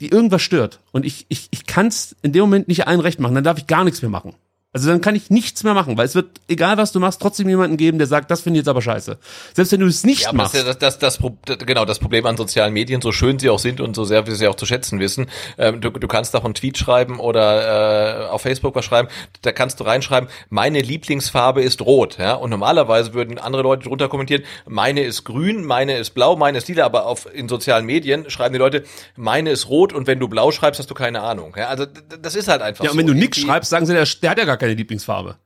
die 0.00 0.08
irgendwas 0.08 0.40
stört 0.40 0.80
und 0.92 1.04
ich 1.04 1.26
ich 1.28 1.48
ich 1.50 1.66
kann 1.66 1.88
es 1.88 2.16
in 2.22 2.32
dem 2.32 2.42
Moment 2.42 2.68
nicht 2.68 2.86
allen 2.86 3.00
recht 3.00 3.20
machen, 3.20 3.34
dann 3.34 3.44
darf 3.44 3.58
ich 3.58 3.66
gar 3.66 3.84
nichts 3.84 4.00
mehr 4.00 4.10
machen. 4.10 4.34
Also 4.74 4.88
dann 4.88 5.00
kann 5.00 5.14
ich 5.14 5.30
nichts 5.30 5.62
mehr 5.62 5.72
machen, 5.72 5.96
weil 5.96 6.04
es 6.04 6.16
wird, 6.16 6.26
egal 6.48 6.76
was 6.76 6.90
du 6.90 6.98
machst, 6.98 7.22
trotzdem 7.22 7.48
jemanden 7.48 7.76
geben, 7.76 7.96
der 7.98 8.08
sagt, 8.08 8.28
das 8.30 8.40
finde 8.40 8.58
ich 8.58 8.62
jetzt 8.62 8.68
aber 8.68 8.82
scheiße. 8.82 9.18
Selbst 9.54 9.70
wenn 9.72 9.78
du 9.78 9.86
es 9.86 10.04
nicht 10.04 10.22
Ja, 10.22 10.32
das 10.32 10.36
machst. 10.36 10.54
das, 10.66 10.78
das, 10.78 10.98
das, 10.98 11.18
Pro- 11.18 11.38
das, 11.44 11.58
genau, 11.58 11.84
das 11.84 12.00
Problem 12.00 12.26
an 12.26 12.36
sozialen 12.36 12.72
Medien, 12.72 13.00
so 13.00 13.12
schön 13.12 13.38
sie 13.38 13.48
auch 13.50 13.60
sind 13.60 13.80
und 13.80 13.94
so 13.94 14.04
sehr 14.04 14.26
wir 14.26 14.34
sie 14.34 14.48
auch 14.48 14.56
zu 14.56 14.66
schätzen 14.66 14.98
wissen. 14.98 15.26
Ähm, 15.58 15.80
du, 15.80 15.90
du 15.90 16.08
kannst 16.08 16.34
auch 16.34 16.44
einen 16.44 16.54
Tweet 16.54 16.76
schreiben 16.76 17.20
oder 17.20 18.24
äh, 18.24 18.28
auf 18.30 18.42
Facebook 18.42 18.74
was 18.74 18.84
schreiben, 18.84 19.08
da 19.42 19.52
kannst 19.52 19.78
du 19.78 19.84
reinschreiben, 19.84 20.28
meine 20.50 20.80
Lieblingsfarbe 20.80 21.62
ist 21.62 21.80
rot. 21.80 22.18
Ja? 22.18 22.34
Und 22.34 22.50
normalerweise 22.50 23.14
würden 23.14 23.38
andere 23.38 23.62
Leute 23.62 23.84
drunter 23.88 24.08
kommentieren, 24.08 24.42
meine 24.66 25.02
ist 25.04 25.22
grün, 25.22 25.64
meine 25.64 25.98
ist 25.98 26.10
blau, 26.10 26.34
meine 26.34 26.58
ist 26.58 26.66
lila, 26.66 26.84
aber 26.84 27.06
auf, 27.06 27.28
in 27.32 27.48
sozialen 27.48 27.86
Medien 27.86 28.28
schreiben 28.28 28.52
die 28.54 28.58
Leute, 28.58 28.82
meine 29.14 29.50
ist 29.50 29.68
rot 29.68 29.92
und 29.92 30.08
wenn 30.08 30.18
du 30.18 30.26
blau 30.26 30.50
schreibst, 30.50 30.80
hast 30.80 30.90
du 30.90 30.94
keine 30.94 31.20
Ahnung. 31.22 31.54
Ja? 31.56 31.68
Also 31.68 31.86
das 32.20 32.34
ist 32.34 32.48
halt 32.48 32.60
einfach 32.60 32.82
Ja, 32.84 32.90
und 32.90 32.94
so. 32.96 32.98
wenn 32.98 33.06
du 33.06 33.12
Irgendwie- 33.14 33.40
schreibst, 33.40 33.70
sagen 33.70 33.86
sie, 33.86 33.92
der, 33.94 34.04
der 34.20 34.30
hat 34.30 34.38
ja 34.38 34.44
gar 34.44 34.56
keine 34.64 34.74
Lieblingsfarbe. 34.74 35.38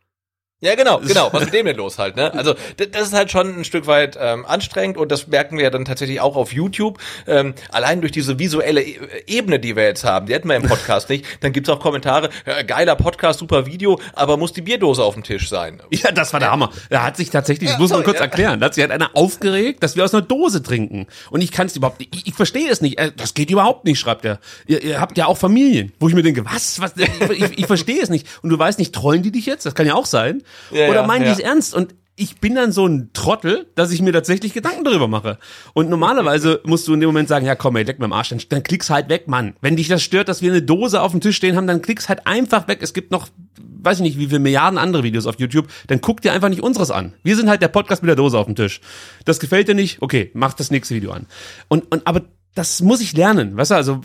Ja, 0.61 0.75
genau, 0.75 0.99
genau. 1.07 1.29
Was 1.33 1.43
ist 1.43 1.47
mit 1.47 1.55
dem 1.55 1.67
denn 1.67 1.77
los 1.77 1.99
halt, 1.99 2.17
ne? 2.17 2.35
Also 2.35 2.55
das 2.77 3.09
ist 3.09 3.13
halt 3.15 3.31
schon 3.31 3.61
ein 3.61 3.65
Stück 3.65 3.87
weit 3.87 4.19
ähm, 4.21 4.45
anstrengend 4.45 4.97
und 4.97 5.13
das 5.13 5.29
merken 5.29 5.57
wir 5.57 5.65
ja 5.65 5.71
dann 5.71 5.85
tatsächlich 5.85 6.21
auch 6.21 6.35
auf 6.35 6.53
YouTube. 6.53 6.99
Ähm, 7.29 7.55
allein 7.71 8.01
durch 8.01 8.11
diese 8.13 8.41
visuelle 8.41 8.83
E- 8.83 8.99
Ebene, 9.29 9.61
die 9.61 9.77
wir 9.77 9.85
jetzt 9.85 10.03
haben, 10.05 10.27
die 10.27 10.35
hätten 10.35 10.49
wir 10.49 10.57
im 10.57 10.65
Podcast 10.65 11.11
nicht. 11.11 11.25
Dann 11.43 11.53
gibt's 11.53 11.69
auch 11.71 11.79
Kommentare, 11.79 12.31
äh, 12.45 12.65
geiler 12.65 12.97
Podcast, 12.97 13.39
super 13.39 13.67
Video, 13.67 14.01
aber 14.15 14.37
muss 14.37 14.53
die 14.53 14.63
Bierdose 14.63 15.05
auf 15.05 15.15
dem 15.15 15.23
Tisch 15.23 15.49
sein. 15.49 15.81
Ja, 15.91 16.11
das 16.11 16.33
war 16.33 16.41
der 16.41 16.51
Hammer. 16.51 16.71
Da 16.91 17.05
hat 17.05 17.17
sich 17.17 17.31
tatsächlich, 17.31 17.69
das 17.69 17.77
Ja, 17.77 17.81
muss 17.81 17.91
man 17.91 17.99
sorry, 17.99 18.05
kurz 18.07 18.17
ja. 18.19 18.25
erklären, 18.25 18.59
da 18.59 18.67
hat 18.67 18.75
sich 18.75 18.83
halt 18.83 18.91
einer 18.93 19.11
aufgeregt, 19.15 19.83
dass 19.85 19.95
wir 19.95 20.03
aus 20.05 20.13
einer 20.13 20.23
Dose 20.23 20.61
trinken. 20.63 21.07
Und 21.31 21.41
ich 21.41 21.53
kann 21.53 21.69
es 21.69 21.77
überhaupt 21.77 22.01
nicht, 22.01 22.13
ich, 22.15 22.27
ich 22.27 22.35
verstehe 22.35 22.69
es 22.69 22.81
nicht. 22.81 22.99
Äh, 22.99 23.13
Das 23.17 23.35
geht 23.35 23.51
überhaupt 23.51 23.85
nicht, 23.85 24.01
schreibt 24.01 24.25
er. 24.25 24.41
Ihr, 24.67 24.83
ihr 24.83 25.01
habt 25.01 25.17
ja 25.19 25.27
auch 25.27 25.39
Familien, 25.39 25.93
wo 26.01 26.09
ich 26.09 26.15
mir 26.17 26.23
denke, 26.25 26.45
was? 26.45 26.81
was 26.81 26.95
ich, 26.97 27.09
ich, 27.31 27.59
ich 27.61 27.67
verstehe 27.67 28.03
es 28.03 28.09
nicht. 28.11 28.27
Und 28.43 28.51
du 28.51 28.59
weißt 28.59 28.81
nicht, 28.81 28.93
trollen 28.93 29.23
die 29.23 29.31
dich 29.31 29.47
jetzt? 29.47 29.65
Das 29.65 29.77
kann 29.77 29.87
ja 29.87 29.95
auch 29.95 30.07
sein. 30.07 30.43
Ja, 30.71 30.89
Oder 30.89 31.01
ja, 31.03 31.07
meinen 31.07 31.25
ja. 31.25 31.35
die 31.35 31.41
es 31.41 31.47
ernst? 31.47 31.75
Und 31.75 31.95
ich 32.19 32.41
bin 32.41 32.57
dann 32.57 32.73
so 32.73 32.85
ein 32.85 33.11
Trottel, 33.13 33.67
dass 33.77 33.93
ich 33.93 34.03
mir 34.03 34.13
tatsächlich 34.13 34.53
Gedanken 34.53 34.85
darüber 34.85 35.07
mache. 35.07 35.39
Und 35.73 35.89
normalerweise 35.89 36.61
musst 36.67 36.89
du 36.89 36.95
in 36.95 37.01
dem 37.01 37.09
Moment 37.09 37.29
sagen, 37.29 37.47
ja 37.47 37.55
komm, 37.55 37.77
ey, 37.77 37.85
leck 37.85 38.01
mir 38.01 38.07
am 38.07 38.13
Arsch, 38.13 38.31
dann, 38.31 38.41
dann 38.49 38.63
klick's 38.63 38.91
halt 38.91 39.09
weg, 39.09 39.29
Mann. 39.29 39.55
Wenn 39.61 39.77
dich 39.77 39.89
das 39.89 40.03
stört, 40.03 40.29
dass 40.29 40.43
wir 40.43 40.51
eine 40.51 40.63
Dose 40.63 41.01
auf 41.01 41.13
dem 41.13 41.21
Tisch 41.21 41.37
stehen 41.37 41.57
haben, 41.57 41.69
dann 41.69 41.81
klick's 41.81 42.09
halt 42.09 42.27
einfach 42.27 42.67
weg. 42.67 42.81
Es 42.83 42.93
gibt 42.93 43.13
noch, 43.13 43.29
weiß 43.57 43.99
ich 43.99 44.03
nicht, 44.03 44.19
wie 44.19 44.27
viele 44.27 44.41
Milliarden 44.41 44.79
andere 44.79 45.05
Videos 45.05 45.27
auf 45.27 45.39
YouTube, 45.39 45.69
dann 45.87 46.01
guck 46.01 46.21
dir 46.21 46.33
einfach 46.33 46.49
nicht 46.49 46.63
unseres 46.63 46.91
an. 46.91 47.15
Wir 47.23 47.37
sind 47.37 47.49
halt 47.49 47.63
der 47.63 47.69
Podcast 47.69 48.03
mit 48.03 48.09
der 48.09 48.17
Dose 48.17 48.37
auf 48.37 48.47
dem 48.47 48.57
Tisch. 48.57 48.81
Das 49.25 49.39
gefällt 49.39 49.69
dir 49.69 49.75
nicht? 49.75 50.03
Okay, 50.03 50.33
mach 50.35 50.55
das 50.55 50.73
nächste 50.73 50.97
Video 50.97 51.13
an. 51.13 51.27
Und, 51.69 51.91
und 51.93 52.07
aber 52.07 52.23
das 52.57 52.83
muss 52.83 53.01
ich 53.01 53.17
lernen, 53.17 53.57
weißt 53.57 53.71
du, 53.71 53.75
also 53.77 54.01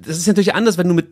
das 0.00 0.18
ist 0.18 0.26
natürlich 0.26 0.54
anders, 0.54 0.78
wenn 0.78 0.88
du 0.88 0.94
mit, 0.94 1.08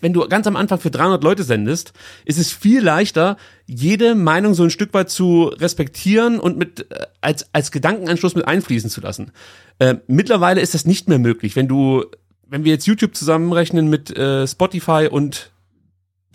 wenn 0.00 0.12
du 0.12 0.26
ganz 0.28 0.46
am 0.46 0.56
Anfang 0.56 0.80
für 0.80 0.90
300 0.90 1.22
Leute 1.22 1.42
sendest, 1.42 1.92
ist 2.24 2.38
es 2.38 2.52
viel 2.52 2.82
leichter, 2.82 3.36
jede 3.66 4.14
Meinung 4.14 4.54
so 4.54 4.62
ein 4.62 4.70
Stück 4.70 4.94
weit 4.94 5.10
zu 5.10 5.44
respektieren 5.44 6.40
und 6.40 6.56
mit 6.56 6.90
äh, 6.90 7.06
als 7.20 7.52
als 7.52 7.70
Gedankenanschluss 7.70 8.34
mit 8.34 8.48
einfließen 8.48 8.90
zu 8.90 9.00
lassen. 9.00 9.32
Äh, 9.78 9.96
mittlerweile 10.06 10.60
ist 10.60 10.74
das 10.74 10.86
nicht 10.86 11.08
mehr 11.08 11.18
möglich, 11.18 11.56
wenn 11.56 11.68
du, 11.68 12.04
wenn 12.46 12.64
wir 12.64 12.72
jetzt 12.72 12.86
YouTube 12.86 13.14
zusammenrechnen 13.14 13.88
mit 13.88 14.16
äh, 14.16 14.46
Spotify 14.46 15.08
und 15.10 15.50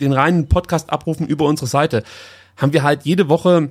den 0.00 0.12
reinen 0.12 0.48
Podcast 0.48 0.90
abrufen 0.90 1.26
über 1.26 1.46
unsere 1.46 1.66
Seite, 1.66 2.02
haben 2.56 2.72
wir 2.72 2.82
halt 2.82 3.04
jede 3.04 3.28
Woche 3.28 3.70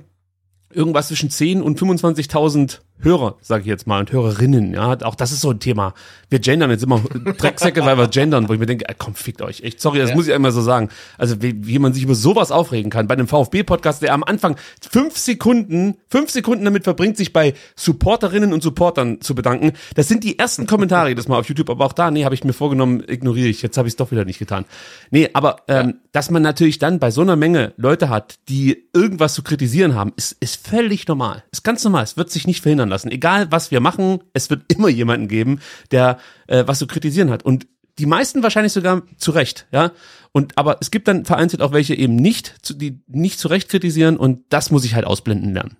irgendwas 0.72 1.08
zwischen 1.08 1.30
10 1.30 1.62
und 1.62 1.80
25.000 1.80 2.80
Hörer, 3.00 3.36
sage 3.42 3.62
ich 3.62 3.66
jetzt 3.66 3.86
mal, 3.86 4.00
und 4.00 4.10
Hörerinnen, 4.10 4.72
ja, 4.72 4.98
auch 5.02 5.14
das 5.14 5.30
ist 5.30 5.42
so 5.42 5.50
ein 5.50 5.60
Thema. 5.60 5.92
Wir 6.30 6.38
gendern 6.38 6.70
jetzt 6.70 6.82
immer 6.82 7.00
Drecksäcke, 7.38 7.84
weil 7.84 7.98
wir 7.98 8.08
gendern, 8.08 8.48
wo 8.48 8.54
ich 8.54 8.58
mir 8.58 8.66
denke, 8.66 8.88
ey, 8.88 8.94
komm, 8.96 9.14
fickt 9.14 9.42
euch. 9.42 9.60
Echt, 9.62 9.80
sorry, 9.80 9.98
das 9.98 10.10
ja. 10.10 10.16
muss 10.16 10.26
ich 10.26 10.34
einmal 10.34 10.50
so 10.50 10.62
sagen. 10.62 10.88
Also 11.18 11.42
wie, 11.42 11.66
wie 11.66 11.78
man 11.78 11.92
sich 11.92 12.02
über 12.02 12.14
sowas 12.14 12.50
aufregen 12.50 12.90
kann. 12.90 13.06
Bei 13.06 13.14
einem 13.14 13.28
VfB-Podcast, 13.28 14.00
der 14.02 14.14
am 14.14 14.24
Anfang 14.24 14.56
fünf 14.80 15.18
Sekunden, 15.18 15.96
fünf 16.08 16.30
Sekunden 16.30 16.64
damit 16.64 16.84
verbringt, 16.84 17.18
sich 17.18 17.32
bei 17.32 17.54
Supporterinnen 17.76 18.52
und 18.52 18.62
Supportern 18.62 19.20
zu 19.20 19.34
bedanken. 19.34 19.72
Das 19.94 20.08
sind 20.08 20.24
die 20.24 20.38
ersten 20.38 20.66
Kommentare 20.66 21.14
das 21.14 21.28
Mal 21.28 21.38
auf 21.38 21.48
YouTube, 21.48 21.68
aber 21.68 21.84
auch 21.84 21.92
da, 21.92 22.10
nee, 22.10 22.24
habe 22.24 22.34
ich 22.34 22.44
mir 22.44 22.54
vorgenommen, 22.54 23.04
ignoriere 23.06 23.48
ich. 23.48 23.60
Jetzt 23.60 23.76
habe 23.76 23.88
ich 23.88 23.92
es 23.92 23.96
doch 23.96 24.10
wieder 24.10 24.24
nicht 24.24 24.38
getan. 24.38 24.64
Nee, 25.10 25.28
aber 25.34 25.56
ähm, 25.68 25.88
ja. 25.88 25.94
dass 26.12 26.30
man 26.30 26.42
natürlich 26.42 26.78
dann 26.78 26.98
bei 26.98 27.10
so 27.10 27.20
einer 27.20 27.36
Menge 27.36 27.74
Leute 27.76 28.08
hat, 28.08 28.36
die 28.48 28.88
irgendwas 28.94 29.34
zu 29.34 29.42
kritisieren 29.42 29.94
haben, 29.94 30.12
ist, 30.16 30.32
ist 30.40 30.66
völlig 30.66 31.06
normal. 31.06 31.44
Ist 31.52 31.62
ganz 31.62 31.84
normal. 31.84 32.04
Es 32.04 32.16
wird 32.16 32.30
sich 32.30 32.46
nicht 32.46 32.62
verhindern 32.62 32.85
lassen. 32.88 33.10
Egal, 33.10 33.50
was 33.50 33.70
wir 33.70 33.80
machen, 33.80 34.20
es 34.32 34.50
wird 34.50 34.72
immer 34.72 34.88
jemanden 34.88 35.28
geben, 35.28 35.60
der 35.90 36.18
äh, 36.46 36.64
was 36.66 36.78
zu 36.78 36.86
kritisieren 36.86 37.30
hat. 37.30 37.42
Und 37.44 37.66
die 37.98 38.06
meisten 38.06 38.42
wahrscheinlich 38.42 38.72
sogar 38.72 39.02
zu 39.16 39.30
Recht, 39.30 39.66
ja. 39.72 39.92
Und 40.32 40.58
aber 40.58 40.76
es 40.80 40.90
gibt 40.90 41.08
dann 41.08 41.24
vereinzelt 41.24 41.62
auch 41.62 41.72
welche 41.72 41.94
eben 41.94 42.16
nicht, 42.16 42.54
die 42.70 43.00
nicht 43.06 43.38
zu 43.38 43.48
Recht 43.48 43.70
kritisieren 43.70 44.18
und 44.18 44.44
das 44.50 44.70
muss 44.70 44.84
ich 44.84 44.94
halt 44.94 45.06
ausblenden 45.06 45.54
lernen. 45.54 45.76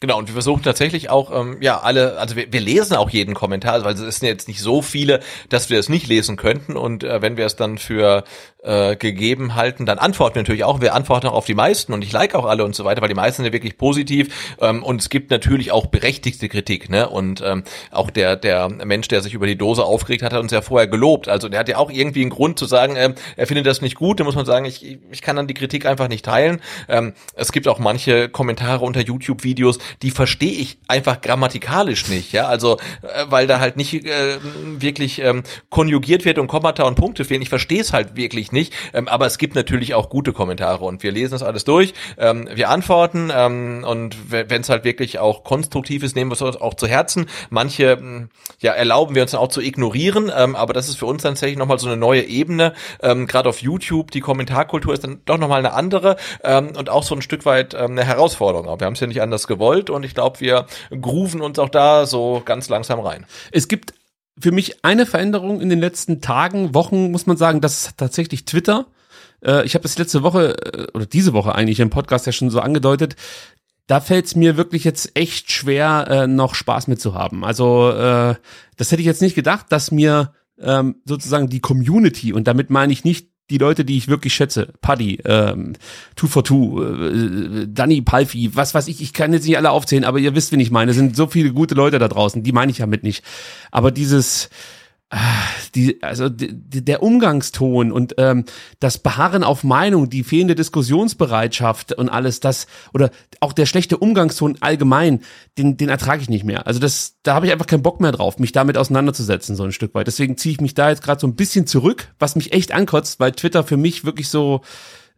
Genau, 0.00 0.18
und 0.18 0.26
wir 0.26 0.34
versuchen 0.34 0.62
tatsächlich 0.62 1.08
auch, 1.08 1.30
ähm, 1.34 1.62
ja, 1.62 1.80
alle, 1.80 2.18
also 2.18 2.36
wir, 2.36 2.52
wir 2.52 2.60
lesen 2.60 2.94
auch 2.94 3.08
jeden 3.08 3.32
Kommentar, 3.32 3.80
weil 3.84 3.92
also 3.92 4.04
es 4.04 4.18
sind 4.18 4.28
jetzt 4.28 4.48
nicht 4.48 4.60
so 4.60 4.82
viele, 4.82 5.20
dass 5.48 5.70
wir 5.70 5.78
es 5.78 5.88
nicht 5.88 6.08
lesen 6.08 6.36
könnten. 6.36 6.76
Und 6.76 7.04
äh, 7.04 7.22
wenn 7.22 7.38
wir 7.38 7.46
es 7.46 7.56
dann 7.56 7.78
für 7.78 8.24
äh, 8.64 8.96
gegeben 8.96 9.54
halten, 9.54 9.86
dann 9.86 9.98
antworten 9.98 10.36
wir 10.36 10.42
natürlich 10.42 10.64
auch. 10.64 10.80
Wir 10.80 10.94
antworten 10.94 11.26
auch 11.28 11.34
auf 11.34 11.46
die 11.46 11.54
meisten 11.54 11.92
und 11.92 12.02
ich 12.02 12.12
like 12.12 12.34
auch 12.34 12.46
alle 12.46 12.64
und 12.64 12.74
so 12.74 12.84
weiter, 12.84 13.02
weil 13.02 13.08
die 13.08 13.14
meisten 13.14 13.42
sind 13.42 13.46
ja 13.46 13.52
wirklich 13.52 13.78
positiv. 13.78 14.56
Ähm, 14.60 14.82
und 14.82 15.00
es 15.00 15.08
gibt 15.08 15.30
natürlich 15.30 15.72
auch 15.72 15.86
berechtigte 15.86 16.48
Kritik, 16.48 16.88
ne? 16.88 17.08
Und 17.08 17.42
ähm, 17.44 17.64
auch 17.90 18.10
der, 18.10 18.36
der 18.36 18.68
Mensch, 18.68 19.08
der 19.08 19.20
sich 19.20 19.34
über 19.34 19.46
die 19.46 19.56
Dose 19.56 19.84
aufgeregt 19.84 20.22
hat, 20.22 20.32
hat 20.32 20.40
uns 20.40 20.52
ja 20.52 20.62
vorher 20.62 20.88
gelobt. 20.88 21.28
Also 21.28 21.48
der 21.48 21.60
hat 21.60 21.68
ja 21.68 21.76
auch 21.76 21.90
irgendwie 21.90 22.22
einen 22.22 22.30
Grund 22.30 22.58
zu 22.58 22.66
sagen, 22.66 22.94
ähm, 22.96 23.14
er 23.36 23.46
findet 23.46 23.66
das 23.66 23.80
nicht 23.80 23.96
gut. 23.96 24.20
Da 24.20 24.24
muss 24.24 24.34
man 24.34 24.46
sagen, 24.46 24.64
ich, 24.64 24.98
ich 25.10 25.22
kann 25.22 25.36
dann 25.36 25.46
die 25.46 25.54
Kritik 25.54 25.86
einfach 25.86 26.08
nicht 26.08 26.24
teilen. 26.24 26.60
Ähm, 26.88 27.14
es 27.34 27.52
gibt 27.52 27.68
auch 27.68 27.78
manche 27.78 28.28
Kommentare 28.28 28.84
unter 28.84 29.00
YouTube-Videos, 29.00 29.78
die 30.02 30.10
verstehe 30.10 30.52
ich 30.52 30.78
einfach 30.88 31.20
grammatikalisch 31.20 32.08
nicht, 32.08 32.32
ja, 32.32 32.46
also 32.46 32.78
äh, 33.02 33.26
weil 33.28 33.46
da 33.46 33.60
halt 33.60 33.76
nicht 33.76 33.94
äh, 33.94 34.38
wirklich 34.78 35.20
ähm, 35.20 35.42
konjugiert 35.70 36.24
wird 36.24 36.38
und 36.38 36.46
Kommata 36.46 36.84
und 36.84 36.94
Punkte 36.94 37.24
fehlen. 37.24 37.42
Ich 37.42 37.48
verstehe 37.48 37.80
es 37.80 37.92
halt 37.92 38.16
wirklich 38.16 38.52
nicht, 38.54 38.72
ähm, 38.94 39.08
aber 39.08 39.26
es 39.26 39.36
gibt 39.36 39.54
natürlich 39.54 39.94
auch 39.94 40.08
gute 40.08 40.32
Kommentare 40.32 40.84
und 40.84 41.02
wir 41.02 41.12
lesen 41.12 41.32
das 41.32 41.42
alles 41.42 41.64
durch, 41.64 41.92
ähm, 42.16 42.48
wir 42.54 42.70
antworten 42.70 43.30
ähm, 43.34 43.84
und 43.86 44.16
wenn 44.30 44.62
es 44.62 44.70
halt 44.70 44.84
wirklich 44.84 45.18
auch 45.18 45.44
konstruktiv 45.44 46.02
ist, 46.02 46.16
nehmen 46.16 46.30
wir 46.30 46.34
es 46.34 46.42
auch 46.42 46.74
zu 46.74 46.86
Herzen. 46.86 47.26
Manche 47.50 47.98
hm, 47.98 48.30
ja 48.60 48.72
erlauben 48.72 49.14
wir 49.14 49.22
uns 49.22 49.32
dann 49.32 49.40
auch 49.40 49.48
zu 49.48 49.60
ignorieren, 49.60 50.32
ähm, 50.34 50.56
aber 50.56 50.72
das 50.72 50.88
ist 50.88 50.96
für 50.96 51.06
uns 51.06 51.22
dann 51.22 51.34
tatsächlich 51.34 51.58
nochmal 51.58 51.78
so 51.78 51.88
eine 51.88 51.96
neue 51.96 52.22
Ebene. 52.22 52.72
Ähm, 53.02 53.26
Gerade 53.26 53.48
auf 53.48 53.60
YouTube, 53.60 54.12
die 54.12 54.20
Kommentarkultur 54.20 54.94
ist 54.94 55.04
dann 55.04 55.20
doch 55.26 55.36
nochmal 55.36 55.58
eine 55.58 55.74
andere 55.74 56.16
ähm, 56.42 56.72
und 56.76 56.88
auch 56.88 57.02
so 57.02 57.14
ein 57.14 57.22
Stück 57.22 57.44
weit 57.44 57.74
ähm, 57.74 57.92
eine 57.92 58.04
Herausforderung. 58.04 58.68
Aber 58.68 58.80
wir 58.80 58.86
haben 58.86 58.94
es 58.94 59.00
ja 59.00 59.06
nicht 59.06 59.20
anders 59.20 59.46
gewollt 59.46 59.74
gewollt 59.74 59.90
und 59.90 60.04
ich 60.04 60.14
glaube, 60.14 60.40
wir 60.40 60.66
grooven 61.00 61.40
uns 61.40 61.58
auch 61.58 61.68
da 61.68 62.06
so 62.06 62.42
ganz 62.44 62.68
langsam 62.68 63.00
rein. 63.00 63.26
Es 63.50 63.68
gibt 63.68 63.94
für 64.38 64.52
mich 64.52 64.84
eine 64.84 65.06
Veränderung 65.06 65.60
in 65.60 65.68
den 65.68 65.80
letzten 65.80 66.20
Tagen, 66.20 66.74
Wochen, 66.74 67.10
muss 67.10 67.26
man 67.26 67.36
sagen, 67.36 67.60
das 67.60 67.86
ist 67.86 67.96
tatsächlich 67.96 68.44
Twitter. 68.44 68.86
Äh, 69.44 69.64
ich 69.64 69.74
habe 69.74 69.82
das 69.82 69.98
letzte 69.98 70.22
Woche 70.22 70.56
äh, 70.58 70.86
oder 70.92 71.06
diese 71.06 71.32
Woche 71.32 71.54
eigentlich 71.54 71.80
im 71.80 71.90
Podcast 71.90 72.26
ja 72.26 72.32
schon 72.32 72.50
so 72.50 72.60
angedeutet. 72.60 73.16
Da 73.86 74.00
fällt 74.00 74.26
es 74.26 74.34
mir 74.34 74.56
wirklich 74.56 74.84
jetzt 74.84 75.16
echt 75.16 75.52
schwer, 75.52 76.06
äh, 76.08 76.26
noch 76.26 76.54
Spaß 76.54 76.88
mitzuhaben. 76.88 77.44
Also 77.44 77.92
das 78.76 78.90
hätte 78.90 79.02
ich 79.02 79.06
jetzt 79.06 79.22
nicht 79.22 79.34
gedacht, 79.34 79.66
dass 79.68 79.90
mir 79.90 80.32
ähm, 80.58 80.96
sozusagen 81.04 81.48
die 81.48 81.60
Community, 81.60 82.32
und 82.32 82.48
damit 82.48 82.70
meine 82.70 82.92
ich 82.92 83.04
nicht 83.04 83.33
die 83.50 83.58
Leute, 83.58 83.84
die 83.84 83.98
ich 83.98 84.08
wirklich 84.08 84.34
schätze, 84.34 84.72
Paddy, 84.80 85.20
ähm, 85.24 85.74
Two 86.16 86.26
for 86.28 86.44
Two, 86.44 86.82
äh, 86.82 87.66
Danny 87.68 88.00
Palfi, 88.00 88.50
was 88.54 88.74
weiß 88.74 88.88
ich, 88.88 89.02
ich 89.02 89.12
kann 89.12 89.32
jetzt 89.32 89.46
nicht 89.46 89.56
alle 89.56 89.70
aufzählen, 89.70 90.04
aber 90.04 90.18
ihr 90.18 90.34
wisst, 90.34 90.52
wen 90.52 90.60
ich 90.60 90.70
meine. 90.70 90.92
Es 90.92 90.96
sind 90.96 91.14
so 91.14 91.26
viele 91.26 91.52
gute 91.52 91.74
Leute 91.74 91.98
da 91.98 92.08
draußen, 92.08 92.42
die 92.42 92.52
meine 92.52 92.72
ich 92.72 92.78
damit 92.78 93.02
nicht. 93.02 93.22
Aber 93.70 93.90
dieses, 93.90 94.48
die, 95.74 96.02
also 96.02 96.28
die, 96.28 96.84
der 96.84 97.02
Umgangston 97.02 97.92
und 97.92 98.14
ähm, 98.18 98.44
das 98.80 98.98
Beharren 98.98 99.44
auf 99.44 99.64
Meinung, 99.64 100.08
die 100.08 100.24
fehlende 100.24 100.54
Diskussionsbereitschaft 100.54 101.92
und 101.92 102.08
alles 102.08 102.40
das 102.40 102.66
oder 102.92 103.10
auch 103.40 103.52
der 103.52 103.66
schlechte 103.66 103.98
Umgangston 103.98 104.56
allgemein, 104.60 105.20
den, 105.58 105.76
den 105.76 105.88
ertrage 105.88 106.22
ich 106.22 106.28
nicht 106.28 106.44
mehr. 106.44 106.66
Also 106.66 106.80
das, 106.80 107.16
da 107.22 107.34
habe 107.34 107.46
ich 107.46 107.52
einfach 107.52 107.66
keinen 107.66 107.82
Bock 107.82 108.00
mehr 108.00 108.12
drauf, 108.12 108.38
mich 108.38 108.52
damit 108.52 108.78
auseinanderzusetzen 108.78 109.56
so 109.56 109.64
ein 109.64 109.72
Stück 109.72 109.94
weit. 109.94 110.06
Deswegen 110.06 110.36
ziehe 110.36 110.52
ich 110.54 110.60
mich 110.60 110.74
da 110.74 110.90
jetzt 110.90 111.02
gerade 111.02 111.20
so 111.20 111.26
ein 111.26 111.36
bisschen 111.36 111.66
zurück, 111.66 112.12
was 112.18 112.36
mich 112.36 112.52
echt 112.52 112.72
ankotzt, 112.72 113.20
weil 113.20 113.32
Twitter 113.32 113.64
für 113.64 113.76
mich 113.76 114.04
wirklich 114.04 114.28
so 114.28 114.62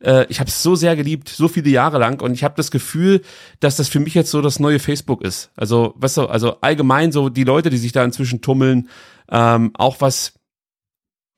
äh, 0.01 0.27
ich 0.29 0.41
habe 0.41 0.49
es 0.49 0.63
so 0.63 0.75
sehr 0.75 0.97
geliebt, 0.97 1.29
so 1.29 1.49
viele 1.49 1.71
Jahre 1.71 1.99
lang 1.99 2.21
und 2.23 2.33
ich 2.33 2.45
habe 2.45 2.55
das 2.57 2.71
Gefühl, 2.71 3.23
dass 3.61 3.77
das 3.77 3.89
für 3.89 4.01
mich 4.01 4.15
jetzt 4.15 4.31
so 4.31 4.43
das 4.43 4.61
neue 4.61 4.79
Facebook 4.79 5.23
ist. 5.23 5.51
Also, 5.57 5.95
weißt 5.97 6.19
du, 6.19 6.27
also 6.27 6.61
allgemein 6.61 7.13
so 7.13 7.29
die 7.29 7.45
Leute, 7.45 7.71
die 7.71 7.79
sich 7.79 7.93
da 7.93 8.05
inzwischen 8.05 8.41
tummeln, 8.41 8.89
ähm, 9.31 9.73
auch 9.75 10.01
was 10.01 10.35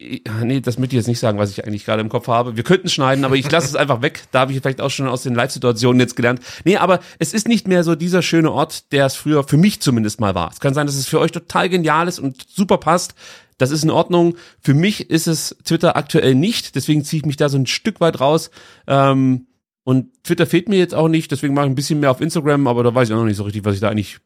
Nee, 0.00 0.60
das 0.60 0.78
möchte 0.78 0.94
ich 0.94 1.00
jetzt 1.00 1.08
nicht 1.08 1.18
sagen, 1.18 1.38
was 1.38 1.50
ich 1.50 1.66
eigentlich 1.66 1.84
gerade 1.84 2.00
im 2.00 2.08
Kopf 2.08 2.28
habe. 2.28 2.56
Wir 2.56 2.62
könnten 2.62 2.88
schneiden, 2.88 3.24
aber 3.24 3.34
ich 3.34 3.50
lasse 3.50 3.66
es 3.66 3.74
einfach 3.74 4.00
weg. 4.00 4.22
Da 4.30 4.40
habe 4.40 4.52
ich 4.52 4.60
vielleicht 4.60 4.80
auch 4.80 4.90
schon 4.90 5.08
aus 5.08 5.24
den 5.24 5.34
Live-Situationen 5.34 5.98
jetzt 5.98 6.14
gelernt. 6.14 6.40
Nee, 6.64 6.76
aber 6.76 7.00
es 7.18 7.34
ist 7.34 7.48
nicht 7.48 7.66
mehr 7.66 7.82
so 7.82 7.96
dieser 7.96 8.22
schöne 8.22 8.52
Ort, 8.52 8.92
der 8.92 9.06
es 9.06 9.16
früher 9.16 9.42
für 9.42 9.56
mich 9.56 9.80
zumindest 9.80 10.20
mal 10.20 10.36
war. 10.36 10.52
Es 10.52 10.60
kann 10.60 10.72
sein, 10.72 10.86
dass 10.86 10.94
es 10.94 11.08
für 11.08 11.18
euch 11.18 11.32
total 11.32 11.68
genial 11.68 12.06
ist 12.06 12.20
und 12.20 12.46
super 12.48 12.78
passt. 12.78 13.16
Das 13.58 13.70
ist 13.70 13.84
in 13.84 13.90
Ordnung. 13.90 14.36
Für 14.60 14.74
mich 14.74 15.10
ist 15.10 15.26
es 15.26 15.56
Twitter 15.64 15.96
aktuell 15.96 16.34
nicht, 16.34 16.74
deswegen 16.74 17.04
ziehe 17.04 17.20
ich 17.20 17.26
mich 17.26 17.36
da 17.36 17.48
so 17.48 17.58
ein 17.58 17.66
Stück 17.66 18.00
weit 18.00 18.20
raus. 18.20 18.50
Ähm, 18.86 19.46
und 19.84 20.22
Twitter 20.22 20.46
fehlt 20.46 20.68
mir 20.68 20.78
jetzt 20.78 20.94
auch 20.94 21.08
nicht, 21.08 21.30
deswegen 21.30 21.54
mache 21.54 21.66
ich 21.66 21.72
ein 21.72 21.74
bisschen 21.74 22.00
mehr 22.00 22.10
auf 22.10 22.20
Instagram, 22.20 22.66
aber 22.66 22.82
da 22.82 22.94
weiß 22.94 23.08
ich 23.08 23.14
auch 23.14 23.18
noch 23.18 23.26
nicht 23.26 23.36
so 23.36 23.44
richtig, 23.44 23.64
was 23.64 23.74
ich 23.74 23.80
da 23.80 23.88
eigentlich 23.88 24.18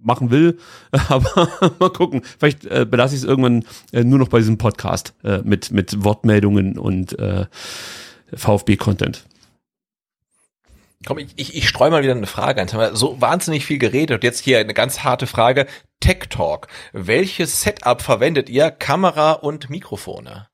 machen 0.00 0.30
will. 0.30 0.58
Aber 1.08 1.48
mal 1.78 1.90
gucken. 1.90 2.22
Vielleicht 2.38 2.64
äh, 2.66 2.86
belasse 2.88 3.14
ich 3.14 3.22
es 3.22 3.26
irgendwann 3.26 3.64
äh, 3.92 4.04
nur 4.04 4.18
noch 4.18 4.28
bei 4.28 4.38
diesem 4.38 4.58
Podcast 4.58 5.14
äh, 5.24 5.38
mit, 5.42 5.72
mit 5.72 6.04
Wortmeldungen 6.04 6.78
und 6.78 7.18
äh, 7.18 7.46
VfB-Content. 8.32 9.24
Komm, 11.06 11.18
ich, 11.18 11.28
ich, 11.36 11.54
ich 11.54 11.68
streue 11.68 11.90
mal 11.90 12.02
wieder 12.02 12.14
eine 12.14 12.26
Frage 12.26 12.60
ein. 12.60 12.66
Jetzt 12.66 12.74
haben 12.74 12.80
wir 12.80 12.96
so 12.96 13.20
wahnsinnig 13.20 13.64
viel 13.64 13.78
geredet 13.78 14.16
und 14.16 14.24
jetzt 14.24 14.40
hier 14.40 14.58
eine 14.58 14.74
ganz 14.74 15.04
harte 15.04 15.26
Frage. 15.26 15.66
Tech 16.00 16.26
Talk. 16.28 16.68
Welches 16.92 17.62
Setup 17.62 18.02
verwendet 18.02 18.48
ihr? 18.48 18.70
Kamera 18.70 19.32
und 19.32 19.70
Mikrofone? 19.70 20.48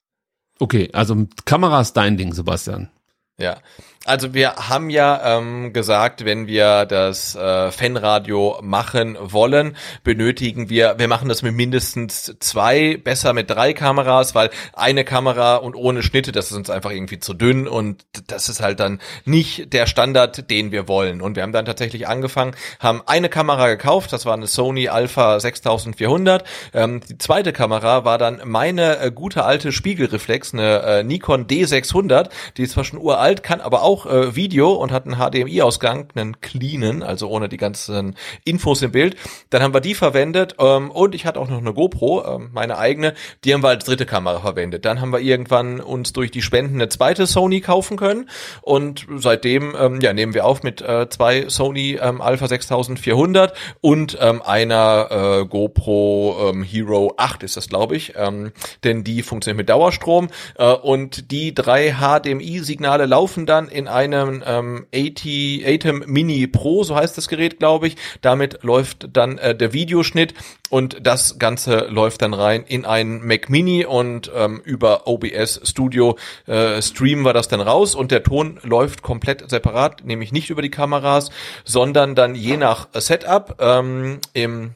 Okay, 0.59 0.91
also 0.93 1.27
Kamera 1.45 1.81
ist 1.81 1.95
dein 1.95 2.17
Ding, 2.17 2.33
Sebastian. 2.33 2.91
Ja, 3.39 3.61
also 4.05 4.35
wir 4.35 4.57
haben 4.57 4.91
ja 4.91 5.39
ähm, 5.39 5.73
gesagt, 5.73 6.25
wenn 6.25 6.47
wir 6.47 6.85
das 6.85 7.35
äh, 7.35 7.71
Fanradio 7.71 8.59
machen 8.63 9.17
wollen, 9.21 9.77
benötigen 10.03 10.69
wir, 10.69 10.97
wir 10.99 11.09
machen 11.09 11.29
das 11.29 11.43
mit 11.43 11.55
mindestens 11.55 12.37
zwei, 12.39 12.99
besser 13.03 13.33
mit 13.33 13.49
drei 13.49 13.73
Kameras, 13.73 14.35
weil 14.35 14.51
eine 14.75 15.05
Kamera 15.05 15.57
und 15.57 15.75
ohne 15.75 16.03
Schnitte, 16.03 16.33
das 16.33 16.51
ist 16.51 16.57
uns 16.57 16.69
einfach 16.69 16.91
irgendwie 16.91 17.19
zu 17.19 17.33
dünn 17.33 17.67
und 17.67 18.05
das 18.27 18.51
ist 18.51 18.61
halt 18.61 18.79
dann 18.81 19.01
nicht 19.25 19.73
der 19.73 19.87
Standard, 19.87 20.51
den 20.51 20.71
wir 20.71 20.87
wollen. 20.87 21.23
Und 21.23 21.37
wir 21.37 21.43
haben 21.43 21.53
dann 21.53 21.65
tatsächlich 21.65 22.07
angefangen, 22.07 22.55
haben 22.81 23.03
eine 23.07 23.31
Kamera 23.31 23.69
gekauft, 23.69 24.13
das 24.13 24.27
war 24.27 24.35
eine 24.35 24.47
Sony 24.47 24.89
Alpha 24.89 25.41
6400. 25.41 26.45
Ähm, 26.75 27.01
die 27.09 27.17
zweite 27.17 27.55
Kamera 27.55 28.05
war 28.05 28.19
dann 28.19 28.43
meine 28.45 28.99
äh, 28.99 29.11
gute 29.11 29.45
alte 29.45 29.73
Spiegelreflex, 29.73 30.53
eine 30.53 30.83
äh, 30.83 31.03
Nikon 31.03 31.47
D600, 31.47 32.29
die 32.59 32.65
ist 32.65 32.73
zwar 32.73 32.85
schon 32.85 32.99
uralt, 32.99 33.43
kann 33.43 33.63
aber 33.63 33.83
auch 33.83 33.94
auch 33.95 34.07
äh, 34.07 34.35
Video 34.35 34.73
und 34.73 34.91
hat 34.91 35.07
einen 35.07 35.17
HDMI-Ausgang, 35.17 36.09
einen 36.15 36.41
cleanen, 36.41 37.03
also 37.03 37.29
ohne 37.29 37.49
die 37.49 37.57
ganzen 37.57 38.17
Infos 38.45 38.83
im 38.83 38.91
Bild. 38.91 39.17
Dann 39.51 39.63
haben 39.63 39.73
wir 39.73 39.81
die 39.81 39.95
verwendet 39.95 40.57
ähm, 40.59 40.91
und 40.91 41.15
ich 41.15 41.27
hatte 41.27 41.39
auch 41.39 41.49
noch 41.49 41.59
eine 41.59 41.73
GoPro, 41.73 42.25
ähm, 42.25 42.51
meine 42.53 42.79
eigene, 42.79 43.15
die 43.45 43.55
haben 43.55 43.63
wir 43.63 43.69
als 43.69 43.85
dritte 43.85 44.07
Kamera 44.07 44.41
verwendet. 44.41 44.85
Dann 44.85 45.01
haben 45.01 45.13
wir 45.13 45.21
irgendwann 45.21 45.81
uns 45.81 46.13
durch 46.13 46.31
die 46.31 46.43
Spenden 46.43 46.75
eine 46.75 46.89
zweite 46.89 47.27
Sony 47.27 47.61
kaufen 47.61 47.97
können 47.97 48.29
und 48.63 49.07
seitdem 49.17 49.75
ähm, 49.79 50.01
ja, 50.01 50.13
nehmen 50.13 50.35
wir 50.35 50.45
auf 50.45 50.63
mit 50.63 50.83
äh, 50.83 51.09
zwei 51.09 51.49
Sony 51.49 51.99
ähm, 52.01 52.21
Alpha 52.21 52.49
6400 52.49 53.55
und 53.81 54.19
ähm, 54.21 54.43
einer 54.43 55.09
äh, 55.11 55.47
GoPro 55.47 56.51
ähm, 56.51 56.63
Hero 56.65 57.15
8 57.17 57.45
ist 57.45 57.57
das, 57.57 57.69
glaube 57.69 57.97
ich, 57.97 58.15
ähm, 58.17 58.53
denn 58.83 59.05
die 59.05 59.23
funktioniert 59.23 59.59
mit 59.59 59.69
Dauerstrom 59.69 60.31
äh, 60.57 60.73
und 60.73 61.31
die 61.31 61.55
drei 61.55 61.95
HDMI-Signale 62.01 63.07
laufen 63.07 63.47
dann 63.47 63.69
in 63.69 63.84
in 63.85 63.89
einem 63.89 64.43
ähm, 64.47 64.87
AT, 64.95 65.27
ATEM 65.67 66.05
Mini 66.07 66.47
Pro, 66.47 66.85
so 66.85 66.97
heißt 66.97 67.19
das 67.19 67.29
Gerät, 67.29 67.59
glaube 67.59 67.87
ich. 67.87 67.97
Damit 68.23 68.63
läuft 68.63 69.09
dann 69.15 69.37
äh, 69.37 69.55
der 69.55 69.75
Videoschnitt 69.75 70.33
und 70.71 71.07
das 71.07 71.39
Ganze 71.39 71.87
läuft 71.91 72.23
dann 72.23 72.33
rein 72.33 72.65
in 72.67 72.87
einen 72.87 73.27
Mac 73.27 73.51
Mini 73.51 73.85
und 73.85 74.33
ähm, 74.35 74.63
über 74.65 75.07
OBS 75.07 75.61
Studio 75.65 76.17
äh, 76.47 76.81
streamen 76.81 77.27
wir 77.27 77.35
das 77.35 77.49
dann 77.49 77.61
raus 77.61 77.95
und 77.95 78.11
der 78.11 78.23
Ton 78.23 78.59
läuft 78.63 79.03
komplett 79.03 79.51
separat, 79.51 80.03
nämlich 80.05 80.33
nicht 80.33 80.49
über 80.49 80.63
die 80.63 80.71
Kameras, 80.71 81.31
sondern 81.65 82.15
dann 82.15 82.35
je 82.35 82.57
nach 82.57 82.89
Setup 82.95 83.57
ähm, 83.61 84.19
im 84.33 84.75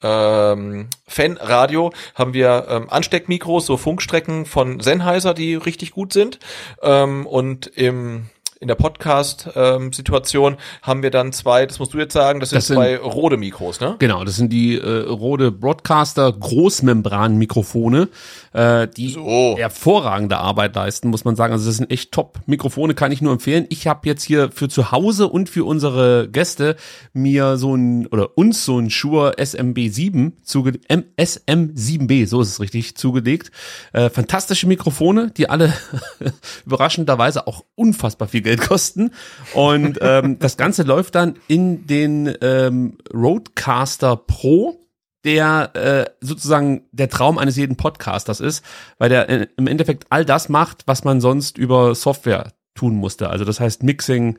ähm, 0.00 0.88
Fanradio 1.08 1.92
haben 2.14 2.34
wir 2.34 2.66
ähm, 2.68 2.90
Ansteckmikros, 2.90 3.66
so 3.66 3.76
Funkstrecken 3.76 4.44
von 4.44 4.78
Sennheiser, 4.80 5.34
die 5.34 5.54
richtig 5.54 5.92
gut 5.92 6.12
sind. 6.12 6.38
Ähm, 6.82 7.26
und 7.26 7.66
im 7.66 8.26
in 8.64 8.68
der 8.68 8.76
Podcast-Situation 8.76 10.56
haben 10.80 11.02
wir 11.02 11.10
dann 11.10 11.32
zwei, 11.34 11.66
das 11.66 11.78
musst 11.78 11.92
du 11.92 11.98
jetzt 11.98 12.14
sagen, 12.14 12.40
das 12.40 12.48
sind, 12.48 12.56
das 12.56 12.66
sind 12.68 12.76
zwei 12.76 12.96
Rode 12.96 13.36
Mikros, 13.36 13.78
ne? 13.78 13.96
Genau, 13.98 14.24
das 14.24 14.36
sind 14.36 14.50
die 14.50 14.78
äh, 14.78 15.00
Rode 15.06 15.52
Broadcaster 15.52 16.32
Großmembran-Mikrofone, 16.32 18.08
äh, 18.54 18.88
die 18.88 19.10
so. 19.10 19.56
hervorragende 19.58 20.38
Arbeit 20.38 20.74
leisten, 20.76 21.08
muss 21.08 21.24
man 21.24 21.36
sagen. 21.36 21.52
Also 21.52 21.66
das 21.66 21.76
sind 21.76 21.90
echt 21.90 22.12
Top-Mikrofone, 22.12 22.94
kann 22.94 23.12
ich 23.12 23.20
nur 23.20 23.32
empfehlen. 23.32 23.66
Ich 23.68 23.86
habe 23.86 24.08
jetzt 24.08 24.22
hier 24.22 24.50
für 24.50 24.68
zu 24.68 24.92
Hause 24.92 25.28
und 25.28 25.50
für 25.50 25.64
unsere 25.64 26.28
Gäste 26.28 26.76
mir 27.12 27.56
so 27.58 27.74
ein, 27.74 28.06
oder 28.06 28.38
uns 28.38 28.64
so 28.64 28.78
ein 28.78 28.90
Shure 28.90 29.34
SMB7 29.36 30.32
zuge 30.42 30.72
SM7B, 30.88 32.26
so 32.26 32.40
ist 32.40 32.48
es 32.48 32.60
richtig, 32.60 32.96
zugelegt. 32.96 33.50
Äh, 33.92 34.08
fantastische 34.08 34.66
Mikrofone, 34.68 35.32
die 35.36 35.50
alle 35.50 35.72
überraschenderweise 36.66 37.46
auch 37.46 37.64
unfassbar 37.74 38.28
viel 38.28 38.42
Geld 38.42 38.60
kosten. 38.60 39.10
Und 39.52 39.98
ähm, 40.00 40.38
das 40.38 40.56
Ganze 40.56 40.84
läuft 40.84 41.16
dann 41.16 41.34
in 41.48 41.86
den 41.86 42.32
ähm, 42.40 42.98
Roadcaster 43.12 44.16
Pro 44.16 44.83
der 45.24 45.70
äh, 45.74 46.10
sozusagen 46.20 46.82
der 46.92 47.08
Traum 47.08 47.38
eines 47.38 47.56
jeden 47.56 47.76
Podcasters 47.76 48.40
ist, 48.40 48.64
weil 48.98 49.08
der 49.08 49.28
äh, 49.28 49.46
im 49.56 49.66
Endeffekt 49.66 50.06
all 50.10 50.24
das 50.24 50.48
macht, 50.48 50.82
was 50.86 51.04
man 51.04 51.20
sonst 51.20 51.58
über 51.58 51.94
Software 51.94 52.52
tun 52.74 52.96
musste. 52.96 53.30
Also 53.30 53.44
das 53.44 53.60
heißt 53.60 53.82
Mixing, 53.82 54.38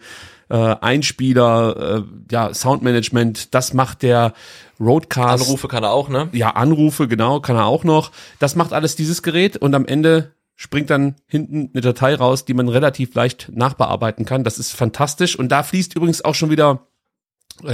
äh, 0.50 0.56
Einspieler, 0.56 1.98
äh, 1.98 2.04
ja 2.32 2.54
Soundmanagement, 2.54 3.54
das 3.54 3.74
macht 3.74 4.04
der 4.04 4.34
Roadcast. 4.80 5.46
Anrufe 5.46 5.68
kann 5.68 5.84
er 5.84 5.92
auch, 5.92 6.10
ne? 6.10 6.30
Ja, 6.34 6.52
Anrufe, 6.52 7.08
genau, 7.08 7.40
kann 7.40 7.56
er 7.56 7.66
auch 7.66 7.84
noch. 7.84 8.12
Das 8.40 8.56
macht 8.56 8.74
alles 8.74 8.96
dieses 8.96 9.24
Gerät 9.24 9.58
und 9.58 9.74
am 9.74 9.86
Ende 9.86 10.34
springt 10.56 10.90
dann 10.90 11.16
hinten 11.28 11.72
eine 11.74 11.82
Datei 11.82 12.16
raus, 12.16 12.46
die 12.46 12.54
man 12.54 12.70
relativ 12.70 13.14
leicht 13.14 13.52
nachbearbeiten 13.54 14.26
kann. 14.26 14.44
Das 14.44 14.58
ist 14.58 14.72
fantastisch. 14.72 15.38
Und 15.38 15.50
da 15.50 15.64
fließt 15.64 15.96
übrigens 15.96 16.24
auch 16.24 16.36
schon 16.36 16.50
wieder, 16.50 16.88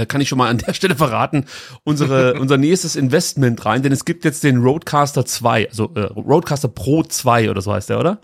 kann 0.08 0.20
ich 0.20 0.28
schon 0.28 0.38
mal 0.38 0.48
an 0.48 0.58
der 0.66 0.74
Stelle 0.74 0.96
verraten, 0.96 1.46
unsere, 1.84 2.34
unser 2.34 2.56
nächstes 2.56 2.96
Investment 2.96 3.64
rein, 3.64 3.82
denn 3.82 3.92
es 3.92 4.04
gibt 4.04 4.24
jetzt 4.24 4.44
den 4.44 4.58
Roadcaster 4.58 5.24
2, 5.24 5.68
also 5.68 5.90
äh, 5.94 6.00
Roadcaster 6.00 6.68
Pro 6.68 7.02
2 7.02 7.50
oder 7.50 7.60
so 7.60 7.72
heißt 7.72 7.90
der, 7.90 7.98
oder? 7.98 8.20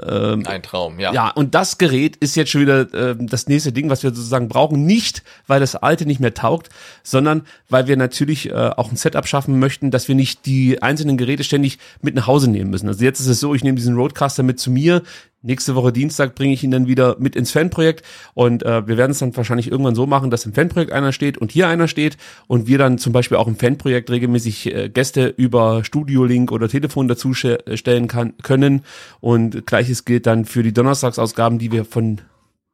Ähm, 0.00 0.46
Ein 0.46 0.62
Traum, 0.62 0.98
ja. 0.98 1.12
Ja, 1.12 1.28
und 1.28 1.54
das 1.54 1.76
Gerät 1.76 2.16
ist 2.16 2.34
jetzt 2.34 2.50
schon 2.50 2.62
wieder 2.62 2.92
äh, 2.94 3.14
das 3.18 3.46
nächste 3.46 3.72
Ding, 3.72 3.90
was 3.90 4.02
wir 4.02 4.10
sozusagen 4.10 4.48
brauchen. 4.48 4.86
Nicht, 4.86 5.22
weil 5.46 5.60
das 5.60 5.76
alte 5.76 6.06
nicht 6.06 6.18
mehr 6.18 6.32
taugt, 6.32 6.70
sondern 7.02 7.42
weil 7.68 7.88
wir 7.88 7.96
natürlich 7.98 8.48
äh, 8.48 8.52
auch 8.54 8.90
ein 8.90 8.96
Setup 8.96 9.26
schaffen 9.28 9.58
möchten, 9.58 9.90
dass 9.90 10.08
wir 10.08 10.14
nicht 10.14 10.46
die 10.46 10.80
einzelnen 10.82 11.18
Geräte 11.18 11.44
ständig 11.44 11.78
mit 12.00 12.14
nach 12.14 12.26
Hause 12.26 12.50
nehmen 12.50 12.70
müssen. 12.70 12.88
Also 12.88 13.04
jetzt 13.04 13.20
ist 13.20 13.26
es 13.26 13.40
so, 13.40 13.54
ich 13.54 13.64
nehme 13.64 13.76
diesen 13.76 13.96
Roadcaster 13.96 14.42
mit 14.42 14.58
zu 14.58 14.70
mir, 14.70 15.02
Nächste 15.42 15.74
Woche 15.74 15.92
Dienstag 15.92 16.36
bringe 16.36 16.54
ich 16.54 16.62
ihn 16.62 16.70
dann 16.70 16.86
wieder 16.86 17.16
mit 17.18 17.34
ins 17.34 17.50
Fanprojekt 17.50 18.04
und 18.34 18.62
äh, 18.62 18.86
wir 18.86 18.96
werden 18.96 19.10
es 19.10 19.18
dann 19.18 19.36
wahrscheinlich 19.36 19.70
irgendwann 19.70 19.96
so 19.96 20.06
machen, 20.06 20.30
dass 20.30 20.46
im 20.46 20.52
Fanprojekt 20.52 20.92
einer 20.92 21.12
steht 21.12 21.36
und 21.36 21.50
hier 21.50 21.66
einer 21.66 21.88
steht 21.88 22.16
und 22.46 22.68
wir 22.68 22.78
dann 22.78 22.98
zum 22.98 23.12
Beispiel 23.12 23.36
auch 23.36 23.48
im 23.48 23.56
Fanprojekt 23.56 24.08
regelmäßig 24.08 24.72
äh, 24.72 24.88
Gäste 24.88 25.26
über 25.26 25.82
Studio-Link 25.84 26.52
oder 26.52 26.68
Telefon 26.68 27.08
dazu 27.08 27.32
äh, 27.32 27.76
stellen 27.76 28.06
kann, 28.06 28.36
können 28.38 28.82
und 29.20 29.66
gleiches 29.66 30.04
gilt 30.04 30.26
dann 30.26 30.44
für 30.44 30.62
die 30.62 30.72
Donnerstagsausgaben, 30.72 31.58
die 31.58 31.72
wir 31.72 31.84
von 31.84 32.20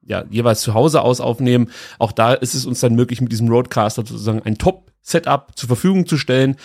ja, 0.08 0.24
jeweils 0.30 0.62
zu 0.62 0.74
Hause 0.74 1.02
aus 1.02 1.20
aufnehmen. 1.20 1.70
Auch 1.98 2.12
da 2.12 2.34
ist 2.34 2.54
es 2.54 2.66
uns 2.66 2.80
dann 2.80 2.94
möglich, 2.94 3.20
mit 3.20 3.30
diesem 3.30 3.48
Roadcaster 3.48 4.04
sozusagen 4.04 4.42
ein 4.42 4.58
Top-Setup 4.58 5.52
zur 5.54 5.68
Verfügung 5.68 6.06
zu 6.06 6.16
stellen. 6.16 6.56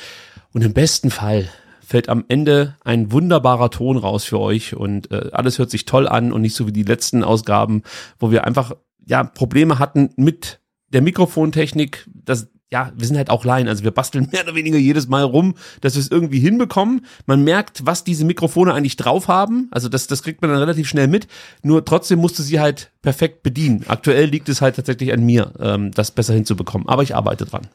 Und 0.53 0.63
im 0.63 0.73
besten 0.73 1.11
Fall 1.11 1.49
fällt 1.85 2.09
am 2.09 2.25
Ende 2.27 2.77
ein 2.83 3.11
wunderbarer 3.11 3.69
Ton 3.69 3.97
raus 3.97 4.23
für 4.23 4.39
euch 4.39 4.75
und 4.75 5.11
äh, 5.11 5.29
alles 5.31 5.59
hört 5.59 5.69
sich 5.69 5.85
toll 5.85 6.07
an 6.07 6.31
und 6.31 6.41
nicht 6.41 6.55
so 6.55 6.67
wie 6.67 6.71
die 6.71 6.83
letzten 6.83 7.23
Ausgaben, 7.23 7.83
wo 8.19 8.31
wir 8.31 8.45
einfach 8.45 8.73
ja 9.05 9.23
Probleme 9.23 9.79
hatten 9.79 10.11
mit 10.15 10.59
der 10.89 11.01
Mikrofontechnik. 11.01 12.07
Das 12.13 12.47
ja, 12.73 12.91
wir 12.97 13.05
sind 13.05 13.17
halt 13.17 13.29
auch 13.29 13.45
Laien, 13.45 13.67
also 13.67 13.83
wir 13.83 13.91
basteln 13.91 14.29
mehr 14.31 14.43
oder 14.43 14.55
weniger 14.55 14.79
jedes 14.79 15.07
Mal 15.07 15.21
rum, 15.23 15.53
dass 15.81 15.93
wir 15.93 15.99
es 15.99 16.09
irgendwie 16.09 16.39
hinbekommen. 16.39 17.05
Man 17.27 17.43
merkt, 17.43 17.85
was 17.85 18.03
diese 18.03 18.25
Mikrofone 18.25 18.73
eigentlich 18.73 18.95
drauf 18.95 19.27
haben, 19.27 19.67
also 19.69 19.89
das, 19.89 20.07
das 20.07 20.23
kriegt 20.23 20.41
man 20.41 20.49
dann 20.49 20.59
relativ 20.59 20.89
schnell 20.89 21.07
mit, 21.07 21.27
nur 21.61 21.85
trotzdem 21.85 22.17
musste 22.17 22.41
sie 22.41 22.59
halt 22.59 22.91
perfekt 23.03 23.43
bedienen. 23.43 23.85
Aktuell 23.87 24.25
liegt 24.25 24.49
es 24.49 24.61
halt 24.61 24.75
tatsächlich 24.75 25.13
an 25.13 25.23
mir, 25.23 25.53
ähm, 25.59 25.91
das 25.91 26.09
besser 26.09 26.33
hinzubekommen, 26.33 26.89
aber 26.89 27.03
ich 27.03 27.15
arbeite 27.15 27.45
dran. 27.45 27.67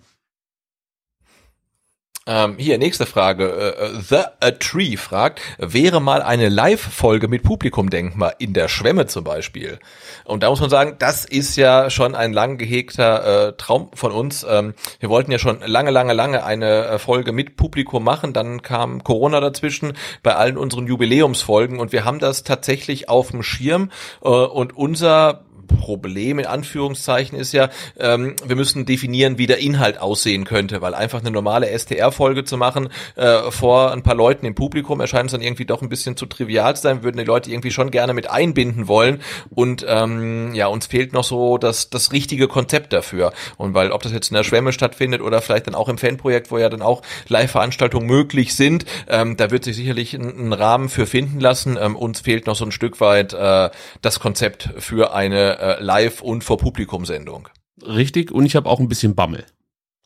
Ähm, 2.30 2.56
hier, 2.58 2.76
nächste 2.76 3.06
Frage. 3.06 3.74
Äh, 3.78 3.86
äh, 3.86 4.00
The 4.06 4.16
A 4.40 4.50
Tree 4.50 4.98
fragt, 4.98 5.40
wäre 5.56 5.98
mal 5.98 6.20
eine 6.20 6.50
Live-Folge 6.50 7.26
mit 7.26 7.42
Publikum 7.42 7.88
denkbar, 7.88 8.34
in 8.38 8.52
der 8.52 8.68
Schwemme 8.68 9.06
zum 9.06 9.24
Beispiel? 9.24 9.78
Und 10.24 10.42
da 10.42 10.50
muss 10.50 10.60
man 10.60 10.68
sagen, 10.68 10.96
das 10.98 11.24
ist 11.24 11.56
ja 11.56 11.88
schon 11.88 12.14
ein 12.14 12.34
lang 12.34 12.58
gehegter 12.58 13.48
äh, 13.48 13.52
Traum 13.56 13.88
von 13.94 14.12
uns. 14.12 14.44
Ähm, 14.46 14.74
wir 15.00 15.08
wollten 15.08 15.32
ja 15.32 15.38
schon 15.38 15.60
lange, 15.64 15.90
lange, 15.90 16.12
lange 16.12 16.44
eine 16.44 16.84
äh, 16.84 16.98
Folge 16.98 17.32
mit 17.32 17.56
Publikum 17.56 18.04
machen. 18.04 18.34
Dann 18.34 18.60
kam 18.60 19.02
Corona 19.02 19.40
dazwischen 19.40 19.94
bei 20.22 20.34
allen 20.34 20.58
unseren 20.58 20.86
Jubiläumsfolgen 20.86 21.80
und 21.80 21.92
wir 21.92 22.04
haben 22.04 22.18
das 22.18 22.42
tatsächlich 22.42 23.08
auf 23.08 23.30
dem 23.30 23.42
Schirm. 23.42 23.90
Äh, 24.22 24.28
und 24.28 24.76
unser 24.76 25.46
Problem 25.68 26.40
in 26.40 26.46
Anführungszeichen 26.46 27.38
ist 27.38 27.52
ja, 27.52 27.68
ähm, 27.98 28.34
wir 28.44 28.56
müssen 28.56 28.86
definieren, 28.86 29.38
wie 29.38 29.46
der 29.46 29.58
Inhalt 29.58 30.00
aussehen 30.00 30.44
könnte, 30.44 30.82
weil 30.82 30.94
einfach 30.94 31.20
eine 31.20 31.30
normale 31.30 31.68
STR-Folge 31.78 32.44
zu 32.44 32.56
machen 32.56 32.88
äh, 33.14 33.50
vor 33.50 33.92
ein 33.92 34.02
paar 34.02 34.14
Leuten 34.14 34.46
im 34.46 34.54
Publikum 34.54 35.00
erscheint 35.00 35.26
es 35.26 35.32
dann 35.32 35.42
irgendwie 35.42 35.64
doch 35.64 35.82
ein 35.82 35.88
bisschen 35.88 36.16
zu 36.16 36.26
trivial 36.26 36.74
zu 36.76 36.82
sein, 36.82 37.02
würden 37.02 37.18
die 37.18 37.24
Leute 37.24 37.50
irgendwie 37.50 37.70
schon 37.70 37.90
gerne 37.90 38.14
mit 38.14 38.30
einbinden 38.30 38.88
wollen. 38.88 39.20
Und 39.50 39.84
ähm, 39.88 40.54
ja, 40.54 40.66
uns 40.66 40.86
fehlt 40.86 41.12
noch 41.12 41.24
so 41.24 41.58
das, 41.58 41.90
das 41.90 42.12
richtige 42.12 42.48
Konzept 42.48 42.92
dafür. 42.92 43.32
Und 43.56 43.74
weil 43.74 43.92
ob 43.92 44.02
das 44.02 44.12
jetzt 44.12 44.30
in 44.30 44.34
der 44.34 44.44
Schwemme 44.44 44.72
stattfindet 44.72 45.20
oder 45.20 45.40
vielleicht 45.40 45.66
dann 45.66 45.74
auch 45.74 45.88
im 45.88 45.98
Fanprojekt, 45.98 46.50
wo 46.50 46.58
ja 46.58 46.68
dann 46.68 46.82
auch 46.82 47.02
Live-Veranstaltungen 47.28 48.06
möglich 48.06 48.54
sind, 48.54 48.84
ähm, 49.08 49.36
da 49.36 49.50
wird 49.50 49.64
sich 49.64 49.76
sicherlich 49.76 50.14
ein, 50.14 50.48
ein 50.48 50.52
Rahmen 50.52 50.88
für 50.88 51.06
finden 51.06 51.40
lassen. 51.40 51.78
Ähm, 51.80 51.96
uns 51.96 52.20
fehlt 52.20 52.46
noch 52.46 52.56
so 52.56 52.64
ein 52.64 52.72
Stück 52.72 53.00
weit 53.00 53.32
äh, 53.32 53.70
das 54.02 54.20
Konzept 54.20 54.70
für 54.78 55.12
eine 55.12 55.57
äh, 55.58 55.82
Live- 55.82 56.22
und 56.22 56.44
vor 56.44 56.58
Publikum-Sendung. 56.58 57.48
Richtig, 57.84 58.32
und 58.32 58.46
ich 58.46 58.56
habe 58.56 58.68
auch 58.68 58.80
ein 58.80 58.88
bisschen 58.88 59.14
Bammel. 59.14 59.44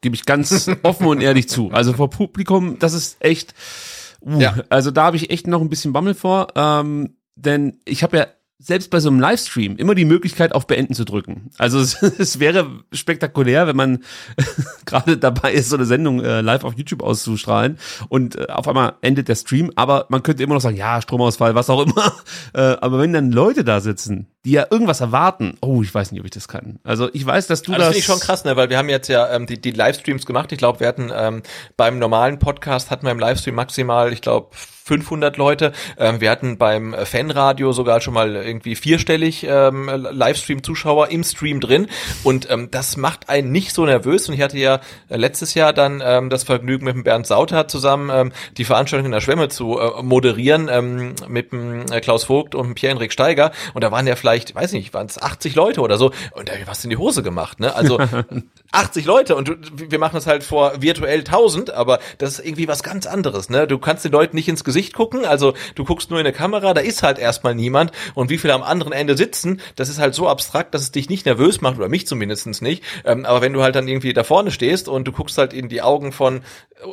Gebe 0.01 0.15
ich 0.15 0.25
ganz 0.25 0.69
offen 0.83 1.07
und 1.07 1.21
ehrlich 1.21 1.49
zu. 1.49 1.71
Also 1.71 1.93
vor 1.93 2.11
Publikum, 2.11 2.79
das 2.79 2.93
ist 2.93 3.17
echt. 3.21 3.55
Uh, 4.21 4.39
ja. 4.39 4.57
Also 4.69 4.91
da 4.91 5.05
habe 5.05 5.17
ich 5.17 5.31
echt 5.31 5.47
noch 5.47 5.61
ein 5.61 5.69
bisschen 5.69 5.93
Bammel 5.93 6.15
vor. 6.15 6.49
Ähm, 6.55 7.17
denn 7.35 7.79
ich 7.85 8.03
habe 8.03 8.17
ja 8.17 8.27
selbst 8.63 8.91
bei 8.91 9.01
so 9.01 9.09
einem 9.09 9.19
Livestream 9.19 9.77
immer 9.77 9.95
die 9.97 10.05
Möglichkeit 10.05 10.55
auf 10.55 10.69
Beenden 10.69 10.95
zu 10.95 11.05
drücken. 11.05 11.51
Also 11.59 11.79
es, 11.81 12.01
es 12.03 12.39
wäre 12.39 12.71
spektakulär, 12.93 13.67
wenn 13.67 13.77
man 13.77 14.05
gerade 14.87 15.19
dabei 15.19 15.53
ist, 15.53 15.69
so 15.69 15.77
eine 15.77 15.85
Sendung 15.85 16.23
äh, 16.23 16.41
live 16.41 16.65
auf 16.65 16.75
YouTube 16.75 17.03
auszustrahlen 17.03 17.79
und 18.09 18.37
äh, 18.37 18.47
auf 18.47 18.69
einmal 18.69 18.95
endet 19.01 19.29
der 19.29 19.35
Stream, 19.35 19.73
aber 19.75 20.07
man 20.09 20.23
könnte 20.23 20.43
immer 20.43 20.55
noch 20.55 20.61
sagen, 20.61 20.77
ja, 20.77 21.03
Stromausfall, 21.03 21.55
was 21.55 21.69
auch 21.71 21.83
immer. 21.83 22.13
Äh, 22.55 22.77
aber 22.81 22.99
wenn 22.99 23.13
dann 23.13 23.33
Leute 23.33 23.65
da 23.65 23.81
sitzen, 23.81 24.27
die 24.45 24.53
ja 24.53 24.67
irgendwas 24.71 25.01
erwarten, 25.01 25.57
oh, 25.61 25.83
ich 25.83 25.95
weiß 25.95 26.13
nicht, 26.13 26.21
ob 26.21 26.27
ich 26.27 26.33
das 26.33 26.49
kann. 26.49 26.79
Also 26.83 27.09
ich 27.13 27.25
weiß, 27.25 27.47
dass 27.47 27.63
du 27.63 27.73
also 27.73 27.81
das... 27.81 27.89
Das 27.89 27.95
finde 27.95 27.99
ich 27.99 28.05
schon 28.05 28.21
krass, 28.21 28.45
ne, 28.45 28.57
weil 28.57 28.69
wir 28.69 28.79
haben 28.79 28.89
jetzt 28.89 29.09
ja 29.09 29.31
ähm, 29.33 29.47
die, 29.47 29.61
die 29.61 29.71
Livestreams 29.71 30.27
gemacht. 30.27 30.53
Ich 30.53 30.59
glaube, 30.59 30.81
wir 30.81 30.89
hatten 30.89 31.11
ähm, 31.15 31.43
beim 31.77 31.99
normalen 31.99 32.39
Podcast 32.39 32.91
hatten 32.91 33.07
wir 33.07 33.13
im 33.13 33.19
Livestream 33.19 33.55
maximal, 33.55 34.13
ich 34.13 34.21
glaube, 34.21 34.51
500 34.85 35.37
Leute. 35.37 35.73
Ähm, 35.99 36.21
wir 36.21 36.31
hatten 36.31 36.59
beim 36.59 36.95
Fanradio 37.05 37.73
sogar 37.73 38.01
schon 38.01 38.15
mal 38.15 38.37
irgendwie 38.37 38.75
vierstellig 38.75 39.47
ähm, 39.49 39.89
Livestream-Zuschauer 39.89 41.09
im 41.09 41.25
Stream 41.25 41.61
drin 41.61 41.87
und 42.23 42.51
ähm, 42.51 42.69
das 42.71 42.97
macht 42.97 43.29
einen 43.29 43.53
nicht 43.53 43.73
so 43.73 43.85
nervös 43.85 44.29
und 44.29 44.35
ich 44.35 44.41
hatte 44.41 44.59
ja 44.59 44.81
letztes 45.09 45.55
Jahr 45.55 45.73
dann 45.73 46.03
ähm, 46.05 46.31
das 46.31 46.45
Vergnügen 46.45 46.85
mit 46.85 46.95
dem 46.95 47.05
Bernd 47.05 47.27
Sauter 47.27 47.69
zusammen 47.69 48.11
ähm, 48.13 48.33
die 48.57 48.65
Veranstaltung 48.65 49.07
in 49.07 49.13
der 49.13 49.21
Schwemme 49.21 49.49
zu 49.49 49.79
äh, 49.79 50.03
moderieren 50.03 50.69
ähm, 50.71 51.15
mit 51.29 51.53
dem 51.53 51.83
äh, 51.91 52.01
Klaus 52.01 52.25
Vogt 52.25 52.55
und 52.55 52.75
Pierre-Henrik 52.75 53.13
Steiger 53.13 53.53
und 53.75 53.85
da 53.85 53.91
waren 53.91 54.07
ja 54.07 54.17
vielleicht 54.17 54.55
weiß 54.55 54.73
nicht, 54.73 54.93
waren 54.95 55.07
es 55.07 55.21
80 55.21 55.55
Leute 55.55 55.81
oder 55.81 55.99
so 55.99 56.13
und 56.33 56.49
da 56.49 56.53
du 56.55 56.87
in 56.87 56.91
die 56.91 56.97
Hose 56.97 57.23
gemacht, 57.23 57.61
ne? 57.61 57.75
Also 57.75 57.99
80 58.73 59.05
Leute 59.05 59.37
und 59.37 59.57
wir 59.91 59.99
machen 59.99 60.15
das 60.15 60.27
halt 60.27 60.43
vor 60.43 60.81
virtuell 60.81 61.21
1000, 61.21 61.71
aber 61.71 61.99
das 62.19 62.39
ist 62.39 62.47
irgendwie 62.47 62.69
was 62.69 62.83
ganz 62.83 63.07
anderes, 63.07 63.51
ne? 63.51 63.67
Du 63.67 63.79
kannst 63.79 64.05
den 64.05 64.13
Leuten 64.13 64.37
nicht 64.37 64.49
ins 64.49 64.65
Gesicht 64.65 64.72
gucken, 64.93 65.25
also 65.25 65.55
du 65.75 65.85
guckst 65.85 66.11
nur 66.11 66.21
in 66.21 66.27
eine 66.27 66.35
Kamera, 66.35 66.75
da 66.75 66.81
ist 66.81 67.03
halt 67.03 67.19
erstmal 67.19 67.55
niemand 67.55 67.93
und 68.15 68.31
wie 68.31 68.39
viele 68.39 68.55
am 68.55 68.63
anderen 68.63 68.93
Ende 68.93 69.17
sitzen, 69.17 69.61
das 69.77 69.89
ist 69.89 69.99
halt 69.99 70.15
so 70.15 70.29
abstrakt, 70.29 70.75
dass 70.75 70.83
es 70.83 70.93
dich 70.93 71.09
nicht 71.09 71.27
nervös 71.27 71.61
macht 71.61 71.79
oder 71.79 71.89
mich 71.89 72.07
zumindestens 72.07 72.61
nicht. 72.61 72.83
Ähm, 73.05 73.25
aber 73.25 73.41
wenn 73.41 73.53
du 73.53 73.63
halt 73.63 73.75
dann 73.75 73.89
irgendwie 73.89 74.13
da 74.13 74.25
vorne 74.25 74.51
stehst 74.51 74.89
und 74.89 75.07
du 75.07 75.13
guckst 75.13 75.39
halt 75.39 75.53
in 75.53 75.69
die 75.69 75.83
Augen 75.83 76.13
von 76.13 76.43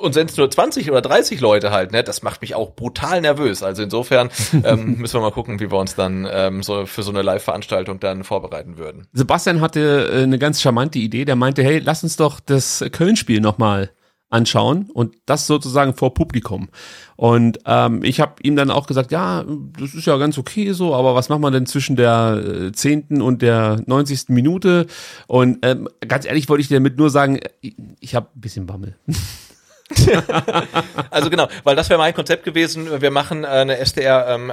und 0.01 0.14
sind 0.14 0.30
es 0.30 0.38
nur 0.38 0.49
20 0.49 0.91
oder 0.91 1.01
30 1.01 1.39
Leute 1.39 1.72
halt, 1.72 1.91
ne, 1.91 2.03
das 2.03 2.22
macht 2.22 2.41
mich 2.41 2.56
auch 2.56 2.76
brutal 2.76 3.22
nervös. 3.22 3.64
Also 3.64 3.84
insofern 3.84 4.30
ähm, 4.64 4.97
müssen 4.97 5.15
wir 5.15 5.22
mal 5.22 5.31
gucken, 5.31 5.60
wie 5.60 5.72
wir 5.72 5.77
uns 5.77 5.95
dann 5.95 6.27
ähm, 6.31 6.64
so 6.64 6.85
für 6.85 7.03
so 7.03 7.11
eine 7.11 7.22
Live-Veranstaltung 7.22 7.99
dann 7.99 8.23
vorbereiten 8.23 8.77
würden. 8.77 9.07
Sebastian 9.14 9.61
hatte 9.61 10.10
äh, 10.11 10.23
eine 10.23 10.39
ganz 10.39 10.61
charmante 10.61 10.99
Idee, 10.99 11.26
der 11.26 11.35
meinte, 11.35 11.64
hey, 11.64 11.80
lass 11.80 12.03
uns 12.03 12.15
doch 12.15 12.39
das 12.39 12.84
Köln-Spiel 12.91 13.41
nochmal 13.41 13.91
anschauen 14.30 14.89
und 14.93 15.15
das 15.26 15.47
sozusagen 15.47 15.93
vor 15.93 16.14
Publikum. 16.14 16.69
Und 17.15 17.60
ähm, 17.65 18.03
ich 18.03 18.19
habe 18.19 18.35
ihm 18.43 18.56
dann 18.56 18.72
auch 18.72 18.88
gesagt, 18.88 19.11
ja, 19.11 19.43
das 19.80 19.93
ist 19.93 20.06
ja 20.06 20.18
ganz 20.18 20.38
okay 20.38 20.72
so, 20.72 20.95
aber 20.95 21.15
was 21.15 21.30
macht 21.30 21.41
man 21.41 21.51
denn 21.51 21.65
zwischen 21.65 21.95
der 21.95 22.41
äh, 22.68 22.72
10. 22.72 23.22
und 23.22 23.41
der 23.41 23.81
90. 23.85 24.30
Minute? 24.30 24.85
Und 25.27 25.60
ähm, 25.64 25.89
ganz 26.07 26.26
ehrlich 26.26 26.47
wollte 26.47 26.61
ich 26.61 26.68
dir 26.68 26.76
damit 26.76 26.97
nur 26.97 27.10
sagen, 27.10 27.39
ich, 27.61 27.76
ich 27.99 28.15
habe 28.15 28.27
ein 28.35 28.41
bisschen 28.41 28.65
Bammel. 28.65 28.95
also 31.10 31.30
genau, 31.30 31.48
weil 31.64 31.76
das 31.76 31.90
wäre 31.90 31.99
mein 31.99 32.14
Konzept 32.14 32.44
gewesen. 32.44 33.02
Wir 33.02 33.10
machen 33.10 33.44
äh, 33.44 33.48
eine 33.48 33.78
SDR 33.80 34.28
ähm, 34.30 34.52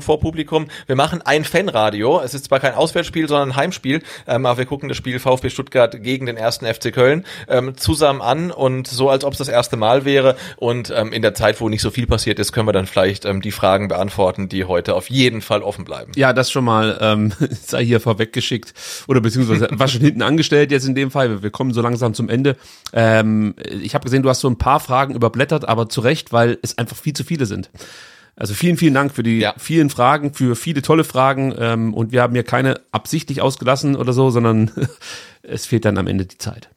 vor 0.00 0.20
Publikum. 0.20 0.68
Wir 0.86 0.96
machen 0.96 1.20
ein 1.22 1.44
Fanradio. 1.44 2.20
Es 2.20 2.32
ist 2.32 2.46
zwar 2.46 2.58
kein 2.60 2.74
Auswärtsspiel, 2.74 3.28
sondern 3.28 3.50
ein 3.50 3.56
Heimspiel, 3.56 4.02
ähm, 4.26 4.46
aber 4.46 4.58
wir 4.58 4.66
gucken 4.66 4.88
das 4.88 4.96
Spiel 4.96 5.18
VfB 5.18 5.50
Stuttgart 5.50 6.02
gegen 6.02 6.26
den 6.26 6.36
ersten 6.36 6.64
FC 6.66 6.92
Köln 6.92 7.26
ähm, 7.48 7.76
zusammen 7.76 8.22
an 8.22 8.50
und 8.50 8.86
so, 8.88 9.10
als 9.10 9.24
ob 9.24 9.32
es 9.32 9.38
das 9.38 9.48
erste 9.48 9.76
Mal 9.76 10.04
wäre. 10.04 10.36
Und 10.56 10.92
ähm, 10.96 11.12
in 11.12 11.22
der 11.22 11.34
Zeit, 11.34 11.60
wo 11.60 11.68
nicht 11.68 11.82
so 11.82 11.90
viel 11.90 12.06
passiert 12.06 12.38
ist, 12.38 12.52
können 12.52 12.66
wir 12.66 12.72
dann 12.72 12.86
vielleicht 12.86 13.26
ähm, 13.26 13.42
die 13.42 13.52
Fragen 13.52 13.88
beantworten, 13.88 14.48
die 14.48 14.64
heute 14.64 14.94
auf 14.94 15.10
jeden 15.10 15.42
Fall 15.42 15.62
offen 15.62 15.84
bleiben. 15.84 16.12
Ja, 16.16 16.32
das 16.32 16.50
schon 16.50 16.64
mal 16.64 16.98
ähm, 17.00 17.32
sei 17.66 17.84
hier 17.84 18.00
vorweggeschickt 18.00 18.72
oder 19.06 19.20
beziehungsweise 19.20 19.68
war 19.72 19.88
schon 19.88 20.00
hinten 20.00 20.22
angestellt 20.22 20.72
jetzt 20.72 20.86
in 20.86 20.94
dem 20.94 21.10
Fall. 21.10 21.42
Wir 21.42 21.50
kommen 21.50 21.74
so 21.74 21.82
langsam 21.82 22.14
zum 22.14 22.28
Ende. 22.28 22.56
Ich 22.92 23.94
habe 23.94 24.04
gesehen, 24.04 24.22
du 24.22 24.29
hast 24.30 24.40
so 24.40 24.48
ein 24.48 24.58
paar 24.58 24.80
Fragen 24.80 25.14
überblättert, 25.14 25.68
aber 25.68 25.88
zu 25.88 26.00
Recht, 26.00 26.32
weil 26.32 26.58
es 26.62 26.78
einfach 26.78 26.96
viel 26.96 27.12
zu 27.12 27.24
viele 27.24 27.46
sind. 27.46 27.70
Also 28.36 28.54
vielen, 28.54 28.78
vielen 28.78 28.94
Dank 28.94 29.12
für 29.12 29.22
die 29.22 29.40
ja. 29.40 29.54
vielen 29.58 29.90
Fragen, 29.90 30.32
für 30.32 30.56
viele 30.56 30.80
tolle 30.80 31.04
Fragen. 31.04 31.54
Ähm, 31.58 31.92
und 31.92 32.10
wir 32.10 32.22
haben 32.22 32.32
hier 32.32 32.42
keine 32.42 32.80
absichtlich 32.90 33.42
ausgelassen 33.42 33.96
oder 33.96 34.14
so, 34.14 34.30
sondern 34.30 34.70
es 35.42 35.66
fehlt 35.66 35.84
dann 35.84 35.98
am 35.98 36.06
Ende 36.06 36.24
die 36.24 36.38
Zeit. 36.38 36.70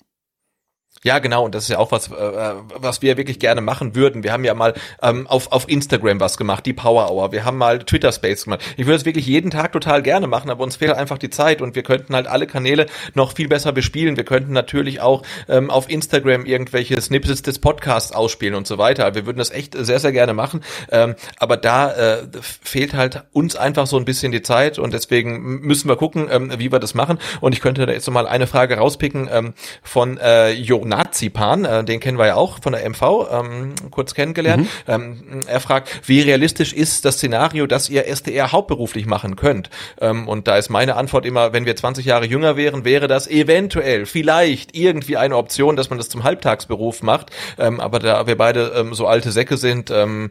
Ja, 1.04 1.20
genau, 1.20 1.44
und 1.44 1.54
das 1.54 1.64
ist 1.64 1.70
ja 1.70 1.80
auch 1.80 1.92
was, 1.92 2.10
äh, 2.10 2.54
was 2.76 3.02
wir 3.02 3.18
wirklich 3.18 3.38
gerne 3.38 3.60
machen 3.60 3.94
würden. 3.94 4.24
Wir 4.24 4.32
haben 4.32 4.46
ja 4.46 4.54
mal 4.54 4.74
ähm, 5.02 5.28
auf, 5.28 5.52
auf 5.52 5.68
Instagram 5.68 6.22
was 6.22 6.38
gemacht, 6.38 6.66
die 6.66 6.72
Power 6.72 7.12
Hour. 7.12 7.34
Wir 7.34 7.44
haben 7.44 7.58
mal 7.58 7.80
Twitter 7.80 8.14
Space 8.14 8.46
gemacht. 8.46 8.62
Ich 8.78 8.86
würde 8.86 8.96
es 8.96 9.06
wirklich 9.06 9.28
jeden 9.28 9.52
Tag 9.52 9.74
total 9.74 10.02
gerne 10.02 10.28
machen, 10.28 10.50
aber 10.50 10.64
uns 10.64 10.78
fehlt 10.78 10.94
einfach 10.94 11.18
die 11.18 11.30
Zeit 11.30 11.62
und 11.62 11.76
wir 11.76 11.84
könnten 11.84 12.16
halt 12.16 12.28
alle 12.28 12.48
Kanäle 12.48 12.86
noch 13.16 13.34
viel 13.34 13.50
besser 13.50 13.74
bespielen. 13.74 14.16
Wir 14.16 14.24
könnten 14.24 14.54
natürlich 14.54 15.02
auch 15.02 15.24
ähm, 15.50 15.70
auf 15.70 15.90
Instagram 15.90 16.46
irgendwelche 16.46 17.00
Snippets 17.02 17.42
des 17.42 17.60
Podcasts 17.60 18.14
ausspielen 18.14 18.56
und 18.56 18.66
so 18.66 18.78
weiter. 18.78 19.14
Wir 19.14 19.26
würden 19.26 19.40
das 19.40 19.52
echt 19.52 19.76
sehr, 19.78 20.00
sehr 20.00 20.14
gerne 20.14 20.34
machen, 20.34 20.62
ähm, 20.90 21.16
aber 21.38 21.58
da 21.58 21.92
äh, 21.92 22.28
fehlt 22.40 22.94
halt 22.94 23.24
uns 23.34 23.58
einfach 23.58 23.88
so 23.88 23.98
ein 23.98 24.06
bisschen 24.06 24.32
die 24.32 24.42
Zeit 24.42 24.80
und 24.80 24.94
deswegen 24.94 25.60
müssen 25.60 25.90
wir 25.90 25.98
gucken, 25.98 26.30
ähm, 26.32 26.54
wie 26.60 26.72
wir 26.72 26.80
das 26.80 26.94
machen. 26.94 27.20
Und 27.42 27.52
ich 27.54 27.60
könnte 27.60 27.86
da 27.86 27.92
jetzt 27.92 28.08
noch 28.08 28.14
mal 28.14 28.26
eine 28.26 28.48
Frage 28.48 28.78
rauspicken 28.78 29.30
ähm, 29.30 29.54
von 29.82 30.18
äh, 30.18 30.52
Jonas 30.52 30.93
Nazipan, 30.98 31.66
äh, 31.66 31.84
den 31.84 32.00
kennen 32.00 32.18
wir 32.18 32.28
ja 32.28 32.36
auch 32.36 32.60
von 32.62 32.74
der 32.74 32.88
MV, 32.88 33.28
ähm, 33.32 33.74
kurz 33.92 34.14
kennengelernt. 34.14 34.64
Mhm. 34.64 34.94
Ähm, 34.94 35.40
er 35.48 35.60
fragt, 35.60 36.08
wie 36.08 36.22
realistisch 36.22 36.74
ist 36.74 37.06
das 37.06 37.16
Szenario, 37.16 37.68
dass 37.68 37.90
ihr 37.90 38.08
SDR 38.08 38.52
hauptberuflich 38.52 39.06
machen 39.06 39.36
könnt? 39.36 39.70
Ähm, 40.00 40.28
und 40.28 40.48
da 40.48 40.58
ist 40.58 40.70
meine 40.70 40.96
Antwort 40.96 41.26
immer, 41.26 41.54
wenn 41.54 41.66
wir 41.66 41.76
20 41.76 42.06
Jahre 42.06 42.26
jünger 42.26 42.56
wären, 42.56 42.86
wäre 42.86 43.08
das 43.08 43.28
eventuell, 43.28 44.06
vielleicht 44.06 44.76
irgendwie 44.76 45.18
eine 45.18 45.38
Option, 45.38 45.76
dass 45.76 45.90
man 45.90 45.98
das 45.98 46.10
zum 46.10 46.24
Halbtagsberuf 46.24 47.02
macht. 47.02 47.32
Ähm, 47.58 47.80
aber 47.80 48.00
da 48.00 48.28
wir 48.28 48.38
beide 48.38 48.74
ähm, 48.76 48.94
so 48.94 49.08
alte 49.08 49.32
Säcke 49.32 49.58
sind, 49.58 49.90
ähm, 49.92 50.30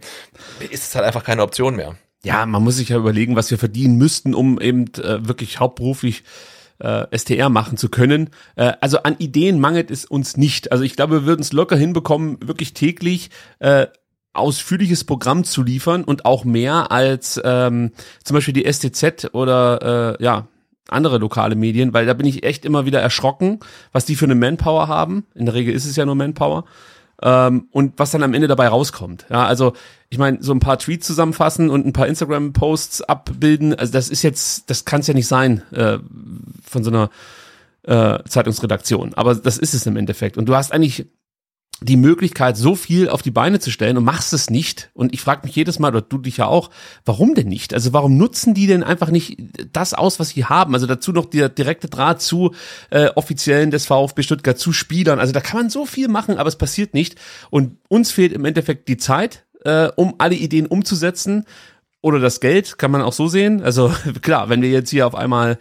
ist 0.70 0.84
es 0.84 0.94
halt 0.94 1.04
einfach 1.04 1.24
keine 1.24 1.42
Option 1.42 1.76
mehr. 1.76 1.96
Ja, 2.24 2.46
man 2.46 2.62
muss 2.62 2.76
sich 2.76 2.90
ja 2.90 2.96
überlegen, 2.96 3.34
was 3.34 3.50
wir 3.50 3.58
verdienen 3.58 3.96
müssten, 3.96 4.34
um 4.34 4.60
eben 4.60 4.86
äh, 4.94 5.26
wirklich 5.26 5.58
hauptberuflich 5.58 6.22
äh, 6.82 7.06
STR 7.16 7.48
machen 7.48 7.76
zu 7.76 7.88
können. 7.88 8.30
Äh, 8.56 8.72
also 8.80 9.02
an 9.02 9.16
Ideen 9.18 9.60
mangelt 9.60 9.90
es 9.90 10.04
uns 10.04 10.36
nicht. 10.36 10.72
Also 10.72 10.84
ich 10.84 10.96
glaube, 10.96 11.20
wir 11.20 11.26
würden 11.26 11.40
es 11.40 11.52
locker 11.52 11.76
hinbekommen, 11.76 12.38
wirklich 12.40 12.74
täglich 12.74 13.30
äh, 13.60 13.86
ausführliches 14.34 15.04
Programm 15.04 15.44
zu 15.44 15.62
liefern 15.62 16.04
und 16.04 16.24
auch 16.24 16.44
mehr 16.44 16.90
als 16.90 17.40
ähm, 17.44 17.92
zum 18.24 18.34
Beispiel 18.34 18.54
die 18.54 18.70
STZ 18.70 19.30
oder 19.32 20.16
äh, 20.18 20.24
ja 20.24 20.48
andere 20.88 21.18
lokale 21.18 21.54
Medien, 21.54 21.94
weil 21.94 22.06
da 22.06 22.14
bin 22.14 22.26
ich 22.26 22.44
echt 22.44 22.64
immer 22.64 22.84
wieder 22.84 23.00
erschrocken, 23.00 23.60
was 23.92 24.04
die 24.04 24.16
für 24.16 24.26
eine 24.26 24.34
Manpower 24.34 24.88
haben. 24.88 25.26
In 25.34 25.46
der 25.46 25.54
Regel 25.54 25.74
ist 25.74 25.86
es 25.86 25.96
ja 25.96 26.04
nur 26.04 26.14
Manpower 26.14 26.64
ähm, 27.22 27.68
und 27.70 27.94
was 27.98 28.10
dann 28.10 28.22
am 28.22 28.34
Ende 28.34 28.48
dabei 28.48 28.68
rauskommt. 28.68 29.26
Ja, 29.30 29.46
also 29.46 29.74
ich 30.10 30.18
meine, 30.18 30.42
so 30.42 30.52
ein 30.52 30.60
paar 30.60 30.78
Tweets 30.78 31.06
zusammenfassen 31.06 31.70
und 31.70 31.86
ein 31.86 31.92
paar 31.92 32.06
Instagram-Posts 32.06 33.02
abbilden, 33.02 33.74
also 33.74 33.92
das 33.92 34.10
ist 34.10 34.22
jetzt, 34.22 34.68
das 34.68 34.84
kann 34.84 35.00
es 35.00 35.06
ja 35.06 35.14
nicht 35.14 35.28
sein 35.28 35.62
äh, 35.72 35.98
von 36.64 36.84
so 36.84 36.90
einer 36.90 37.10
äh, 37.84 38.22
Zeitungsredaktion. 38.28 39.14
Aber 39.14 39.34
das 39.34 39.58
ist 39.58 39.74
es 39.74 39.86
im 39.86 39.96
Endeffekt. 39.96 40.36
Und 40.36 40.46
du 40.46 40.54
hast 40.54 40.72
eigentlich 40.72 41.06
die 41.82 41.96
Möglichkeit, 41.96 42.56
so 42.56 42.74
viel 42.74 43.08
auf 43.08 43.22
die 43.22 43.30
Beine 43.30 43.60
zu 43.60 43.70
stellen 43.70 43.96
und 43.96 44.04
machst 44.04 44.32
es 44.32 44.50
nicht. 44.50 44.90
Und 44.94 45.12
ich 45.12 45.20
frage 45.20 45.46
mich 45.46 45.54
jedes 45.54 45.78
Mal, 45.78 45.88
oder 45.88 46.02
du 46.02 46.18
dich 46.18 46.36
ja 46.36 46.46
auch, 46.46 46.70
warum 47.04 47.34
denn 47.34 47.48
nicht? 47.48 47.74
Also 47.74 47.92
warum 47.92 48.16
nutzen 48.16 48.54
die 48.54 48.66
denn 48.66 48.82
einfach 48.82 49.10
nicht 49.10 49.38
das 49.72 49.94
aus, 49.94 50.20
was 50.20 50.30
sie 50.30 50.44
haben? 50.44 50.74
Also 50.74 50.86
dazu 50.86 51.12
noch 51.12 51.26
der 51.26 51.48
direkte 51.48 51.88
Draht 51.88 52.22
zu 52.22 52.52
äh, 52.90 53.08
Offiziellen 53.14 53.70
des 53.70 53.86
VfB 53.86 54.22
Stuttgart, 54.22 54.58
zu 54.58 54.72
Spielern. 54.72 55.18
Also 55.18 55.32
da 55.32 55.40
kann 55.40 55.60
man 55.60 55.70
so 55.70 55.86
viel 55.86 56.08
machen, 56.08 56.38
aber 56.38 56.48
es 56.48 56.56
passiert 56.56 56.94
nicht. 56.94 57.16
Und 57.50 57.76
uns 57.88 58.10
fehlt 58.10 58.32
im 58.32 58.44
Endeffekt 58.44 58.88
die 58.88 58.96
Zeit, 58.96 59.44
äh, 59.64 59.88
um 59.96 60.14
alle 60.18 60.34
Ideen 60.34 60.66
umzusetzen. 60.66 61.44
Oder 62.00 62.18
das 62.18 62.40
Geld, 62.40 62.78
kann 62.78 62.90
man 62.90 63.02
auch 63.02 63.12
so 63.12 63.28
sehen. 63.28 63.62
Also 63.62 63.92
klar, 64.22 64.48
wenn 64.48 64.62
wir 64.62 64.70
jetzt 64.70 64.90
hier 64.90 65.06
auf 65.06 65.14
einmal 65.14 65.58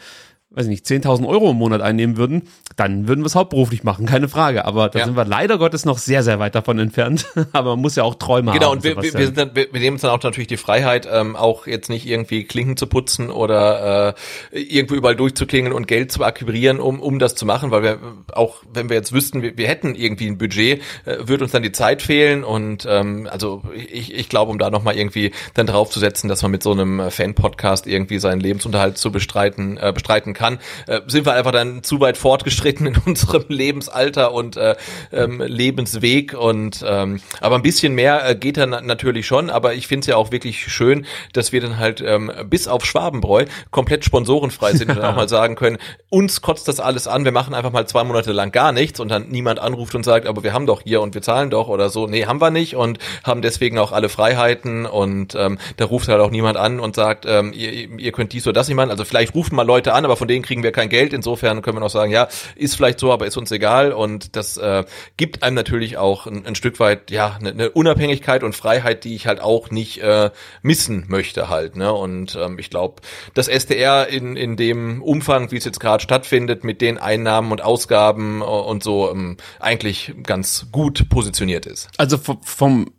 weiß 0.54 0.66
ich 0.66 0.70
nicht, 0.70 0.86
10.000 0.86 1.26
Euro 1.26 1.52
im 1.52 1.58
Monat 1.58 1.80
einnehmen 1.82 2.18
würden, 2.18 2.44
dann 2.76 3.08
würden 3.08 3.22
wir 3.22 3.28
es 3.28 3.36
hauptberuflich 3.36 3.86
machen, 3.86 4.06
keine 4.06 4.28
Frage. 4.28 4.66
Aber 4.66 4.90
da 4.90 5.00
ja. 5.00 5.06
sind 5.06 5.16
wir 5.16 5.24
leider 5.24 5.58
Gottes 5.58 5.86
noch 5.86 5.98
sehr, 5.98 6.24
sehr 6.24 6.40
weit 6.40 6.56
davon 6.56 6.78
entfernt. 6.78 7.26
Aber 7.54 7.72
man 7.72 7.80
muss 7.80 7.96
ja 7.96 8.04
auch 8.04 8.16
Träume 8.16 8.52
genau, 8.52 8.72
haben. 8.72 8.82
Genau, 8.82 8.96
und 8.96 9.04
wir, 9.04 9.14
wir, 9.14 9.26
sind 9.26 9.38
dann, 9.38 9.56
wir, 9.56 9.68
nehmen 9.72 9.96
uns 9.96 10.02
dann 10.02 10.12
auch 10.12 10.22
natürlich 10.22 10.50
die 10.50 10.58
Freiheit, 10.58 11.08
ähm, 11.10 11.38
auch 11.38 11.68
jetzt 11.68 11.90
nicht 11.90 12.06
irgendwie 12.06 12.44
Klinken 12.44 12.76
zu 12.76 12.88
putzen 12.88 13.30
oder 13.30 14.16
äh, 14.52 14.60
irgendwo 14.60 14.96
überall 14.96 15.16
durchzuklingen 15.16 15.72
und 15.72 15.88
Geld 15.88 16.12
zu 16.12 16.22
akquirieren, 16.22 16.82
um, 16.82 17.00
um 17.00 17.18
das 17.18 17.36
zu 17.36 17.46
machen, 17.46 17.72
weil 17.72 17.84
wir 17.84 18.00
auch, 18.34 18.58
wenn 18.74 18.90
wir 18.90 18.98
jetzt 18.98 19.14
wüssten, 19.14 19.42
wir, 19.42 19.58
wir 19.58 19.70
hätten 19.70 19.96
irgendwie 19.96 20.28
ein 20.28 20.38
Budget, 20.38 20.82
äh, 21.06 21.18
würde 21.20 21.46
uns 21.46 21.54
dann 21.54 21.64
die 21.64 21.72
Zeit 21.72 22.02
fehlen 22.02 22.44
und 22.44 22.86
ähm, 22.90 23.26
also 23.32 23.62
ich, 23.74 24.14
ich 24.14 24.28
glaube, 24.28 24.52
um 24.52 24.60
da 24.60 24.70
nochmal 24.70 24.98
irgendwie 24.98 25.32
dann 25.54 25.66
draufzusetzen, 25.66 26.28
dass 26.28 26.42
man 26.42 26.52
mit 26.52 26.62
so 26.62 26.74
einem 26.74 27.10
Fan-Podcast 27.10 27.88
irgendwie 27.88 28.20
seinen 28.20 28.42
Lebensunterhalt 28.42 28.98
zu 28.98 29.14
bestreiten, 29.14 29.78
äh, 29.78 29.94
bestreiten 29.94 30.34
kann, 30.34 30.41
äh, 30.88 31.02
sind 31.08 31.26
wir 31.26 31.34
einfach 31.34 31.52
dann 31.52 31.84
zu 31.84 32.00
weit 32.00 32.18
fortgeschritten 32.18 32.88
in 32.88 32.98
unserem 33.06 33.46
Lebensalter 33.48 34.34
und 34.34 34.58
äh, 34.58 34.76
ähm, 35.12 35.42
Lebensweg 35.42 36.34
und 36.34 36.84
ähm, 36.88 37.20
aber 37.40 37.56
ein 37.56 37.62
bisschen 37.62 37.94
mehr 37.94 38.28
äh, 38.28 38.36
geht 38.36 38.58
dann 38.58 38.70
natürlich 38.86 39.26
schon, 39.26 39.50
aber 39.50 39.74
ich 39.74 39.88
finde 39.88 40.02
es 40.02 40.08
ja 40.08 40.16
auch 40.16 40.32
wirklich 40.32 40.72
schön, 40.72 41.06
dass 41.34 41.52
wir 41.52 41.62
dann 41.62 41.78
halt 41.78 42.02
ähm, 42.02 42.32
bis 42.50 42.68
auf 42.68 42.86
Schwabenbräu 42.86 43.46
komplett 43.72 44.06
sponsorenfrei 44.06 44.74
sind 44.74 44.90
und 44.90 45.02
auch 45.02 45.16
mal 45.16 45.30
sagen 45.30 45.56
können, 45.56 45.78
uns 46.10 46.42
kotzt 46.42 46.68
das 46.68 46.80
alles 46.80 47.08
an, 47.08 47.26
wir 47.26 47.32
machen 47.32 47.54
einfach 47.54 47.72
mal 47.72 47.88
zwei 47.88 48.04
Monate 48.04 48.32
lang 48.32 48.52
gar 48.52 48.72
nichts 48.72 49.00
und 49.00 49.10
dann 49.10 49.30
niemand 49.30 49.60
anruft 49.60 49.96
und 49.96 50.04
sagt, 50.04 50.26
aber 50.28 50.44
wir 50.44 50.54
haben 50.54 50.66
doch 50.66 50.82
hier 50.82 51.02
und 51.02 51.14
wir 51.14 51.22
zahlen 51.22 51.50
doch 51.50 51.68
oder 51.68 51.90
so. 51.90 52.08
Nee, 52.08 52.26
haben 52.26 52.42
wir 52.42 52.52
nicht 52.52 52.76
und 52.76 53.00
haben 53.24 53.42
deswegen 53.42 53.78
auch 53.78 53.92
alle 53.92 54.10
Freiheiten 54.10 54.86
und 54.86 55.36
ähm, 55.36 55.58
da 55.78 55.86
ruft 55.86 56.08
halt 56.08 56.22
auch 56.22 56.32
niemand 56.32 56.58
an 56.58 56.80
und 56.80 56.96
sagt, 56.96 57.26
ähm, 57.28 57.54
ihr, 57.54 57.72
ihr 58.00 58.12
könnt 58.12 58.34
dies 58.34 58.46
oder 58.48 58.54
das 58.54 58.68
nicht 58.68 58.78
machen. 58.78 58.90
Also 58.90 59.06
vielleicht 59.06 59.36
rufen 59.36 59.56
mal 59.56 59.66
Leute 59.66 59.94
an, 59.94 60.06
aber 60.06 60.18
von 60.18 60.28
denen 60.32 60.44
kriegen 60.44 60.64
wir 60.64 60.72
kein 60.72 60.90
Geld. 60.90 61.14
Insofern 61.14 61.62
können 61.62 61.78
wir 61.78 61.82
noch 61.82 61.90
sagen, 61.90 62.12
ja, 62.12 62.28
ist 62.56 62.76
vielleicht 62.76 63.00
so, 63.00 63.12
aber 63.12 63.28
ist 63.28 63.38
uns 63.38 63.52
egal. 63.52 63.92
Und 63.94 64.36
das 64.36 64.58
äh, 64.58 64.84
gibt 65.18 65.44
einem 65.44 65.56
natürlich 65.56 65.98
auch 65.98 66.26
ein, 66.26 66.46
ein 66.46 66.56
Stück 66.56 66.80
weit 66.80 67.12
ja 67.12 67.38
eine, 67.40 67.50
eine 67.52 67.70
Unabhängigkeit 67.72 68.44
und 68.44 68.56
Freiheit, 68.56 69.04
die 69.04 69.16
ich 69.16 69.28
halt 69.28 69.42
auch 69.42 69.70
nicht 69.70 70.00
äh, 70.00 70.32
missen 70.62 71.06
möchte 71.08 71.50
halt. 71.50 71.76
Ne? 71.76 71.94
Und 71.94 72.36
ähm, 72.36 72.58
ich 72.58 72.70
glaube, 72.70 73.02
das 73.34 73.48
SDR 73.48 74.08
in, 74.08 74.36
in 74.36 74.56
dem 74.56 75.02
Umfang, 75.02 75.52
wie 75.52 75.58
es 75.58 75.66
jetzt 75.66 75.80
gerade 75.80 76.04
stattfindet, 76.04 76.64
mit 76.64 76.82
den 76.82 76.98
Einnahmen 76.98 77.52
und 77.52 77.62
Ausgaben 77.62 78.42
und 78.42 78.84
so 78.84 79.12
ähm, 79.12 79.38
eigentlich 79.60 80.14
ganz 80.24 80.68
gut 80.72 81.10
positioniert 81.10 81.66
ist. 81.66 81.90
Also 81.98 82.18
vom 82.18 82.92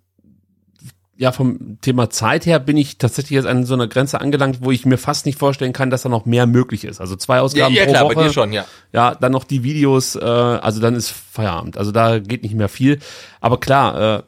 ja, 1.23 1.31
vom 1.31 1.79
Thema 1.83 2.11
Zeit 2.11 2.47
her 2.47 2.59
bin 2.59 2.77
ich 2.77 2.99
tatsächlich 2.99 3.37
jetzt 3.37 3.47
an 3.47 3.65
so 3.65 3.75
einer 3.75 3.87
Grenze 3.87 4.21
angelangt, 4.21 4.59
wo 4.63 4.73
ich 4.73 4.85
mir 4.85 4.99
fast 4.99 5.25
nicht 5.25 5.39
vorstellen 5.39 5.73
kann, 5.73 5.89
dass 5.89 6.03
da 6.03 6.09
noch 6.09 6.27
mehr 6.27 6.49
möglich 6.49 6.83
ist. 6.83 7.01
Also 7.01 7.15
zwei 7.15 7.39
Ausgaben 7.39 7.73
ja, 7.73 7.83
ja, 7.83 7.85
pro 7.85 7.93
klar, 7.93 8.05
Woche. 8.07 8.15
bei 8.17 8.23
dir 8.25 8.33
schon, 8.33 8.53
ja. 8.53 8.65
Ja, 8.93 9.15
dann 9.15 9.31
noch 9.31 9.45
die 9.45 9.63
Videos, 9.63 10.17
äh, 10.17 10.21
also 10.21 10.81
dann 10.81 10.97
ist 10.97 11.11
Feierabend. 11.11 11.79
Also 11.79 11.93
da 11.93 12.19
geht 12.19 12.43
nicht 12.43 12.57
mehr 12.57 12.69
viel. 12.69 12.99
Aber 13.41 13.61
klar, 13.61 14.19
äh, 14.19 14.23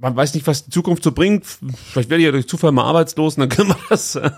man 0.00 0.14
weiß 0.14 0.34
nicht, 0.34 0.46
was 0.46 0.64
die 0.64 0.70
Zukunft 0.70 1.02
so 1.02 1.12
bringt. 1.12 1.44
Vielleicht 1.90 2.08
werde 2.08 2.22
ich 2.22 2.26
ja 2.26 2.32
durch 2.32 2.48
Zufall 2.48 2.72
mal 2.72 2.84
arbeitslos 2.84 3.36
und 3.36 3.40
dann 3.40 3.48
können 3.48 3.70
wir 3.70 3.78
das 3.88 4.14
äh, 4.14 4.30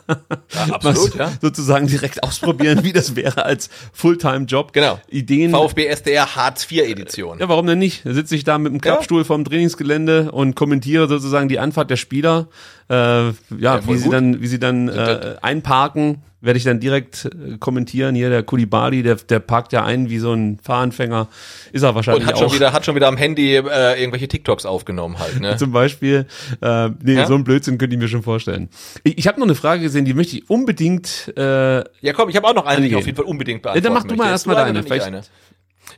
absolut, 0.70 1.14
mal 1.16 1.26
ja. 1.26 1.32
sozusagen 1.40 1.86
direkt 1.86 2.22
ausprobieren, 2.22 2.82
wie 2.84 2.92
das 2.92 3.14
wäre 3.14 3.44
als 3.44 3.68
Fulltime-Job. 3.92 4.72
Genau. 4.72 4.98
Ideen. 5.08 5.50
VfB 5.50 5.86
SDR 5.86 6.34
Hartz 6.34 6.70
IV 6.70 6.82
Edition. 6.82 7.38
Ja, 7.38 7.48
warum 7.48 7.66
denn 7.66 7.78
nicht? 7.78 8.06
Da 8.06 8.14
sitze 8.14 8.36
ich 8.36 8.44
da 8.44 8.58
mit 8.58 8.72
dem 8.72 8.80
Klappstuhl 8.80 9.24
vorm 9.24 9.44
Trainingsgelände 9.44 10.32
und 10.32 10.54
kommentiere 10.54 11.08
sozusagen 11.08 11.48
die 11.48 11.58
Anfahrt 11.58 11.90
der 11.90 11.96
Spieler. 11.96 12.48
Äh, 12.90 12.94
ja, 12.94 13.32
Ja, 13.58 13.86
wie 13.86 13.96
sie 13.96 14.10
dann, 14.10 14.40
wie 14.42 14.46
sie 14.48 14.58
dann 14.58 14.88
äh, 14.88 15.36
einparken, 15.42 16.22
werde 16.42 16.56
ich 16.56 16.64
dann 16.64 16.80
direkt 16.80 17.26
äh, 17.26 17.58
kommentieren. 17.58 18.14
Hier 18.14 18.30
der 18.30 18.42
Kulibali, 18.42 19.02
der, 19.02 19.14
der 19.16 19.38
parkt 19.40 19.72
ja 19.72 19.84
ein 19.84 20.08
wie 20.10 20.18
so 20.18 20.32
ein 20.32 20.58
Fahranfänger. 20.62 21.28
Ist 21.72 21.82
er 21.82 21.94
wahrscheinlich 21.94 22.22
Und 22.24 22.28
hat 22.28 22.34
auch. 22.36 22.40
schon 22.48 22.54
wieder, 22.54 22.72
hat 22.72 22.84
schon 22.84 22.94
wieder 22.96 23.08
am 23.08 23.16
Handy 23.16 23.54
äh, 23.56 24.00
irgendwelche 24.00 24.26
TikToks 24.26 24.66
aufgenommen 24.66 25.18
halt, 25.18 25.38
ne? 25.40 25.56
Zum 25.58 25.70
Beispiel, 25.70 26.26
äh, 26.62 26.88
nee, 27.02 27.14
Ja? 27.14 27.26
so 27.26 27.34
ein 27.34 27.44
Blödsinn 27.44 27.78
könnte 27.78 27.94
ich 27.94 28.00
mir 28.02 28.08
schon 28.08 28.22
vorstellen. 28.22 28.68
Ich, 29.04 29.18
ich 29.18 29.28
habe 29.28 29.38
noch 29.38 29.46
eine 29.46 29.54
Frage 29.54 29.82
gesehen, 29.82 30.04
die 30.04 30.14
möchte 30.14 30.36
ich 30.38 30.50
unbedingt 30.50 31.32
äh, 31.36 31.76
Ja, 32.00 32.12
komm, 32.14 32.28
ich 32.30 32.36
habe 32.36 32.46
auch 32.48 32.54
noch 32.54 32.66
eine, 32.66 32.80
die 32.80 32.86
ich 32.88 32.92
Angehen. 32.94 32.98
auf 32.98 33.06
jeden 33.06 33.16
Fall 33.16 33.26
unbedingt 33.26 33.64
Ja, 33.64 33.72
beantworten 33.72 33.84
dann 33.84 33.92
mach 33.92 34.02
du 34.04 34.14
mal 34.16 34.24
möchte. 34.24 34.30
erst 34.32 34.46
mal 34.46 34.52
Jetzt 34.54 34.60
du 34.62 34.66
deine, 34.72 34.82
vielleicht- 34.82 35.06
eine. 35.06 35.22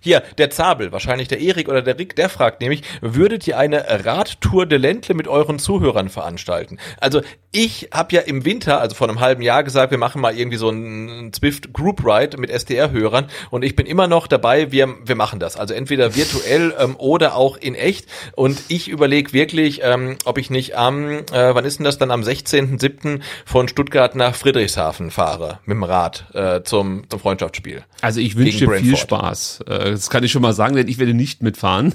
Hier, 0.05 0.23
der 0.37 0.51
Zabel, 0.51 0.91
wahrscheinlich 0.91 1.29
der 1.29 1.41
Erik 1.41 1.69
oder 1.69 1.81
der 1.81 1.97
Rick, 1.97 2.17
der 2.17 2.29
fragt 2.29 2.61
nämlich, 2.61 2.83
würdet 3.01 3.47
ihr 3.47 3.57
eine 3.57 4.05
Radtour 4.05 4.67
de 4.67 4.77
Ländle 4.77 5.15
mit 5.15 5.29
euren 5.29 5.61
Zuhörern 5.61 6.09
veranstalten? 6.09 6.79
Also 7.01 7.23
ich 7.53 7.91
habe 7.93 8.15
ja 8.17 8.23
im 8.23 8.47
Winter, 8.47 8.81
also 8.81 8.97
vor 8.97 9.09
einem 9.09 9.21
halben 9.21 9.43
Jahr 9.43 9.63
gesagt, 9.63 9.91
wir 9.91 9.99
machen 9.99 10.21
mal 10.23 10.37
irgendwie 10.37 10.57
so 10.57 10.69
einen 10.69 11.33
Zwift 11.35 11.73
Group 11.75 12.05
Ride 12.05 12.39
mit 12.39 12.51
SDR-Hörern 12.51 13.27
und 13.51 13.63
ich 13.63 13.77
bin 13.77 13.85
immer 13.85 14.09
noch 14.09 14.27
dabei, 14.27 14.73
wir, 14.73 14.95
wir 15.05 15.15
machen 15.15 15.39
das. 15.39 15.57
Also 15.57 15.75
entweder 15.75 16.17
virtuell 16.17 16.75
ähm, 16.79 16.97
oder 16.97 17.37
auch 17.37 17.59
in 17.59 17.75
echt 17.75 18.07
und 18.35 18.63
ich 18.69 18.89
überlege 18.89 19.35
wirklich, 19.35 19.81
ähm, 19.85 20.17
ob 20.25 20.39
ich 20.39 20.49
nicht 20.49 20.77
am, 20.77 21.11
äh, 21.11 21.25
wann 21.31 21.67
ist 21.67 21.79
denn 21.79 21.85
das 21.85 21.99
dann, 21.99 22.11
am 22.11 22.23
16.07. 22.23 23.21
von 23.45 23.69
Stuttgart 23.69 24.15
nach 24.15 24.35
Friedrichshafen 24.35 25.11
fahre 25.11 25.59
mit 25.67 25.77
dem 25.77 25.85
Rad 25.85 26.25
äh, 26.33 26.63
zum, 26.63 27.05
zum 27.11 27.21
Freundschaftsspiel. 27.21 27.85
Also 28.01 28.21
ich 28.21 28.37
wünsche 28.37 28.67
dir 28.67 28.79
viel. 28.79 28.97
Spaß. 28.97 29.61
Äh, 29.69 29.91
Das 29.91 30.09
kann 30.09 30.25
ich 30.25 30.33
schon 30.33 30.43
mal 30.43 30.55
sagen, 30.55 30.75
denn 30.75 30.89
ich 30.89 30.99
werde 30.99 31.13
nicht 31.13 31.43
mitfahren. 31.43 31.95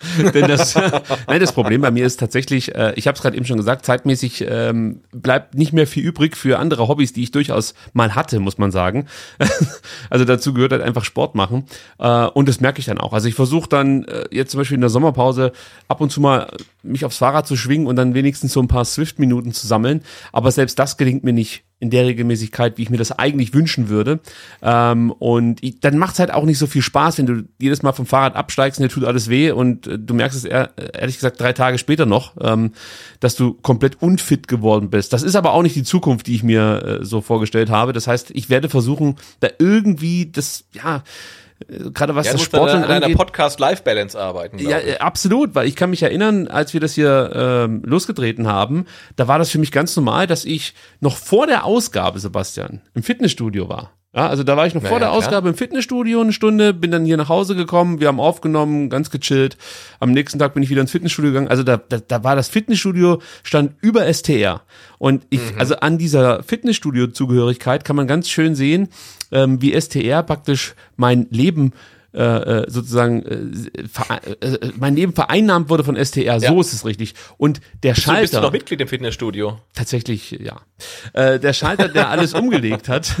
Denn 0.34 0.46
das, 0.46 0.74
nein, 1.26 1.40
das 1.40 1.52
Problem 1.52 1.80
bei 1.80 1.90
mir 1.90 2.06
ist 2.06 2.20
tatsächlich, 2.20 2.74
äh, 2.74 2.92
ich 2.94 3.06
habe 3.06 3.16
es 3.16 3.22
gerade 3.22 3.36
eben 3.36 3.46
schon 3.46 3.56
gesagt, 3.56 3.84
zeitmäßig 3.84 4.46
ähm, 4.48 5.00
bleibt 5.12 5.54
nicht 5.54 5.72
mehr 5.72 5.86
viel 5.86 6.04
übrig 6.04 6.36
für 6.36 6.58
andere 6.58 6.88
Hobbys, 6.88 7.12
die 7.12 7.22
ich 7.22 7.32
durchaus 7.32 7.74
mal 7.92 8.14
hatte, 8.14 8.38
muss 8.38 8.58
man 8.58 8.70
sagen. 8.70 9.06
also 10.10 10.24
dazu 10.24 10.54
gehört 10.54 10.72
halt 10.72 10.82
einfach 10.82 11.04
Sport 11.04 11.34
machen. 11.34 11.64
Äh, 11.98 12.26
und 12.26 12.48
das 12.48 12.60
merke 12.60 12.78
ich 12.78 12.86
dann 12.86 12.98
auch. 12.98 13.12
Also 13.12 13.28
ich 13.28 13.34
versuche 13.34 13.68
dann 13.68 14.04
äh, 14.04 14.26
jetzt 14.30 14.52
zum 14.52 14.58
Beispiel 14.58 14.76
in 14.76 14.82
der 14.82 14.90
Sommerpause 14.90 15.52
ab 15.88 16.00
und 16.00 16.10
zu 16.10 16.20
mal 16.20 16.48
mich 16.88 17.04
aufs 17.04 17.18
Fahrrad 17.18 17.46
zu 17.46 17.56
schwingen 17.56 17.86
und 17.86 17.96
dann 17.96 18.14
wenigstens 18.14 18.52
so 18.52 18.60
ein 18.60 18.68
paar 18.68 18.84
Swift-Minuten 18.84 19.52
zu 19.52 19.66
sammeln. 19.66 20.02
Aber 20.32 20.50
selbst 20.50 20.78
das 20.78 20.96
gelingt 20.96 21.24
mir 21.24 21.32
nicht 21.32 21.64
in 21.80 21.90
der 21.90 22.06
Regelmäßigkeit, 22.06 22.76
wie 22.76 22.82
ich 22.82 22.90
mir 22.90 22.96
das 22.96 23.12
eigentlich 23.12 23.54
wünschen 23.54 23.88
würde. 23.88 24.20
Ähm, 24.62 25.12
und 25.12 25.62
ich, 25.62 25.78
dann 25.80 25.96
macht 25.96 26.14
es 26.14 26.18
halt 26.18 26.32
auch 26.32 26.44
nicht 26.44 26.58
so 26.58 26.66
viel 26.66 26.82
Spaß, 26.82 27.18
wenn 27.18 27.26
du 27.26 27.44
jedes 27.60 27.82
Mal 27.82 27.92
vom 27.92 28.06
Fahrrad 28.06 28.34
absteigst 28.34 28.80
und 28.80 28.82
dir 28.82 28.88
tut 28.88 29.04
alles 29.04 29.28
weh 29.28 29.52
und 29.52 29.86
äh, 29.86 29.98
du 29.98 30.14
merkst 30.14 30.36
es 30.36 30.44
eher, 30.44 30.70
ehrlich 30.94 31.16
gesagt 31.16 31.40
drei 31.40 31.52
Tage 31.52 31.78
später 31.78 32.04
noch, 32.04 32.32
ähm, 32.40 32.72
dass 33.20 33.36
du 33.36 33.54
komplett 33.54 34.02
unfit 34.02 34.48
geworden 34.48 34.90
bist. 34.90 35.12
Das 35.12 35.22
ist 35.22 35.36
aber 35.36 35.52
auch 35.52 35.62
nicht 35.62 35.76
die 35.76 35.84
Zukunft, 35.84 36.26
die 36.26 36.34
ich 36.34 36.42
mir 36.42 37.00
äh, 37.00 37.04
so 37.04 37.20
vorgestellt 37.20 37.70
habe. 37.70 37.92
Das 37.92 38.08
heißt, 38.08 38.32
ich 38.32 38.50
werde 38.50 38.68
versuchen, 38.68 39.16
da 39.38 39.48
irgendwie 39.58 40.30
das, 40.32 40.64
ja, 40.72 41.04
gerade 41.66 42.14
was 42.14 42.26
Ja, 42.26 42.32
das 42.32 42.42
musst 42.42 42.54
an 42.54 42.84
an 42.84 43.02
angeht. 43.02 43.16
Podcast-Life-Balance 43.16 44.18
arbeiten. 44.18 44.58
Ja, 44.58 44.78
ich. 44.78 44.86
äh, 44.86 44.98
absolut, 44.98 45.54
weil 45.54 45.66
ich 45.66 45.76
kann 45.76 45.90
mich 45.90 46.02
erinnern, 46.02 46.48
als 46.48 46.72
wir 46.72 46.80
das 46.80 46.94
hier 46.94 47.30
ähm, 47.34 47.82
losgetreten 47.84 48.46
haben, 48.46 48.86
da 49.16 49.28
war 49.28 49.38
das 49.38 49.50
für 49.50 49.58
mich 49.58 49.72
ganz 49.72 49.96
normal, 49.96 50.26
dass 50.26 50.44
ich 50.44 50.74
noch 51.00 51.16
vor 51.16 51.46
der 51.46 51.64
Ausgabe, 51.64 52.20
Sebastian, 52.20 52.82
im 52.94 53.02
Fitnessstudio 53.02 53.68
war. 53.68 53.97
Ja, 54.14 54.26
also 54.26 54.42
da 54.42 54.56
war 54.56 54.66
ich 54.66 54.74
noch 54.74 54.82
Na 54.82 54.88
vor 54.88 54.98
der 55.00 55.08
klar. 55.08 55.18
Ausgabe 55.18 55.50
im 55.50 55.54
Fitnessstudio 55.54 56.22
eine 56.22 56.32
Stunde, 56.32 56.72
bin 56.72 56.90
dann 56.90 57.04
hier 57.04 57.18
nach 57.18 57.28
Hause 57.28 57.54
gekommen, 57.54 58.00
wir 58.00 58.08
haben 58.08 58.20
aufgenommen, 58.20 58.88
ganz 58.88 59.10
gechillt. 59.10 59.58
Am 60.00 60.12
nächsten 60.12 60.38
Tag 60.38 60.54
bin 60.54 60.62
ich 60.62 60.70
wieder 60.70 60.80
ins 60.80 60.92
Fitnessstudio 60.92 61.30
gegangen. 61.30 61.48
Also 61.48 61.62
da, 61.62 61.76
da, 61.76 61.98
da 61.98 62.24
war 62.24 62.34
das 62.34 62.48
Fitnessstudio 62.48 63.20
stand 63.42 63.72
über 63.82 64.06
STR. 64.12 64.62
Und 64.96 65.26
ich, 65.28 65.40
Mhm. 65.52 65.60
also 65.60 65.76
an 65.76 65.98
dieser 65.98 66.42
Fitnessstudio-Zugehörigkeit 66.42 67.84
kann 67.84 67.96
man 67.96 68.06
ganz 68.06 68.28
schön 68.30 68.54
sehen, 68.54 68.88
ähm, 69.30 69.60
wie 69.60 69.78
STR 69.78 70.22
praktisch 70.22 70.74
mein 70.96 71.26
Leben 71.30 71.72
äh, 71.72 71.97
äh, 72.12 72.64
sozusagen 72.70 73.22
äh, 73.22 73.82
vere- 73.86 74.40
äh, 74.42 74.70
mein 74.78 74.96
Leben 74.96 75.12
vereinnahmt 75.12 75.68
wurde 75.68 75.84
von 75.84 75.94
STR, 75.96 76.40
so 76.40 76.46
Ja. 76.46 76.60
ist 76.60 76.72
es 76.72 76.84
richtig. 76.86 77.14
Und 77.36 77.60
der 77.82 77.92
Bist 77.94 78.06
du, 78.06 78.10
bist 78.12 78.32
du 78.32 78.36
Schalter, 78.36 78.40
noch 78.40 78.52
Mitglied 78.52 78.80
im 78.80 78.88
Fitnessstudio? 78.88 79.58
tatsächlich, 79.74 80.30
ja, 80.32 80.60
äh, 81.12 81.38
der 81.38 81.52
Schalter, 81.52 81.88
der 81.88 82.08
alles 82.08 82.32
umgelegt 82.34 82.88
hat, 82.88 83.14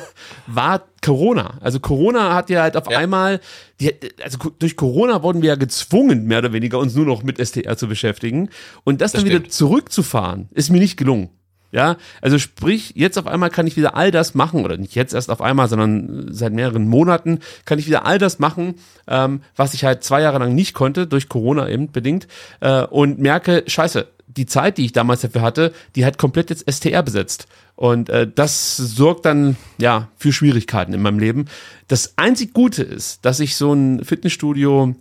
war 0.46 0.82
Corona. 1.04 1.58
Also 1.60 1.80
Corona 1.80 2.34
hat 2.34 2.50
ja 2.50 2.62
halt 2.62 2.76
auf 2.76 2.90
Ja. 2.90 2.98
einmal, 2.98 3.40
die, 3.80 3.92
also 4.22 4.38
durch 4.58 4.76
Corona 4.76 5.22
wurden 5.22 5.42
wir 5.42 5.48
ja 5.50 5.54
gezwungen, 5.56 6.26
mehr 6.26 6.38
oder 6.38 6.52
weniger 6.52 6.78
uns 6.78 6.94
nur 6.94 7.06
noch 7.06 7.22
mit 7.22 7.38
STR 7.44 7.76
zu 7.76 7.88
beschäftigen. 7.88 8.48
Und 8.84 9.00
das, 9.00 9.12
dann 9.12 9.24
wieder 9.24 9.36
stimmt. 9.38 9.52
zurückzufahren, 9.52 10.48
ist 10.52 10.70
mir 10.70 10.78
nicht 10.80 10.96
gelungen. 10.96 11.30
Ja, 11.72 11.96
also 12.20 12.38
sprich, 12.38 12.92
jetzt 12.96 13.18
auf 13.18 13.26
einmal 13.26 13.48
kann 13.48 13.66
ich 13.66 13.78
wieder 13.78 13.96
all 13.96 14.10
das 14.10 14.34
machen, 14.34 14.62
oder 14.62 14.76
nicht 14.76 14.94
jetzt 14.94 15.14
erst 15.14 15.30
auf 15.30 15.40
einmal, 15.40 15.68
sondern 15.68 16.26
seit 16.30 16.52
mehreren 16.52 16.86
Monaten 16.86 17.40
kann 17.64 17.78
ich 17.78 17.86
wieder 17.86 18.04
all 18.04 18.18
das 18.18 18.38
machen, 18.38 18.74
ähm, 19.08 19.40
was 19.56 19.72
ich 19.72 19.82
halt 19.82 20.04
zwei 20.04 20.20
Jahre 20.20 20.38
lang 20.38 20.54
nicht 20.54 20.74
konnte, 20.74 21.06
durch 21.06 21.30
Corona 21.30 21.66
eben 21.70 21.90
bedingt, 21.90 22.28
äh, 22.60 22.82
und 22.84 23.18
merke, 23.20 23.64
scheiße, 23.66 24.06
die 24.26 24.46
Zeit, 24.46 24.76
die 24.76 24.84
ich 24.84 24.92
damals 24.92 25.22
dafür 25.22 25.40
hatte, 25.40 25.72
die 25.96 26.04
hat 26.04 26.18
komplett 26.18 26.50
jetzt 26.50 26.70
STR 26.70 27.02
besetzt. 27.02 27.46
Und 27.74 28.10
äh, 28.10 28.30
das 28.32 28.76
sorgt 28.76 29.24
dann 29.24 29.56
ja 29.78 30.08
für 30.16 30.32
Schwierigkeiten 30.32 30.92
in 30.92 31.00
meinem 31.02 31.18
Leben. 31.18 31.46
Das 31.88 32.14
einzig 32.16 32.52
Gute 32.52 32.82
ist, 32.82 33.24
dass 33.24 33.40
ich 33.40 33.56
so 33.56 33.72
ein 33.72 34.04
Fitnessstudio 34.04 34.94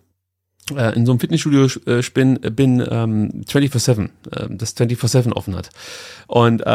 äh, 0.75 0.95
in 0.95 1.05
so 1.05 1.11
einem 1.11 1.19
Fitnessstudio 1.19 1.67
äh, 1.85 2.01
bin, 2.13 2.35
bin 2.35 2.85
ähm, 2.89 3.43
24-7, 3.47 4.05
äh, 4.31 4.47
das 4.49 4.75
24-7 4.77 5.33
offen 5.33 5.55
hat. 5.55 5.69
Und 6.27 6.61
äh, 6.61 6.65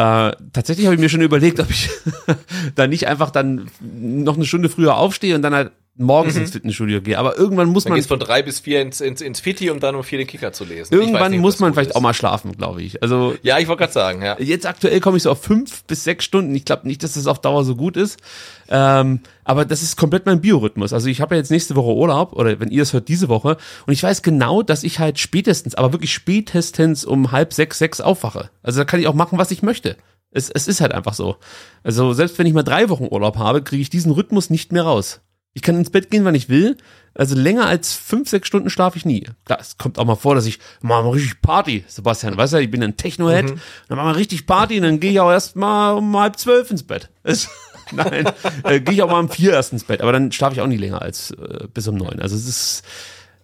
tatsächlich 0.53 0.87
habe 0.87 0.95
ich 0.95 1.01
mir 1.01 1.09
schon 1.09 1.23
überlegt, 1.23 1.61
ob 1.61 1.71
ich 1.71 1.89
da 2.75 2.87
nicht 2.87 3.07
einfach 3.07 3.31
dann 3.31 3.71
noch 3.81 4.37
eine 4.37 4.45
Stunde 4.45 4.69
früher 4.69 4.97
aufstehe 4.97 5.35
und 5.35 5.43
dann 5.43 5.55
halt 5.55 5.73
morgens 5.99 6.37
ins 6.37 6.51
Fitnessstudio 6.51 7.01
gehe. 7.01 7.19
Aber 7.19 7.37
irgendwann 7.37 7.69
muss 7.69 7.85
Dann 7.85 7.93
man 7.93 7.97
geht's 7.97 8.09
von 8.09 8.19
drei 8.19 8.43
bis 8.43 8.61
vier 8.61 8.83
ins, 8.83 9.01
ins, 9.01 9.21
ins 9.21 9.41
Fitti, 9.41 9.71
um 9.71 9.81
dann 9.81 9.95
um 9.95 10.05
vier 10.05 10.19
den 10.19 10.27
Kicker 10.27 10.53
zu 10.53 10.65
lesen. 10.65 10.93
Irgendwann 10.95 11.33
nicht, 11.33 11.41
muss 11.41 11.59
man 11.59 11.73
vielleicht 11.73 11.91
ist. 11.91 11.97
auch 11.97 12.01
mal 12.01 12.15
schlafen, 12.15 12.53
glaube 12.57 12.83
ich. 12.83 13.03
Also 13.03 13.35
Ja, 13.43 13.59
ich 13.59 13.69
wollte 13.69 13.81
gerade 13.81 13.93
sagen, 13.93 14.23
ja. 14.23 14.39
Jetzt 14.39 14.67
aktuell 14.67 15.01
komme 15.01 15.17
ich 15.17 15.23
so 15.23 15.31
auf 15.31 15.43
fünf 15.43 15.85
bis 15.85 16.05
sechs 16.05 16.25
Stunden. 16.25 16.55
Ich 16.55 16.65
glaube 16.65 16.87
nicht, 16.87 17.03
dass 17.03 17.15
das 17.15 17.27
auf 17.27 17.41
Dauer 17.41 17.65
so 17.65 17.77
gut 17.77 17.97
ist. 17.97 18.21
Ähm, 18.69 19.21
aber 19.45 19.65
das 19.65 19.83
ist 19.83 19.97
komplett 19.97 20.27
mein 20.27 20.41
Biorhythmus. 20.41 20.93
Also 20.93 21.09
ich 21.09 21.21
habe 21.21 21.35
ja 21.35 21.41
jetzt 21.41 21.51
nächste 21.51 21.77
Woche 21.77 21.95
Urlaub 21.95 22.33
oder 22.33 22.59
wenn 22.61 22.71
ihr 22.71 22.83
es 22.83 22.93
hört, 22.93 23.09
diese 23.09 23.29
Woche. 23.29 23.57
Und 23.87 23.93
ich 23.93 24.03
weiß 24.03 24.23
genau, 24.23 24.63
dass 24.63 24.83
ich 24.83 24.99
halt 24.99 25.19
spätestens, 25.19 25.75
aber 25.75 25.93
wirklich 25.93 26.13
spätestens 26.13 27.05
um 27.05 27.33
halb 27.33 27.53
sechs, 27.53 27.79
sechs 27.79 28.01
aufwache. 28.01 28.51
Also 28.63 28.81
da 28.81 28.85
kann 28.85 29.01
ich 29.01 29.07
auch 29.07 29.15
machen, 29.15 29.39
was 29.39 29.51
ich 29.51 29.63
möchte. 29.63 29.97
Es, 30.33 30.51
es 30.51 30.69
ist 30.69 30.81
halt 30.81 30.93
einfach 30.93 31.15
so. 31.15 31.37
Also 31.83 32.13
selbst 32.13 32.39
wenn 32.39 32.47
ich 32.47 32.53
mal 32.53 32.63
drei 32.63 32.89
Wochen 32.91 33.07
Urlaub 33.11 33.39
habe, 33.39 33.63
kriege 33.63 33.81
ich 33.81 33.89
diesen 33.89 34.13
Rhythmus 34.13 34.51
nicht 34.51 34.73
mehr 34.73 34.83
raus. 34.83 35.21
Ich 35.57 35.63
kann 35.63 35.75
ins 35.77 35.89
Bett 35.89 36.11
gehen, 36.11 36.27
wann 36.27 36.35
ich 36.35 36.51
will. 36.51 36.77
Also 37.15 37.35
länger 37.35 37.65
als 37.67 37.95
fünf, 37.95 38.29
sechs 38.29 38.47
Stunden 38.47 38.69
schlafe 38.69 38.99
ich 38.99 39.07
nie. 39.07 39.27
Klar, 39.47 39.59
es 39.59 39.79
kommt 39.79 39.99
auch 39.99 40.05
mal 40.05 40.17
vor, 40.17 40.35
dass 40.35 40.45
ich 40.45 40.59
mal 40.83 41.03
mal 41.03 41.09
richtig 41.13 41.41
Party, 41.41 41.83
Sebastian, 41.89 42.37
weißt 42.37 42.53
du, 42.53 42.59
ich 42.61 42.71
bin 42.71 42.83
ein 42.83 42.99
Techno-Head, 42.99 43.55
dann 43.89 43.97
machen 43.97 44.11
wir 44.11 44.17
richtig 44.17 44.45
Party 44.47 44.77
und 44.77 44.83
dann 44.83 45.01
gehe 45.01 45.13
ich 45.13 45.21
auch 45.21 45.31
erst 45.31 45.57
mal 45.57 45.93
um 45.93 46.15
halb 46.19 46.39
zwölf 46.39 46.71
ins 46.71 46.83
Bett. 46.83 47.09
Es- 47.23 47.49
Nein, 47.93 48.29
äh, 48.65 48.81
gehe 48.81 48.95
ich 48.95 49.03
auch 49.03 49.11
mal 49.11 49.21
um 49.21 49.31
vier 49.31 49.53
erst 49.53 49.73
ins 49.73 49.85
Bett, 49.85 50.03
aber 50.03 50.11
dann 50.13 50.31
schlafe 50.33 50.55
ich 50.57 50.61
auch 50.61 50.67
nie 50.67 50.77
länger 50.77 51.01
als 51.01 51.31
äh, 51.31 51.69
bis 51.73 51.87
um 51.89 51.95
neun. 51.95 52.21
Also 52.21 52.35
es 52.37 52.47
ist 52.49 52.83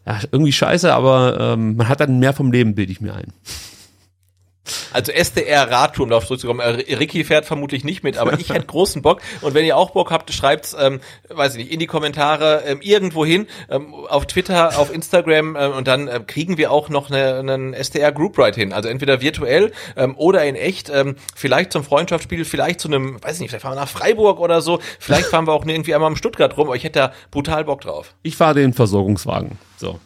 ja, 0.04 0.18
irgendwie 0.32 0.52
scheiße, 0.52 0.92
aber 0.92 1.38
ähm, 1.40 1.76
man 1.76 1.88
hat 1.88 2.00
dann 2.00 2.18
mehr 2.18 2.32
vom 2.34 2.50
Leben, 2.52 2.74
bilde 2.74 2.90
ich 2.92 3.00
mir 3.00 3.14
ein. 3.14 3.32
Also 4.92 5.12
SDR 5.12 5.70
Radtour, 5.70 6.04
um 6.04 6.10
darauf 6.10 6.26
zurückzukommen. 6.26 6.60
Äh, 6.60 6.94
Ricky 6.94 7.24
fährt 7.24 7.44
vermutlich 7.44 7.84
nicht 7.84 8.02
mit, 8.02 8.18
aber 8.18 8.38
ich 8.38 8.50
hätte 8.50 8.66
großen 8.66 9.02
Bock. 9.02 9.20
Und 9.40 9.54
wenn 9.54 9.64
ihr 9.64 9.76
auch 9.76 9.90
Bock 9.90 10.10
habt, 10.10 10.32
schreibt's, 10.32 10.76
ähm, 10.78 11.00
weiß 11.28 11.54
ich 11.54 11.64
nicht, 11.64 11.72
in 11.72 11.78
die 11.78 11.86
Kommentare 11.86 12.62
ähm, 12.66 12.80
irgendwo 12.82 13.24
hin, 13.24 13.46
ähm, 13.70 13.94
auf 13.94 14.26
Twitter, 14.26 14.78
auf 14.78 14.92
Instagram 14.92 15.56
äh, 15.56 15.66
und 15.66 15.88
dann 15.88 16.08
äh, 16.08 16.20
kriegen 16.26 16.58
wir 16.58 16.70
auch 16.70 16.88
noch 16.88 17.10
eine, 17.10 17.38
einen 17.38 17.74
SDR 17.74 18.12
Group 18.12 18.38
Ride 18.38 18.58
hin. 18.58 18.72
Also 18.72 18.88
entweder 18.88 19.20
virtuell 19.20 19.72
ähm, 19.96 20.16
oder 20.16 20.44
in 20.44 20.56
echt. 20.56 20.90
Ähm, 20.90 21.16
vielleicht 21.34 21.72
zum 21.72 21.84
Freundschaftsspiel, 21.84 22.44
vielleicht 22.44 22.80
zu 22.80 22.88
einem, 22.88 23.22
weiß 23.22 23.36
ich 23.36 23.40
nicht, 23.40 23.50
vielleicht 23.50 23.62
fahren 23.62 23.76
wir 23.76 23.80
nach 23.80 23.88
Freiburg 23.88 24.40
oder 24.40 24.60
so. 24.60 24.80
Vielleicht 24.98 25.26
fahren 25.26 25.46
wir 25.46 25.52
auch 25.52 25.66
irgendwie 25.66 25.94
einmal 25.94 26.10
im 26.10 26.16
Stuttgart 26.16 26.56
rum. 26.56 26.68
Aber 26.68 26.76
ich 26.76 26.84
hätte 26.84 26.98
da 26.98 27.12
brutal 27.30 27.64
Bock 27.64 27.80
drauf. 27.82 28.14
Ich 28.22 28.36
fahre 28.36 28.54
den 28.54 28.72
Versorgungswagen. 28.72 29.58
So. 29.76 29.98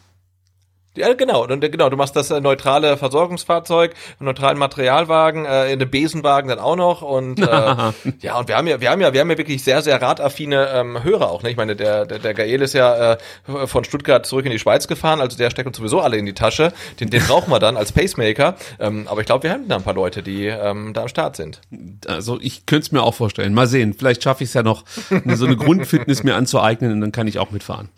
Ja, 0.97 1.13
genau, 1.13 1.43
und, 1.43 1.59
genau, 1.61 1.89
du 1.89 1.97
machst 1.97 2.15
das 2.15 2.31
äh, 2.31 2.41
neutrale 2.41 2.97
Versorgungsfahrzeug, 2.97 3.93
einen 4.19 4.25
neutralen 4.25 4.57
Materialwagen, 4.57 5.45
äh, 5.45 5.71
in 5.71 5.79
den 5.79 5.89
Besenwagen 5.89 6.49
dann 6.49 6.59
auch 6.59 6.75
noch 6.75 7.01
und 7.01 7.39
äh, 7.39 7.45
ja, 8.21 8.37
und 8.37 8.47
wir 8.47 8.57
haben 8.57 8.67
ja, 8.67 8.81
wir 8.81 8.89
haben 8.89 9.01
ja, 9.01 9.13
wir 9.13 9.21
haben 9.21 9.29
ja 9.29 9.37
wirklich 9.37 9.63
sehr, 9.63 9.81
sehr 9.81 10.01
radaffine 10.01 10.69
ähm, 10.73 11.03
Hörer 11.03 11.29
auch, 11.29 11.43
ne? 11.43 11.51
Ich 11.51 11.57
meine, 11.57 11.75
der, 11.75 12.05
der, 12.05 12.19
der 12.19 12.33
Gael 12.33 12.61
ist 12.61 12.73
ja 12.73 13.13
äh, 13.13 13.17
von 13.65 13.83
Stuttgart 13.83 14.25
zurück 14.25 14.45
in 14.45 14.51
die 14.51 14.59
Schweiz 14.59 14.87
gefahren, 14.87 15.21
also 15.21 15.37
der 15.37 15.49
steckt 15.49 15.67
uns 15.67 15.77
sowieso 15.77 16.01
alle 16.01 16.17
in 16.17 16.25
die 16.25 16.33
Tasche. 16.33 16.73
Den, 16.99 17.09
den 17.09 17.23
brauchen 17.23 17.51
wir 17.51 17.59
dann 17.59 17.77
als 17.77 17.91
Pacemaker. 17.91 18.55
Ähm, 18.79 19.07
aber 19.07 19.21
ich 19.21 19.27
glaube, 19.27 19.43
wir 19.43 19.51
haben 19.51 19.67
da 19.67 19.75
ein 19.75 19.83
paar 19.83 19.93
Leute, 19.93 20.23
die 20.23 20.45
ähm, 20.45 20.93
da 20.93 21.03
am 21.03 21.07
Start 21.07 21.35
sind. 21.35 21.61
Also 22.07 22.39
ich 22.41 22.65
könnte 22.65 22.87
es 22.87 22.91
mir 22.91 23.03
auch 23.03 23.13
vorstellen. 23.13 23.53
Mal 23.53 23.67
sehen, 23.67 23.93
vielleicht 23.93 24.23
schaffe 24.23 24.43
ich 24.43 24.49
es 24.49 24.53
ja 24.53 24.63
noch, 24.63 24.83
so 25.25 25.45
eine 25.45 25.55
Grundfitness 25.55 26.23
mir 26.23 26.35
anzueignen 26.35 26.91
und 26.91 27.01
dann 27.01 27.11
kann 27.11 27.27
ich 27.27 27.39
auch 27.39 27.51
mitfahren. 27.51 27.89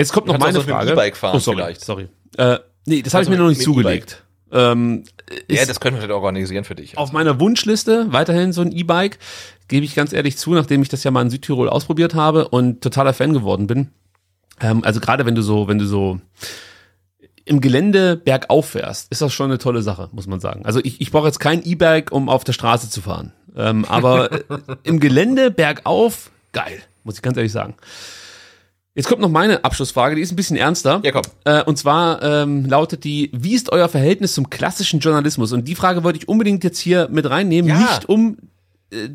Jetzt 0.00 0.12
kommt 0.12 0.26
noch 0.26 0.38
meine 0.38 0.60
Frage. 0.60 0.92
E-Bike 0.92 1.16
fahren 1.16 1.36
oh, 1.36 1.38
sorry, 1.38 1.58
vielleicht. 1.58 1.84
sorry. 1.84 2.08
Äh, 2.36 2.58
nee, 2.86 3.02
das 3.02 3.14
habe 3.14 3.24
ich 3.24 3.30
mir 3.30 3.36
noch 3.36 3.48
nicht 3.48 3.62
zugelegt. 3.62 4.24
Ähm, 4.52 5.04
Ja, 5.48 5.64
das 5.64 5.78
können 5.78 5.96
wir 5.96 6.02
vielleicht 6.02 6.14
organisieren 6.14 6.64
für 6.64 6.74
dich. 6.74 6.98
auf 6.98 7.12
meiner 7.12 7.38
Wunschliste 7.38 8.06
weiterhin 8.12 8.52
so 8.52 8.62
ein 8.62 8.72
E-Bike, 8.72 9.18
gebe 9.68 9.84
ich 9.84 9.94
ganz 9.94 10.12
ehrlich 10.12 10.36
zu, 10.36 10.52
nachdem 10.54 10.82
ich 10.82 10.88
das 10.88 11.04
ja 11.04 11.10
mal 11.10 11.22
in 11.22 11.30
Südtirol 11.30 11.68
ausprobiert 11.68 12.14
habe 12.14 12.48
und 12.48 12.82
totaler 12.82 13.12
Fan 13.12 13.32
geworden 13.32 13.66
bin. 13.66 13.90
Ähm, 14.60 14.82
also 14.84 15.00
gerade 15.00 15.26
wenn 15.26 15.34
du 15.34 15.42
so, 15.42 15.68
wenn 15.68 15.78
du 15.78 15.86
so 15.86 16.20
im 17.44 17.60
Gelände 17.60 18.16
bergauf 18.16 18.70
fährst, 18.70 19.10
ist 19.10 19.22
das 19.22 19.32
schon 19.32 19.50
eine 19.50 19.58
tolle 19.58 19.82
Sache, 19.82 20.08
muss 20.12 20.26
man 20.26 20.40
sagen. 20.40 20.64
Also 20.64 20.80
ich, 20.82 21.00
ich 21.00 21.10
brauche 21.10 21.26
jetzt 21.26 21.40
kein 21.40 21.64
E-Bike, 21.64 22.12
um 22.12 22.28
auf 22.28 22.44
der 22.44 22.52
Straße 22.52 22.90
zu 22.90 23.02
fahren. 23.02 23.32
Ähm, 23.56 23.84
aber 23.84 24.32
äh, 24.32 24.38
im 24.84 25.00
Gelände 25.00 25.50
bergauf, 25.50 26.30
geil, 26.52 26.80
muss 27.04 27.16
ich 27.16 27.22
ganz 27.22 27.36
ehrlich 27.36 27.52
sagen. 27.52 27.74
Jetzt 29.00 29.08
kommt 29.08 29.22
noch 29.22 29.30
meine 29.30 29.64
Abschlussfrage, 29.64 30.14
die 30.14 30.20
ist 30.20 30.30
ein 30.30 30.36
bisschen 30.36 30.58
ernster. 30.58 31.00
Ja, 31.02 31.10
komm. 31.10 31.22
Äh, 31.46 31.62
und 31.64 31.78
zwar 31.78 32.22
ähm, 32.22 32.66
lautet 32.66 33.04
die, 33.04 33.30
wie 33.32 33.54
ist 33.54 33.72
euer 33.72 33.88
Verhältnis 33.88 34.34
zum 34.34 34.50
klassischen 34.50 35.00
Journalismus? 35.00 35.52
Und 35.54 35.66
die 35.66 35.74
Frage 35.74 36.04
wollte 36.04 36.18
ich 36.18 36.28
unbedingt 36.28 36.62
jetzt 36.64 36.78
hier 36.78 37.08
mit 37.10 37.30
reinnehmen, 37.30 37.70
Ja. 37.70 37.78
nicht 37.78 38.10
um 38.10 38.36
äh, 38.90 39.08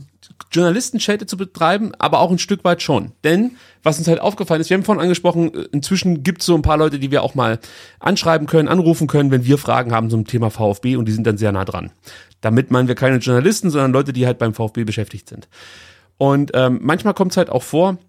Journalistenschelte 0.51 1.27
zu 1.27 1.37
betreiben, 1.37 1.91
aber 1.99 2.19
auch 2.21 2.31
ein 2.31 2.39
Stück 2.39 2.63
weit 2.63 2.81
schon. 2.81 3.11
Denn 3.23 3.51
was 3.83 3.99
uns 3.99 4.07
halt 4.07 4.19
aufgefallen 4.21 4.59
ist, 4.59 4.71
wir 4.71 4.77
haben 4.77 4.83
vorhin 4.83 5.03
angesprochen, 5.03 5.53
äh, 5.53 5.67
inzwischen 5.71 6.23
gibt 6.23 6.41
es 6.41 6.47
so 6.47 6.55
ein 6.55 6.63
paar 6.63 6.77
Leute, 6.77 6.97
die 6.97 7.11
wir 7.11 7.21
auch 7.21 7.35
mal 7.35 7.59
anschreiben 7.99 8.47
können, 8.47 8.67
anrufen 8.67 9.05
können, 9.05 9.29
wenn 9.29 9.45
wir 9.45 9.59
Fragen 9.59 9.91
haben 9.91 10.09
zum 10.09 10.25
Thema 10.25 10.49
VfB 10.49 10.95
und 10.95 11.05
die 11.05 11.11
sind 11.11 11.27
dann 11.27 11.37
sehr 11.37 11.51
nah 11.51 11.63
dran. 11.63 11.91
Damit 12.41 12.71
meinen 12.71 12.87
wir 12.87 12.95
keine 12.95 13.17
Journalisten, 13.17 13.69
sondern 13.69 13.91
Leute, 13.91 14.13
die 14.13 14.25
halt 14.25 14.39
beim 14.39 14.55
VfB 14.55 14.83
beschäftigt 14.83 15.29
sind. 15.29 15.47
Und 16.17 16.49
ähm, 16.55 16.79
manchmal 16.81 17.13
kommt 17.13 17.33
es 17.33 17.37
halt 17.37 17.51
auch 17.51 17.61
vor, 17.63 17.99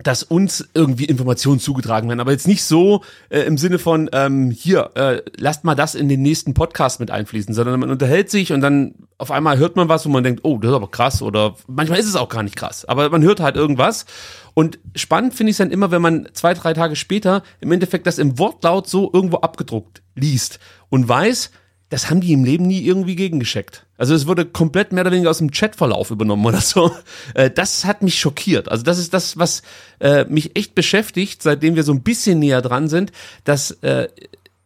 dass 0.00 0.22
uns 0.22 0.68
irgendwie 0.74 1.06
Informationen 1.06 1.58
zugetragen 1.58 2.08
werden, 2.08 2.20
aber 2.20 2.30
jetzt 2.30 2.46
nicht 2.46 2.62
so 2.62 3.02
äh, 3.30 3.40
im 3.40 3.58
Sinne 3.58 3.78
von 3.78 4.08
ähm, 4.12 4.50
hier 4.50 4.90
äh, 4.94 5.22
lasst 5.36 5.64
mal 5.64 5.74
das 5.74 5.94
in 5.94 6.08
den 6.08 6.22
nächsten 6.22 6.54
Podcast 6.54 7.00
mit 7.00 7.10
einfließen, 7.10 7.52
sondern 7.52 7.80
man 7.80 7.90
unterhält 7.90 8.30
sich 8.30 8.52
und 8.52 8.60
dann 8.60 8.94
auf 9.18 9.32
einmal 9.32 9.58
hört 9.58 9.74
man 9.74 9.88
was, 9.88 10.06
wo 10.06 10.10
man 10.10 10.22
denkt, 10.22 10.40
oh, 10.44 10.58
das 10.58 10.70
ist 10.70 10.76
aber 10.76 10.90
krass 10.90 11.20
oder 11.20 11.56
manchmal 11.66 11.98
ist 11.98 12.06
es 12.06 12.14
auch 12.14 12.28
gar 12.28 12.44
nicht 12.44 12.54
krass, 12.54 12.84
aber 12.84 13.10
man 13.10 13.22
hört 13.22 13.40
halt 13.40 13.56
irgendwas. 13.56 14.06
Und 14.54 14.78
spannend 14.94 15.34
finde 15.34 15.50
ich 15.50 15.54
es 15.54 15.58
dann 15.58 15.70
immer, 15.70 15.90
wenn 15.90 16.02
man 16.02 16.28
zwei, 16.32 16.54
drei 16.54 16.74
Tage 16.74 16.96
später 16.96 17.42
im 17.60 17.70
Endeffekt 17.70 18.06
das 18.06 18.18
im 18.18 18.38
Wortlaut 18.38 18.88
so 18.88 19.10
irgendwo 19.12 19.38
abgedruckt 19.38 20.02
liest 20.14 20.58
und 20.88 21.08
weiß, 21.08 21.50
das 21.90 22.10
haben 22.10 22.20
die 22.20 22.32
im 22.32 22.44
Leben 22.44 22.66
nie 22.66 22.82
irgendwie 22.82 23.16
gegengescheckt. 23.16 23.86
Also 23.96 24.14
es 24.14 24.26
wurde 24.26 24.44
komplett 24.44 24.92
mehr 24.92 25.02
oder 25.02 25.12
weniger 25.12 25.30
aus 25.30 25.38
dem 25.38 25.50
Chatverlauf 25.50 26.10
übernommen 26.10 26.44
oder 26.44 26.60
so. 26.60 26.92
Äh, 27.34 27.50
das 27.50 27.84
hat 27.84 28.02
mich 28.02 28.18
schockiert. 28.18 28.70
Also 28.70 28.82
das 28.82 28.98
ist 28.98 29.12
das, 29.12 29.36
was 29.36 29.62
äh, 30.00 30.24
mich 30.24 30.56
echt 30.56 30.74
beschäftigt, 30.74 31.42
seitdem 31.42 31.76
wir 31.76 31.82
so 31.82 31.92
ein 31.92 32.02
bisschen 32.02 32.38
näher 32.38 32.62
dran 32.62 32.88
sind, 32.88 33.12
dass 33.44 33.70
äh, 33.82 34.08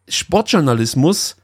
Sportjournalismus 0.07 1.35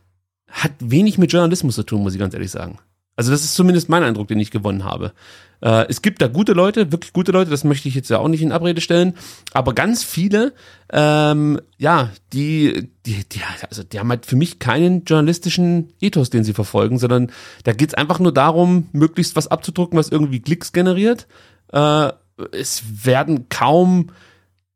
hat 0.48 0.72
wenig 0.80 1.18
mit 1.18 1.32
Journalismus 1.34 1.76
zu 1.76 1.84
tun, 1.84 2.02
muss 2.02 2.14
ich 2.14 2.20
ganz 2.20 2.34
ehrlich 2.34 2.52
sagen. 2.52 2.80
Also 3.16 3.32
das 3.32 3.44
ist 3.44 3.56
zumindest 3.56 3.90
mein 3.90 4.04
Eindruck, 4.04 4.30
den 4.30 4.40
ich 4.40 4.50
gewonnen 4.50 4.86
habe. 4.86 5.14
Äh, 5.61 5.86
es 5.90 6.02
gibt 6.02 6.22
da 6.22 6.27
gute 6.27 6.53
Leute, 6.53 6.91
wirklich 6.91 7.14
gute 7.14 7.31
Leute, 7.31 7.52
das 7.52 7.64
möchte 7.64 7.88
ich 7.90 7.95
jetzt 7.95 8.10
ja 8.10 8.19
auch 8.19 8.27
nicht 8.27 8.41
in 8.41 8.52
Abrede 8.52 8.81
stellen, 8.81 9.15
aber 9.53 9.73
ganz 9.73 10.03
viele, 10.03 10.53
ähm, 10.91 11.60
ja, 11.77 12.10
die, 12.34 12.90
die, 13.06 13.23
die, 13.27 13.41
also 13.68 13.84
die 13.84 13.99
haben 13.99 14.10
halt 14.10 14.26
für 14.26 14.36
mich 14.36 14.60
keinen 14.60 15.03
journalistischen 15.03 15.91
Ethos, 15.99 16.30
den 16.30 16.44
sie 16.44 16.53
verfolgen, 16.53 16.98
sondern 16.98 17.31
da 17.64 17.73
geht's 17.73 17.94
einfach 17.94 18.19
nur 18.19 18.34
darum, 18.34 18.88
möglichst 18.94 19.36
was 19.36 19.48
abzudrucken, 19.48 19.98
was 19.99 20.10
irgendwie 20.10 20.40
Klicks 20.40 20.72
generiert. 20.72 21.27
Äh, 21.73 22.11
es 22.53 22.84
werden 23.06 23.49
kaum 23.49 24.11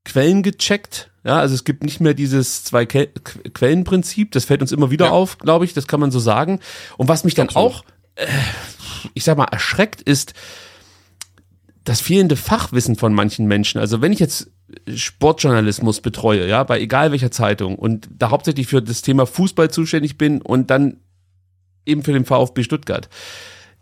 Quellen 0.03 0.43
gecheckt. 0.43 1.10
Ja, 1.23 1.39
also 1.39 1.55
es 1.55 1.64
gibt 1.64 1.84
nicht 1.84 2.01
mehr 2.01 2.14
dieses 2.14 2.65
zwei 2.65 2.85
Quellenprinzip. 2.85 4.31
Das 4.34 4.43
fällt 4.43 4.61
uns 4.61 4.73
immer 4.73 4.91
wieder 4.91 5.05
Ja. 5.05 5.11
auf, 5.11 5.38
glaube 5.38 5.64
ich. 5.64 5.73
Das 5.73 5.88
kann 5.88 6.01
man 6.01 6.11
so 6.11 6.19
sagen. 6.19 6.60
Und 6.97 7.07
was 7.07 7.23
mich 7.23 7.35
dann 7.35 7.47
auch, 7.49 7.85
äh, 8.15 8.27
ich 9.14 9.23
sag 9.23 9.38
mal, 9.38 9.45
erschreckt 9.45 10.01
ist, 10.01 10.34
das 11.84 12.01
fehlende 12.01 12.35
Fachwissen 12.35 12.95
von 12.95 13.14
manchen 13.14 13.45
Menschen. 13.45 13.80
Also 13.80 14.01
wenn 14.01 14.14
ich 14.14 14.19
jetzt 14.19 14.51
Sportjournalismus 14.93 16.01
betreue, 16.01 16.47
ja, 16.47 16.64
bei 16.64 16.80
egal 16.80 17.11
welcher 17.11 17.31
Zeitung 17.31 17.76
und 17.76 18.10
da 18.18 18.30
hauptsächlich 18.30 18.68
für 18.68 18.81
das 18.81 19.01
Thema 19.01 19.26
Fußball 19.26 19.69
zuständig 19.69 20.18
bin 20.18 20.41
und 20.41 20.69
dann 20.69 20.97
eben 21.85 22.03
für 22.03 22.14
den 22.14 22.26
VfB 22.26 22.64
Stuttgart, 22.64 23.10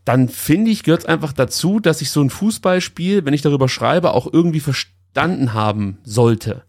dann 0.03 0.29
finde 0.29 0.71
ich, 0.71 0.83
gehört 0.83 1.01
es 1.01 1.05
einfach 1.07 1.31
dazu, 1.31 1.79
dass 1.79 2.01
ich 2.01 2.09
so 2.09 2.21
ein 2.21 2.31
Fußballspiel, 2.31 3.23
wenn 3.25 3.35
ich 3.35 3.43
darüber 3.43 3.69
schreibe, 3.69 4.13
auch 4.13 4.31
irgendwie 4.31 4.59
verstanden 4.59 5.53
haben 5.53 5.99
sollte. 6.03 6.63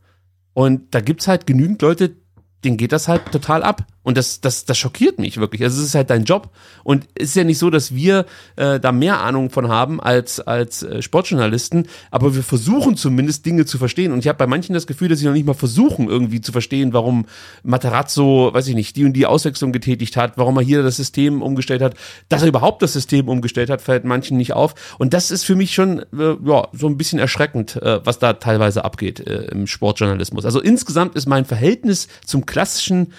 Und 0.52 0.94
da 0.94 1.00
gibt's 1.00 1.28
halt 1.28 1.46
genügend 1.46 1.80
Leute, 1.80 2.14
denen 2.62 2.76
geht 2.76 2.92
das 2.92 3.08
halt 3.08 3.32
total 3.32 3.62
ab. 3.62 3.86
Und 4.02 4.16
das, 4.16 4.40
das, 4.40 4.64
das 4.64 4.78
schockiert 4.78 5.18
mich 5.18 5.38
wirklich. 5.38 5.62
Also 5.62 5.80
es 5.80 5.88
ist 5.88 5.94
halt 5.94 6.10
dein 6.10 6.24
Job. 6.24 6.50
Und 6.82 7.06
es 7.14 7.30
ist 7.30 7.36
ja 7.36 7.44
nicht 7.44 7.58
so, 7.58 7.70
dass 7.70 7.94
wir 7.94 8.26
äh, 8.56 8.80
da 8.80 8.90
mehr 8.90 9.20
Ahnung 9.20 9.50
von 9.50 9.68
haben 9.68 10.00
als, 10.00 10.40
als 10.40 10.82
äh, 10.82 11.02
Sportjournalisten, 11.02 11.86
aber 12.10 12.34
wir 12.34 12.42
versuchen 12.42 12.96
zumindest 12.96 13.46
Dinge 13.46 13.64
zu 13.64 13.78
verstehen. 13.78 14.12
Und 14.12 14.18
ich 14.20 14.28
habe 14.28 14.38
bei 14.38 14.46
manchen 14.46 14.74
das 14.74 14.86
Gefühl, 14.86 15.08
dass 15.08 15.20
sie 15.20 15.26
noch 15.26 15.32
nicht 15.32 15.46
mal 15.46 15.54
versuchen, 15.54 16.08
irgendwie 16.08 16.40
zu 16.40 16.52
verstehen, 16.52 16.92
warum 16.92 17.26
Materazzo, 17.62 18.50
weiß 18.52 18.66
ich 18.68 18.74
nicht, 18.74 18.96
die 18.96 19.04
und 19.04 19.12
die 19.12 19.26
Auswechslung 19.26 19.72
getätigt 19.72 20.16
hat, 20.16 20.36
warum 20.36 20.56
er 20.56 20.62
hier 20.62 20.82
das 20.82 20.96
System 20.96 21.42
umgestellt 21.42 21.82
hat. 21.82 21.94
Dass 22.28 22.42
er 22.42 22.48
überhaupt 22.48 22.82
das 22.82 22.92
System 22.92 23.28
umgestellt 23.28 23.70
hat, 23.70 23.82
fällt 23.82 24.04
manchen 24.04 24.36
nicht 24.36 24.52
auf. 24.52 24.74
Und 24.98 25.14
das 25.14 25.30
ist 25.30 25.44
für 25.44 25.54
mich 25.54 25.74
schon 25.74 26.00
äh, 26.00 26.36
ja, 26.44 26.68
so 26.72 26.88
ein 26.88 26.96
bisschen 26.96 27.20
erschreckend, 27.20 27.76
äh, 27.76 28.04
was 28.04 28.18
da 28.18 28.32
teilweise 28.32 28.84
abgeht 28.84 29.20
äh, 29.20 29.44
im 29.52 29.68
Sportjournalismus. 29.68 30.44
Also 30.44 30.60
insgesamt 30.60 31.14
ist 31.14 31.26
mein 31.26 31.44
Verhältnis 31.44 32.08
zum 32.26 32.46
klassischen 32.46 33.12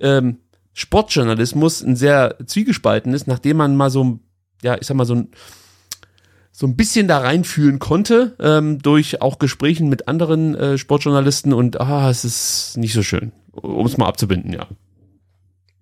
ähm, 0.00 0.38
Sportjournalismus 0.72 1.82
ein 1.82 1.96
sehr 1.96 2.36
zwiegespaltenes, 2.44 3.26
nachdem 3.26 3.56
man 3.56 3.76
mal 3.76 3.90
so, 3.90 4.18
ja, 4.62 4.76
ich 4.78 4.86
sag 4.86 4.96
mal, 4.96 5.06
so 5.06 5.14
ein, 5.14 5.28
so 6.52 6.66
ein 6.66 6.76
bisschen 6.76 7.08
da 7.08 7.18
reinfühlen 7.18 7.78
konnte, 7.78 8.36
ähm, 8.40 8.80
durch 8.80 9.22
auch 9.22 9.38
Gesprächen 9.38 9.88
mit 9.88 10.08
anderen 10.08 10.54
äh, 10.54 10.78
Sportjournalisten 10.78 11.52
und 11.52 11.80
ah, 11.80 12.10
es 12.10 12.24
ist 12.24 12.76
nicht 12.76 12.92
so 12.92 13.02
schön, 13.02 13.32
um 13.52 13.86
es 13.86 13.96
mal 13.96 14.06
abzubinden, 14.06 14.52
ja. 14.52 14.66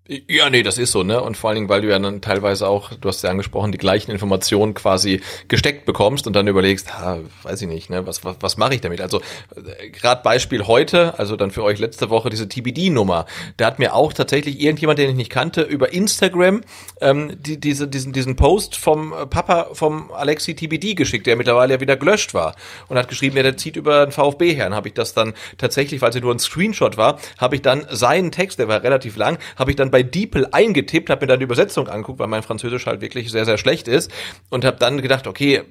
Ja, 0.06 0.50
nee, 0.50 0.62
das 0.62 0.76
ist 0.76 0.92
so, 0.92 1.02
ne? 1.02 1.22
Und 1.22 1.34
vor 1.34 1.48
allen 1.48 1.54
Dingen, 1.54 1.70
weil 1.70 1.80
du 1.80 1.88
ja 1.88 1.98
dann 1.98 2.20
teilweise 2.20 2.68
auch, 2.68 2.92
du 2.92 3.08
hast 3.08 3.22
ja 3.22 3.30
angesprochen, 3.30 3.72
die 3.72 3.78
gleichen 3.78 4.10
Informationen 4.10 4.74
quasi 4.74 5.22
gesteckt 5.48 5.86
bekommst 5.86 6.26
und 6.26 6.36
dann 6.36 6.46
überlegst, 6.46 6.92
ha, 6.92 7.20
weiß 7.42 7.62
ich 7.62 7.68
nicht, 7.68 7.88
ne? 7.88 8.06
Was, 8.06 8.22
was, 8.22 8.36
was 8.40 8.58
mache 8.58 8.74
ich 8.74 8.82
damit? 8.82 9.00
Also 9.00 9.22
äh, 9.56 9.88
gerade 9.88 10.22
Beispiel 10.22 10.66
heute, 10.66 11.18
also 11.18 11.36
dann 11.36 11.50
für 11.50 11.62
euch 11.62 11.78
letzte 11.78 12.10
Woche 12.10 12.28
diese 12.28 12.46
TBD-Nummer. 12.46 13.24
Da 13.56 13.64
hat 13.64 13.78
mir 13.78 13.94
auch 13.94 14.12
tatsächlich 14.12 14.60
irgendjemand, 14.60 14.98
den 14.98 15.08
ich 15.08 15.16
nicht 15.16 15.30
kannte, 15.30 15.62
über 15.62 15.94
Instagram 15.94 16.60
ähm, 17.00 17.38
die, 17.40 17.58
diese, 17.58 17.88
diesen, 17.88 18.12
diesen 18.12 18.36
Post 18.36 18.76
vom 18.76 19.14
äh, 19.14 19.24
Papa 19.24 19.68
vom 19.72 20.12
Alexi 20.12 20.54
TBD 20.54 20.96
geschickt, 20.96 21.26
der 21.26 21.36
mittlerweile 21.36 21.72
ja 21.72 21.80
wieder 21.80 21.96
gelöscht 21.96 22.34
war 22.34 22.56
und 22.88 22.98
hat 22.98 23.08
geschrieben, 23.08 23.38
ja, 23.38 23.42
der 23.42 23.56
zieht 23.56 23.76
über 23.76 24.04
den 24.04 24.12
VfB 24.12 24.52
her. 24.52 24.64
Dann 24.64 24.74
habe 24.74 24.88
ich 24.88 24.94
das 24.94 25.14
dann 25.14 25.32
tatsächlich, 25.56 26.02
weil 26.02 26.10
es 26.10 26.14
ja 26.14 26.20
nur 26.20 26.34
ein 26.34 26.38
Screenshot 26.38 26.98
war, 26.98 27.18
habe 27.38 27.54
ich 27.54 27.62
dann 27.62 27.86
seinen 27.88 28.32
Text, 28.32 28.58
der 28.58 28.68
war 28.68 28.82
relativ 28.82 29.16
lang, 29.16 29.38
habe 29.56 29.70
ich 29.70 29.76
dann 29.78 29.93
bei 29.94 30.02
DeepL 30.02 30.48
eingetippt, 30.50 31.08
habe 31.08 31.20
mir 31.20 31.28
dann 31.28 31.38
die 31.38 31.44
Übersetzung 31.44 31.86
angeguckt, 31.86 32.18
weil 32.18 32.26
mein 32.26 32.42
Französisch 32.42 32.86
halt 32.86 33.00
wirklich 33.00 33.30
sehr, 33.30 33.44
sehr 33.44 33.58
schlecht 33.58 33.86
ist 33.86 34.10
und 34.50 34.64
habe 34.64 34.76
dann 34.76 35.00
gedacht, 35.00 35.28
okay, 35.28 35.62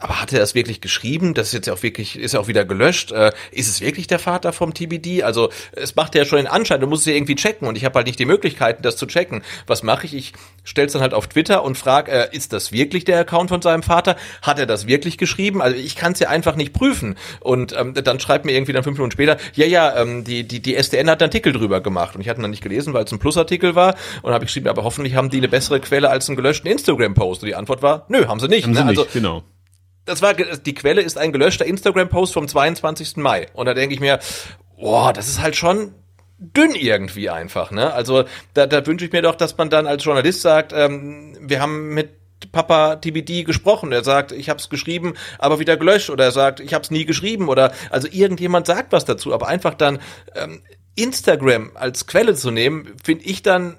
aber 0.00 0.20
hat 0.20 0.32
er 0.32 0.38
das 0.38 0.54
wirklich 0.54 0.80
geschrieben? 0.80 1.34
Das 1.34 1.48
ist 1.48 1.52
jetzt 1.52 1.66
ja 1.66 1.72
auch 1.72 1.82
wirklich, 1.82 2.18
ist 2.18 2.34
ja 2.34 2.40
auch 2.40 2.48
wieder 2.48 2.64
gelöscht. 2.64 3.12
Äh, 3.12 3.32
ist 3.50 3.68
es 3.68 3.80
wirklich 3.80 4.06
der 4.06 4.18
Vater 4.18 4.52
vom 4.52 4.74
TBD? 4.74 5.22
Also 5.22 5.50
es 5.72 5.96
macht 5.96 6.14
ja 6.14 6.24
schon 6.24 6.38
den 6.38 6.46
Anschein, 6.46 6.80
du 6.80 6.86
musst 6.86 7.02
es 7.02 7.06
ja 7.06 7.14
irgendwie 7.14 7.34
checken 7.34 7.66
und 7.66 7.76
ich 7.76 7.84
habe 7.84 7.96
halt 7.96 8.06
nicht 8.06 8.18
die 8.18 8.24
Möglichkeiten, 8.24 8.82
das 8.82 8.96
zu 8.96 9.06
checken. 9.06 9.42
Was 9.66 9.82
mache 9.82 10.06
ich? 10.06 10.14
Ich 10.14 10.32
stelle 10.64 10.86
es 10.86 10.92
dann 10.92 11.02
halt 11.02 11.14
auf 11.14 11.26
Twitter 11.26 11.62
und 11.64 11.76
frage, 11.76 12.10
äh, 12.10 12.36
ist 12.36 12.52
das 12.52 12.72
wirklich 12.72 13.04
der 13.04 13.20
Account 13.20 13.50
von 13.50 13.62
seinem 13.62 13.82
Vater? 13.82 14.16
Hat 14.42 14.58
er 14.58 14.66
das 14.66 14.86
wirklich 14.86 15.18
geschrieben? 15.18 15.62
Also 15.62 15.76
ich 15.76 15.96
kann 15.96 16.12
es 16.12 16.20
ja 16.20 16.28
einfach 16.28 16.56
nicht 16.56 16.72
prüfen. 16.72 17.16
Und 17.40 17.74
ähm, 17.76 17.94
dann 17.94 18.20
schreibt 18.20 18.44
mir 18.44 18.52
irgendwie 18.52 18.72
dann 18.72 18.84
fünf 18.84 18.98
Minuten 18.98 19.12
später, 19.12 19.36
ja, 19.54 19.66
ja, 19.66 20.00
ähm, 20.00 20.24
die, 20.24 20.46
die, 20.46 20.60
die 20.60 20.76
SDN 20.76 21.10
hat 21.10 21.22
einen 21.22 21.28
Artikel 21.28 21.52
drüber 21.52 21.80
gemacht. 21.80 22.14
Und 22.14 22.20
ich 22.20 22.28
hatte 22.28 22.40
ihn 22.40 22.42
dann 22.42 22.50
nicht 22.50 22.62
gelesen, 22.62 22.92
weil 22.92 23.04
es 23.04 23.12
ein 23.12 23.18
Plusartikel 23.18 23.74
war. 23.74 23.94
Und 24.22 24.32
habe 24.32 24.44
ich 24.44 24.48
geschrieben, 24.48 24.68
aber 24.68 24.84
hoffentlich 24.84 25.14
haben 25.14 25.30
die 25.30 25.38
eine 25.38 25.48
bessere 25.48 25.80
Quelle 25.80 26.10
als 26.10 26.28
einen 26.28 26.36
gelöschten 26.36 26.70
Instagram-Post. 26.70 27.42
Und 27.42 27.48
die 27.48 27.54
Antwort 27.54 27.82
war, 27.82 28.04
nö, 28.08 28.26
haben 28.26 28.40
sie 28.40 28.48
nicht. 28.48 28.64
Haben 28.64 28.74
sie 28.74 28.80
ne? 28.80 28.90
nicht, 28.90 28.98
also, 28.98 29.10
genau. 29.12 29.42
Das 30.08 30.22
war 30.22 30.34
die 30.34 30.74
Quelle 30.74 31.02
ist 31.02 31.18
ein 31.18 31.32
gelöschter 31.32 31.66
Instagram 31.66 32.08
Post 32.08 32.34
vom 32.34 32.48
22. 32.48 33.16
Mai 33.16 33.46
und 33.52 33.66
da 33.66 33.74
denke 33.74 33.94
ich 33.94 34.00
mir, 34.00 34.18
boah, 34.78 35.12
das 35.12 35.28
ist 35.28 35.40
halt 35.40 35.56
schon 35.56 35.94
dünn 36.38 36.74
irgendwie 36.74 37.30
einfach, 37.30 37.70
ne? 37.70 37.92
Also 37.92 38.24
da, 38.54 38.66
da 38.66 38.86
wünsche 38.86 39.04
ich 39.04 39.12
mir 39.12 39.22
doch, 39.22 39.34
dass 39.34 39.56
man 39.56 39.70
dann 39.70 39.86
als 39.86 40.04
Journalist 40.04 40.40
sagt, 40.40 40.72
ähm, 40.72 41.36
wir 41.40 41.60
haben 41.60 41.94
mit 41.94 42.10
Papa 42.52 42.96
TBD 42.96 43.44
gesprochen. 43.44 43.92
Er 43.92 44.04
sagt, 44.04 44.32
ich 44.32 44.48
habe 44.48 44.60
es 44.60 44.68
geschrieben, 44.68 45.14
aber 45.38 45.58
wieder 45.58 45.76
gelöscht. 45.76 46.08
Oder 46.10 46.26
er 46.26 46.32
sagt, 46.32 46.60
ich 46.60 46.72
habe 46.72 46.82
es 46.82 46.90
nie 46.90 47.04
geschrieben. 47.04 47.48
Oder 47.48 47.72
also 47.90 48.06
irgendjemand 48.08 48.66
sagt 48.66 48.92
was 48.92 49.04
dazu. 49.04 49.34
Aber 49.34 49.48
einfach 49.48 49.74
dann 49.74 49.98
ähm, 50.36 50.62
Instagram 50.94 51.72
als 51.74 52.06
Quelle 52.06 52.34
zu 52.34 52.52
nehmen, 52.52 52.94
finde 53.02 53.24
ich 53.24 53.42
dann 53.42 53.76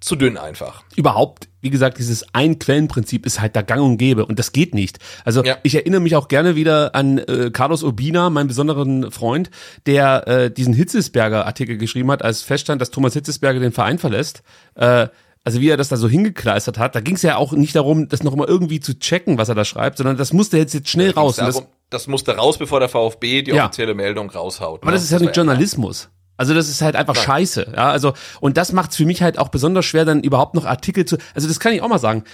zu 0.00 0.16
dünn 0.16 0.36
einfach. 0.38 0.82
Überhaupt, 0.96 1.48
wie 1.60 1.70
gesagt, 1.70 1.98
dieses 1.98 2.24
Ein-Quellen-Prinzip 2.32 3.26
ist 3.26 3.40
halt 3.40 3.56
da 3.56 3.62
gang 3.62 3.82
und 3.82 3.98
gäbe 3.98 4.26
und 4.26 4.38
das 4.38 4.52
geht 4.52 4.74
nicht. 4.74 4.98
Also 5.24 5.44
ja. 5.44 5.58
ich 5.62 5.74
erinnere 5.74 6.00
mich 6.00 6.16
auch 6.16 6.28
gerne 6.28 6.56
wieder 6.56 6.94
an 6.94 7.18
äh, 7.18 7.50
Carlos 7.52 7.82
Urbina, 7.82 8.30
meinen 8.30 8.48
besonderen 8.48 9.10
Freund, 9.10 9.50
der 9.86 10.26
äh, 10.26 10.50
diesen 10.50 10.74
Hitzesberger-Artikel 10.74 11.76
geschrieben 11.76 12.10
hat, 12.10 12.22
als 12.22 12.42
feststand, 12.42 12.80
dass 12.80 12.90
Thomas 12.90 13.14
Hitzesberger 13.14 13.60
den 13.60 13.72
Verein 13.72 13.98
verlässt. 13.98 14.42
Äh, 14.74 15.08
also 15.42 15.60
wie 15.60 15.70
er 15.70 15.76
das 15.76 15.88
da 15.88 15.96
so 15.96 16.08
hingekleistert 16.08 16.78
hat, 16.78 16.94
da 16.94 17.00
ging 17.00 17.14
es 17.14 17.22
ja 17.22 17.36
auch 17.36 17.52
nicht 17.52 17.74
darum, 17.74 18.08
das 18.08 18.22
noch 18.22 18.36
mal 18.36 18.46
irgendwie 18.46 18.80
zu 18.80 18.98
checken, 18.98 19.38
was 19.38 19.48
er 19.48 19.54
da 19.54 19.64
schreibt, 19.64 19.96
sondern 19.96 20.16
das 20.16 20.32
musste 20.32 20.58
jetzt, 20.58 20.74
jetzt 20.74 20.90
schnell 20.90 21.12
raus. 21.12 21.36
Darum, 21.36 21.52
das, 21.54 21.66
das, 21.88 22.06
musste 22.08 22.36
raus, 22.36 22.58
bevor 22.58 22.78
der 22.80 22.90
VfB 22.90 23.42
die 23.42 23.52
ja. 23.52 23.64
offizielle 23.64 23.94
Meldung 23.94 24.28
raushaut. 24.28 24.82
Aber 24.82 24.90
ne? 24.90 24.96
das 24.96 25.04
ist 25.04 25.12
ja 25.12 25.18
nicht 25.18 25.34
Journalismus. 25.34 26.10
Also 26.40 26.54
das 26.54 26.70
ist 26.70 26.80
halt 26.80 26.96
einfach 26.96 27.16
Nein. 27.16 27.24
scheiße. 27.24 27.72
Ja, 27.76 27.90
also 27.90 28.14
und 28.40 28.56
das 28.56 28.72
macht 28.72 28.92
es 28.92 28.96
für 28.96 29.04
mich 29.04 29.20
halt 29.20 29.38
auch 29.38 29.50
besonders 29.50 29.84
schwer, 29.84 30.06
dann 30.06 30.22
überhaupt 30.22 30.54
noch 30.54 30.64
Artikel 30.64 31.04
zu. 31.04 31.18
Also 31.34 31.46
das 31.46 31.60
kann 31.60 31.74
ich 31.74 31.82
auch 31.82 31.88
mal 31.88 31.98
sagen. 31.98 32.24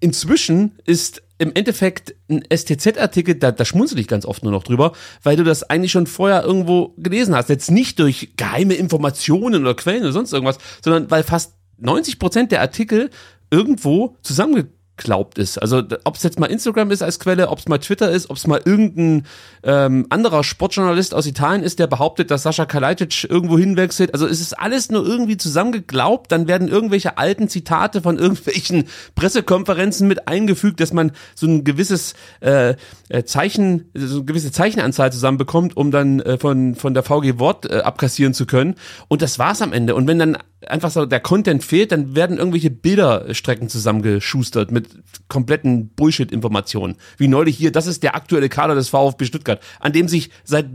Inzwischen 0.00 0.72
ist 0.84 1.22
im 1.38 1.50
Endeffekt 1.54 2.14
ein 2.28 2.42
STZ-Artikel, 2.54 3.36
da, 3.36 3.52
da 3.52 3.64
schmunzel 3.64 3.98
ich 3.98 4.06
ganz 4.06 4.26
oft 4.26 4.42
nur 4.42 4.52
noch 4.52 4.64
drüber, 4.64 4.92
weil 5.22 5.36
du 5.36 5.44
das 5.44 5.62
eigentlich 5.62 5.92
schon 5.92 6.06
vorher 6.06 6.42
irgendwo 6.44 6.92
gelesen 6.98 7.34
hast. 7.34 7.48
Jetzt 7.48 7.70
nicht 7.70 7.98
durch 8.00 8.32
geheime 8.36 8.74
Informationen 8.74 9.62
oder 9.62 9.72
Quellen 9.72 10.02
oder 10.02 10.12
sonst 10.12 10.34
irgendwas, 10.34 10.58
sondern 10.84 11.10
weil 11.10 11.22
fast 11.22 11.54
90 11.78 12.18
Prozent 12.18 12.52
der 12.52 12.60
Artikel 12.60 13.08
irgendwo 13.50 14.18
zusammenge 14.20 14.66
glaubt 14.96 15.38
ist. 15.38 15.58
Also 15.58 15.82
ob 16.04 16.16
es 16.16 16.22
jetzt 16.22 16.38
mal 16.38 16.46
Instagram 16.46 16.90
ist 16.90 17.02
als 17.02 17.18
Quelle, 17.18 17.48
ob 17.48 17.58
es 17.58 17.68
mal 17.68 17.78
Twitter 17.78 18.10
ist, 18.10 18.30
ob 18.30 18.36
es 18.36 18.46
mal 18.46 18.60
irgendein 18.64 19.26
ähm, 19.64 20.06
anderer 20.10 20.44
Sportjournalist 20.44 21.14
aus 21.14 21.26
Italien 21.26 21.64
ist, 21.64 21.80
der 21.80 21.88
behauptet, 21.88 22.30
dass 22.30 22.44
Sascha 22.44 22.64
Kalajdzic 22.64 23.24
irgendwo 23.28 23.58
hinwechselt. 23.58 24.14
Also 24.14 24.26
es 24.26 24.40
ist 24.40 24.52
alles 24.52 24.90
nur 24.90 25.04
irgendwie 25.04 25.36
zusammengeglaubt. 25.36 26.30
Dann 26.30 26.46
werden 26.46 26.68
irgendwelche 26.68 27.18
alten 27.18 27.48
Zitate 27.48 28.02
von 28.02 28.18
irgendwelchen 28.18 28.84
Pressekonferenzen 29.16 30.06
mit 30.06 30.28
eingefügt, 30.28 30.78
dass 30.80 30.92
man 30.92 31.12
so 31.34 31.46
ein 31.46 31.64
gewisses 31.64 32.14
äh, 32.40 32.76
äh 33.08 33.24
Zeichen, 33.24 33.90
so 33.94 34.16
eine 34.16 34.24
gewisse 34.24 34.52
Zeichenanzahl 34.52 35.12
zusammenbekommt, 35.12 35.76
um 35.76 35.90
dann 35.90 36.20
äh, 36.20 36.38
von 36.38 36.74
von 36.74 36.94
der 36.94 37.02
VG 37.02 37.38
Wort 37.38 37.70
äh, 37.70 37.80
abkassieren 37.80 38.34
zu 38.34 38.46
können. 38.46 38.74
Und 39.08 39.22
das 39.22 39.38
war's 39.38 39.62
am 39.62 39.72
Ende. 39.72 39.94
Und 39.94 40.06
wenn 40.06 40.18
dann 40.18 40.38
einfach 40.66 40.90
so 40.90 41.06
der 41.06 41.20
Content 41.20 41.62
fehlt, 41.62 41.92
dann 41.92 42.14
werden 42.14 42.38
irgendwelche 42.38 42.70
Bilderstrecken 42.70 43.68
zusammengeschustert 43.68 44.70
mit 44.70 44.88
kompletten 45.28 45.88
Bullshit-Informationen. 45.90 46.96
Wie 47.16 47.28
neulich 47.28 47.56
hier, 47.56 47.72
das 47.72 47.86
ist 47.86 48.02
der 48.02 48.14
aktuelle 48.14 48.48
Kader 48.48 48.74
des 48.74 48.88
VfB 48.88 49.24
Stuttgart, 49.24 49.60
an 49.80 49.92
dem 49.92 50.08
sich 50.08 50.30
seit 50.44 50.66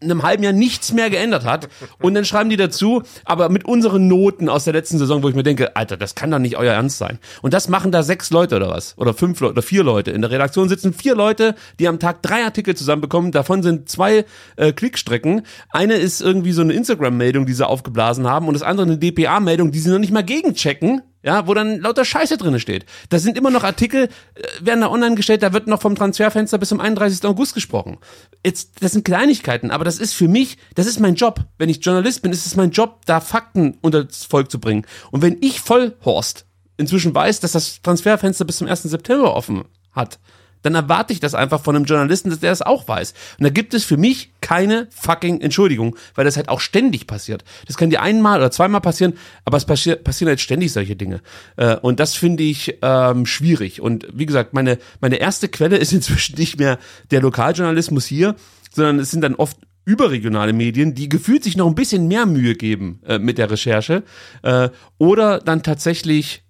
einem 0.00 0.22
halben 0.22 0.42
Jahr 0.42 0.52
nichts 0.52 0.92
mehr 0.92 1.10
geändert 1.10 1.44
hat. 1.44 1.68
Und 2.00 2.14
dann 2.14 2.24
schreiben 2.24 2.50
die 2.50 2.56
dazu, 2.56 3.02
aber 3.24 3.48
mit 3.48 3.64
unseren 3.64 4.06
Noten 4.08 4.48
aus 4.48 4.64
der 4.64 4.72
letzten 4.72 4.98
Saison, 4.98 5.22
wo 5.22 5.28
ich 5.28 5.34
mir 5.34 5.42
denke, 5.42 5.76
Alter, 5.76 5.96
das 5.96 6.14
kann 6.14 6.30
doch 6.30 6.38
nicht 6.38 6.56
euer 6.56 6.72
Ernst 6.72 6.98
sein. 6.98 7.18
Und 7.42 7.54
das 7.54 7.68
machen 7.68 7.92
da 7.92 8.02
sechs 8.02 8.30
Leute 8.30 8.56
oder 8.56 8.70
was? 8.70 8.96
Oder 8.96 9.14
fünf 9.14 9.40
Leute 9.40 9.52
oder 9.52 9.62
vier 9.62 9.82
Leute. 9.82 10.10
In 10.10 10.22
der 10.22 10.30
Redaktion 10.30 10.68
sitzen 10.68 10.92
vier 10.92 11.14
Leute, 11.14 11.54
die 11.78 11.88
am 11.88 11.98
Tag 11.98 12.22
drei 12.22 12.44
Artikel 12.44 12.76
zusammenbekommen. 12.76 13.32
Davon 13.32 13.62
sind 13.62 13.88
zwei 13.88 14.24
äh, 14.56 14.72
Klickstrecken. 14.72 15.42
Eine 15.70 15.94
ist 15.94 16.20
irgendwie 16.20 16.52
so 16.52 16.62
eine 16.62 16.72
Instagram-Meldung, 16.72 17.46
die 17.46 17.52
sie 17.52 17.66
aufgeblasen 17.66 18.26
haben. 18.26 18.48
Und 18.48 18.54
das 18.54 18.62
andere 18.62 18.86
eine 18.86 18.98
DPA-Meldung, 18.98 19.72
die 19.72 19.80
sie 19.80 19.90
noch 19.90 19.98
nicht 19.98 20.12
mal 20.12 20.22
gegenchecken 20.22 21.02
ja, 21.22 21.46
wo 21.46 21.54
dann 21.54 21.80
lauter 21.80 22.04
Scheiße 22.04 22.36
drinne 22.36 22.60
steht. 22.60 22.86
Da 23.08 23.18
sind 23.18 23.36
immer 23.36 23.50
noch 23.50 23.64
Artikel, 23.64 24.04
äh, 24.34 24.42
werden 24.60 24.80
da 24.80 24.90
online 24.90 25.16
gestellt, 25.16 25.42
da 25.42 25.52
wird 25.52 25.66
noch 25.66 25.80
vom 25.80 25.94
Transferfenster 25.94 26.58
bis 26.58 26.68
zum 26.68 26.80
31. 26.80 27.24
August 27.24 27.54
gesprochen. 27.54 27.98
Jetzt, 28.44 28.82
das 28.82 28.92
sind 28.92 29.04
Kleinigkeiten, 29.04 29.70
aber 29.70 29.84
das 29.84 29.98
ist 29.98 30.14
für 30.14 30.28
mich, 30.28 30.58
das 30.74 30.86
ist 30.86 31.00
mein 31.00 31.14
Job. 31.16 31.40
Wenn 31.58 31.68
ich 31.68 31.84
Journalist 31.84 32.22
bin, 32.22 32.32
ist 32.32 32.46
es 32.46 32.56
mein 32.56 32.70
Job, 32.70 33.00
da 33.06 33.20
Fakten 33.20 33.78
unter 33.80 34.04
das 34.04 34.24
Volk 34.24 34.50
zu 34.50 34.60
bringen. 34.60 34.86
Und 35.10 35.22
wenn 35.22 35.38
ich 35.40 35.60
Vollhorst 35.60 36.46
inzwischen 36.76 37.14
weiß, 37.14 37.40
dass 37.40 37.52
das 37.52 37.82
Transferfenster 37.82 38.44
bis 38.44 38.58
zum 38.58 38.68
1. 38.68 38.84
September 38.84 39.34
offen 39.34 39.64
hat, 39.92 40.20
dann 40.62 40.74
erwarte 40.74 41.12
ich 41.12 41.20
das 41.20 41.34
einfach 41.34 41.62
von 41.62 41.76
einem 41.76 41.84
Journalisten, 41.84 42.30
dass 42.30 42.40
der 42.40 42.50
das 42.50 42.62
auch 42.62 42.88
weiß. 42.88 43.14
Und 43.38 43.44
da 43.44 43.50
gibt 43.50 43.74
es 43.74 43.84
für 43.84 43.96
mich 43.96 44.32
keine 44.40 44.88
fucking 44.90 45.40
Entschuldigung, 45.40 45.96
weil 46.14 46.24
das 46.24 46.36
halt 46.36 46.48
auch 46.48 46.60
ständig 46.60 47.06
passiert. 47.06 47.44
Das 47.66 47.76
kann 47.76 47.90
dir 47.90 48.02
einmal 48.02 48.38
oder 48.38 48.50
zweimal 48.50 48.80
passieren, 48.80 49.14
aber 49.44 49.56
es 49.56 49.64
passi 49.64 49.96
passieren 49.96 50.28
halt 50.28 50.40
ständig 50.40 50.72
solche 50.72 50.96
Dinge. 50.96 51.20
Äh, 51.56 51.76
und 51.76 52.00
das 52.00 52.14
finde 52.14 52.42
ich 52.42 52.78
ähm, 52.82 53.26
schwierig. 53.26 53.80
Und 53.80 54.06
wie 54.12 54.26
gesagt, 54.26 54.54
meine, 54.54 54.78
meine 55.00 55.16
erste 55.16 55.48
Quelle 55.48 55.76
ist 55.76 55.92
inzwischen 55.98 56.36
nicht 56.36 56.58
mehr 56.58 56.78
der 57.10 57.20
Lokaljournalismus 57.20 58.06
hier, 58.06 58.36
sondern 58.74 58.98
es 58.98 59.10
sind 59.10 59.22
dann 59.22 59.34
oft 59.34 59.56
überregionale 59.84 60.52
Medien, 60.52 60.94
die 60.94 61.08
gefühlt 61.08 61.42
sich 61.42 61.56
noch 61.56 61.66
ein 61.66 61.74
bisschen 61.74 62.08
mehr 62.08 62.26
Mühe 62.26 62.54
geben 62.54 63.00
äh, 63.06 63.18
mit 63.18 63.38
der 63.38 63.50
Recherche 63.50 64.02
äh, 64.42 64.68
oder 64.98 65.38
dann 65.38 65.62
tatsächlich 65.62 66.44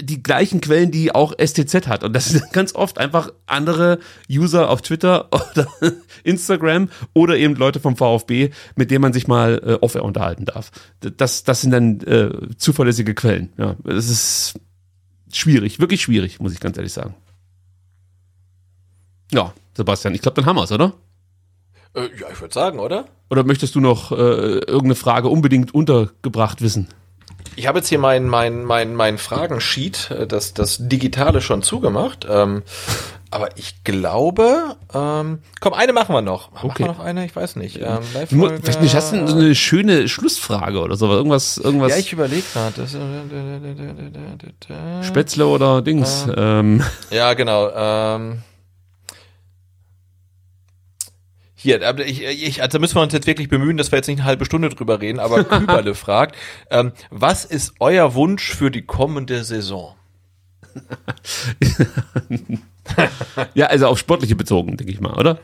die 0.00 0.22
gleichen 0.22 0.60
Quellen, 0.60 0.90
die 0.90 1.14
auch 1.14 1.34
STZ 1.38 1.88
hat. 1.88 2.04
Und 2.04 2.14
das 2.14 2.26
sind 2.30 2.52
ganz 2.52 2.74
oft 2.74 2.98
einfach 2.98 3.30
andere 3.46 3.98
User 4.30 4.70
auf 4.70 4.82
Twitter 4.82 5.28
oder 5.32 5.66
Instagram 6.22 6.88
oder 7.12 7.36
eben 7.36 7.56
Leute 7.56 7.80
vom 7.80 7.96
VfB, 7.96 8.50
mit 8.76 8.90
denen 8.90 9.02
man 9.02 9.12
sich 9.12 9.26
mal 9.26 9.60
äh, 9.64 9.72
off 9.80 9.94
unterhalten 9.94 10.44
darf. 10.44 10.70
Das, 11.00 11.44
das 11.44 11.60
sind 11.60 11.70
dann 11.70 12.00
äh, 12.02 12.56
zuverlässige 12.56 13.14
Quellen. 13.14 13.52
Ja, 13.56 13.76
es 13.84 14.08
ist 14.08 14.54
schwierig, 15.32 15.80
wirklich 15.80 16.02
schwierig, 16.02 16.40
muss 16.40 16.52
ich 16.52 16.60
ganz 16.60 16.76
ehrlich 16.76 16.92
sagen. 16.92 17.14
Ja, 19.32 19.52
Sebastian, 19.76 20.14
ich 20.14 20.22
glaube, 20.22 20.36
dann 20.36 20.46
haben 20.46 20.56
wir's, 20.56 20.70
oder? 20.70 20.94
Äh, 21.94 22.08
ja, 22.20 22.28
ich 22.32 22.40
würde 22.40 22.54
sagen, 22.54 22.78
oder? 22.78 23.06
Oder 23.30 23.42
möchtest 23.42 23.74
du 23.74 23.80
noch 23.80 24.12
äh, 24.12 24.14
irgendeine 24.14 24.94
Frage 24.94 25.28
unbedingt 25.28 25.74
untergebracht 25.74 26.60
wissen? 26.60 26.88
Ich 27.56 27.66
habe 27.66 27.78
jetzt 27.78 27.88
hier 27.88 27.98
mein, 27.98 28.26
mein, 28.28 28.64
mein, 28.64 28.94
mein 28.94 29.18
Fragensheet, 29.18 30.10
äh, 30.10 30.26
das, 30.26 30.54
das 30.54 30.78
Digitale 30.80 31.40
schon 31.40 31.62
zugemacht. 31.62 32.26
Ähm, 32.28 32.62
aber 33.30 33.56
ich 33.56 33.82
glaube, 33.82 34.76
ähm, 34.94 35.40
komm, 35.60 35.74
eine 35.74 35.92
machen 35.92 36.14
wir 36.14 36.22
noch. 36.22 36.52
Machen 36.52 36.70
okay. 36.70 36.84
wir 36.84 36.86
noch 36.86 37.00
eine? 37.00 37.24
Ich 37.26 37.34
weiß 37.34 37.56
nicht. 37.56 37.80
Ähm, 37.80 37.98
Vielleicht 38.02 38.80
nicht, 38.80 38.94
hast 38.94 39.12
du 39.12 39.26
so 39.26 39.36
eine 39.36 39.56
schöne 39.56 40.08
Schlussfrage 40.08 40.80
oder 40.80 40.94
so, 40.94 41.10
irgendwas, 41.10 41.58
irgendwas. 41.58 41.90
Ja, 41.90 41.98
ich 41.98 42.12
überlege 42.12 42.44
gerade. 42.52 42.86
Spätzle 45.02 45.48
oder 45.48 45.82
Dings. 45.82 46.28
Äh, 46.28 46.60
ähm. 46.60 46.84
Ja, 47.10 47.34
genau. 47.34 47.70
Ähm, 47.74 48.42
Hier, 51.64 51.98
ich, 52.00 52.22
ich, 52.22 52.60
also 52.60 52.78
müssen 52.78 52.96
wir 52.96 53.00
uns 53.00 53.14
jetzt 53.14 53.26
wirklich 53.26 53.48
bemühen, 53.48 53.78
dass 53.78 53.90
wir 53.90 53.96
jetzt 53.96 54.06
nicht 54.06 54.18
eine 54.18 54.26
halbe 54.26 54.44
Stunde 54.44 54.68
drüber 54.68 55.00
reden, 55.00 55.18
aber 55.18 55.44
Küberle 55.44 55.94
fragt, 55.94 56.36
ähm, 56.70 56.92
was 57.08 57.46
ist 57.46 57.76
euer 57.80 58.12
Wunsch 58.12 58.54
für 58.54 58.70
die 58.70 58.82
kommende 58.82 59.44
Saison? 59.44 59.94
ja, 63.54 63.68
also 63.68 63.86
auf 63.86 63.98
sportliche 63.98 64.36
bezogen, 64.36 64.76
denke 64.76 64.92
ich 64.92 65.00
mal, 65.00 65.14
oder? 65.14 65.38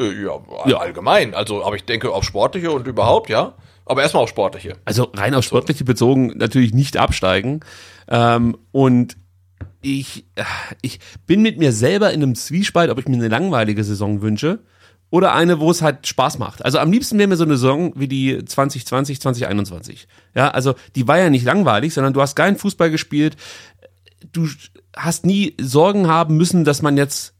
Äh, 0.00 0.20
ja, 0.20 0.32
ja, 0.66 0.78
allgemein. 0.78 1.32
Also, 1.32 1.64
aber 1.64 1.76
ich 1.76 1.84
denke 1.84 2.10
auf 2.10 2.24
sportliche 2.24 2.72
und 2.72 2.88
überhaupt, 2.88 3.30
ja. 3.30 3.54
Aber 3.86 4.02
erstmal 4.02 4.24
auf 4.24 4.30
sportliche. 4.30 4.78
Also 4.84 5.12
rein 5.14 5.36
auf 5.36 5.44
sportliche 5.44 5.84
bezogen 5.84 6.32
natürlich 6.38 6.74
nicht 6.74 6.96
absteigen. 6.96 7.60
Ähm, 8.08 8.58
und 8.72 9.16
ich, 9.80 10.24
ich 10.82 10.98
bin 11.28 11.40
mit 11.40 11.60
mir 11.60 11.70
selber 11.70 12.12
in 12.12 12.20
einem 12.20 12.34
Zwiespalt, 12.34 12.90
ob 12.90 12.98
ich 12.98 13.06
mir 13.06 13.14
eine 13.14 13.28
langweilige 13.28 13.84
Saison 13.84 14.22
wünsche 14.22 14.58
oder 15.14 15.32
eine, 15.32 15.60
wo 15.60 15.70
es 15.70 15.80
halt 15.80 16.08
Spaß 16.08 16.38
macht. 16.38 16.64
Also 16.64 16.80
am 16.80 16.90
liebsten 16.90 17.18
wäre 17.18 17.28
mir 17.28 17.36
so 17.36 17.44
eine 17.44 17.56
Saison 17.56 17.92
wie 17.94 18.08
die 18.08 18.44
2020, 18.44 19.20
2021. 19.20 20.08
Ja, 20.34 20.48
also 20.48 20.74
die 20.96 21.06
war 21.06 21.18
ja 21.18 21.30
nicht 21.30 21.44
langweilig, 21.44 21.94
sondern 21.94 22.14
du 22.14 22.20
hast 22.20 22.34
geilen 22.34 22.56
Fußball 22.56 22.90
gespielt. 22.90 23.36
Du 24.32 24.48
hast 24.96 25.24
nie 25.24 25.54
Sorgen 25.60 26.08
haben 26.08 26.36
müssen, 26.36 26.64
dass 26.64 26.82
man 26.82 26.96
jetzt 26.96 27.32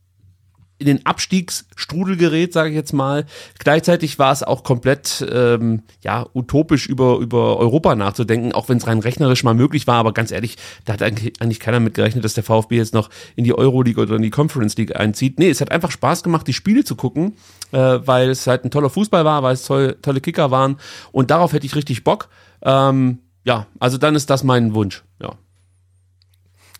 in 0.84 0.98
den 0.98 1.06
Abstiegsstrudel 1.06 2.16
gerät, 2.16 2.52
sage 2.52 2.70
ich 2.70 2.76
jetzt 2.76 2.92
mal. 2.92 3.24
Gleichzeitig 3.58 4.18
war 4.18 4.32
es 4.32 4.42
auch 4.42 4.64
komplett 4.64 5.26
ähm, 5.32 5.82
ja 6.02 6.26
utopisch 6.34 6.86
über 6.86 7.18
über 7.18 7.56
Europa 7.56 7.94
nachzudenken, 7.94 8.52
auch 8.52 8.68
wenn 8.68 8.76
es 8.76 8.86
rein 8.86 8.98
rechnerisch 8.98 9.44
mal 9.44 9.54
möglich 9.54 9.86
war. 9.86 9.96
Aber 9.96 10.12
ganz 10.12 10.30
ehrlich, 10.30 10.56
da 10.84 10.92
hat 10.92 11.02
eigentlich, 11.02 11.60
keiner 11.60 11.80
mit 11.80 11.94
gerechnet, 11.94 12.24
dass 12.24 12.34
der 12.34 12.44
VfB 12.44 12.76
jetzt 12.76 12.94
noch 12.94 13.08
in 13.36 13.44
die 13.44 13.56
Euroleague 13.56 14.02
oder 14.02 14.16
in 14.16 14.22
die 14.22 14.30
Conference 14.30 14.76
League 14.76 14.94
einzieht. 14.94 15.38
Nee, 15.38 15.48
es 15.48 15.60
hat 15.60 15.72
einfach 15.72 15.90
Spaß 15.90 16.22
gemacht, 16.22 16.46
die 16.46 16.52
Spiele 16.52 16.84
zu 16.84 16.96
gucken, 16.96 17.36
äh, 17.72 17.78
weil 17.78 18.28
es 18.30 18.46
halt 18.46 18.64
ein 18.64 18.70
toller 18.70 18.90
Fußball 18.90 19.24
war, 19.24 19.42
weil 19.42 19.54
es 19.54 19.64
toll, 19.64 19.96
tolle 20.02 20.20
Kicker 20.20 20.50
waren 20.50 20.76
und 21.12 21.30
darauf 21.30 21.52
hätte 21.52 21.66
ich 21.66 21.74
richtig 21.74 22.04
Bock. 22.04 22.28
Ähm, 22.62 23.20
ja, 23.44 23.66
also 23.78 23.98
dann 23.98 24.14
ist 24.14 24.30
das 24.30 24.44
mein 24.44 24.74
Wunsch. 24.74 25.04
Ja. 25.20 25.36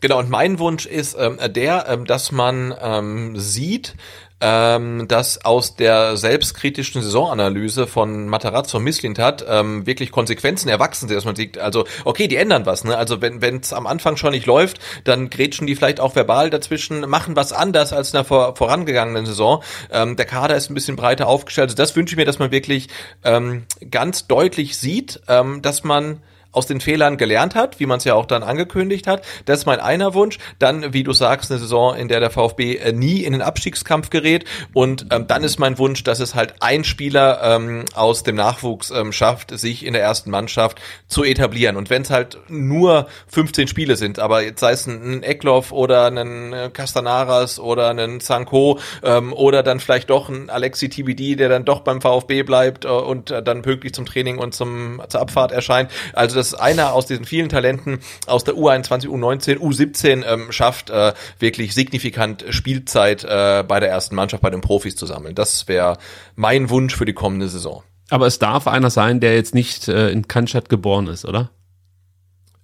Genau, 0.05 0.19
und 0.19 0.29
mein 0.29 0.59
Wunsch 0.59 0.85
ist 0.85 1.17
ähm, 1.19 1.39
der, 1.55 1.87
ähm, 1.89 2.05
dass 2.05 2.31
man 2.31 2.75
ähm, 2.79 3.39
sieht, 3.39 3.95
ähm, 4.43 5.09
dass 5.09 5.47
aus 5.47 5.77
der 5.77 6.19
selbstkritischen 6.19 7.01
Saisonanalyse 7.01 7.87
von 7.87 8.29
Matarazzo 8.29 8.81
Misslintat 8.81 9.47
ähm, 9.49 9.87
wirklich 9.87 10.13
Konsequenzen 10.13 10.69
erwachsen 10.69 11.09
sind, 11.09 11.17
dass 11.17 11.25
man 11.25 11.37
sieht, 11.37 11.57
also 11.57 11.87
okay, 12.05 12.29
die 12.29 12.37
ändern 12.37 12.67
was, 12.67 12.85
ne? 12.85 12.99
Also 12.99 13.23
wenn 13.23 13.41
wenn 13.41 13.61
es 13.61 13.73
am 13.73 13.87
Anfang 13.87 14.19
schon 14.19 14.33
nicht 14.33 14.45
läuft, 14.45 14.79
dann 15.05 15.31
grätschen 15.31 15.67
die 15.67 15.75
vielleicht 15.75 16.01
auch 16.01 16.15
verbal 16.15 16.51
dazwischen, 16.51 17.09
machen 17.09 17.35
was 17.35 17.55
anders 17.55 17.95
als 17.95 18.11
in 18.11 18.19
der 18.19 18.25
vor, 18.25 18.57
vorangegangenen 18.57 19.25
Saison. 19.25 19.63
Ähm, 19.91 20.17
der 20.17 20.27
Kader 20.27 20.55
ist 20.55 20.69
ein 20.69 20.75
bisschen 20.75 20.97
breiter 20.97 21.29
aufgestellt. 21.29 21.69
Also 21.69 21.77
das 21.77 21.97
wünsche 21.97 22.13
ich 22.13 22.19
mir, 22.19 22.27
dass 22.27 22.39
man 22.39 22.51
wirklich 22.51 22.89
ähm, 23.25 23.65
ganz 23.91 24.27
deutlich 24.27 24.77
sieht, 24.77 25.23
ähm, 25.29 25.63
dass 25.63 25.83
man 25.83 26.21
aus 26.55 26.67
den 26.67 26.81
Fehlern 26.81 27.17
gelernt 27.17 27.55
hat, 27.55 27.81
wie 27.81 27.87
man 27.87 27.99
es 27.99 28.05
ja 28.05 28.15
auch 28.15 28.27
dann 28.27 28.43
angekündigt 28.43 29.07
hat. 29.07 29.25
Das 29.45 29.61
ist 29.61 29.67
mein 29.67 29.81
einer 29.81 30.15
Wunsch. 30.15 30.39
Dann, 30.59 30.93
wie 30.93 31.03
du 31.03 31.13
sagst, 31.13 31.51
eine 31.51 31.61
Saison, 31.61 31.97
in 31.97 32.09
der 32.09 32.21
der 32.21 32.31
VfB 32.31 32.77
äh, 32.77 32.93
nie 32.93 33.23
in 33.23 33.33
den 33.33 33.43
Abstiegskampf 33.43 34.11
gerät. 34.11 34.45
Und 34.73 35.07
ähm, 35.11 35.27
dann 35.27 35.45
ist 35.45 35.59
mein 35.59 35.79
Wunsch, 35.79 36.05
dass 36.05 36.21
es 36.21 36.35
halt 36.35 36.55
ein 36.61 36.85
Spieler 36.85 37.41
ähm, 37.43 37.85
aus 37.95 38.23
dem 38.23 38.37
Nachwuchs 38.37 38.91
ähm, 38.91 39.13
schafft, 39.13 39.57
sich 39.59 39.85
in 39.85 39.93
der 39.93 40.03
ersten 40.03 40.31
Mannschaft 40.31 40.81
zu 41.09 41.25
etablieren. 41.25 41.77
Und 41.77 41.91
wenn 41.91 42.03
es 42.03 42.11
halt 42.11 42.39
nur 42.49 43.07
15 43.29 43.69
Spiele 43.69 43.97
sind, 43.97 44.19
aber 44.19 44.43
jetzt 44.43 44.61
sei 44.61 44.73
es 44.73 44.87
ein, 44.87 45.19
ein 45.19 45.23
Eckloff 45.23 45.73
oder 45.73 46.07
ein 46.07 46.73
Castanaras 46.73 47.59
oder 47.59 47.91
ein 47.91 48.21
Sanko 48.21 48.79
ähm, 49.03 49.33
oder 49.33 49.63
dann 49.63 49.81
vielleicht 49.81 50.11
doch 50.11 50.29
ein 50.29 50.51
Alexi 50.51 50.89
TBD, 50.89 51.37
der 51.37 51.49
dann 51.49 51.65
doch 51.65 51.81
beim 51.81 52.01
VfB 52.01 52.43
bleibt 52.43 52.85
äh, 52.85 52.89
und 52.89 53.31
äh, 53.31 53.43
dann 53.43 53.63
pünktlich 53.63 53.95
zum 53.95 54.07
Training 54.07 54.39
und 54.39 54.55
zum, 54.55 55.03
zur 55.09 55.21
Abfahrt 55.21 55.53
erscheint. 55.53 55.91
Also 56.13 56.37
das 56.37 56.44
einer 56.53 56.93
aus 56.93 57.07
diesen 57.07 57.25
vielen 57.25 57.49
Talenten 57.49 58.01
aus 58.27 58.45
der 58.45 58.55
U21, 58.55 59.07
U19, 59.07 59.59
U17 59.59 60.25
ähm, 60.27 60.53
schafft, 60.53 60.91
äh, 60.91 61.15
wirklich 61.39 61.73
signifikant 61.73 62.45
Spielzeit 62.51 63.25
äh, 63.25 63.65
bei 63.67 63.81
der 63.81 63.89
ersten 63.89 64.15
Mannschaft, 64.15 64.43
bei 64.43 64.51
den 64.51 64.61
Profis 64.61 64.97
zu 64.97 65.07
sammeln. 65.07 65.35
Das 65.35 65.69
wäre 65.69 65.97
mein 66.35 66.69
Wunsch 66.69 66.95
für 66.95 67.07
die 67.07 67.15
kommende 67.15 67.49
Saison. 67.49 67.83
Aber 68.11 68.27
es 68.27 68.39
darf 68.39 68.67
einer 68.67 68.91
sein, 68.91 69.21
der 69.21 69.35
jetzt 69.35 69.55
nicht 69.55 69.89
äh, 69.89 70.11
in 70.11 70.29
Cannstatt 70.29 70.69
geboren 70.69 71.07
ist, 71.07 71.25
oder? 71.25 71.51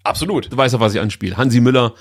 Absolut. 0.03 0.53
Du 0.53 0.57
weißt 0.57 0.75
ja, 0.75 0.81
was 0.81 0.95
ich 0.95 1.01
anspiele. 1.01 1.37
Hansi 1.37 1.61
Müller 1.61 1.95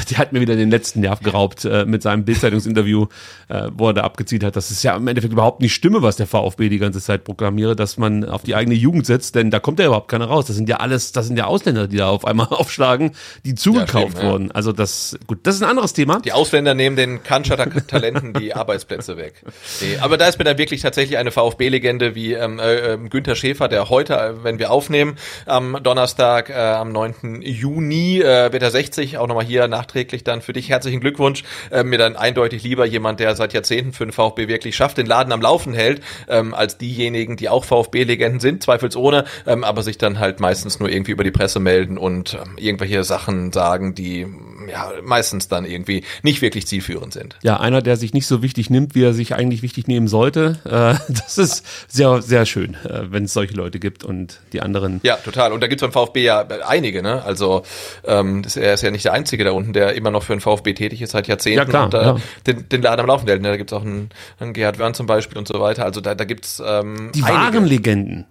der 0.10 0.18
hat 0.18 0.32
mir 0.32 0.40
wieder 0.40 0.56
den 0.56 0.70
letzten 0.70 1.00
Nerv 1.00 1.20
geraubt 1.20 1.64
äh, 1.64 1.84
mit 1.84 2.02
seinem 2.02 2.24
Bildzeitungsinterview, 2.24 3.06
äh, 3.48 3.68
wo 3.72 3.88
er 3.88 3.94
da 3.94 4.02
abgezielt 4.02 4.44
hat, 4.44 4.56
dass 4.56 4.70
es 4.70 4.82
ja 4.82 4.96
im 4.96 5.06
Endeffekt 5.06 5.32
überhaupt 5.32 5.60
nicht 5.60 5.74
stimme, 5.74 6.02
was 6.02 6.16
der 6.16 6.26
VfB 6.26 6.68
die 6.68 6.78
ganze 6.78 7.00
Zeit 7.00 7.24
programmiere, 7.24 7.76
dass 7.76 7.98
man 7.98 8.24
auf 8.24 8.42
die 8.42 8.54
eigene 8.54 8.74
Jugend 8.74 9.06
setzt, 9.06 9.34
denn 9.34 9.50
da 9.50 9.60
kommt 9.60 9.78
ja 9.78 9.86
überhaupt 9.86 10.08
keiner 10.08 10.26
raus. 10.26 10.46
Das 10.46 10.56
sind 10.56 10.68
ja 10.68 10.76
alles, 10.76 11.12
das 11.12 11.26
sind 11.26 11.36
ja 11.36 11.46
Ausländer, 11.46 11.88
die 11.88 11.96
da 11.96 12.08
auf 12.08 12.24
einmal 12.24 12.46
aufschlagen, 12.50 13.12
die 13.44 13.54
zugekauft 13.54 13.94
ja, 13.94 14.10
stimmt, 14.10 14.22
wurden. 14.22 14.46
Ja. 14.46 14.54
Also 14.54 14.72
das, 14.72 15.18
gut, 15.26 15.40
das 15.42 15.56
ist 15.56 15.62
ein 15.62 15.68
anderes 15.68 15.92
Thema. 15.92 16.20
Die 16.20 16.32
Ausländer 16.32 16.74
nehmen 16.74 16.96
den 16.96 17.22
Kantschatter 17.22 17.70
Talenten 17.86 18.32
die 18.32 18.54
Arbeitsplätze 18.54 19.16
weg. 19.16 19.42
Nee, 19.80 19.98
aber 19.98 20.16
da 20.16 20.28
ist 20.28 20.38
mir 20.38 20.44
dann 20.44 20.58
wirklich 20.58 20.80
tatsächlich 20.80 21.18
eine 21.18 21.30
VfB-Legende 21.30 22.14
wie 22.14 22.32
ähm, 22.32 22.58
äh, 22.58 22.94
ähm, 22.94 23.10
Günther 23.10 23.34
Schäfer, 23.34 23.68
der 23.68 23.88
heute, 23.88 24.14
äh, 24.14 24.44
wenn 24.44 24.58
wir 24.58 24.70
aufnehmen, 24.70 25.16
am 25.46 25.78
Donnerstag, 25.82 26.50
äh, 26.50 26.54
am 26.54 26.92
9. 26.92 27.42
Juni, 27.42 28.20
äh, 28.20 28.52
wird 28.52 28.62
er 28.62 28.70
60, 28.70 29.18
auch 29.18 29.26
nochmal 29.26 29.44
hier 29.44 29.68
nachträglich 29.82 30.22
dann 30.22 30.42
für 30.42 30.52
dich 30.52 30.68
herzlichen 30.68 31.00
Glückwunsch. 31.00 31.42
Äh, 31.70 31.82
mir 31.82 31.98
dann 31.98 32.14
eindeutig 32.16 32.62
lieber 32.62 32.86
jemand, 32.86 33.18
der 33.18 33.34
seit 33.34 33.52
Jahrzehnten 33.52 33.92
für 33.92 34.06
den 34.06 34.12
VfB 34.12 34.46
wirklich 34.46 34.76
schafft, 34.76 34.96
den 34.96 35.06
Laden 35.06 35.32
am 35.32 35.42
Laufen 35.42 35.74
hält, 35.74 36.02
ähm, 36.28 36.54
als 36.54 36.78
diejenigen, 36.78 37.36
die 37.36 37.48
auch 37.48 37.64
VfB-Legenden 37.64 38.38
sind, 38.38 38.62
zweifelsohne, 38.62 39.24
ähm, 39.46 39.64
aber 39.64 39.82
sich 39.82 39.98
dann 39.98 40.20
halt 40.20 40.38
meistens 40.38 40.78
nur 40.78 40.88
irgendwie 40.88 41.10
über 41.10 41.24
die 41.24 41.32
Presse 41.32 41.58
melden 41.58 41.98
und 41.98 42.34
ähm, 42.34 42.56
irgendwelche 42.58 43.02
Sachen 43.02 43.52
sagen, 43.52 43.94
die 43.94 44.26
ja 44.68 44.92
meistens 45.02 45.48
dann 45.48 45.64
irgendwie 45.64 46.04
nicht 46.22 46.42
wirklich 46.42 46.66
zielführend 46.66 47.12
sind. 47.12 47.36
Ja, 47.42 47.60
einer, 47.60 47.82
der 47.82 47.96
sich 47.96 48.12
nicht 48.14 48.26
so 48.26 48.42
wichtig 48.42 48.70
nimmt, 48.70 48.94
wie 48.94 49.02
er 49.02 49.12
sich 49.12 49.34
eigentlich 49.34 49.62
wichtig 49.62 49.86
nehmen 49.86 50.08
sollte. 50.08 50.58
Äh, 50.64 50.94
das 51.12 51.38
ist 51.38 51.64
sehr, 51.88 52.22
sehr 52.22 52.46
schön, 52.46 52.74
äh, 52.84 53.10
wenn 53.10 53.24
es 53.24 53.32
solche 53.32 53.54
Leute 53.54 53.78
gibt 53.78 54.04
und 54.04 54.40
die 54.52 54.60
anderen. 54.60 55.00
Ja, 55.02 55.16
total. 55.16 55.52
Und 55.52 55.60
da 55.62 55.66
gibt 55.66 55.82
es 55.82 55.88
beim 55.88 55.92
VfB 55.92 56.22
ja 56.22 56.46
einige, 56.66 57.02
ne? 57.02 57.24
Also 57.24 57.62
ähm, 58.04 58.42
das, 58.42 58.56
er 58.56 58.74
ist 58.74 58.82
ja 58.82 58.90
nicht 58.90 59.04
der 59.04 59.12
Einzige 59.12 59.44
da 59.44 59.52
unten, 59.52 59.72
der 59.72 59.94
immer 59.94 60.10
noch 60.10 60.22
für 60.22 60.34
den 60.34 60.40
VfB 60.40 60.74
tätig 60.74 61.02
ist 61.02 61.12
seit 61.12 61.28
Jahrzehnten 61.28 61.58
ja, 61.58 61.64
klar, 61.64 61.84
und 61.86 61.94
äh, 61.94 62.02
ja. 62.02 62.16
den, 62.46 62.68
den 62.68 62.82
Laden 62.82 63.00
am 63.00 63.06
Laufen 63.06 63.26
hält. 63.28 63.42
Ne? 63.42 63.48
Da 63.48 63.56
gibt's 63.56 63.72
auch 63.72 63.82
einen, 63.82 64.10
einen 64.38 64.52
Gerhard 64.52 64.78
Wörn 64.78 64.94
zum 64.94 65.06
Beispiel 65.06 65.38
und 65.38 65.48
so 65.48 65.60
weiter. 65.60 65.84
Also 65.84 66.00
da, 66.00 66.14
da 66.14 66.24
gibt's 66.24 66.62
ähm, 66.64 67.10
die 67.14 67.22
einige. 67.22 67.38
wahren 67.38 67.66
Legenden. 67.66 68.26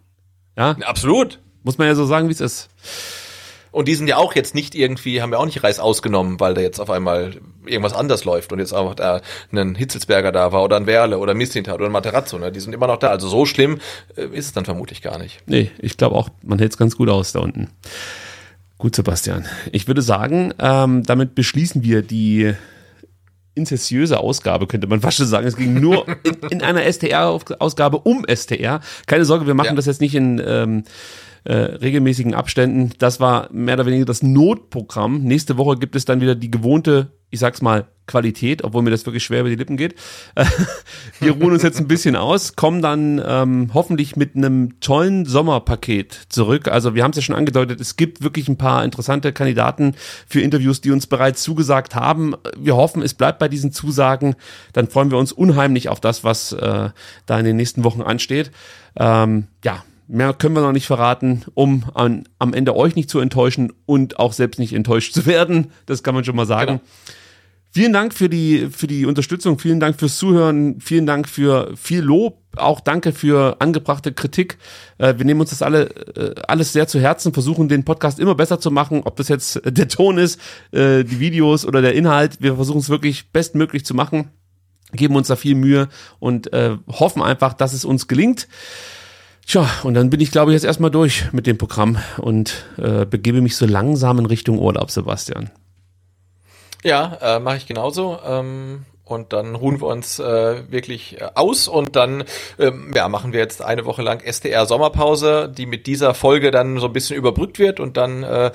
Ja, 0.58 0.76
absolut. 0.86 1.40
Muss 1.64 1.78
man 1.78 1.88
ja 1.88 1.96
so 1.96 2.06
sagen, 2.06 2.28
wie 2.28 2.34
es 2.34 2.42
ist. 2.42 2.70
Und 3.72 3.88
die 3.88 3.96
sind 3.96 4.08
ja 4.08 4.18
auch 4.18 4.36
jetzt 4.36 4.54
nicht 4.54 4.76
irgendwie, 4.76 5.22
haben 5.22 5.32
ja 5.32 5.38
auch 5.38 5.46
nicht 5.46 5.64
Reis 5.64 5.80
ausgenommen, 5.80 6.40
weil 6.42 6.54
da 6.54 6.62
jetzt 6.62 6.80
auf 6.80 6.90
einmal 6.90 7.36
irgendwas 7.66 7.94
anders 7.94 8.26
läuft 8.26 8.52
und 8.52 8.60
jetzt 8.60 8.74
auch 8.74 8.94
da 8.96 9.22
ein 9.54 9.76
Hitzelsberger 9.76 10.34
da 10.34 10.52
war 10.52 10.64
oder 10.64 10.76
ein 10.76 10.88
Werle 10.88 11.18
oder 11.18 11.34
Mistintat 11.34 11.76
oder 11.76 11.86
ein 11.86 11.92
Materazzo, 11.92 12.38
ne? 12.38 12.52
Die 12.52 12.60
sind 12.60 12.74
immer 12.74 12.88
noch 12.88 12.98
da. 12.98 13.08
Also 13.08 13.30
so 13.30 13.46
schlimm 13.46 13.80
äh, 14.18 14.26
ist 14.26 14.48
es 14.48 14.54
dann 14.54 14.66
vermutlich 14.66 15.02
gar 15.02 15.18
nicht. 15.18 15.40
Nee, 15.46 15.72
ich 15.80 15.96
glaube 15.96 16.16
auch, 16.16 16.30
man 16.44 16.60
hält 16.60 16.74
es 16.74 16.78
ganz 16.78 16.98
gut 16.98 17.10
aus 17.10 17.32
da 17.32 17.40
unten. 17.40 17.70
Gut, 18.78 18.96
Sebastian. 18.96 19.46
Ich 19.72 19.88
würde 19.88 20.02
sagen, 20.02 20.54
ähm, 20.60 21.04
damit 21.04 21.36
beschließen 21.36 21.84
wir 21.84 22.02
die 22.02 22.54
inzessiöse 23.54 24.20
Ausgabe, 24.20 24.68
könnte 24.68 24.88
man 24.88 25.02
fast 25.02 25.18
schon 25.18 25.28
sagen. 25.28 25.48
Es 25.48 25.56
ging 25.56 25.80
nur 25.80 26.08
in, 26.24 26.36
in 26.50 26.62
einer 26.62 26.92
STR-Ausgabe 26.92 28.00
um 28.00 28.26
STR. 28.28 28.82
Keine 29.06 29.24
Sorge, 29.24 29.48
wir 29.48 29.54
machen 29.54 29.68
ja. 29.68 29.76
das 29.76 29.86
jetzt 29.86 30.02
nicht 30.02 30.16
in 30.16 30.42
ähm, 30.46 30.84
äh, 31.44 31.54
regelmäßigen 31.54 32.34
Abständen. 32.34 32.92
Das 33.00 33.20
war 33.20 33.50
mehr 33.52 33.76
oder 33.76 33.86
weniger 33.86 34.06
das 34.06 34.24
Notprogramm. 34.24 35.24
Nächste 35.24 35.58
Woche 35.58 35.78
gibt 35.78 35.96
es 35.96 36.06
dann 36.06 36.22
wieder 36.22 36.36
die 36.36 36.52
gewohnte, 36.52 37.12
ich 37.30 37.40
sag's 37.40 37.62
mal, 37.62 37.88
Qualität, 38.08 38.64
obwohl 38.64 38.82
mir 38.82 38.90
das 38.90 39.06
wirklich 39.06 39.24
schwer 39.24 39.40
über 39.40 39.50
die 39.50 39.56
Lippen 39.56 39.78
geht. 39.78 39.96
wir 41.20 41.32
ruhen 41.32 41.54
uns 41.54 41.64
jetzt 41.64 41.80
ein 41.80 41.88
bisschen 41.88 42.16
aus, 42.16 42.56
kommen 42.56 42.82
dann 42.82 43.22
ähm, 43.26 43.72
hoffentlich 43.74 44.16
mit 44.16 44.36
einem 44.36 44.80
tollen 44.82 45.26
Sommerpaket 45.26 46.28
zurück. 46.30 46.68
Also 46.68 46.94
wir 46.94 47.04
haben 47.04 47.12
es 47.12 47.18
ja 47.18 47.22
schon 47.22 47.36
angedeutet, 47.36 47.80
es 47.80 47.96
gibt 47.96 48.22
wirklich 48.22 48.50
ein 48.50 48.58
paar 48.58 48.84
interessante 48.84 49.32
Kandidaten 49.32 49.96
für 50.28 50.42
Interviews, 50.42 50.82
die 50.82 50.92
uns 50.92 51.08
bereits 51.08 51.42
zugesagt 51.42 51.96
haben. 51.96 52.36
Wir 52.58 52.76
hoffen, 52.76 53.02
es 53.02 53.14
bleibt 53.14 53.40
bei 53.40 53.48
diesen 53.48 53.72
Zusagen. 53.72 54.36
Dann 54.74 54.88
freuen 54.88 55.10
wir 55.10 55.18
uns 55.18 55.32
unheimlich 55.32 55.88
auf 55.88 56.02
das, 56.02 56.24
was 56.24 56.52
äh, 56.52 56.90
da 57.26 57.40
in 57.40 57.46
den 57.46 57.56
nächsten 57.56 57.84
Wochen 57.84 58.02
ansteht. 58.02 58.52
Ähm, 58.98 59.48
ja, 59.64 59.84
Mehr 60.14 60.34
können 60.34 60.56
wir 60.56 60.62
noch 60.62 60.74
nicht 60.74 60.88
verraten, 60.88 61.44
um 61.54 61.86
an, 61.94 62.26
am 62.38 62.54
Ende 62.54 62.76
euch 62.76 62.96
nicht 62.96 63.10
zu 63.10 63.20
enttäuschen 63.20 63.72
und 63.86 64.20
auch 64.20 64.34
selbst 64.34 64.60
nicht 64.60 64.74
enttäuscht 64.74 65.14
zu 65.16 65.26
werden. 65.26 65.72
Das 65.86 66.04
kann 66.04 66.14
man 66.14 66.26
schon 66.26 66.36
mal 66.36 66.46
sagen. 66.46 66.82
Genau. 66.82 66.92
Vielen 67.74 67.94
Dank 67.94 68.14
für 68.14 68.28
die, 68.28 68.68
für 68.70 68.88
die 68.88 69.06
Unterstützung, 69.06 69.58
vielen 69.58 69.80
Dank 69.80 69.98
fürs 69.98 70.18
Zuhören, 70.18 70.82
vielen 70.82 71.06
Dank 71.06 71.30
für 71.30 71.72
viel 71.78 72.02
Lob, 72.02 72.40
auch 72.58 72.82
danke 72.82 73.14
für 73.14 73.62
angebrachte 73.62 74.12
Kritik. 74.12 74.58
Äh, 74.98 75.14
wir 75.18 75.24
nehmen 75.24 75.40
uns 75.40 75.52
das 75.52 75.62
alle, 75.62 75.86
äh, 76.18 76.36
alles 76.46 76.74
sehr 76.74 76.90
zu 76.90 77.00
Herzen, 77.00 77.32
versuchen 77.32 77.70
den 77.70 77.86
Podcast 77.86 78.20
immer 78.20 78.36
besser 78.36 78.60
zu 78.60 78.70
machen, 78.70 79.04
ob 79.06 79.16
das 79.16 79.30
jetzt 79.30 79.62
der 79.64 79.88
Ton 79.88 80.18
ist, 80.18 80.42
äh, 80.74 81.06
die 81.06 81.22
Videos 81.22 81.66
oder 81.66 81.82
der 81.82 81.96
Inhalt. 81.96 82.42
Wir 82.42 82.56
versuchen 82.56 82.80
es 82.80 82.90
wirklich 82.90 83.32
bestmöglich 83.32 83.86
zu 83.86 83.94
machen, 83.94 84.32
geben 84.92 85.16
uns 85.16 85.30
da 85.30 85.38
viel 85.38 85.56
Mühe 85.56 85.88
und 86.20 86.52
hoffen 86.52 87.22
einfach, 87.22 87.54
dass 87.54 87.72
es 87.72 87.86
uns 87.86 88.10
gelingt. 88.10 88.50
Tja, 89.46 89.70
und 89.84 89.96
dann 89.96 90.10
bin 90.10 90.22
ich, 90.22 90.32
glaube 90.32 90.52
ich, 90.52 90.54
jetzt 90.54 90.66
erstmal 90.66 90.92
durch 90.92 91.32
mit 91.34 91.48
dem 91.48 91.58
Programm 91.58 91.98
und 92.18 92.66
äh, 92.78 93.06
begebe 93.06 93.42
mich 93.42 93.56
so 93.58 93.66
langsam 93.66 94.20
in 94.20 94.26
Richtung 94.26 94.60
Urlaub, 94.60 94.92
Sebastian. 94.92 95.50
Ja, 96.84 97.18
äh, 97.22 97.40
mache 97.40 97.58
ich 97.58 97.68
genauso. 97.68 98.20
Ähm, 98.26 98.86
und 99.12 99.34
dann 99.34 99.56
ruhen 99.56 99.82
wir 99.82 99.88
uns 99.88 100.20
äh, 100.20 100.72
wirklich 100.72 101.20
äh, 101.20 101.28
aus 101.36 101.68
und 101.68 101.96
dann 101.96 102.24
ähm, 102.58 102.92
ja, 102.96 103.10
machen 103.10 103.34
wir 103.34 103.42
jetzt 103.42 103.62
eine 103.62 103.86
Woche 103.86 104.02
lang 104.02 104.22
SDR 104.22 104.66
Sommerpause, 104.66 105.52
die 105.56 105.66
mit 105.66 105.86
dieser 105.86 106.14
Folge 106.14 106.50
dann 106.50 106.80
so 106.80 106.86
ein 106.86 106.94
bisschen 106.94 107.18
überbrückt 107.18 107.60
wird 107.60 107.80
und 107.80 107.98
dann 107.98 108.24
äh, 108.24 108.52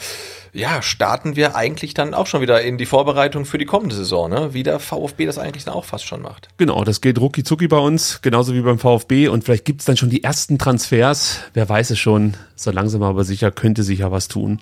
ja, 0.57 0.81
starten 0.81 1.37
wir 1.37 1.55
eigentlich 1.55 1.95
dann 1.95 2.15
auch 2.15 2.27
schon 2.27 2.41
wieder 2.41 2.63
in 2.63 2.79
die 2.79 2.87
Vorbereitung 2.87 3.45
für 3.45 3.59
die 3.59 3.67
kommende 3.67 3.95
Saison, 3.95 4.31
ne? 4.31 4.55
wie 4.55 4.63
der 4.63 4.81
VfB 4.81 5.27
das 5.27 5.39
eigentlich 5.39 5.65
dann 5.65 5.75
auch 5.75 5.85
fast 5.85 6.07
schon 6.07 6.23
macht. 6.23 6.49
Genau, 6.57 6.83
das 6.83 7.01
geht 7.01 7.21
rucki 7.21 7.45
zucki 7.45 7.69
bei 7.69 7.79
uns, 7.79 8.23
genauso 8.23 8.55
wie 8.55 8.63
beim 8.63 8.79
VfB 8.79 9.29
und 9.29 9.45
vielleicht 9.45 9.67
gibt's 9.67 9.85
dann 9.85 9.97
schon 9.97 10.11
die 10.11 10.25
ersten 10.25 10.59
Transfers, 10.59 11.41
wer 11.53 11.69
weiß 11.69 11.91
es 11.91 11.99
schon, 11.99 12.35
so 12.55 12.71
langsam 12.71 13.03
aber 13.03 13.25
sicher 13.25 13.51
könnte 13.51 13.83
sich 13.83 13.99
ja 13.99 14.11
was 14.11 14.29
tun. 14.29 14.61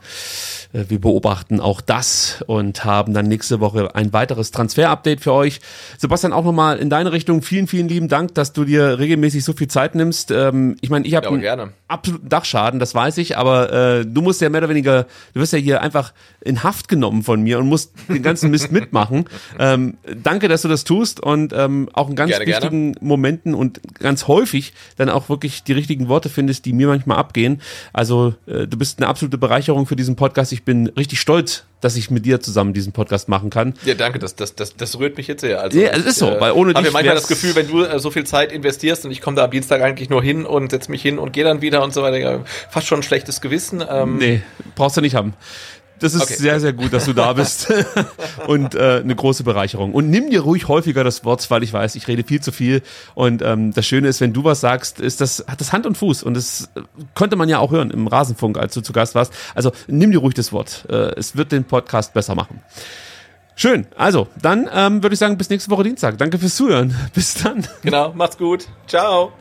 Äh, 0.73 0.85
wir 0.89 1.01
beobachten 1.01 1.61
auch 1.61 1.81
das 1.81 2.43
und 2.47 2.85
haben 2.85 3.15
dann 3.15 3.27
nächste 3.27 3.61
Woche 3.61 3.95
ein 3.95 4.13
weiteres 4.13 4.51
Transfer-Update 4.51 5.21
für 5.21 5.33
euch. 5.33 5.61
Sebastian, 5.97 6.33
auch 6.33 6.45
nochmal 6.45 6.79
in 6.79 6.91
deine 6.91 7.13
Richtung 7.13 7.43
vielen, 7.43 7.69
vielen 7.69 7.89
lieben 7.89 8.09
Dank, 8.09 8.35
dass 8.35 8.53
du 8.53 8.65
dir 8.65 8.99
regelmäßig 8.99 9.45
so 9.45 9.53
viel 9.53 9.69
Zeit 9.69 9.95
nimmst. 9.95 10.33
Ähm, 10.33 10.77
ich 10.81 10.91
meine, 10.91 11.07
ich 11.07 11.15
habe 11.15 11.39
ja, 11.39 11.69
absoluten 11.87 12.29
Dachschaden, 12.29 12.81
das 12.81 12.95
weiß 12.95 13.19
ich, 13.19 13.39
aber 13.39 13.73
äh, 13.73 14.05
du 14.05 14.21
musst 14.23 14.41
ja 14.41 14.49
mehr 14.49 14.63
oder 14.63 14.69
weniger, 14.69 15.05
du 15.33 15.41
wirst 15.41 15.53
ja 15.53 15.59
hier 15.59 15.83
einfach 15.85 16.13
in 16.41 16.63
Haft 16.63 16.89
genommen 16.89 17.23
von 17.23 17.43
mir 17.43 17.59
und 17.59 17.69
musst 17.69 17.93
den 18.09 18.23
ganzen 18.23 18.51
Mist 18.51 18.73
mitmachen. 18.73 19.27
Ähm, 19.59 19.99
danke, 20.23 20.49
dass 20.49 20.63
du 20.63 20.69
das 20.69 20.85
tust 20.85 21.21
und 21.21 21.53
ähm, 21.53 21.89
auch 21.93 22.09
in 22.09 22.17
ganz 22.17 22.31
gerne, 22.31 22.47
wichtigen 22.47 22.93
gerne. 22.93 23.07
Momenten 23.07 23.55
und 23.55 23.81
ganz 23.99 24.27
häufig 24.27 24.73
dann 24.97 25.09
auch 25.09 25.29
wirklich 25.29 25.63
die 25.63 25.73
richtigen 25.73 26.09
Worte 26.09 26.29
findest, 26.29 26.65
die 26.65 26.73
mir 26.73 26.89
manchmal 26.89 27.19
abgehen. 27.19 27.61
Also 27.93 28.35
äh, 28.47 28.67
du 28.67 28.77
bist 28.77 28.99
eine 28.99 29.07
absolute 29.07 29.39
Bereicherung 29.39 29.87
für 29.87 29.97
diesen 29.97 30.17
Podcast. 30.17 30.53
Ich 30.53 30.65
bin 30.65 30.89
richtig 30.89 31.21
stolz 31.21 31.65
dass 31.85 31.97
ich 31.97 32.11
mit 32.11 32.25
dir 32.25 32.41
zusammen 32.41 32.73
diesen 32.73 32.93
Podcast 32.93 33.29
machen 33.29 33.51
kann. 33.51 33.75
Ja, 33.85 33.93
danke, 33.93 34.19
das, 34.19 34.35
das, 34.35 34.55
das, 34.55 34.75
das 34.75 34.99
rührt 34.99 35.19
mich 35.19 35.27
jetzt 35.27 35.43
sehr. 35.43 35.61
Also, 35.61 35.79
Ja, 35.79 35.91
es 35.91 36.07
ist 36.07 36.19
so, 36.19 36.35
weil 36.39 36.53
ohne 36.53 36.73
habe 36.73 36.83
dich 36.83 36.87
ja 36.87 36.93
manchmal 36.93 37.15
das 37.15 37.29
Gefühl, 37.29 37.55
wenn 37.55 37.69
du 37.69 37.85
äh, 37.85 37.99
so 37.99 38.11
viel 38.11 38.25
Zeit 38.25 38.53
investierst 38.53 39.05
und 39.05 39.11
ich 39.11 39.21
komme 39.21 39.37
da 39.37 39.45
am 39.45 39.51
Dienstag 39.51 39.83
eigentlich 39.83 40.09
nur 40.09 40.23
hin 40.23 40.47
und 40.47 40.71
setze 40.71 40.91
mich 40.91 41.03
hin 41.03 41.19
und 41.19 41.33
gehe 41.33 41.45
dann 41.45 41.61
wieder 41.61 41.85
und 41.85 41.93
so 41.93 42.03
weiter, 42.03 42.17
ja, 42.17 42.41
fast 42.71 42.87
schon 42.87 43.01
ein 43.01 43.03
schlechtes 43.03 43.43
Gewissen. 43.43 43.85
Ähm, 43.87 44.17
Nee, 44.17 44.43
brauchst 44.75 44.97
du 44.97 45.03
nicht 45.03 45.15
haben. 45.15 45.35
Das 46.01 46.13
ist 46.15 46.23
Okay. 46.23 46.35
sehr, 46.35 46.61
sehr 46.61 46.73
gut, 46.73 46.93
dass 46.93 47.05
du 47.05 47.13
da 47.13 47.33
bist 47.33 47.73
und 48.47 48.75
äh, 48.75 49.01
eine 49.03 49.15
große 49.15 49.45
Bereicherung. 49.45 49.93
Und 49.95 50.11
nimm 50.11 50.29
dir 50.31 50.41
ruhig 50.41 50.69
häufiger 50.69 51.05
das 51.05 51.25
Wort, 51.25 51.49
weil 51.51 51.63
ich 51.63 51.73
weiß, 51.73 51.95
ich 51.95 52.09
rede 52.09 52.25
viel 52.25 52.41
zu 52.41 52.53
viel. 52.53 52.83
Und 53.15 53.43
ähm, 53.43 53.73
das 53.73 53.87
Schöne 53.87 54.09
ist, 54.09 54.21
wenn 54.21 54.33
du 54.33 54.45
was 54.45 54.61
sagst, 54.61 55.01
ist 55.01 55.21
das 55.21 55.45
hat 55.47 55.61
das 55.61 55.73
Hand 55.73 55.87
und 55.87 55.97
Fuß. 55.97 56.23
Und 56.25 56.35
das 56.35 56.71
äh, 56.75 56.81
konnte 57.15 57.37
man 57.37 57.49
ja 57.49 57.59
auch 57.59 57.71
hören 57.71 57.91
im 57.91 58.07
Rasenfunk, 58.07 58.59
als 58.59 58.75
du 58.75 58.81
zu 58.81 58.93
Gast 58.93 59.15
warst. 59.15 59.33
Also 59.55 59.73
nimm 59.87 60.11
dir 60.11 60.19
ruhig 60.19 60.35
das 60.35 60.53
Wort. 60.53 60.85
Äh, 60.89 61.15
es 61.19 61.37
wird 61.37 61.53
den 61.53 61.65
Podcast 61.65 62.13
besser 62.13 62.35
machen. 62.35 62.61
Schön. 63.57 63.87
Also 63.97 64.27
dann 64.43 64.69
ähm, 64.73 65.03
würde 65.03 65.15
ich 65.15 65.21
sagen, 65.21 65.39
bis 65.39 65.49
nächste 65.49 65.71
Woche 65.71 65.85
Dienstag. 65.85 66.19
Danke 66.19 66.39
fürs 66.39 66.57
Zuhören. 66.57 66.95
Bis 67.15 67.35
dann. 67.35 67.65
Genau, 67.83 68.13
macht's 68.13 68.37
gut. 68.37 68.67
Ciao. 68.89 69.33